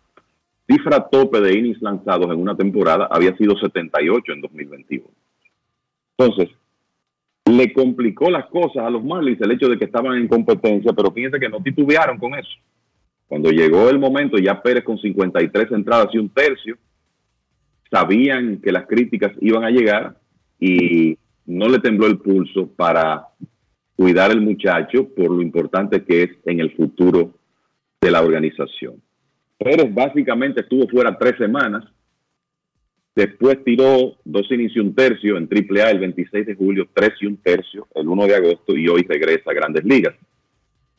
cifra 0.69 1.09
tope 1.09 1.41
de 1.41 1.57
innings 1.57 1.81
lanzados 1.81 2.27
en 2.33 2.41
una 2.41 2.57
temporada 2.57 3.07
había 3.09 3.37
sido 3.37 3.57
78 3.57 4.33
en 4.33 4.41
2021. 4.41 5.07
Entonces, 6.19 6.49
le 7.45 7.73
complicó 7.73 8.29
las 8.29 8.47
cosas 8.47 8.85
a 8.85 8.91
los 8.91 9.05
Marlins 9.05 9.41
el 9.41 9.53
hecho 9.53 9.69
de 9.69 9.79
que 9.79 9.85
estaban 9.85 10.17
en 10.17 10.27
competencia, 10.27 10.93
pero 10.93 11.13
fíjense 11.13 11.39
que 11.39 11.49
no 11.49 11.63
titubearon 11.63 12.19
con 12.19 12.35
eso. 12.35 12.51
Cuando 13.29 13.53
llegó 13.53 13.89
el 13.89 14.01
momento, 14.01 14.37
ya 14.37 14.61
Pérez 14.61 14.83
con 14.83 14.99
53 14.99 15.71
entradas 15.71 16.09
y 16.13 16.19
un 16.19 16.29
tercio, 16.29 16.77
sabían 17.89 18.61
que 18.61 18.73
las 18.73 18.89
críticas 18.89 19.31
iban 19.41 19.63
a 19.63 19.71
llegar 19.71 20.17
y 20.59 21.17
no 21.47 21.69
le 21.69 21.79
tembló 21.79 22.09
el 22.09 22.19
pulso 22.19 22.67
para 22.67 23.29
cuidar 23.95 24.33
al 24.33 24.41
muchacho 24.41 25.09
por 25.15 25.31
lo 25.31 25.41
importante 25.41 26.03
que 26.03 26.25
es 26.25 26.31
en 26.47 26.59
el 26.59 26.73
futuro 26.73 27.35
de 28.01 28.11
la 28.11 28.23
organización. 28.23 28.95
Pérez 29.59 29.93
básicamente 29.93 30.63
estuvo 30.63 30.89
fuera 30.89 31.19
tres 31.19 31.37
semanas, 31.37 31.85
después 33.15 33.63
tiró 33.63 34.17
dos 34.25 34.51
innings 34.51 34.75
y 34.75 34.81
un 34.81 34.95
tercio 34.95 35.37
en 35.37 35.47
AAA 35.47 35.91
el 35.91 35.99
26 35.99 36.47
de 36.47 36.55
julio, 36.55 36.89
tres 36.95 37.13
y 37.21 37.27
un 37.27 37.37
tercio 37.37 37.87
el 37.95 38.09
1 38.09 38.27
de 38.27 38.35
agosto 38.35 38.75
y 38.75 38.89
hoy 38.89 39.03
regresa 39.03 39.51
a 39.51 39.55
Grandes 39.55 39.85
Ligas. 39.85 40.15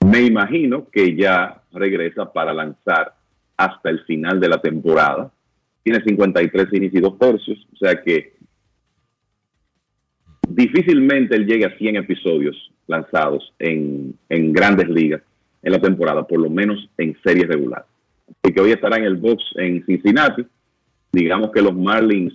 Me 0.05 0.21
imagino 0.21 0.87
que 0.91 1.15
ya 1.15 1.63
regresa 1.71 2.31
para 2.31 2.53
lanzar 2.53 3.15
hasta 3.57 3.89
el 3.89 4.03
final 4.05 4.39
de 4.39 4.49
la 4.49 4.61
temporada. 4.61 5.31
Tiene 5.83 6.03
53 6.03 6.67
innings 6.73 6.93
y 6.93 6.99
dos 6.99 7.17
tercios, 7.17 7.67
o 7.73 7.77
sea 7.77 7.99
que 8.03 8.33
difícilmente 10.47 11.35
él 11.35 11.47
llegue 11.47 11.65
a 11.65 11.75
100 11.77 11.95
episodios 11.95 12.71
lanzados 12.85 13.53
en, 13.57 14.13
en 14.29 14.53
grandes 14.53 14.87
ligas 14.87 15.23
en 15.63 15.71
la 15.71 15.79
temporada, 15.79 16.25
por 16.25 16.39
lo 16.39 16.49
menos 16.49 16.89
en 16.97 17.15
series 17.23 17.47
regulares. 17.47 17.85
Así 18.27 18.53
que 18.53 18.61
hoy 18.61 18.71
estará 18.71 18.97
en 18.97 19.03
el 19.03 19.15
box 19.15 19.43
en 19.55 19.85
Cincinnati. 19.85 20.45
Digamos 21.11 21.51
que 21.51 21.61
los 21.61 21.75
Marlins 21.75 22.33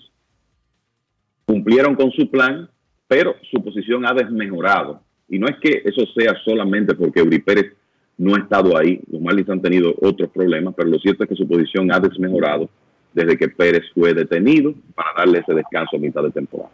cumplieron 1.45 1.95
con 1.95 2.11
su 2.13 2.31
plan, 2.31 2.69
pero 3.09 3.35
su 3.51 3.63
posición 3.63 4.05
ha 4.07 4.13
desmejorado. 4.13 5.01
Y 5.29 5.39
no 5.39 5.47
es 5.49 5.57
que 5.61 5.83
eso 5.85 6.05
sea 6.17 6.35
solamente 6.45 6.95
porque 6.95 7.23
Uri 7.23 7.39
Pérez 7.41 7.73
no 8.19 8.35
ha 8.35 8.39
estado 8.39 8.77
ahí. 8.77 9.01
Los 9.11 9.21
Marlins 9.21 9.49
han 9.49 9.63
tenido 9.63 9.95
otros 10.01 10.31
problemas, 10.31 10.75
pero 10.77 10.89
lo 10.89 10.99
cierto 10.99 11.25
es 11.25 11.31
que 11.31 11.37
su 11.37 11.49
posición 11.49 11.93
ha 11.93 12.01
desmejorado 12.01 12.69
desde 13.13 13.37
que 13.37 13.49
Pérez 13.49 13.83
fue 13.95 14.13
detenido 14.13 14.75
para 14.95 15.11
darle 15.17 15.39
ese 15.39 15.55
descanso 15.55 15.97
a 15.97 15.99
mitad 15.99 16.23
de 16.23 16.31
temporada. 16.31 16.71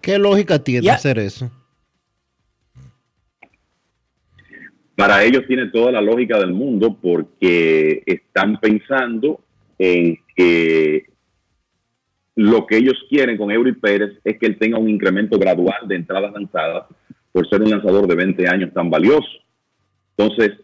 ¿Qué 0.00 0.18
lógica 0.18 0.58
tiene 0.58 0.90
hacer 0.90 1.18
eso? 1.18 1.50
Para 5.00 5.24
ellos 5.24 5.46
tiene 5.46 5.68
toda 5.68 5.90
la 5.92 6.02
lógica 6.02 6.38
del 6.38 6.52
mundo 6.52 6.94
porque 7.00 8.02
están 8.04 8.60
pensando 8.60 9.40
en 9.78 10.18
que 10.36 11.06
lo 12.34 12.66
que 12.66 12.76
ellos 12.76 13.02
quieren 13.08 13.38
con 13.38 13.50
Eury 13.50 13.72
Pérez 13.72 14.18
es 14.22 14.38
que 14.38 14.44
él 14.44 14.58
tenga 14.58 14.76
un 14.76 14.90
incremento 14.90 15.38
gradual 15.38 15.88
de 15.88 15.96
entradas 15.96 16.34
lanzadas 16.34 16.84
por 17.32 17.48
ser 17.48 17.62
un 17.62 17.70
lanzador 17.70 18.06
de 18.06 18.14
20 18.14 18.46
años 18.46 18.74
tan 18.74 18.90
valioso. 18.90 19.26
Entonces, 20.18 20.58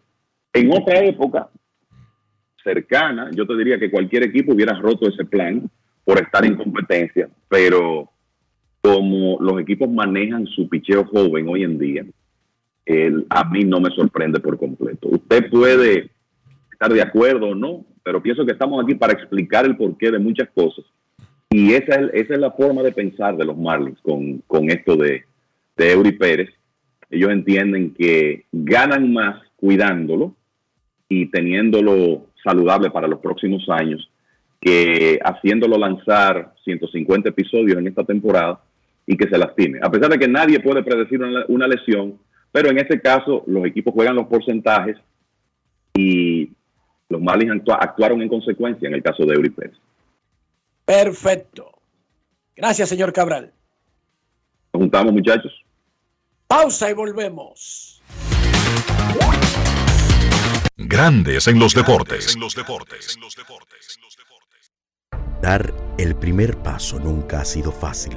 en 0.52 0.70
otra 0.70 1.02
época 1.02 1.48
cercana, 2.62 3.30
yo 3.34 3.46
te 3.46 3.56
diría 3.56 3.78
que 3.78 3.90
cualquier 3.90 4.24
equipo 4.24 4.52
hubiera 4.52 4.78
roto 4.78 5.08
ese 5.08 5.24
plan 5.24 5.66
por 6.04 6.20
estar 6.20 6.44
en 6.44 6.56
competencia, 6.56 7.30
pero 7.48 8.10
como 8.82 9.38
los 9.40 9.58
equipos 9.62 9.88
manejan 9.88 10.46
su 10.46 10.68
picheo 10.68 11.06
joven 11.06 11.48
hoy 11.48 11.62
en 11.62 11.78
día, 11.78 12.04
a 13.30 13.44
mí 13.44 13.64
no 13.64 13.80
me 13.80 13.90
sorprende 13.90 14.40
por 14.40 14.58
completo. 14.58 15.08
Usted 15.08 15.50
puede 15.50 16.10
estar 16.70 16.92
de 16.92 17.02
acuerdo 17.02 17.48
o 17.48 17.54
no, 17.54 17.84
pero 18.02 18.22
pienso 18.22 18.44
que 18.46 18.52
estamos 18.52 18.82
aquí 18.82 18.94
para 18.94 19.12
explicar 19.12 19.64
el 19.64 19.76
porqué 19.76 20.10
de 20.10 20.18
muchas 20.18 20.48
cosas. 20.54 20.84
Y 21.50 21.72
esa 21.72 22.00
es, 22.12 22.28
la 22.30 22.50
forma 22.52 22.82
de 22.82 22.92
pensar 22.92 23.36
de 23.36 23.44
los 23.44 23.56
Marlins 23.56 24.00
con, 24.02 24.38
con 24.46 24.70
esto 24.70 24.96
de, 24.96 25.24
de 25.76 25.92
Eury 25.92 26.12
Pérez. 26.12 26.50
Ellos 27.10 27.30
entienden 27.30 27.94
que 27.94 28.44
ganan 28.52 29.12
más 29.12 29.40
cuidándolo 29.56 30.34
y 31.08 31.26
teniéndolo 31.26 32.26
saludable 32.42 32.90
para 32.90 33.08
los 33.08 33.20
próximos 33.20 33.68
años 33.68 34.10
que 34.60 35.18
haciéndolo 35.24 35.78
lanzar 35.78 36.54
150 36.64 37.28
episodios 37.28 37.78
en 37.78 37.86
esta 37.86 38.04
temporada 38.04 38.60
y 39.06 39.16
que 39.16 39.28
se 39.28 39.38
lastime. 39.38 39.78
A 39.82 39.90
pesar 39.90 40.10
de 40.10 40.18
que 40.18 40.28
nadie 40.28 40.60
puede 40.60 40.82
predecir 40.82 41.20
una, 41.48 41.68
lesión, 41.68 42.18
pero 42.52 42.70
en 42.70 42.78
este 42.78 43.01
caso 43.01 43.43
los 43.47 43.66
equipos 43.66 43.93
juegan 43.94 44.16
los 44.16 44.27
porcentajes 44.27 44.97
y 45.94 46.51
los 47.09 47.20
Marlins 47.20 47.62
actuaron 47.68 48.23
en 48.23 48.28
consecuencia 48.28 48.89
en 48.89 48.94
el 48.94 49.02
caso 49.02 49.24
de 49.24 49.35
Eury 49.35 49.55
Perfecto. 50.85 51.73
Gracias, 52.55 52.89
señor 52.89 53.12
Cabral. 53.12 53.52
Nos 54.73 54.81
juntamos, 54.81 55.12
muchachos. 55.12 55.52
Pausa 56.47 56.90
y 56.90 56.94
volvemos. 56.94 58.02
Grandes 60.77 61.48
en 61.48 61.59
los 61.59 61.74
deportes. 61.74 62.36
Dar 65.43 65.73
el 65.98 66.14
primer 66.14 66.56
paso 66.59 66.98
nunca 66.98 67.40
ha 67.40 67.44
sido 67.44 67.73
fácil 67.73 68.16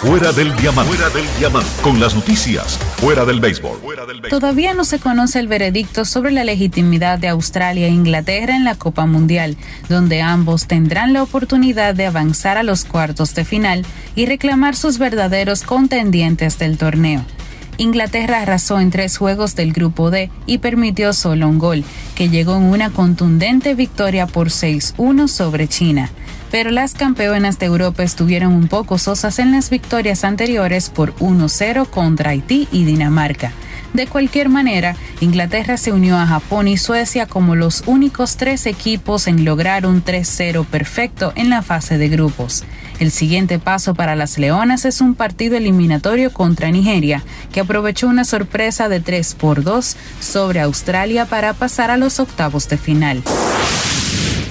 Fuera 0.00 0.30
del 0.30 0.54
diamante. 0.56 0.92
Fuera 0.92 1.08
del 1.08 1.24
diamante. 1.38 1.70
Con 1.80 1.98
las 1.98 2.14
noticias. 2.14 2.78
Fuera 2.98 3.24
del 3.24 3.40
béisbol. 3.40 3.78
Fuera 3.78 4.04
del 4.04 4.20
béisbol. 4.20 4.28
Todavía 4.38 4.74
no 4.74 4.84
se 4.84 4.98
conoce 4.98 5.38
el 5.38 5.48
veredicto 5.48 6.04
sobre 6.04 6.32
la 6.32 6.44
legitimidad 6.44 7.18
de 7.18 7.28
Australia 7.28 7.86
e 7.86 7.90
Inglaterra 7.90 8.54
en 8.54 8.64
la 8.64 8.74
Copa 8.74 9.06
Mundial, 9.06 9.56
donde 9.88 10.20
ambos 10.20 10.66
tendrán 10.66 11.14
la 11.14 11.22
oportunidad 11.22 11.94
de 11.94 12.04
avanzar 12.04 12.58
a 12.58 12.62
los 12.62 12.84
cuartos 12.84 13.34
de 13.34 13.46
final 13.46 13.86
y 14.14 14.26
reclamar 14.26 14.76
sus 14.76 14.98
verdaderos 14.98 15.62
contendientes 15.62 16.58
del 16.58 16.76
torneo. 16.76 17.24
Inglaterra 17.78 18.42
arrasó 18.42 18.80
en 18.80 18.90
tres 18.90 19.16
juegos 19.16 19.54
del 19.54 19.72
grupo 19.72 20.10
D 20.10 20.30
y 20.44 20.58
permitió 20.58 21.14
solo 21.14 21.48
un 21.48 21.58
gol, 21.58 21.84
que 22.14 22.28
llegó 22.28 22.56
en 22.56 22.64
una 22.64 22.90
contundente 22.90 23.74
victoria 23.74 24.26
por 24.26 24.48
6-1 24.48 25.26
sobre 25.26 25.68
China. 25.68 26.10
Pero 26.50 26.70
las 26.70 26.94
campeonas 26.94 27.58
de 27.58 27.66
Europa 27.66 28.02
estuvieron 28.02 28.52
un 28.52 28.68
poco 28.68 28.98
sosas 28.98 29.38
en 29.38 29.52
las 29.52 29.70
victorias 29.70 30.24
anteriores 30.24 30.90
por 30.90 31.14
1-0 31.16 31.88
contra 31.88 32.30
Haití 32.30 32.68
y 32.72 32.84
Dinamarca. 32.84 33.52
De 33.96 34.06
cualquier 34.06 34.50
manera, 34.50 34.94
Inglaterra 35.20 35.78
se 35.78 35.90
unió 35.90 36.18
a 36.18 36.26
Japón 36.26 36.68
y 36.68 36.76
Suecia 36.76 37.26
como 37.26 37.54
los 37.54 37.82
únicos 37.86 38.36
tres 38.36 38.66
equipos 38.66 39.26
en 39.26 39.44
lograr 39.44 39.86
un 39.86 40.04
3-0 40.04 40.66
perfecto 40.66 41.32
en 41.34 41.48
la 41.48 41.62
fase 41.62 41.96
de 41.96 42.08
grupos. 42.08 42.64
El 42.98 43.10
siguiente 43.10 43.58
paso 43.58 43.94
para 43.94 44.14
las 44.14 44.36
Leonas 44.38 44.84
es 44.84 45.00
un 45.00 45.14
partido 45.14 45.56
eliminatorio 45.56 46.32
contra 46.32 46.70
Nigeria, 46.70 47.22
que 47.52 47.60
aprovechó 47.60 48.06
una 48.06 48.24
sorpresa 48.24 48.88
de 48.88 49.00
3 49.00 49.34
por 49.34 49.62
2 49.62 49.96
sobre 50.20 50.60
Australia 50.60 51.24
para 51.24 51.54
pasar 51.54 51.90
a 51.90 51.96
los 51.96 52.20
octavos 52.20 52.68
de 52.68 52.76
final. 52.76 53.22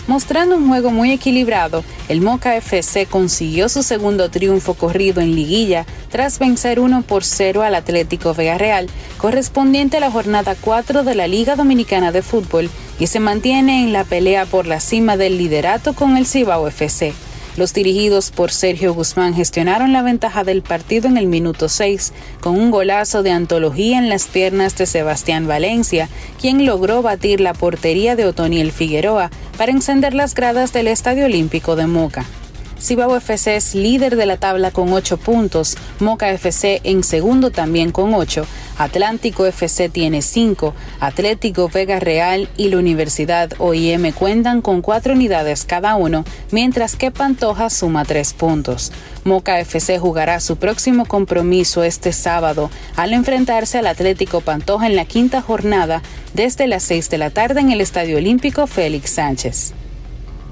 Mostrando 0.08 0.56
un 0.56 0.68
juego 0.68 0.92
muy 0.92 1.12
equilibrado, 1.12 1.84
el 2.10 2.22
Moca 2.22 2.56
FC 2.56 3.08
consiguió 3.08 3.70
su 3.70 3.82
segundo 3.82 4.30
triunfo 4.30 4.76
corrido 4.76 5.20
en 5.20 5.36
liguilla 5.36 5.86
tras 6.10 6.38
vencer 6.38 6.80
1 6.80 7.02
por 7.02 7.24
0 7.24 7.64
al 7.64 7.74
Atlético 7.74 8.36
Vega 8.36 8.60
Real, 8.60 8.88
correspondiente 9.18 9.98
a 9.98 10.02
la 10.02 10.12
jornada 10.12 10.56
4 10.60 11.04
de 11.04 11.16
la 11.16 11.28
Liga 11.28 11.56
Dominicana 11.56 12.12
de 12.12 12.22
Fútbol, 12.22 12.70
y 13.00 13.08
se 13.08 13.20
mantiene 13.20 13.84
en 13.84 13.94
la 13.94 14.04
pelea 14.04 14.46
por 14.46 14.68
la 14.68 14.80
cima 14.80 15.18
del 15.18 15.40
liderato 15.40 15.94
con 15.94 16.18
el 16.18 16.28
Cibao 16.28 16.68
FC. 16.68 17.14
Los 17.58 17.74
dirigidos 17.74 18.32
por 18.32 18.52
Sergio 18.52 18.94
Guzmán 18.94 19.34
gestionaron 19.34 19.94
la 19.94 20.02
ventaja 20.02 20.44
del 20.44 20.62
partido 20.62 21.08
en 21.08 21.16
el 21.16 21.28
minuto 21.28 21.70
6 21.70 22.12
con 22.42 22.60
un 22.60 22.70
golazo 22.70 23.24
de 23.24 23.32
antología 23.32 23.98
en 23.98 24.10
las 24.10 24.28
piernas 24.28 24.76
de 24.78 24.86
Sebastián 24.86 25.48
Valencia, 25.48 26.10
quien 26.42 26.66
logró 26.66 27.02
batir 27.02 27.40
la 27.40 27.54
portería 27.54 28.18
de 28.18 28.26
Otoniel 28.26 28.74
Figueroa 28.74 29.32
para 29.58 29.72
encender 29.72 30.14
las 30.14 30.36
gradas 30.36 30.74
del 30.74 30.88
Estadio 30.88 31.26
Olímpico 31.26 31.78
de 31.78 31.88
Moca. 31.88 32.26
Cibao 32.78 33.16
FC 33.16 33.56
es 33.56 33.74
líder 33.74 34.18
de 34.18 34.26
la 34.26 34.36
tabla 34.36 34.72
con 34.72 34.92
8 34.92 35.16
puntos, 35.16 35.78
Moca 36.02 36.30
FC 36.32 36.82
en 36.84 37.04
segundo 37.04 37.52
también 37.52 37.92
con 37.92 38.14
8, 38.14 38.46
Atlántico 38.78 39.46
FC 39.46 39.90
tiene 39.90 40.22
5, 40.22 40.74
Atlético 41.00 41.70
Vega 41.70 42.00
Real 42.00 42.50
y 42.58 42.68
la 42.68 42.78
Universidad 42.78 43.52
OIM 43.58 44.12
cuentan 44.12 44.62
con 44.62 44.82
4 44.82 45.14
unidades 45.14 45.64
cada 45.64 45.96
uno, 45.96 46.26
mientras 46.52 46.96
que 46.96 47.10
Pantoja 47.12 47.70
suma 47.70 48.04
3 48.04 48.34
puntos. 48.34 48.92
Moca 49.24 49.60
FC 49.60 49.98
jugará 49.98 50.40
su 50.40 50.58
próximo 50.58 51.06
compromiso 51.06 51.84
este 51.84 52.12
sábado 52.12 52.70
al 52.96 53.14
enfrentarse 53.14 53.78
al 53.78 53.88
Atlético 53.88 54.42
Pantoja 54.42 54.88
en 54.88 54.96
la 54.96 55.06
quinta 55.06 55.42
jornada 55.42 56.02
desde 56.34 56.68
las 56.68 56.84
6 56.84 57.10
de 57.10 57.18
la 57.18 57.30
tarde 57.30 57.62
en 57.62 57.72
el 57.72 57.82
Estadio 57.82 58.18
Olímpico 58.18 58.68
Félix 58.68 59.12
Sánchez. 59.12 59.74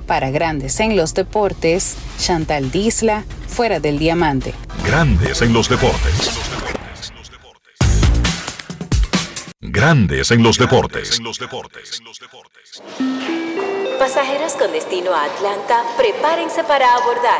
Para 0.07 0.31
Grandes 0.31 0.79
en 0.79 0.95
los 0.95 1.13
Deportes, 1.13 1.95
Chantal 2.19 2.71
Disla, 2.71 3.25
fuera 3.47 3.79
del 3.79 3.99
diamante. 3.99 4.53
Grandes 4.85 5.41
en 5.41 5.53
los 5.53 5.69
deportes. 5.69 6.31
Grandes 9.65 10.29
en 10.31 10.43
los 10.43 10.57
deportes. 10.57 11.21
Pasajeros 13.97 14.53
con 14.53 14.73
destino 14.73 15.13
a 15.13 15.23
Atlanta, 15.23 15.83
prepárense 15.95 16.65
para 16.65 16.93
abordar. 16.93 17.39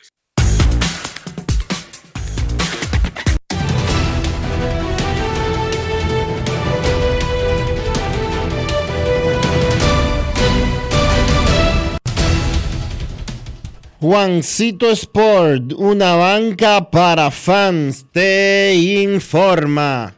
Juancito 14.01 14.89
Sport, 14.89 15.73
una 15.73 16.15
banca 16.15 16.89
para 16.89 17.29
fans, 17.29 18.07
te 18.11 18.73
informa. 18.73 20.15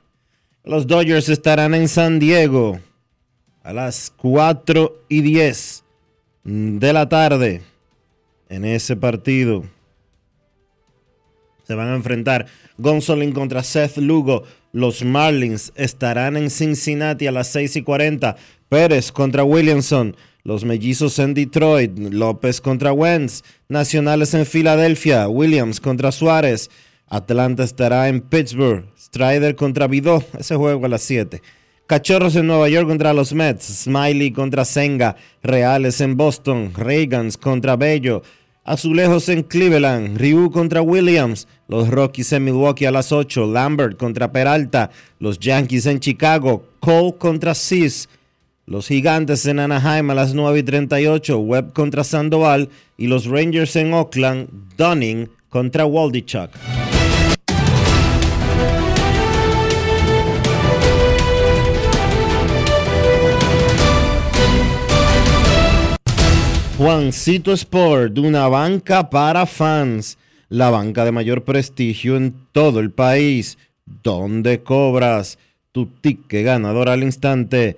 Los 0.64 0.88
Dodgers 0.88 1.28
estarán 1.28 1.76
en 1.76 1.90
San 1.90 2.18
Diego 2.18 2.80
a 3.62 3.74
las 3.74 4.10
4 4.16 5.04
y 5.10 5.20
10 5.20 5.84
de 6.46 6.94
la 6.94 7.10
tarde. 7.10 7.62
En 8.48 8.64
ese 8.64 8.96
partido 8.96 9.66
se 11.66 11.76
van 11.76 11.90
a 11.90 11.96
enfrentar 11.96 12.46
Gonzolin 12.78 13.34
contra 13.34 13.64
Seth 13.64 13.98
Lugo. 13.98 14.44
Los 14.72 15.04
Marlins 15.04 15.74
estarán 15.76 16.38
en 16.38 16.50
Cincinnati 16.50 17.28
a 17.28 17.34
las 17.34 17.50
6 17.50 17.76
y 17.76 17.84
40. 17.84 18.38
Pérez 18.70 19.12
contra 19.12 19.44
Williamson. 19.44 20.16
Los 20.46 20.66
mellizos 20.66 21.20
en 21.20 21.34
Detroit, 21.34 21.98
López 21.98 22.60
contra 22.60 22.92
Wentz, 22.92 23.44
Nacionales 23.70 24.34
en 24.34 24.46
Filadelfia, 24.46 25.30
Williams 25.30 25.80
contra 25.80 26.12
Suárez, 26.12 26.70
Atlanta 27.08 27.64
estará 27.64 28.10
en 28.10 28.20
Pittsburgh, 28.20 28.84
Strider 29.00 29.56
contra 29.56 29.88
Vidó, 29.88 30.22
ese 30.38 30.58
juego 30.58 30.86
a 30.86 30.90
las 30.90 31.04
7. 31.04 31.42
Cachorros 31.88 32.36
en 32.36 32.48
Nueva 32.48 32.68
York 32.68 32.90
contra 32.90 33.14
los 33.14 33.32
Mets, 33.32 33.84
Smiley 33.84 34.34
contra 34.34 34.66
Senga, 34.66 35.16
Reales 35.42 36.02
en 36.02 36.18
Boston, 36.18 36.74
Reagans 36.76 37.38
contra 37.38 37.78
Bello, 37.78 38.22
Azulejos 38.66 39.30
en 39.30 39.44
Cleveland, 39.44 40.18
Ryu 40.18 40.52
contra 40.52 40.82
Williams, 40.82 41.48
los 41.70 41.88
Rockies 41.88 42.34
en 42.34 42.44
Milwaukee 42.44 42.86
a 42.86 42.92
las 42.92 43.14
8, 43.14 43.50
Lambert 43.50 43.98
contra 43.98 44.34
Peralta, 44.34 44.90
los 45.20 45.40
Yankees 45.40 45.86
en 45.86 46.02
Chicago, 46.02 46.68
Cole 46.82 47.16
contra 47.18 47.56
Cis, 47.56 48.10
los 48.66 48.88
Gigantes 48.88 49.46
en 49.46 49.60
Anaheim 49.60 50.10
a 50.10 50.14
las 50.14 50.34
9 50.34 50.60
y 50.60 50.64
38, 50.64 51.38
Webb 51.38 51.74
contra 51.74 52.04
Sandoval 52.04 52.70
y 52.98 53.08
los 53.08 53.26
Rangers 53.26 53.76
en 53.76 53.94
Oakland, 53.94 54.48
Dunning 54.78 55.30
contra 55.50 55.86
Waldichuk. 55.86 56.50
Juancito 66.78 67.54
Sport, 67.54 68.18
una 68.18 68.48
banca 68.48 69.10
para 69.10 69.46
fans, 69.46 70.18
la 70.50 70.70
banca 70.70 71.06
de 71.06 71.12
mayor 71.12 71.44
prestigio 71.44 72.18
en 72.18 72.34
todo 72.52 72.80
el 72.80 72.92
país, 72.92 73.58
donde 73.86 74.64
cobras 74.64 75.38
tu 75.72 75.86
ticket 75.86 76.46
ganador 76.46 76.90
al 76.90 77.04
instante 77.04 77.78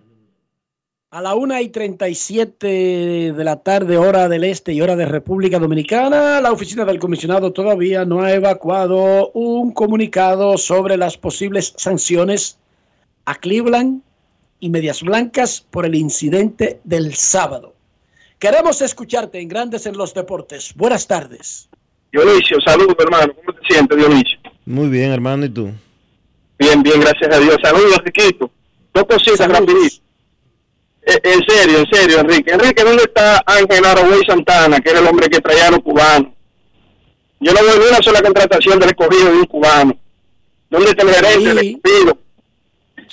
A 1.10 1.20
la 1.20 1.34
1 1.34 1.60
y 1.60 1.68
37 1.68 3.32
de 3.32 3.44
la 3.44 3.56
tarde, 3.56 3.96
hora 3.96 4.28
del 4.28 4.44
este 4.44 4.72
y 4.72 4.80
hora 4.80 4.94
de 4.94 5.06
República 5.06 5.58
Dominicana, 5.58 6.40
la 6.40 6.52
oficina 6.52 6.84
del 6.84 7.00
comisionado 7.00 7.52
todavía 7.52 8.04
no 8.04 8.22
ha 8.22 8.32
evacuado 8.32 9.32
un 9.32 9.72
comunicado 9.72 10.56
sobre 10.58 10.96
las 10.96 11.16
posibles 11.16 11.74
sanciones 11.76 12.56
a 13.24 13.34
Cleveland 13.34 14.00
y 14.60 14.70
Medias 14.70 15.02
Blancas 15.02 15.66
por 15.70 15.86
el 15.86 15.96
incidente 15.96 16.78
del 16.84 17.14
sábado. 17.14 17.73
Queremos 18.38 18.82
escucharte 18.82 19.40
en 19.40 19.48
Grandes 19.48 19.86
en 19.86 19.96
los 19.96 20.12
Deportes. 20.14 20.72
Buenas 20.74 21.06
tardes. 21.06 21.68
Dionisio, 22.12 22.58
saludos 22.64 22.94
hermano. 22.98 23.32
¿Cómo 23.34 23.58
te 23.58 23.66
sientes, 23.66 23.96
Dionisio? 23.96 24.38
Muy 24.66 24.88
bien, 24.88 25.12
hermano, 25.12 25.46
¿y 25.46 25.48
tú? 25.48 25.72
Bien, 26.58 26.82
bien, 26.82 27.00
gracias 27.00 27.34
a 27.34 27.40
Dios. 27.40 27.56
Saludos, 27.62 27.98
Riquito. 28.04 28.50
Dos 28.92 29.04
cositas 29.04 29.48
rapidito. 29.48 29.96
Eh, 31.06 31.20
en 31.22 31.40
serio, 31.46 31.78
en 31.78 31.86
serio, 31.86 32.20
Enrique. 32.20 32.52
Enrique, 32.52 32.82
¿dónde 32.82 33.02
está 33.02 33.42
Ángel 33.44 33.84
Aragüey 33.84 34.22
Santana, 34.26 34.80
que 34.80 34.90
era 34.90 35.00
el 35.00 35.06
hombre 35.06 35.28
que 35.28 35.40
traía 35.40 35.68
a 35.68 35.70
los 35.72 35.80
cubanos? 35.80 36.32
Yo 37.40 37.52
no 37.52 37.62
veo 37.62 37.78
ni 37.78 37.86
una 37.86 38.02
sola 38.02 38.22
contratación 38.22 38.78
del 38.78 38.90
escogido 38.90 39.32
de 39.32 39.38
un 39.38 39.44
cubano. 39.44 39.98
¿Dónde 40.70 40.90
está 40.90 41.02
el 41.02 41.14
gerente 41.14 41.48
del 41.54 41.58
escogido? 41.58 42.18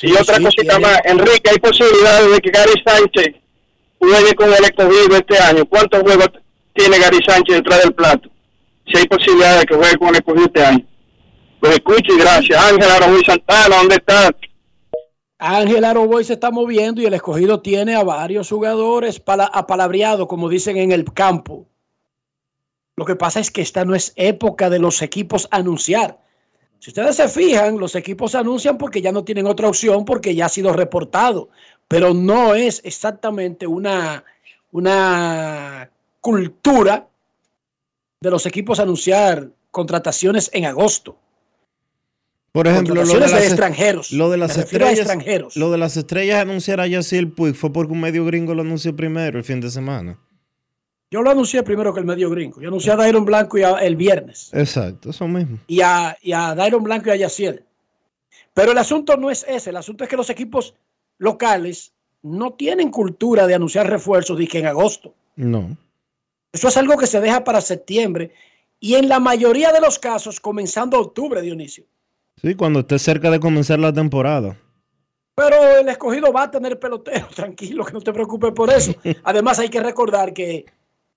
y 0.04 0.14
otra 0.14 0.40
cosita 0.40 0.80
más, 0.80 1.00
Enrique, 1.04 1.50
¿hay 1.52 1.60
posibilidades 1.60 2.32
de 2.32 2.40
que 2.40 2.50
Gary 2.50 2.74
Sánchez 2.84 3.36
juegue 4.08 4.34
con 4.36 4.48
el 4.54 4.64
escogido 4.64 5.16
este 5.16 5.38
año? 5.40 5.66
¿Cuántos 5.66 6.02
juegos 6.02 6.30
tiene 6.74 7.00
Gary 7.00 7.20
Sánchez 7.26 7.56
detrás 7.58 7.84
del 7.84 7.94
plato? 7.94 8.30
Si 8.88 8.98
hay 8.98 9.06
posibilidades 9.06 9.62
de 9.62 9.66
que 9.68 9.76
juegue 9.76 9.98
con 9.98 10.10
el 10.10 10.16
escogido 10.16 10.46
este 10.46 10.64
año. 10.64 10.86
Pues 11.60 11.74
escuche 11.74 12.14
y 12.14 12.18
gracias. 12.20 12.60
Ángel 12.72 12.90
Aragüey 12.90 13.24
Santana, 13.24 13.76
¿dónde 13.78 13.96
está? 13.96 14.32
Ángel 15.44 15.86
Aroboy 15.86 16.24
se 16.24 16.34
está 16.34 16.52
moviendo 16.52 17.02
y 17.02 17.06
el 17.06 17.16
escogido 17.16 17.62
tiene 17.62 17.96
a 17.96 18.04
varios 18.04 18.50
jugadores 18.50 19.20
pala- 19.20 19.50
apalabreados, 19.52 20.28
como 20.28 20.50
dicen 20.50 20.78
en 20.78 20.92
el 20.92 21.12
campo. 21.14 21.68
Lo 22.96 23.06
que 23.06 23.16
pasa 23.16 23.40
es 23.40 23.50
que 23.50 23.62
esta 23.62 23.84
no 23.84 23.96
es 23.96 24.14
época 24.16 24.70
de 24.70 24.78
los 24.78 25.02
equipos 25.02 25.48
anunciar. 25.50 26.20
Si 26.78 26.92
ustedes 26.92 27.16
se 27.16 27.28
fijan, 27.28 27.80
los 27.80 27.96
equipos 27.96 28.36
anuncian 28.36 28.78
porque 28.78 29.02
ya 29.02 29.12
no 29.12 29.24
tienen 29.24 29.48
otra 29.48 29.68
opción, 29.68 30.06
porque 30.06 30.36
ya 30.36 30.46
ha 30.46 30.50
sido 30.50 30.74
reportado, 30.74 31.50
pero 31.92 32.14
no 32.14 32.56
es 32.56 32.82
exactamente 32.84 33.68
una, 33.68 34.24
una 34.72 35.90
cultura 36.22 37.08
de 38.22 38.32
los 38.32 38.46
equipos 38.46 38.80
anunciar 38.80 39.50
contrataciones 39.72 40.50
en 40.54 40.66
agosto. 40.66 41.18
Por 42.52 42.68
ejemplo, 42.68 42.96
lo 42.96 43.06
de, 43.06 43.20
las, 43.20 43.32
de 43.32 43.46
extranjeros. 43.48 44.12
Lo 44.12 44.30
de 44.30 44.38
las 44.38 44.58
estrellas. 44.58 45.00
extranjeros. 45.00 45.56
Lo 45.56 45.72
de 45.72 45.78
las 45.78 45.96
estrellas 45.96 46.42
anunciar 46.42 46.82
a 46.82 46.88
Yacir 46.88 47.34
Puig 47.34 47.56
fue 47.56 47.72
porque 47.72 47.94
un 47.94 48.02
medio 48.02 48.26
gringo 48.26 48.54
lo 48.54 48.62
anunció 48.62 48.96
primero 48.96 49.38
el 49.38 49.44
fin 49.46 49.62
de 49.62 49.70
semana. 49.70 50.18
Yo 51.10 51.22
lo 51.22 51.30
anuncié 51.30 51.64
primero 51.64 51.94
que 51.94 52.00
el 52.02 52.06
medio 52.06 52.30
gringo. 52.30 52.62
Yo 52.62 52.68
anuncié 52.70 52.92
a 52.92 52.96
Dairon 52.98 53.26
Blanco 53.26 53.58
y 53.58 53.64
a- 53.64 53.80
el 53.80 53.96
viernes. 53.96 54.50
Exacto, 54.54 55.10
eso 55.10 55.28
mismo. 55.28 55.60
Y 55.68 55.82
a, 55.82 56.18
y 56.22 56.32
a 56.34 56.56
Dairon 56.56 56.84
Blanco 56.84 57.08
y 57.10 57.12
a 57.12 57.16
Yaciel. 57.18 57.64
Pero 58.54 58.72
el 58.74 58.78
asunto 58.78 59.16
no 59.18 59.30
es 59.32 59.46
ese. 59.48 59.70
El 59.72 59.78
asunto 59.78 60.04
es 60.04 60.10
que 60.10 60.18
los 60.18 60.30
equipos 60.30 60.74
locales 61.22 61.94
no 62.24 62.54
tienen 62.54 62.90
cultura 62.90 63.46
de 63.46 63.54
anunciar 63.54 63.88
refuerzos 63.88 64.38
de 64.38 64.48
que 64.48 64.58
en 64.58 64.66
agosto. 64.66 65.14
No. 65.36 65.78
Eso 66.52 66.68
es 66.68 66.78
algo 66.78 66.98
que 66.98 67.06
se 67.06 67.22
deja 67.22 67.44
para 67.44 67.62
septiembre. 67.62 68.32
Y 68.80 68.96
en 68.96 69.08
la 69.08 69.20
mayoría 69.20 69.72
de 69.72 69.80
los 69.80 70.00
casos, 70.00 70.40
comenzando 70.40 71.00
octubre, 71.00 71.42
Dionisio. 71.42 71.86
Sí, 72.42 72.56
cuando 72.56 72.80
esté 72.80 72.98
cerca 72.98 73.30
de 73.30 73.40
comenzar 73.40 73.78
la 73.78 73.94
temporada. 73.94 74.58
Pero 75.36 75.78
el 75.78 75.88
escogido 75.90 76.34
va 76.34 76.44
a 76.44 76.52
tener 76.52 76.80
pelotero, 76.80 77.28
tranquilo, 77.36 77.86
que 77.86 77.94
no 77.94 78.02
te 78.02 78.14
preocupes 78.14 78.52
por 78.54 78.72
eso. 78.72 78.94
Además, 79.24 79.60
hay 79.60 79.70
que 79.70 79.80
recordar 79.80 80.34
que 80.34 80.66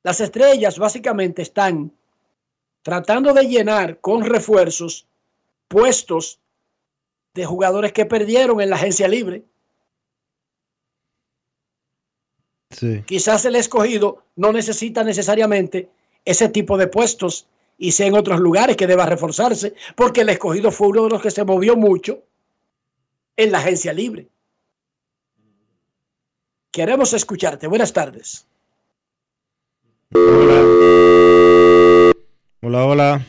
las 0.03 0.21
estrellas 0.21 0.79
básicamente 0.79 1.41
están 1.41 1.91
tratando 2.83 3.33
de 3.33 3.45
llenar 3.45 4.01
con 4.01 4.23
refuerzos 4.23 5.07
puestos 5.67 6.41
de 7.33 7.47
jugadores 7.47 7.95
que 7.95 8.05
perdieron 8.05 8.61
en 8.61 8.69
la 8.69 8.77
agencia 8.77 9.09
libre. 9.09 9.45
Sí. 12.77 13.03
Quizás 13.07 13.45
el 13.45 13.57
escogido 13.57 14.25
no 14.37 14.53
necesita 14.53 15.05
necesariamente 15.05 15.89
ese 16.25 16.49
tipo 16.49 16.77
de 16.77 16.87
puestos 16.87 17.47
y 17.79 17.93
sea 17.93 18.07
en 18.07 18.15
otros 18.15 18.41
lugares 18.41 18.77
que 18.77 18.87
deba 18.87 19.07
reforzarse, 19.07 19.75
porque 19.97 20.23
el 20.23 20.29
escogido 20.29 20.71
fue 20.71 20.89
uno 20.89 21.05
de 21.05 21.11
los 21.11 21.23
que 21.23 21.31
se 21.31 21.45
movió 21.45 21.77
mucho 21.77 22.23
en 23.37 23.53
la 23.53 23.59
agencia 23.59 23.93
libre. 23.93 24.29
Queremos 26.71 27.13
escucharte. 27.13 27.67
Buenas 27.67 27.93
tardes. 27.93 28.47
Hola, 32.63 32.87
hola. 32.87 33.27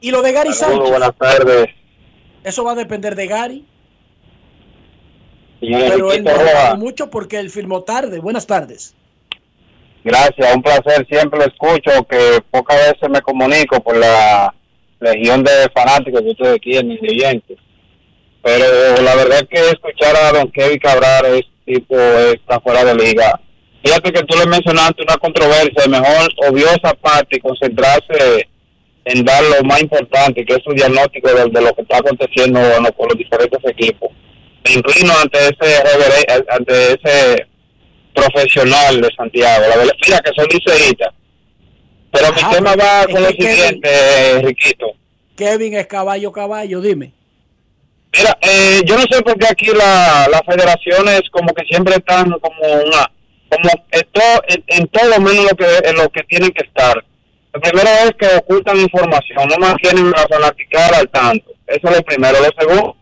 Y 0.00 0.10
lo 0.10 0.22
de 0.22 0.32
Gary 0.32 0.52
Saludos, 0.52 0.88
Sánchez, 0.88 0.90
buenas 0.90 1.16
tardes. 1.16 1.66
eso 2.42 2.64
va 2.64 2.72
a 2.72 2.76
depender 2.76 3.14
de 3.14 3.26
Gary. 3.26 3.66
Pero 5.60 6.12
él 6.12 6.24
no 6.24 6.76
mucho 6.76 7.10
porque 7.10 7.38
él 7.38 7.50
filmó 7.50 7.82
tarde. 7.82 8.18
Buenas 8.18 8.46
tardes. 8.46 8.94
Gracias, 10.02 10.54
un 10.54 10.62
placer. 10.62 11.06
Siempre 11.10 11.40
lo 11.40 11.46
escucho, 11.46 12.04
que 12.08 12.40
pocas 12.50 12.76
veces 12.78 13.10
me 13.10 13.20
comunico 13.20 13.80
por 13.80 13.96
la 13.96 14.54
legión 15.00 15.44
de 15.44 15.68
fanáticos 15.74 16.22
que 16.22 16.30
ustedes 16.30 16.60
quieren, 16.60 16.98
oyentes. 17.02 17.58
Pero 18.42 19.02
la 19.02 19.14
verdad 19.16 19.40
es 19.40 19.48
que 19.48 19.68
escuchar 19.68 20.16
a 20.16 20.32
don 20.32 20.50
Kevin 20.50 20.78
Cabral 20.78 21.26
es 21.26 21.44
tipo, 21.66 21.96
está 21.98 22.58
fuera 22.60 22.84
de 22.84 22.94
liga. 22.94 23.38
Fíjate 23.82 24.12
que 24.12 24.22
tú 24.24 24.38
le 24.38 24.46
mencionaste 24.46 25.02
una 25.02 25.16
controversia, 25.16 25.88
mejor 25.88 26.28
obvio 26.48 26.66
esa 26.68 26.94
parte 26.94 27.36
y 27.36 27.40
concentrarse 27.40 28.48
en 29.04 29.24
dar 29.24 29.42
lo 29.42 29.64
más 29.64 29.82
importante, 29.82 30.44
que 30.44 30.54
es 30.54 30.62
su 30.62 30.72
diagnóstico 30.72 31.28
de, 31.28 31.62
lo 31.62 31.74
que 31.74 31.82
está 31.82 31.98
aconteciendo 31.98 32.60
con 32.96 33.08
los 33.08 33.18
diferentes 33.18 33.58
equipos. 33.64 34.10
Me 34.64 34.74
inclino 34.74 35.12
ante 35.18 35.38
ese, 35.38 36.44
ante 36.48 36.92
ese 36.92 37.46
profesional 38.14 39.00
de 39.00 39.08
Santiago. 39.16 39.66
La 39.68 39.76
verdad, 39.76 39.94
mira 40.04 40.20
que 40.20 40.30
soy 40.34 40.48
liceísta. 40.48 41.12
Pero 42.12 42.32
mi 42.32 42.54
tema 42.54 42.74
va 42.74 43.06
con 43.06 43.22
lo 43.22 43.28
siguiente, 43.28 44.42
Riquito. 44.42 44.92
Kevin 45.36 45.74
es 45.74 45.86
caballo, 45.86 46.32
caballo, 46.32 46.80
dime. 46.80 47.12
Mira, 48.16 48.36
eh, 48.42 48.80
yo 48.84 48.96
no 48.96 49.02
sé 49.08 49.22
por 49.22 49.38
qué 49.38 49.46
aquí 49.48 49.66
la, 49.66 50.26
las 50.30 50.42
federaciones 50.44 51.22
como 51.30 51.54
que 51.54 51.64
siempre 51.66 51.94
están 51.94 52.28
como 52.40 52.60
una, 52.60 53.10
como 53.48 53.70
esto, 53.92 54.20
en, 54.48 54.86
todo 54.88 55.20
menos 55.20 55.44
lo 55.50 55.56
que, 55.56 55.88
en 55.88 55.96
lo 55.96 56.08
que 56.08 56.22
tienen 56.24 56.50
que 56.50 56.66
estar. 56.66 57.04
Lo 57.52 57.60
primero 57.60 57.88
es 58.04 58.12
que 58.18 58.36
ocultan 58.36 58.78
información, 58.78 59.48
no 59.48 59.56
mantienen 59.58 60.10
la 60.10 60.26
fanaticada 60.28 60.98
al 60.98 61.08
tanto. 61.08 61.52
Eso 61.66 61.88
es 61.88 61.96
lo 61.96 62.02
primero. 62.02 62.38
Lo 62.40 62.50
segundo, 62.58 62.96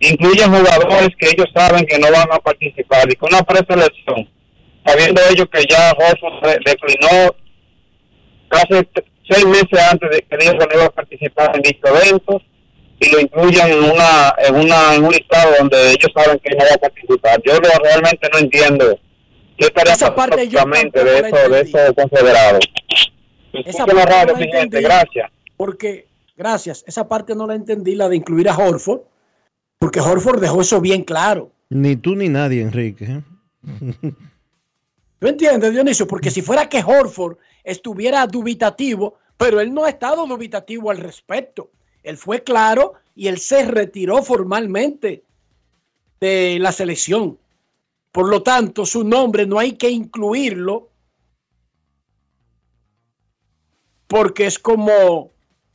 incluyen 0.00 0.52
jugadores 0.52 1.10
que 1.18 1.28
ellos 1.28 1.48
saben 1.54 1.86
que 1.86 1.98
no 1.98 2.10
van 2.10 2.32
a 2.32 2.38
participar 2.38 3.10
y 3.10 3.16
con 3.16 3.32
una 3.32 3.42
preselección 3.42 4.28
sabiendo 4.84 5.20
ellos 5.30 5.46
que 5.52 5.64
ya 5.68 5.92
Horford 5.92 6.58
declinó 6.64 7.34
casi 8.48 8.88
seis 9.28 9.46
meses 9.46 9.90
antes 9.90 10.10
de 10.10 10.22
que 10.22 10.36
ellos 10.40 10.54
no 10.58 10.66
iba 10.74 10.86
a 10.86 10.90
participar 10.90 11.54
en 11.54 11.62
dicho 11.62 11.86
evento 11.86 12.40
y 12.98 13.10
lo 13.10 13.20
incluyen 13.20 13.66
en 13.68 13.84
una 13.84 14.34
en 14.38 14.54
una 14.56 14.94
en 14.94 15.04
un 15.04 15.12
listado 15.12 15.54
donde 15.58 15.90
ellos 15.90 16.10
saben 16.14 16.38
que 16.38 16.50
no 16.50 16.64
va 16.64 16.74
a 16.74 16.78
participar. 16.78 17.40
Yo 17.44 17.58
realmente 17.58 18.28
no 18.32 18.38
entiendo 18.38 18.98
qué 19.56 19.66
estaría 19.66 20.14
parte 20.14 20.36
de 20.36 20.44
eso 20.44 21.50
de 21.50 21.60
eso 21.60 21.94
confederados. 21.94 22.68
Esa 23.52 23.86
parte 23.86 24.32
no 24.32 24.36
gente, 24.36 24.80
gracias. 24.80 25.30
Porque 25.56 26.06
gracias, 26.36 26.84
esa 26.86 27.08
parte 27.08 27.34
no 27.34 27.46
la 27.46 27.54
entendí 27.54 27.94
la 27.94 28.08
de 28.08 28.16
incluir 28.16 28.48
a 28.48 28.56
Horford, 28.56 29.00
porque 29.80 29.98
Horford 29.98 30.40
dejó 30.40 30.60
eso 30.60 30.78
bien 30.80 31.02
claro. 31.02 31.52
Ni 31.70 31.96
tú 31.96 32.14
ni 32.14 32.28
nadie, 32.28 32.60
Enrique. 32.60 33.04
¿eh? 33.06 34.12
¿Tú 35.18 35.26
entiendes, 35.26 35.72
Dionisio? 35.72 36.06
Porque 36.06 36.30
si 36.30 36.42
fuera 36.42 36.68
que 36.68 36.84
Horford 36.84 37.38
estuviera 37.64 38.26
dubitativo, 38.26 39.14
pero 39.38 39.58
él 39.58 39.72
no 39.72 39.84
ha 39.84 39.88
estado 39.88 40.26
dubitativo 40.26 40.90
al 40.90 40.98
respecto. 40.98 41.70
Él 42.02 42.18
fue 42.18 42.42
claro 42.44 42.92
y 43.14 43.28
él 43.28 43.38
se 43.38 43.64
retiró 43.64 44.22
formalmente 44.22 45.24
de 46.20 46.58
la 46.60 46.72
selección. 46.72 47.38
Por 48.12 48.28
lo 48.28 48.42
tanto, 48.42 48.84
su 48.84 49.02
nombre 49.02 49.46
no 49.46 49.58
hay 49.58 49.72
que 49.72 49.88
incluirlo 49.88 50.90
porque 54.06 54.44
es 54.44 54.58
como 54.58 55.30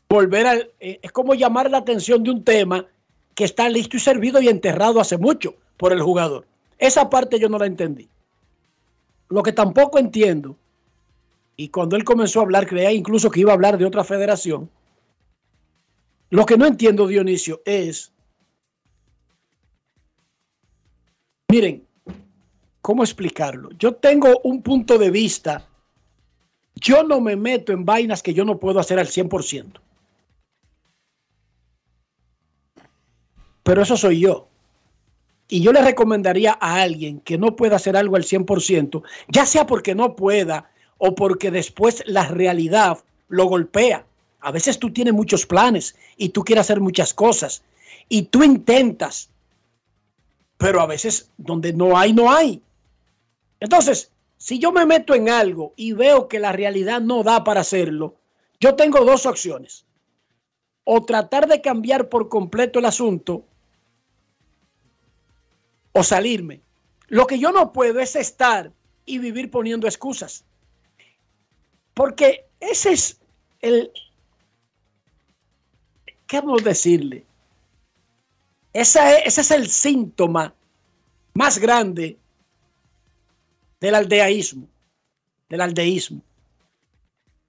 volver 0.07 0.45
a, 0.45 0.55
eh, 0.79 0.99
es 1.01 1.11
como 1.11 1.33
llamar 1.33 1.71
la 1.71 1.79
atención 1.79 2.21
de 2.21 2.29
un 2.29 2.43
tema 2.43 2.85
que 3.35 3.43
está 3.43 3.69
listo 3.69 3.97
y 3.97 3.99
servido 3.99 4.41
y 4.41 4.47
enterrado 4.47 4.99
hace 4.99 5.17
mucho 5.17 5.55
por 5.77 5.91
el 5.91 6.01
jugador. 6.01 6.47
Esa 6.77 7.09
parte 7.09 7.39
yo 7.39 7.49
no 7.49 7.59
la 7.59 7.65
entendí. 7.65 8.09
Lo 9.29 9.43
que 9.43 9.51
tampoco 9.51 9.99
entiendo, 9.99 10.55
y 11.57 11.69
cuando 11.69 11.95
él 11.95 12.03
comenzó 12.03 12.39
a 12.39 12.43
hablar, 12.43 12.65
creía 12.65 12.91
incluso 12.91 13.29
que 13.29 13.41
iba 13.41 13.51
a 13.51 13.55
hablar 13.55 13.77
de 13.77 13.85
otra 13.85 14.03
federación. 14.03 14.69
Lo 16.29 16.45
que 16.45 16.57
no 16.57 16.65
entiendo, 16.65 17.07
Dionisio, 17.07 17.61
es, 17.65 18.11
miren, 21.49 21.85
¿cómo 22.81 23.03
explicarlo? 23.03 23.69
Yo 23.77 23.95
tengo 23.95 24.39
un 24.43 24.61
punto 24.61 24.97
de 24.97 25.11
vista, 25.11 25.67
yo 26.75 27.03
no 27.03 27.19
me 27.19 27.35
meto 27.35 27.73
en 27.73 27.85
vainas 27.85 28.23
que 28.23 28.33
yo 28.33 28.45
no 28.45 28.59
puedo 28.59 28.79
hacer 28.79 28.99
al 28.99 29.07
100%. 29.07 29.79
Pero 33.65 33.81
eso 33.81 33.97
soy 33.97 34.19
yo. 34.19 34.47
Y 35.47 35.61
yo 35.61 35.73
le 35.73 35.81
recomendaría 35.81 36.55
a 36.61 36.81
alguien 36.83 37.19
que 37.19 37.39
no 37.39 37.55
pueda 37.55 37.77
hacer 37.77 37.97
algo 37.97 38.15
al 38.15 38.23
100%, 38.23 39.01
ya 39.27 39.47
sea 39.47 39.65
porque 39.65 39.95
no 39.95 40.15
pueda 40.15 40.69
o 40.99 41.15
porque 41.15 41.49
después 41.49 42.03
la 42.05 42.27
realidad 42.27 42.99
lo 43.27 43.45
golpea. 43.45 44.05
A 44.39 44.51
veces 44.51 44.77
tú 44.77 44.93
tienes 44.93 45.15
muchos 45.15 45.47
planes 45.47 45.95
y 46.15 46.29
tú 46.29 46.43
quieres 46.43 46.61
hacer 46.61 46.79
muchas 46.79 47.15
cosas 47.15 47.63
y 48.07 48.23
tú 48.23 48.43
intentas, 48.43 49.31
pero 50.57 50.79
a 50.79 50.85
veces 50.85 51.31
donde 51.35 51.73
no 51.73 51.97
hay, 51.97 52.13
no 52.13 52.31
hay. 52.31 52.61
Entonces, 53.59 54.11
si 54.37 54.59
yo 54.59 54.71
me 54.71 54.85
meto 54.85 55.15
en 55.15 55.27
algo 55.27 55.73
y 55.75 55.93
veo 55.93 56.27
que 56.27 56.39
la 56.39 56.51
realidad 56.51 57.01
no 57.01 57.23
da 57.23 57.43
para 57.43 57.61
hacerlo, 57.61 58.13
yo 58.59 58.75
tengo 58.75 59.03
dos 59.03 59.25
opciones. 59.25 59.85
O 60.83 61.03
tratar 61.03 61.47
de 61.47 61.61
cambiar 61.61 62.09
por 62.09 62.29
completo 62.29 62.77
el 62.77 62.85
asunto 62.85 63.43
o 65.97 66.03
salirme. 66.03 66.61
Lo 67.07 67.25
que 67.25 67.39
yo 67.39 67.53
no 67.53 67.71
puedo 67.71 68.01
es 68.01 68.17
estar 68.17 68.71
y 69.05 69.17
vivir 69.17 69.49
poniendo 69.49 69.87
excusas. 69.87 70.43
Porque 71.93 72.45
ese 72.59 72.91
es 72.91 73.21
el, 73.61 73.91
¿qué 76.27 76.41
vamos 76.41 76.61
a 76.61 76.65
decirle? 76.65 77.25
Ese, 78.73 78.99
ese 79.25 79.39
es 79.39 79.51
el 79.51 79.69
síntoma 79.69 80.53
más 81.33 81.59
grande 81.59 82.17
del 83.79 83.95
aldeaísmo, 83.95 84.67
del 85.47 85.61
aldeísmo. 85.61 86.21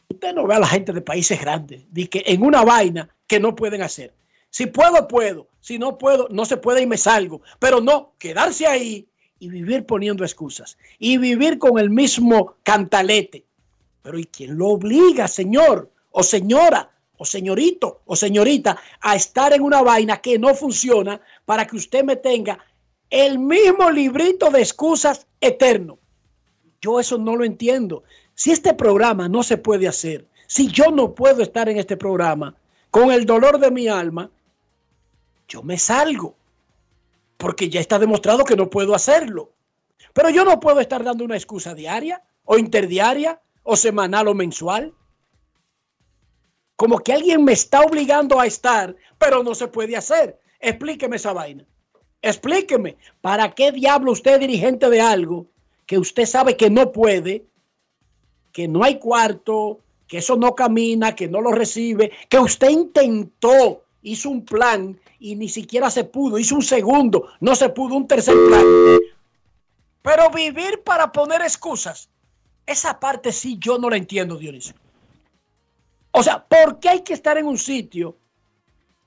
Usted 0.08 0.32
no 0.34 0.46
ve 0.46 0.54
a 0.54 0.60
la 0.60 0.68
gente 0.68 0.92
de 0.92 1.00
países 1.00 1.40
grandes, 1.40 1.82
de 1.90 2.08
que 2.08 2.22
en 2.26 2.44
una 2.44 2.64
vaina 2.64 3.08
que 3.26 3.40
no 3.40 3.56
pueden 3.56 3.82
hacer. 3.82 4.14
Si 4.50 4.66
puedo, 4.66 5.08
puedo. 5.08 5.48
Si 5.66 5.80
no 5.80 5.98
puedo, 5.98 6.28
no 6.30 6.44
se 6.44 6.58
puede 6.58 6.82
y 6.82 6.86
me 6.86 6.96
salgo. 6.96 7.42
Pero 7.58 7.80
no, 7.80 8.12
quedarse 8.20 8.68
ahí 8.68 9.08
y 9.40 9.48
vivir 9.48 9.84
poniendo 9.84 10.22
excusas. 10.22 10.78
Y 11.00 11.18
vivir 11.18 11.58
con 11.58 11.80
el 11.80 11.90
mismo 11.90 12.54
cantalete. 12.62 13.44
Pero 14.00 14.16
¿y 14.16 14.26
quién 14.26 14.56
lo 14.56 14.68
obliga, 14.68 15.26
señor? 15.26 15.90
O 16.12 16.22
señora, 16.22 16.88
o 17.18 17.24
señorito, 17.24 18.02
o 18.04 18.14
señorita, 18.14 18.78
a 19.00 19.16
estar 19.16 19.52
en 19.54 19.62
una 19.62 19.82
vaina 19.82 20.18
que 20.18 20.38
no 20.38 20.54
funciona 20.54 21.20
para 21.44 21.66
que 21.66 21.74
usted 21.74 22.04
me 22.04 22.14
tenga 22.14 22.60
el 23.10 23.40
mismo 23.40 23.90
librito 23.90 24.50
de 24.50 24.60
excusas 24.60 25.26
eterno. 25.40 25.98
Yo 26.80 27.00
eso 27.00 27.18
no 27.18 27.34
lo 27.34 27.44
entiendo. 27.44 28.04
Si 28.34 28.52
este 28.52 28.72
programa 28.72 29.28
no 29.28 29.42
se 29.42 29.56
puede 29.56 29.88
hacer, 29.88 30.28
si 30.46 30.68
yo 30.68 30.92
no 30.92 31.12
puedo 31.12 31.42
estar 31.42 31.68
en 31.68 31.78
este 31.78 31.96
programa 31.96 32.54
con 32.92 33.10
el 33.10 33.26
dolor 33.26 33.58
de 33.58 33.72
mi 33.72 33.88
alma, 33.88 34.30
yo 35.48 35.62
me 35.62 35.78
salgo, 35.78 36.36
porque 37.36 37.68
ya 37.68 37.80
está 37.80 37.98
demostrado 37.98 38.44
que 38.44 38.56
no 38.56 38.70
puedo 38.70 38.94
hacerlo. 38.94 39.52
Pero 40.12 40.30
yo 40.30 40.44
no 40.44 40.58
puedo 40.60 40.80
estar 40.80 41.04
dando 41.04 41.24
una 41.24 41.36
excusa 41.36 41.74
diaria 41.74 42.22
o 42.44 42.58
interdiaria 42.58 43.40
o 43.62 43.76
semanal 43.76 44.28
o 44.28 44.34
mensual. 44.34 44.94
Como 46.76 46.98
que 46.98 47.12
alguien 47.12 47.44
me 47.44 47.52
está 47.52 47.80
obligando 47.80 48.40
a 48.40 48.46
estar, 48.46 48.96
pero 49.18 49.42
no 49.42 49.54
se 49.54 49.68
puede 49.68 49.96
hacer. 49.96 50.38
Explíqueme 50.60 51.16
esa 51.16 51.32
vaina. 51.32 51.64
Explíqueme, 52.22 52.96
¿para 53.20 53.54
qué 53.54 53.72
diablo 53.72 54.12
usted 54.12 54.34
es 54.34 54.40
dirigente 54.40 54.88
de 54.90 55.00
algo 55.00 55.46
que 55.86 55.98
usted 55.98 56.26
sabe 56.26 56.56
que 56.56 56.70
no 56.70 56.92
puede, 56.92 57.46
que 58.52 58.66
no 58.66 58.82
hay 58.82 58.98
cuarto, 58.98 59.80
que 60.08 60.18
eso 60.18 60.36
no 60.36 60.54
camina, 60.54 61.14
que 61.14 61.28
no 61.28 61.40
lo 61.40 61.52
recibe, 61.52 62.12
que 62.28 62.38
usted 62.38 62.70
intentó, 62.70 63.84
hizo 64.06 64.30
un 64.30 64.44
plan 64.44 64.98
y 65.18 65.34
ni 65.34 65.48
siquiera 65.48 65.90
se 65.90 66.04
pudo. 66.04 66.38
Hizo 66.38 66.54
un 66.54 66.62
segundo, 66.62 67.28
no 67.40 67.56
se 67.56 67.68
pudo, 67.70 67.96
un 67.96 68.06
tercer 68.06 68.36
plan. 68.48 68.64
Pero 70.02 70.30
vivir 70.30 70.82
para 70.84 71.10
poner 71.10 71.42
excusas, 71.42 72.08
esa 72.64 73.00
parte 73.00 73.32
sí 73.32 73.58
yo 73.58 73.78
no 73.78 73.90
la 73.90 73.96
entiendo, 73.96 74.36
Dionisio. 74.36 74.74
O 76.12 76.22
sea, 76.22 76.46
¿por 76.46 76.78
qué 76.78 76.90
hay 76.90 77.02
que 77.02 77.14
estar 77.14 77.36
en 77.36 77.46
un 77.46 77.58
sitio 77.58 78.16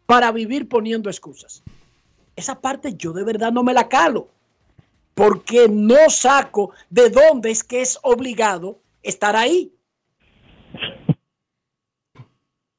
para 0.06 0.32
vivir 0.34 0.68
poniendo 0.68 1.10
excusas? 1.10 1.64
Esa 2.36 2.60
parte 2.60 2.94
yo 2.96 3.14
de 3.14 3.24
verdad 3.24 3.54
no 3.54 3.64
me 3.64 3.74
la 3.74 3.88
calo, 3.88 4.28
porque 5.14 5.70
no 5.70 6.10
saco 6.10 6.72
de 6.90 7.10
dónde 7.10 7.52
es 7.52 7.64
que 7.64 7.82
es 7.82 7.98
obligado 8.04 8.80
estar 9.02 9.38
ahí. 9.38 9.74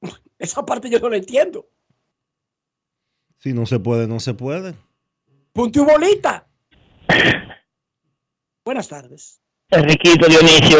Esa 0.38 0.64
parte 0.66 0.90
yo 0.90 1.00
no 1.00 1.08
la 1.08 1.16
entiendo. 1.16 1.66
Si 3.40 3.54
no 3.54 3.64
se 3.64 3.80
puede, 3.80 4.06
no 4.06 4.20
se 4.20 4.34
puede. 4.34 4.74
Punto 5.54 5.80
y 5.80 5.84
bolita. 5.84 6.46
Buenas 8.64 8.88
tardes. 8.88 9.40
Enriquito 9.70 10.28
Dionisio 10.28 10.78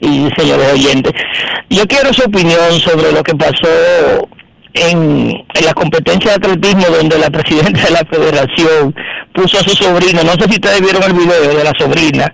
y 0.00 0.28
señores 0.36 0.72
oyentes. 0.74 1.12
Yo 1.70 1.86
quiero 1.86 2.12
su 2.12 2.24
opinión 2.24 2.72
sobre 2.78 3.10
lo 3.10 3.22
que 3.22 3.34
pasó 3.34 4.28
en, 4.74 5.30
en 5.54 5.64
la 5.64 5.72
competencia 5.72 6.32
de 6.32 6.36
atletismo 6.36 6.94
donde 6.94 7.18
la 7.18 7.30
presidenta 7.30 7.82
de 7.82 7.90
la 7.90 8.04
federación 8.04 8.94
puso 9.34 9.58
a 9.58 9.62
su 9.62 9.70
sobrina, 9.70 10.22
no 10.22 10.32
sé 10.32 10.44
si 10.44 10.56
ustedes 10.56 10.80
vieron 10.82 11.02
el 11.02 11.14
video 11.14 11.56
de 11.56 11.64
la 11.64 11.72
sobrina 11.78 12.32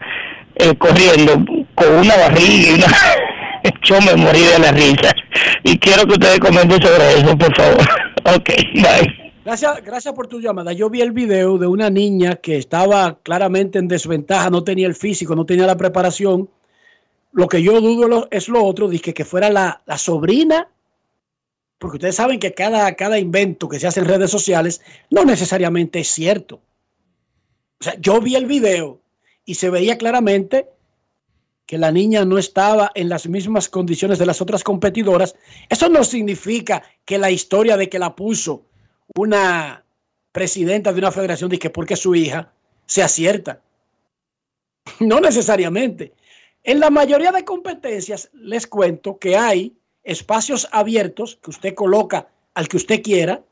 eh, 0.56 0.74
corriendo 0.76 1.44
con 1.74 1.92
una 1.94 2.16
barriga 2.16 2.70
y 2.70 2.74
una... 2.74 2.86
Yo 3.82 3.98
me 4.00 4.14
morí 4.16 4.40
de 4.40 4.58
la 4.58 4.72
risa. 4.72 5.14
Y 5.62 5.78
quiero 5.78 6.06
que 6.06 6.14
ustedes 6.14 6.38
comenten 6.38 6.82
sobre 6.82 7.14
eso, 7.14 7.36
por 7.36 7.54
favor. 7.56 7.80
ok, 8.24 8.50
bye. 8.74 9.23
Gracias, 9.44 9.84
gracias 9.84 10.14
por 10.14 10.26
tu 10.26 10.40
llamada. 10.40 10.72
Yo 10.72 10.88
vi 10.88 11.02
el 11.02 11.12
video 11.12 11.58
de 11.58 11.66
una 11.66 11.90
niña 11.90 12.36
que 12.36 12.56
estaba 12.56 13.18
claramente 13.22 13.78
en 13.78 13.88
desventaja, 13.88 14.48
no 14.48 14.64
tenía 14.64 14.86
el 14.86 14.94
físico, 14.94 15.36
no 15.36 15.44
tenía 15.44 15.66
la 15.66 15.76
preparación. 15.76 16.48
Lo 17.30 17.46
que 17.46 17.62
yo 17.62 17.78
dudo 17.82 18.26
es 18.30 18.48
lo 18.48 18.64
otro, 18.64 18.88
dije 18.88 19.12
que 19.12 19.26
fuera 19.26 19.50
la, 19.50 19.82
la 19.84 19.98
sobrina, 19.98 20.70
porque 21.76 21.98
ustedes 21.98 22.14
saben 22.14 22.38
que 22.38 22.54
cada, 22.54 22.94
cada 22.94 23.18
invento 23.18 23.68
que 23.68 23.78
se 23.78 23.86
hace 23.86 24.00
en 24.00 24.06
redes 24.06 24.30
sociales 24.30 24.80
no 25.10 25.26
necesariamente 25.26 26.00
es 26.00 26.08
cierto. 26.08 26.62
O 27.80 27.84
sea, 27.84 28.00
yo 28.00 28.22
vi 28.22 28.36
el 28.36 28.46
video 28.46 29.02
y 29.44 29.56
se 29.56 29.68
veía 29.68 29.98
claramente 29.98 30.70
que 31.66 31.76
la 31.76 31.92
niña 31.92 32.24
no 32.24 32.38
estaba 32.38 32.92
en 32.94 33.10
las 33.10 33.28
mismas 33.28 33.68
condiciones 33.68 34.18
de 34.18 34.24
las 34.24 34.40
otras 34.40 34.64
competidoras. 34.64 35.36
Eso 35.68 35.90
no 35.90 36.02
significa 36.02 36.82
que 37.04 37.18
la 37.18 37.30
historia 37.30 37.76
de 37.76 37.90
que 37.90 37.98
la 37.98 38.16
puso 38.16 38.64
una 39.16 39.84
presidenta 40.32 40.92
de 40.92 40.98
una 40.98 41.12
federación 41.12 41.50
de 41.50 41.58
que 41.58 41.70
porque 41.70 41.96
su 41.96 42.14
hija 42.14 42.52
sea 42.86 43.08
cierta. 43.08 43.60
No 45.00 45.18
necesariamente. 45.18 46.12
En 46.62 46.78
la 46.78 46.90
mayoría 46.90 47.32
de 47.32 47.44
competencias 47.44 48.30
les 48.34 48.66
cuento 48.66 49.18
que 49.18 49.36
hay 49.36 49.76
espacios 50.02 50.68
abiertos 50.72 51.38
que 51.42 51.50
usted 51.50 51.74
coloca 51.74 52.28
al 52.54 52.68
que 52.68 52.76
usted 52.76 53.02
quiera, 53.02 53.42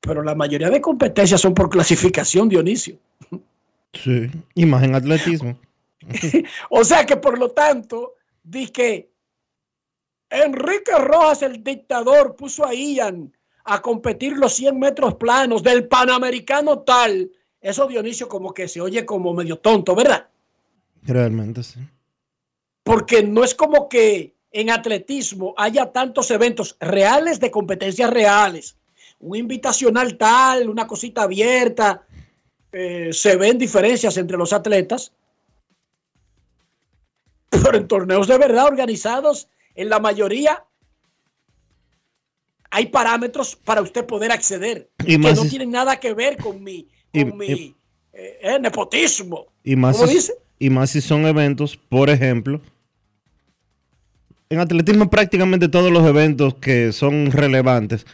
pero 0.00 0.22
la 0.22 0.34
mayoría 0.34 0.70
de 0.70 0.80
competencias 0.80 1.40
son 1.40 1.54
por 1.54 1.70
clasificación, 1.70 2.48
Dionisio. 2.48 2.98
Sí, 3.94 4.28
y 4.56 4.66
más 4.66 4.82
en 4.82 4.96
atletismo. 4.96 5.56
O 6.70 6.84
sea 6.84 7.06
que 7.06 7.16
por 7.16 7.38
lo 7.38 7.52
tanto, 7.52 8.14
di 8.42 8.66
que 8.66 9.08
Enrique 10.28 10.92
Rojas, 10.98 11.42
el 11.42 11.62
dictador, 11.62 12.34
puso 12.34 12.66
a 12.66 12.74
Ian 12.74 13.33
a 13.64 13.80
competir 13.80 14.34
los 14.34 14.54
100 14.54 14.78
metros 14.78 15.14
planos 15.14 15.62
del 15.62 15.88
Panamericano 15.88 16.80
tal. 16.80 17.30
Eso 17.60 17.86
Dionisio 17.86 18.28
como 18.28 18.52
que 18.52 18.68
se 18.68 18.80
oye 18.80 19.06
como 19.06 19.32
medio 19.32 19.56
tonto, 19.58 19.94
¿verdad? 19.94 20.28
Realmente 21.02 21.62
sí. 21.62 21.80
Porque 22.82 23.22
no 23.22 23.42
es 23.42 23.54
como 23.54 23.88
que 23.88 24.34
en 24.52 24.70
atletismo 24.70 25.54
haya 25.56 25.90
tantos 25.92 26.30
eventos 26.30 26.76
reales 26.78 27.40
de 27.40 27.50
competencias 27.50 28.10
reales. 28.10 28.76
Un 29.18 29.36
invitacional 29.36 30.18
tal, 30.18 30.68
una 30.68 30.86
cosita 30.86 31.22
abierta. 31.22 32.04
eh, 32.72 33.12
se 33.12 33.36
ven 33.36 33.56
diferencias 33.56 34.16
entre 34.16 34.36
los 34.36 34.52
atletas. 34.52 35.12
Pero 37.48 37.76
en 37.76 37.88
torneos 37.88 38.26
de 38.26 38.36
verdad 38.36 38.66
organizados, 38.66 39.48
en 39.74 39.88
la 39.88 40.00
mayoría 40.00 40.64
hay 42.74 42.86
parámetros 42.86 43.54
para 43.54 43.80
usted 43.82 44.04
poder 44.04 44.32
acceder 44.32 44.90
Y 45.06 45.12
que 45.16 45.32
no 45.32 45.42
tienen 45.46 45.70
nada 45.70 46.00
que 46.00 46.12
ver 46.12 46.36
con 46.38 46.62
mi, 46.62 46.88
Y- 47.12 47.24
con 47.24 47.38
mi 47.38 47.46
y- 47.46 47.74
eh, 48.12 48.38
eh, 48.42 48.58
nepotismo. 48.60 49.46
Y 49.62 49.76
más, 49.76 49.96
¿Cómo 49.96 50.08
si, 50.08 50.14
dice? 50.14 50.32
y 50.58 50.70
más 50.70 50.90
si 50.90 51.00
son 51.00 51.24
eventos, 51.26 51.76
por 51.76 52.10
ejemplo, 52.10 52.60
en 54.50 54.58
atletismo 54.58 55.08
prácticamente 55.08 55.68
todos 55.68 55.90
los 55.92 56.04
eventos 56.04 56.54
que 56.54 56.92
son 56.92 57.30
relevantes 57.30 58.06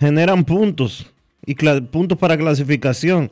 generan 0.00 0.44
puntos 0.44 1.06
y 1.46 1.54
puntos 1.54 2.18
para 2.18 2.36
clasificación. 2.36 3.30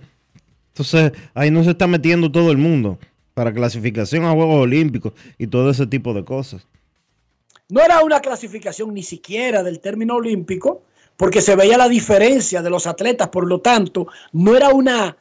Entonces 0.69 1.13
ahí 1.35 1.51
no 1.51 1.65
se 1.65 1.71
está 1.71 1.87
metiendo 1.87 2.31
todo 2.31 2.51
el 2.51 2.59
mundo 2.59 2.99
para 3.35 3.53
clasificación 3.53 4.25
a 4.25 4.33
Juegos 4.33 4.63
Olímpicos 4.63 5.13
y 5.39 5.47
todo 5.49 5.71
ese 5.71 5.87
tipo 5.87 6.15
de 6.15 6.25
cosas. 6.25 6.67
No 7.69 7.83
era 7.83 8.03
una 8.03 8.21
clasificación 8.21 8.93
ni 8.93 9.03
siquiera 9.03 9.63
del 9.63 9.81
término 9.81 10.17
olímpico, 10.17 10.83
porque 11.17 11.41
se 11.41 11.57
veía 11.57 11.79
la 11.79 11.89
diferencia 11.89 12.63
de 12.63 12.71
los 12.71 12.87
atletas, 12.87 13.29
por 13.29 13.47
lo 13.47 13.61
tanto, 13.61 14.09
no 14.33 14.57
era 14.57 14.71
una 14.71 15.17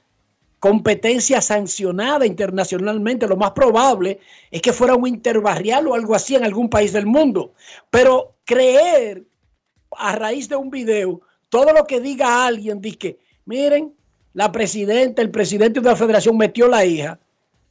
competencia 0.60 1.42
sancionada 1.42 2.26
internacionalmente. 2.26 3.28
Lo 3.28 3.36
más 3.36 3.52
probable 3.52 4.20
es 4.52 4.62
que 4.62 4.74
fuera 4.74 4.96
un 4.96 5.08
interbarrial 5.08 5.88
o 5.88 5.96
algo 5.96 6.14
así 6.14 6.36
en 6.36 6.44
algún 6.44 6.70
país 6.70 6.94
del 6.94 7.08
mundo. 7.08 7.54
Pero 7.90 8.36
creer 8.46 9.26
a 9.98 10.16
raíz 10.16 10.48
de 10.48 10.56
un 10.56 10.70
video, 10.70 11.22
todo 11.50 11.74
lo 11.74 11.86
que 11.86 12.00
diga 12.00 12.46
alguien, 12.46 12.80
dice 12.80 13.18
miren, 13.46 13.94
la 14.34 14.52
presidenta, 14.52 15.22
el 15.22 15.32
presidente 15.32 15.82
de 15.82 15.90
la 15.90 15.96
federación 15.96 16.38
metió 16.38 16.68
la 16.68 16.86
hija. 16.86 17.20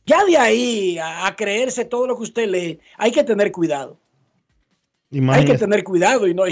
Ya 0.05 0.25
de 0.25 0.37
ahí 0.37 0.99
a, 0.99 1.27
a 1.27 1.37
creerse 1.37 1.85
todo 1.85 2.09
lo 2.09 2.17
que 2.17 2.25
usted 2.25 2.49
lee, 2.49 2.81
hay 2.97 3.13
que 3.13 3.23
tener 3.23 3.53
cuidado. 3.53 3.99
Hay 5.13 5.45
que 5.45 5.59
tener 5.59 5.83
cuidado 5.83 6.27
y 6.29 6.35
no, 6.35 6.45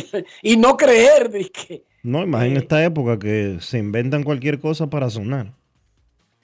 y 0.42 0.56
no 0.56 0.76
creer 0.76 1.30
de 1.30 1.48
que 1.48 1.84
no, 2.02 2.26
más 2.26 2.44
en 2.44 2.56
esta 2.56 2.82
época 2.84 3.18
que 3.18 3.58
se 3.60 3.78
inventan 3.78 4.22
cualquier 4.22 4.58
cosa 4.60 4.88
para 4.88 5.10
sonar. 5.10 5.52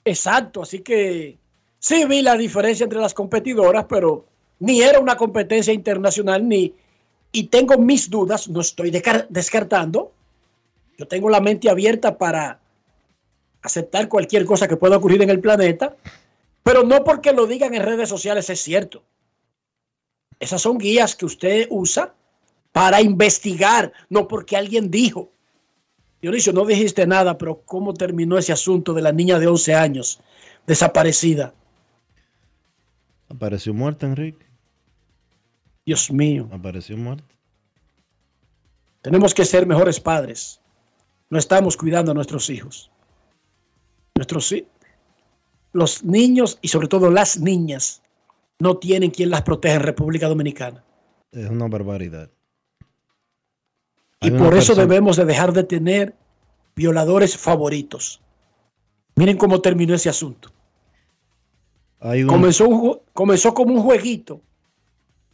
exacto. 0.03 0.61
Así 0.61 0.79
que 0.79 1.37
sí 1.79 2.05
vi 2.05 2.21
la 2.21 2.37
diferencia 2.37 2.83
entre 2.83 2.99
las 2.99 3.13
competidoras, 3.13 3.85
pero 3.85 4.25
ni 4.59 4.81
era 4.81 4.99
una 4.99 5.15
competencia 5.15 5.73
internacional 5.73 6.47
ni 6.47 6.73
y 7.31 7.47
tengo 7.47 7.77
mis 7.77 8.09
dudas. 8.09 8.47
No 8.47 8.61
estoy 8.61 8.91
descartando. 9.29 10.11
Yo 10.97 11.07
tengo 11.07 11.29
la 11.29 11.41
mente 11.41 11.69
abierta 11.69 12.17
para 12.17 12.59
aceptar 13.61 14.07
cualquier 14.07 14.45
cosa 14.45 14.67
que 14.67 14.77
pueda 14.77 14.97
ocurrir 14.97 15.21
en 15.23 15.29
el 15.29 15.39
planeta, 15.39 15.95
pero 16.63 16.83
no 16.83 17.03
porque 17.03 17.33
lo 17.33 17.47
digan 17.47 17.73
en 17.73 17.83
redes 17.83 18.07
sociales 18.07 18.49
es 18.49 18.61
cierto. 18.61 19.03
Esas 20.39 20.61
son 20.61 20.77
guías 20.77 21.15
que 21.15 21.25
usted 21.25 21.67
usa 21.69 22.13
para 22.71 23.01
investigar, 23.01 23.91
no 24.09 24.27
porque 24.27 24.57
alguien 24.57 24.91
dijo. 24.91 25.31
Dionisio, 26.21 26.53
no 26.53 26.65
dijiste 26.65 27.05
nada, 27.07 27.37
pero 27.37 27.61
¿cómo 27.65 27.93
terminó 27.93 28.37
ese 28.37 28.51
asunto 28.51 28.93
de 28.93 29.01
la 29.01 29.11
niña 29.11 29.39
de 29.39 29.47
11 29.47 29.75
años 29.75 30.19
desaparecida? 30.65 31.53
Apareció 33.29 33.73
muerta, 33.73 34.05
Enrique. 34.05 34.45
Dios 35.85 36.11
mío. 36.11 36.49
Apareció 36.51 36.97
muerta. 36.97 37.35
Tenemos 39.01 39.33
que 39.33 39.45
ser 39.45 39.67
mejores 39.67 39.99
padres. 39.99 40.59
No 41.29 41.37
estamos 41.37 41.77
cuidando 41.77 42.11
a 42.11 42.15
nuestros 42.15 42.49
hijos. 42.49 42.91
Nuestros 44.15 44.53
los 45.73 46.03
niños 46.03 46.57
y 46.61 46.69
sobre 46.69 46.87
todo 46.87 47.11
las 47.11 47.37
niñas 47.37 48.01
no 48.59 48.77
tienen 48.77 49.11
quien 49.11 49.29
las 49.29 49.41
proteja 49.41 49.75
en 49.75 49.81
República 49.83 50.27
Dominicana. 50.27 50.83
Es 51.31 51.49
una 51.49 51.67
barbaridad. 51.67 52.29
Y 54.21 54.27
Hay 54.27 54.31
por 54.31 54.53
eso 54.55 54.73
persona- 54.73 54.81
debemos 54.81 55.17
de 55.17 55.25
dejar 55.25 55.53
de 55.53 55.63
tener 55.63 56.15
violadores 56.75 57.37
favoritos. 57.37 58.21
Miren 59.15 59.37
cómo 59.37 59.61
terminó 59.61 59.93
ese 59.95 60.09
asunto. 60.09 60.51
Un- 62.01 62.27
Comenzó, 62.27 62.67
un 62.67 62.99
comenzó 63.13 63.53
como 63.53 63.73
un 63.73 63.81
jueguito. 63.81 64.41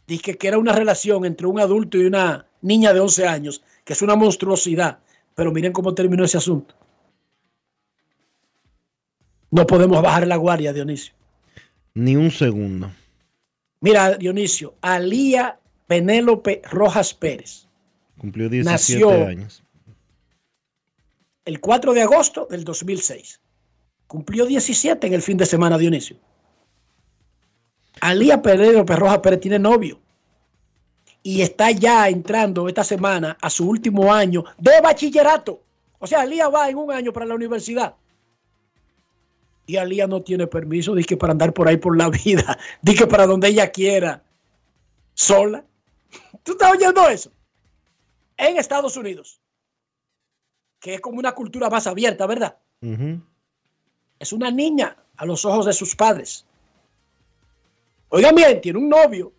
Dije 0.06 0.36
que 0.36 0.48
era 0.48 0.58
una 0.58 0.72
relación 0.72 1.24
entre 1.24 1.46
un 1.46 1.60
adulto 1.60 1.96
y 1.98 2.04
una 2.06 2.46
niña 2.60 2.92
de 2.92 3.00
11 3.00 3.26
años, 3.26 3.62
que 3.84 3.92
es 3.92 4.02
una 4.02 4.16
monstruosidad. 4.16 4.98
Pero 5.34 5.52
miren 5.52 5.72
cómo 5.72 5.94
terminó 5.94 6.24
ese 6.24 6.38
asunto. 6.38 6.74
No 9.50 9.66
podemos 9.66 10.02
bajar 10.02 10.26
la 10.26 10.36
guardia, 10.36 10.72
Dionisio. 10.72 11.14
Ni 11.94 12.16
un 12.16 12.30
segundo. 12.30 12.90
Mira, 13.82 14.14
Dionisio, 14.16 14.74
Alía 14.80 15.58
Penélope 15.86 16.62
Rojas 16.70 17.12
Pérez 17.12 17.66
Cumplió 18.16 18.48
17 18.48 18.70
Nació- 19.04 19.26
años. 19.26 19.62
el 21.44 21.60
4 21.60 21.92
de 21.92 22.02
agosto 22.02 22.46
del 22.48 22.62
2006. 22.64 23.40
Cumplió 24.06 24.46
17 24.46 25.06
en 25.08 25.12
el 25.14 25.22
fin 25.22 25.36
de 25.36 25.44
semana, 25.46 25.76
Dionisio. 25.76 26.16
Alía 28.00 28.40
Penélope 28.40 28.94
Rojas 28.96 29.18
Pérez 29.18 29.40
tiene 29.40 29.58
novio 29.58 30.00
y 31.22 31.42
está 31.42 31.70
ya 31.70 32.08
entrando 32.08 32.68
esta 32.68 32.84
semana 32.84 33.36
a 33.40 33.50
su 33.50 33.68
último 33.68 34.12
año 34.12 34.44
de 34.58 34.80
bachillerato. 34.80 35.60
O 35.98 36.06
sea, 36.06 36.20
Alía 36.22 36.48
va 36.48 36.68
en 36.68 36.76
un 36.78 36.90
año 36.92 37.12
para 37.12 37.26
la 37.26 37.34
universidad. 37.34 37.94
Y 39.66 39.76
Alía 39.76 40.06
no 40.06 40.22
tiene 40.22 40.46
permiso, 40.46 40.94
dice 40.94 41.08
que 41.08 41.16
para 41.16 41.32
andar 41.32 41.52
por 41.52 41.68
ahí 41.68 41.76
por 41.76 41.96
la 41.96 42.08
vida, 42.24 42.58
dice 42.80 42.98
que 43.04 43.06
para 43.06 43.26
donde 43.26 43.48
ella 43.48 43.70
quiera, 43.70 44.22
sola. 45.14 45.64
¿Tú 46.42 46.52
estás 46.52 46.72
oyendo 46.72 47.08
eso? 47.08 47.30
En 48.36 48.56
Estados 48.56 48.96
Unidos, 48.96 49.40
que 50.80 50.94
es 50.94 51.00
como 51.00 51.18
una 51.18 51.32
cultura 51.32 51.70
más 51.70 51.86
abierta, 51.86 52.26
¿verdad? 52.26 52.56
Es 54.18 54.32
una 54.32 54.50
niña 54.50 54.96
a 55.16 55.24
los 55.24 55.44
ojos 55.44 55.66
de 55.66 55.72
sus 55.72 55.94
padres. 55.94 56.44
Oigan 58.08 58.34
bien, 58.34 58.60
tiene 58.60 58.78
un 58.78 58.88
novio 58.88 59.32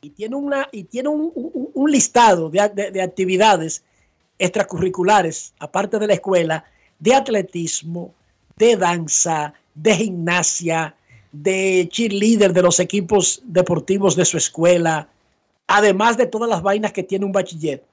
y 0.00 0.10
tiene, 0.10 0.36
una, 0.36 0.68
y 0.72 0.84
tiene 0.84 1.08
un, 1.08 1.32
un- 1.34 1.70
un 1.74 1.90
listado 1.90 2.50
de, 2.50 2.68
de- 2.70 2.90
de 2.90 3.02
actividades 3.02 3.84
extracurriculares, 4.38 5.54
aparte 5.58 5.98
de 5.98 6.06
la 6.06 6.14
escuela, 6.14 6.64
de 6.98 7.14
atletismo, 7.14 8.14
de 8.56 8.76
danza, 8.76 9.54
de 9.74 9.96
gimnasia, 9.96 10.94
de 11.32 11.88
cheerleader 11.90 12.52
de 12.52 12.62
los 12.62 12.80
equipos 12.80 13.42
deportivos 13.44 14.16
de 14.16 14.24
su 14.24 14.36
escuela, 14.36 15.08
además 15.66 16.16
de 16.16 16.26
todas 16.26 16.48
las 16.48 16.62
vainas 16.62 16.92
que 16.92 17.02
tiene 17.02 17.24
un 17.24 17.32
bachiller. 17.32 17.84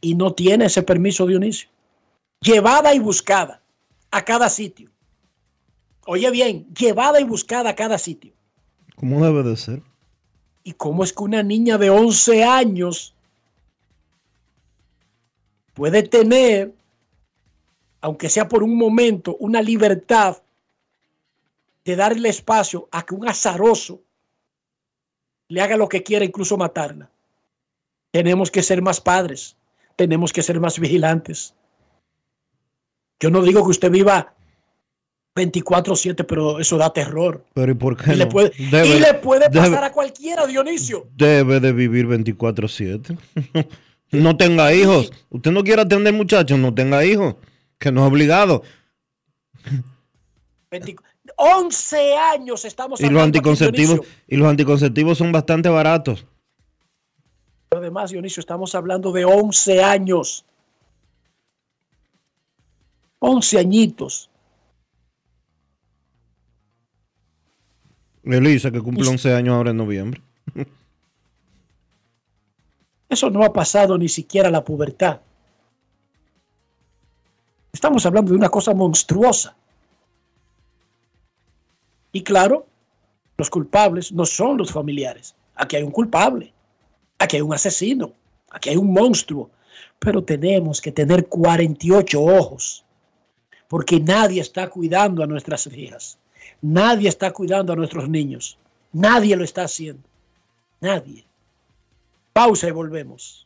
Y 0.00 0.14
no 0.14 0.34
tiene 0.34 0.66
ese 0.66 0.82
permiso, 0.82 1.26
Dionisio. 1.26 1.68
Llevada 2.40 2.94
y 2.94 2.98
buscada 2.98 3.62
a 4.10 4.24
cada 4.24 4.48
sitio. 4.48 4.90
Oye 6.06 6.30
bien, 6.30 6.72
llevada 6.74 7.20
y 7.20 7.24
buscada 7.24 7.70
a 7.70 7.74
cada 7.74 7.98
sitio. 7.98 8.32
¿Cómo 8.94 9.24
debe 9.24 9.42
de 9.42 9.56
ser? 9.56 9.82
¿Y 10.62 10.72
cómo 10.72 11.02
es 11.02 11.12
que 11.12 11.22
una 11.22 11.42
niña 11.42 11.78
de 11.78 11.90
11 11.90 12.44
años 12.44 13.14
puede 15.74 16.02
tener, 16.02 16.74
aunque 18.00 18.28
sea 18.28 18.48
por 18.48 18.62
un 18.62 18.76
momento, 18.76 19.36
una 19.40 19.62
libertad 19.62 20.38
de 21.84 21.96
darle 21.96 22.28
espacio 22.28 22.88
a 22.90 23.04
que 23.04 23.14
un 23.14 23.28
azaroso 23.28 24.00
le 25.48 25.60
haga 25.60 25.76
lo 25.76 25.88
que 25.88 26.02
quiera, 26.02 26.24
incluso 26.24 26.56
matarla? 26.56 27.10
Tenemos 28.10 28.50
que 28.50 28.62
ser 28.62 28.82
más 28.82 29.00
padres, 29.00 29.56
tenemos 29.96 30.32
que 30.32 30.42
ser 30.42 30.58
más 30.60 30.78
vigilantes. 30.78 31.54
Yo 33.20 33.30
no 33.30 33.42
digo 33.42 33.62
que 33.64 33.70
usted 33.70 33.90
viva 33.90 34.34
24/7, 35.34 36.24
pero 36.24 36.58
eso 36.60 36.76
da 36.78 36.92
terror. 36.92 37.44
Pero 37.54 37.72
¿y 37.72 37.74
por 37.74 37.96
qué 37.96 38.12
Y 38.12 38.16
le 38.16 38.26
puede, 38.26 38.52
Debe- 38.70 38.96
y 38.96 39.00
le 39.00 39.14
puede 39.14 39.48
debe- 39.48 39.70
pasar 39.70 39.84
a 39.84 39.92
cualquiera, 39.92 40.46
Dionisio. 40.46 41.06
Debe 41.14 41.60
de 41.60 41.72
vivir 41.72 42.06
24-7. 42.06 43.16
no 44.12 44.36
tenga 44.36 44.72
hijos. 44.74 45.12
Usted 45.30 45.50
no 45.50 45.62
quiere 45.62 45.82
atender 45.82 46.12
muchachos, 46.14 46.58
no 46.58 46.74
tenga 46.74 47.04
hijos. 47.04 47.36
Que 47.78 47.92
no 47.92 48.04
es 48.04 48.12
obligado. 48.12 48.62
20 50.70 50.96
11 51.36 52.16
años 52.16 52.64
estamos 52.64 53.00
Y 53.00 53.04
los 53.04 53.14
aquí, 53.14 53.26
anticonceptivos, 53.26 54.00
y 54.26 54.36
los 54.36 54.48
anticonceptivos 54.48 55.18
son 55.18 55.32
bastante 55.32 55.68
baratos. 55.68 56.24
Además, 57.70 58.10
Dionisio, 58.10 58.40
estamos 58.40 58.74
hablando 58.74 59.12
de 59.12 59.24
11 59.24 59.82
años. 59.82 60.44
11 63.18 63.58
añitos. 63.58 64.30
Elisa, 68.24 68.70
que 68.70 68.80
cumple 68.80 69.08
11 69.08 69.34
años 69.34 69.54
ahora 69.54 69.70
en 69.70 69.76
noviembre. 69.76 70.20
Eso 73.08 73.30
no 73.30 73.44
ha 73.44 73.52
pasado 73.52 73.96
ni 73.98 74.08
siquiera 74.08 74.50
la 74.50 74.64
pubertad. 74.64 75.20
Estamos 77.76 78.06
hablando 78.06 78.30
de 78.30 78.38
una 78.38 78.48
cosa 78.48 78.72
monstruosa. 78.72 79.54
Y 82.10 82.22
claro, 82.22 82.64
los 83.36 83.50
culpables 83.50 84.12
no 84.12 84.24
son 84.24 84.56
los 84.56 84.72
familiares. 84.72 85.34
Aquí 85.54 85.76
hay 85.76 85.82
un 85.82 85.90
culpable. 85.90 86.54
Aquí 87.18 87.36
hay 87.36 87.42
un 87.42 87.52
asesino. 87.52 88.14
Aquí 88.50 88.70
hay 88.70 88.78
un 88.78 88.94
monstruo. 88.94 89.50
Pero 89.98 90.24
tenemos 90.24 90.80
que 90.80 90.90
tener 90.90 91.28
48 91.28 92.18
ojos. 92.18 92.82
Porque 93.68 94.00
nadie 94.00 94.40
está 94.40 94.70
cuidando 94.70 95.22
a 95.22 95.26
nuestras 95.26 95.66
hijas. 95.66 96.16
Nadie 96.62 97.10
está 97.10 97.30
cuidando 97.30 97.74
a 97.74 97.76
nuestros 97.76 98.08
niños. 98.08 98.56
Nadie 98.90 99.36
lo 99.36 99.44
está 99.44 99.64
haciendo. 99.64 100.08
Nadie. 100.80 101.26
Pausa 102.32 102.68
y 102.68 102.70
volvemos. 102.70 103.45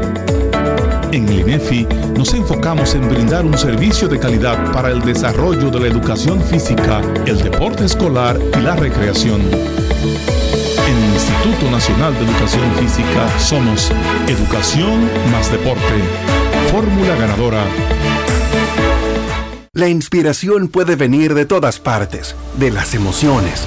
En 1.11 1.27
el 1.27 1.39
INEFI 1.41 1.85
nos 2.15 2.33
enfocamos 2.33 2.95
en 2.95 3.09
brindar 3.09 3.45
un 3.45 3.57
servicio 3.57 4.07
de 4.07 4.17
calidad 4.17 4.71
para 4.71 4.91
el 4.91 5.01
desarrollo 5.01 5.69
de 5.69 5.79
la 5.81 5.87
educación 5.87 6.41
física, 6.41 7.01
el 7.25 7.37
deporte 7.43 7.83
escolar 7.83 8.39
y 8.57 8.61
la 8.61 8.77
recreación. 8.77 9.41
En 9.41 10.97
el 11.03 11.13
Instituto 11.13 11.69
Nacional 11.69 12.13
de 12.13 12.21
Educación 12.21 12.71
Física 12.75 13.39
somos 13.39 13.91
Educación 14.27 15.09
más 15.33 15.51
Deporte. 15.51 15.81
Fórmula 16.71 17.15
ganadora. 17.15 17.65
La 19.73 19.89
inspiración 19.89 20.69
puede 20.69 20.95
venir 20.95 21.33
de 21.33 21.45
todas 21.45 21.79
partes, 21.79 22.35
de 22.57 22.71
las 22.71 22.93
emociones, 22.95 23.65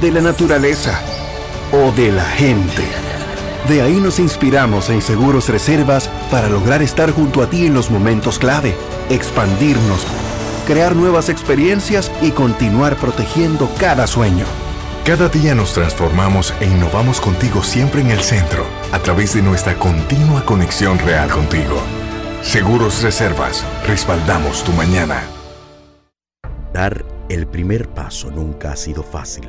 de 0.00 0.12
la 0.12 0.20
naturaleza 0.20 1.00
o 1.72 1.90
de 1.92 2.12
la 2.12 2.24
gente. 2.24 3.05
De 3.68 3.82
ahí 3.82 3.98
nos 4.00 4.20
inspiramos 4.20 4.90
en 4.90 5.02
Seguros 5.02 5.48
Reservas 5.48 6.08
para 6.30 6.48
lograr 6.48 6.82
estar 6.82 7.10
junto 7.10 7.42
a 7.42 7.50
ti 7.50 7.66
en 7.66 7.74
los 7.74 7.90
momentos 7.90 8.38
clave, 8.38 8.76
expandirnos, 9.10 10.06
crear 10.68 10.94
nuevas 10.94 11.28
experiencias 11.28 12.12
y 12.22 12.30
continuar 12.30 12.94
protegiendo 12.94 13.68
cada 13.80 14.06
sueño. 14.06 14.44
Cada 15.04 15.28
día 15.28 15.56
nos 15.56 15.72
transformamos 15.72 16.54
e 16.60 16.66
innovamos 16.66 17.20
contigo 17.20 17.64
siempre 17.64 18.02
en 18.02 18.12
el 18.12 18.20
centro, 18.20 18.64
a 18.92 19.00
través 19.00 19.34
de 19.34 19.42
nuestra 19.42 19.74
continua 19.74 20.44
conexión 20.44 21.00
real 21.00 21.28
contigo. 21.28 21.80
Seguros 22.42 23.02
Reservas, 23.02 23.64
respaldamos 23.84 24.62
tu 24.62 24.70
mañana. 24.72 25.24
Dar 26.72 27.04
el 27.28 27.48
primer 27.48 27.88
paso 27.88 28.30
nunca 28.30 28.70
ha 28.70 28.76
sido 28.76 29.02
fácil, 29.02 29.48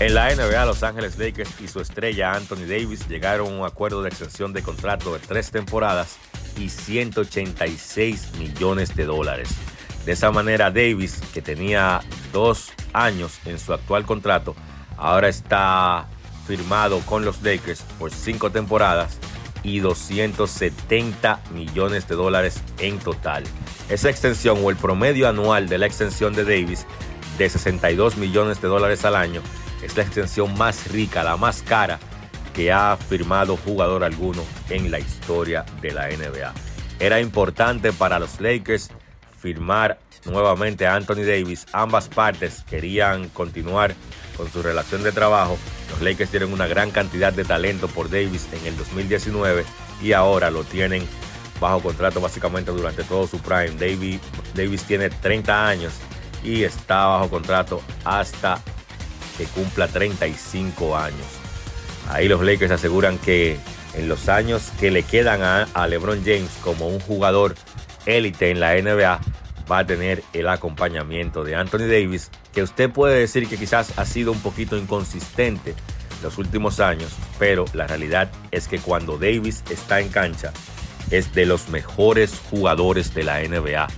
En 0.00 0.12
la 0.12 0.34
NBA, 0.34 0.66
Los 0.66 0.82
Ángeles 0.82 1.18
Lakers 1.18 1.60
y 1.60 1.68
su 1.68 1.80
estrella 1.80 2.34
Anthony 2.34 2.66
Davis 2.66 3.06
llegaron 3.08 3.46
a 3.46 3.56
un 3.58 3.64
acuerdo 3.64 4.02
de 4.02 4.08
extensión 4.08 4.52
de 4.52 4.60
contrato 4.60 5.12
de 5.12 5.20
tres 5.20 5.52
temporadas 5.52 6.16
y 6.58 6.68
186 6.68 8.32
millones 8.38 8.96
de 8.96 9.04
dólares. 9.04 9.50
De 10.04 10.12
esa 10.12 10.32
manera, 10.32 10.72
Davis, 10.72 11.20
que 11.32 11.40
tenía 11.40 12.00
dos 12.32 12.72
años 12.92 13.38
en 13.44 13.60
su 13.60 13.72
actual 13.72 14.04
contrato, 14.04 14.56
ahora 14.96 15.28
está 15.28 16.08
firmado 16.48 16.98
con 17.00 17.24
los 17.24 17.40
Lakers 17.42 17.82
por 17.96 18.10
cinco 18.10 18.50
temporadas 18.50 19.18
y 19.62 19.78
270 19.78 21.40
millones 21.54 22.08
de 22.08 22.16
dólares 22.16 22.60
en 22.78 22.98
total. 22.98 23.44
Esa 23.88 24.10
extensión 24.10 24.58
o 24.60 24.70
el 24.70 24.76
promedio 24.76 25.28
anual 25.28 25.68
de 25.68 25.78
la 25.78 25.86
extensión 25.86 26.34
de 26.34 26.42
Davis 26.42 26.84
de 27.38 27.48
62 27.48 28.16
millones 28.16 28.60
de 28.60 28.68
dólares 28.68 29.04
al 29.04 29.14
año 29.14 29.40
es 29.84 29.96
la 29.96 30.02
extensión 30.02 30.56
más 30.56 30.90
rica, 30.90 31.22
la 31.22 31.36
más 31.36 31.62
cara 31.62 31.98
que 32.54 32.72
ha 32.72 32.96
firmado 32.96 33.56
jugador 33.56 34.04
alguno 34.04 34.42
en 34.70 34.90
la 34.90 34.98
historia 34.98 35.64
de 35.82 35.92
la 35.92 36.08
NBA. 36.08 36.52
Era 37.00 37.20
importante 37.20 37.92
para 37.92 38.18
los 38.18 38.40
Lakers 38.40 38.90
firmar 39.38 39.98
nuevamente 40.24 40.86
a 40.86 40.94
Anthony 40.94 41.24
Davis. 41.26 41.66
Ambas 41.72 42.08
partes 42.08 42.64
querían 42.68 43.28
continuar 43.28 43.94
con 44.36 44.50
su 44.50 44.62
relación 44.62 45.02
de 45.02 45.12
trabajo. 45.12 45.58
Los 45.90 46.00
Lakers 46.00 46.30
tienen 46.30 46.52
una 46.52 46.66
gran 46.66 46.90
cantidad 46.90 47.32
de 47.32 47.44
talento 47.44 47.88
por 47.88 48.08
Davis 48.08 48.48
en 48.52 48.66
el 48.66 48.76
2019 48.76 49.64
y 50.02 50.12
ahora 50.12 50.50
lo 50.50 50.64
tienen 50.64 51.06
bajo 51.60 51.80
contrato 51.80 52.20
básicamente 52.20 52.70
durante 52.70 53.04
todo 53.04 53.26
su 53.26 53.38
prime. 53.38 53.72
Davis, 53.72 54.20
Davis 54.54 54.84
tiene 54.84 55.10
30 55.10 55.68
años 55.68 55.92
y 56.42 56.62
está 56.62 57.06
bajo 57.06 57.30
contrato 57.30 57.82
hasta 58.04 58.60
que 59.36 59.44
cumpla 59.44 59.88
35 59.88 60.96
años. 60.96 61.26
Ahí 62.08 62.28
los 62.28 62.42
Lakers 62.42 62.72
aseguran 62.72 63.18
que 63.18 63.58
en 63.94 64.08
los 64.08 64.28
años 64.28 64.72
que 64.78 64.90
le 64.90 65.02
quedan 65.02 65.42
a, 65.42 65.86
LeBron 65.86 66.22
James 66.24 66.50
como 66.62 66.88
un 66.88 67.00
jugador 67.00 67.54
élite 68.06 68.50
en 68.50 68.60
la 68.60 68.74
NBA, 68.74 69.20
va 69.70 69.78
a 69.78 69.86
tener 69.86 70.22
el 70.32 70.48
acompañamiento 70.48 71.42
de 71.42 71.54
Anthony 71.54 71.86
Davis, 71.86 72.30
que 72.52 72.62
usted 72.62 72.90
puede 72.90 73.18
decir 73.18 73.48
que 73.48 73.56
quizás 73.56 73.98
ha 73.98 74.04
sido 74.04 74.32
un 74.32 74.40
poquito 74.40 74.76
inconsistente 74.76 75.74
los 76.22 76.38
últimos 76.38 76.80
años, 76.80 77.12
pero 77.38 77.64
la 77.72 77.86
realidad 77.86 78.30
es 78.50 78.68
que 78.68 78.78
cuando 78.78 79.16
Davis 79.16 79.62
está 79.70 80.00
en 80.00 80.08
cancha, 80.08 80.52
es 81.10 81.34
de 81.34 81.46
los 81.46 81.68
mejores 81.68 82.40
jugadores 82.50 83.14
de 83.14 83.24
la 83.24 83.40
NBA. 83.42 83.88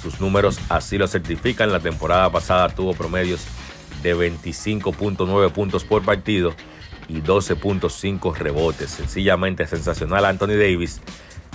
Sus 0.00 0.20
números 0.20 0.58
así 0.68 0.98
lo 0.98 1.06
certifican. 1.06 1.72
La 1.72 1.80
temporada 1.80 2.30
pasada 2.30 2.68
tuvo 2.68 2.94
promedios 2.94 3.40
de 4.02 4.16
25.9 4.16 5.52
puntos 5.52 5.84
por 5.84 6.02
partido 6.02 6.54
y 7.08 7.20
12.5 7.20 8.34
rebotes. 8.34 8.90
Sencillamente 8.90 9.66
sensacional 9.66 10.24
Anthony 10.24 10.56
Davis 10.58 11.00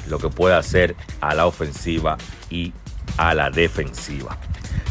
lo 0.08 0.20
que 0.20 0.30
puede 0.30 0.56
hacer 0.56 0.96
a 1.22 1.36
la 1.36 1.46
ofensiva 1.46 2.18
y 2.50 2.74
a 3.18 3.34
la 3.34 3.50
defensiva. 3.50 4.38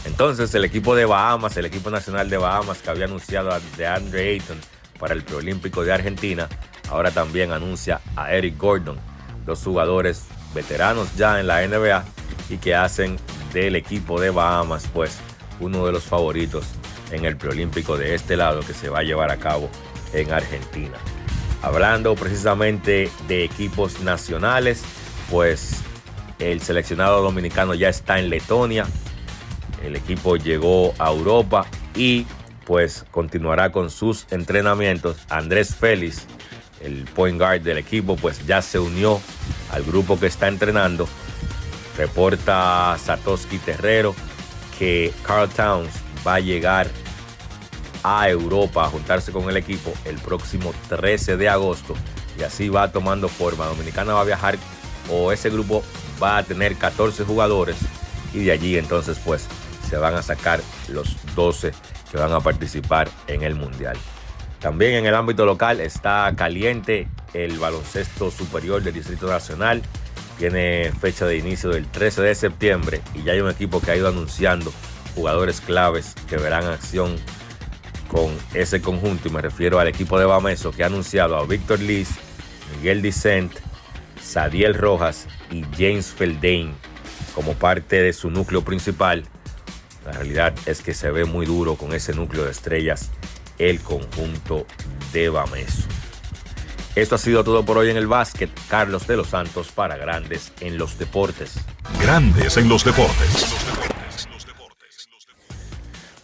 Entonces 0.04 0.54
el 0.54 0.64
equipo 0.64 0.94
de 0.94 1.04
Bahamas, 1.04 1.56
el 1.56 1.66
equipo 1.66 1.90
nacional 1.90 2.30
de 2.30 2.36
Bahamas 2.36 2.78
que 2.78 2.90
había 2.90 3.06
anunciado 3.06 3.50
a 3.52 3.60
DeAndre 3.76 4.34
Ayton 4.34 4.58
para 4.98 5.14
el 5.14 5.24
preolímpico 5.24 5.84
de 5.84 5.92
Argentina, 5.92 6.48
ahora 6.90 7.10
también 7.10 7.52
anuncia 7.52 8.00
a 8.14 8.32
Eric 8.32 8.56
Gordon, 8.56 8.98
dos 9.44 9.62
jugadores 9.62 10.26
veteranos 10.54 11.14
ya 11.16 11.40
en 11.40 11.46
la 11.46 11.66
NBA 11.66 12.04
y 12.48 12.58
que 12.58 12.74
hacen 12.74 13.16
del 13.52 13.76
equipo 13.76 14.20
de 14.20 14.30
Bahamas 14.30 14.88
pues 14.92 15.18
uno 15.60 15.86
de 15.86 15.92
los 15.92 16.04
favoritos 16.04 16.66
en 17.10 17.24
el 17.24 17.36
preolímpico 17.36 17.96
de 17.96 18.14
este 18.14 18.36
lado 18.36 18.60
que 18.60 18.74
se 18.74 18.88
va 18.88 19.00
a 19.00 19.02
llevar 19.02 19.30
a 19.30 19.36
cabo 19.36 19.70
en 20.12 20.32
Argentina. 20.32 20.96
Hablando 21.62 22.14
precisamente 22.14 23.10
de 23.28 23.44
equipos 23.44 24.00
nacionales, 24.00 24.82
pues 25.30 25.80
el 26.38 26.60
seleccionado 26.60 27.22
dominicano 27.22 27.74
ya 27.74 27.88
está 27.88 28.18
en 28.18 28.30
Letonia. 28.30 28.86
El 29.82 29.96
equipo 29.96 30.36
llegó 30.36 30.94
a 30.98 31.10
Europa 31.10 31.66
y 31.94 32.26
pues 32.64 33.04
continuará 33.10 33.72
con 33.72 33.90
sus 33.90 34.26
entrenamientos. 34.30 35.18
Andrés 35.28 35.74
Félix, 35.74 36.26
el 36.80 37.04
point 37.04 37.38
guard 37.38 37.62
del 37.62 37.78
equipo, 37.78 38.16
pues 38.16 38.44
ya 38.46 38.60
se 38.60 38.78
unió 38.78 39.20
al 39.72 39.82
grupo 39.84 40.18
que 40.18 40.26
está 40.26 40.48
entrenando. 40.48 41.08
Reporta 41.96 42.96
Satoshi 43.02 43.58
Terrero 43.58 44.14
que 44.78 45.12
Carl 45.22 45.48
Towns 45.48 46.05
va 46.26 46.34
a 46.34 46.40
llegar 46.40 46.88
a 48.02 48.28
Europa 48.28 48.84
a 48.84 48.88
juntarse 48.88 49.32
con 49.32 49.48
el 49.48 49.56
equipo 49.56 49.92
el 50.04 50.16
próximo 50.16 50.72
13 50.88 51.36
de 51.36 51.48
agosto 51.48 51.94
y 52.38 52.42
así 52.42 52.68
va 52.68 52.92
tomando 52.92 53.28
forma. 53.28 53.66
Dominicana 53.66 54.14
va 54.14 54.20
a 54.20 54.24
viajar 54.24 54.58
o 55.10 55.32
ese 55.32 55.50
grupo 55.50 55.82
va 56.22 56.38
a 56.38 56.42
tener 56.42 56.76
14 56.76 57.24
jugadores 57.24 57.76
y 58.32 58.44
de 58.44 58.52
allí 58.52 58.76
entonces 58.76 59.18
pues 59.24 59.46
se 59.88 59.96
van 59.96 60.14
a 60.14 60.22
sacar 60.22 60.60
los 60.88 61.16
12 61.34 61.72
que 62.10 62.16
van 62.16 62.32
a 62.32 62.40
participar 62.40 63.08
en 63.26 63.42
el 63.42 63.54
Mundial. 63.54 63.96
También 64.60 64.94
en 64.94 65.06
el 65.06 65.14
ámbito 65.14 65.44
local 65.44 65.80
está 65.80 66.32
caliente 66.36 67.08
el 67.34 67.58
baloncesto 67.58 68.30
superior 68.30 68.82
del 68.82 68.94
Distrito 68.94 69.28
Nacional. 69.28 69.82
Tiene 70.38 70.92
fecha 70.92 71.26
de 71.26 71.38
inicio 71.38 71.70
del 71.70 71.86
13 71.86 72.22
de 72.22 72.34
septiembre 72.34 73.00
y 73.14 73.22
ya 73.22 73.32
hay 73.32 73.40
un 73.40 73.50
equipo 73.50 73.80
que 73.80 73.92
ha 73.92 73.96
ido 73.96 74.08
anunciando 74.08 74.72
jugadores 75.16 75.60
claves 75.60 76.14
que 76.28 76.36
verán 76.36 76.66
acción 76.66 77.16
con 78.08 78.30
ese 78.54 78.80
conjunto 78.80 79.28
y 79.28 79.32
me 79.32 79.42
refiero 79.42 79.80
al 79.80 79.88
equipo 79.88 80.18
de 80.18 80.26
Bameso 80.26 80.70
que 80.70 80.84
ha 80.84 80.86
anunciado 80.86 81.36
a 81.36 81.44
Víctor 81.44 81.80
Liz, 81.80 82.10
Miguel 82.76 83.02
Dicent, 83.02 83.52
Sadiel 84.22 84.74
Rojas 84.74 85.26
y 85.50 85.64
James 85.76 86.06
Feldane 86.06 86.74
como 87.34 87.54
parte 87.54 88.02
de 88.02 88.12
su 88.12 88.30
núcleo 88.30 88.62
principal. 88.62 89.24
La 90.04 90.12
realidad 90.12 90.54
es 90.66 90.82
que 90.82 90.94
se 90.94 91.10
ve 91.10 91.24
muy 91.24 91.46
duro 91.46 91.74
con 91.74 91.92
ese 91.92 92.14
núcleo 92.14 92.44
de 92.44 92.52
estrellas 92.52 93.10
el 93.58 93.80
conjunto 93.80 94.66
de 95.12 95.30
Bameso. 95.30 95.88
Esto 96.94 97.16
ha 97.16 97.18
sido 97.18 97.44
todo 97.44 97.64
por 97.64 97.78
hoy 97.78 97.90
en 97.90 97.96
el 97.96 98.06
básquet. 98.06 98.50
Carlos 98.68 99.06
de 99.06 99.16
los 99.16 99.28
Santos 99.28 99.68
para 99.68 99.96
Grandes 99.96 100.52
en 100.60 100.78
los 100.78 100.98
Deportes. 100.98 101.54
Grandes 102.00 102.56
en 102.56 102.68
los 102.68 102.84
Deportes. 102.84 103.95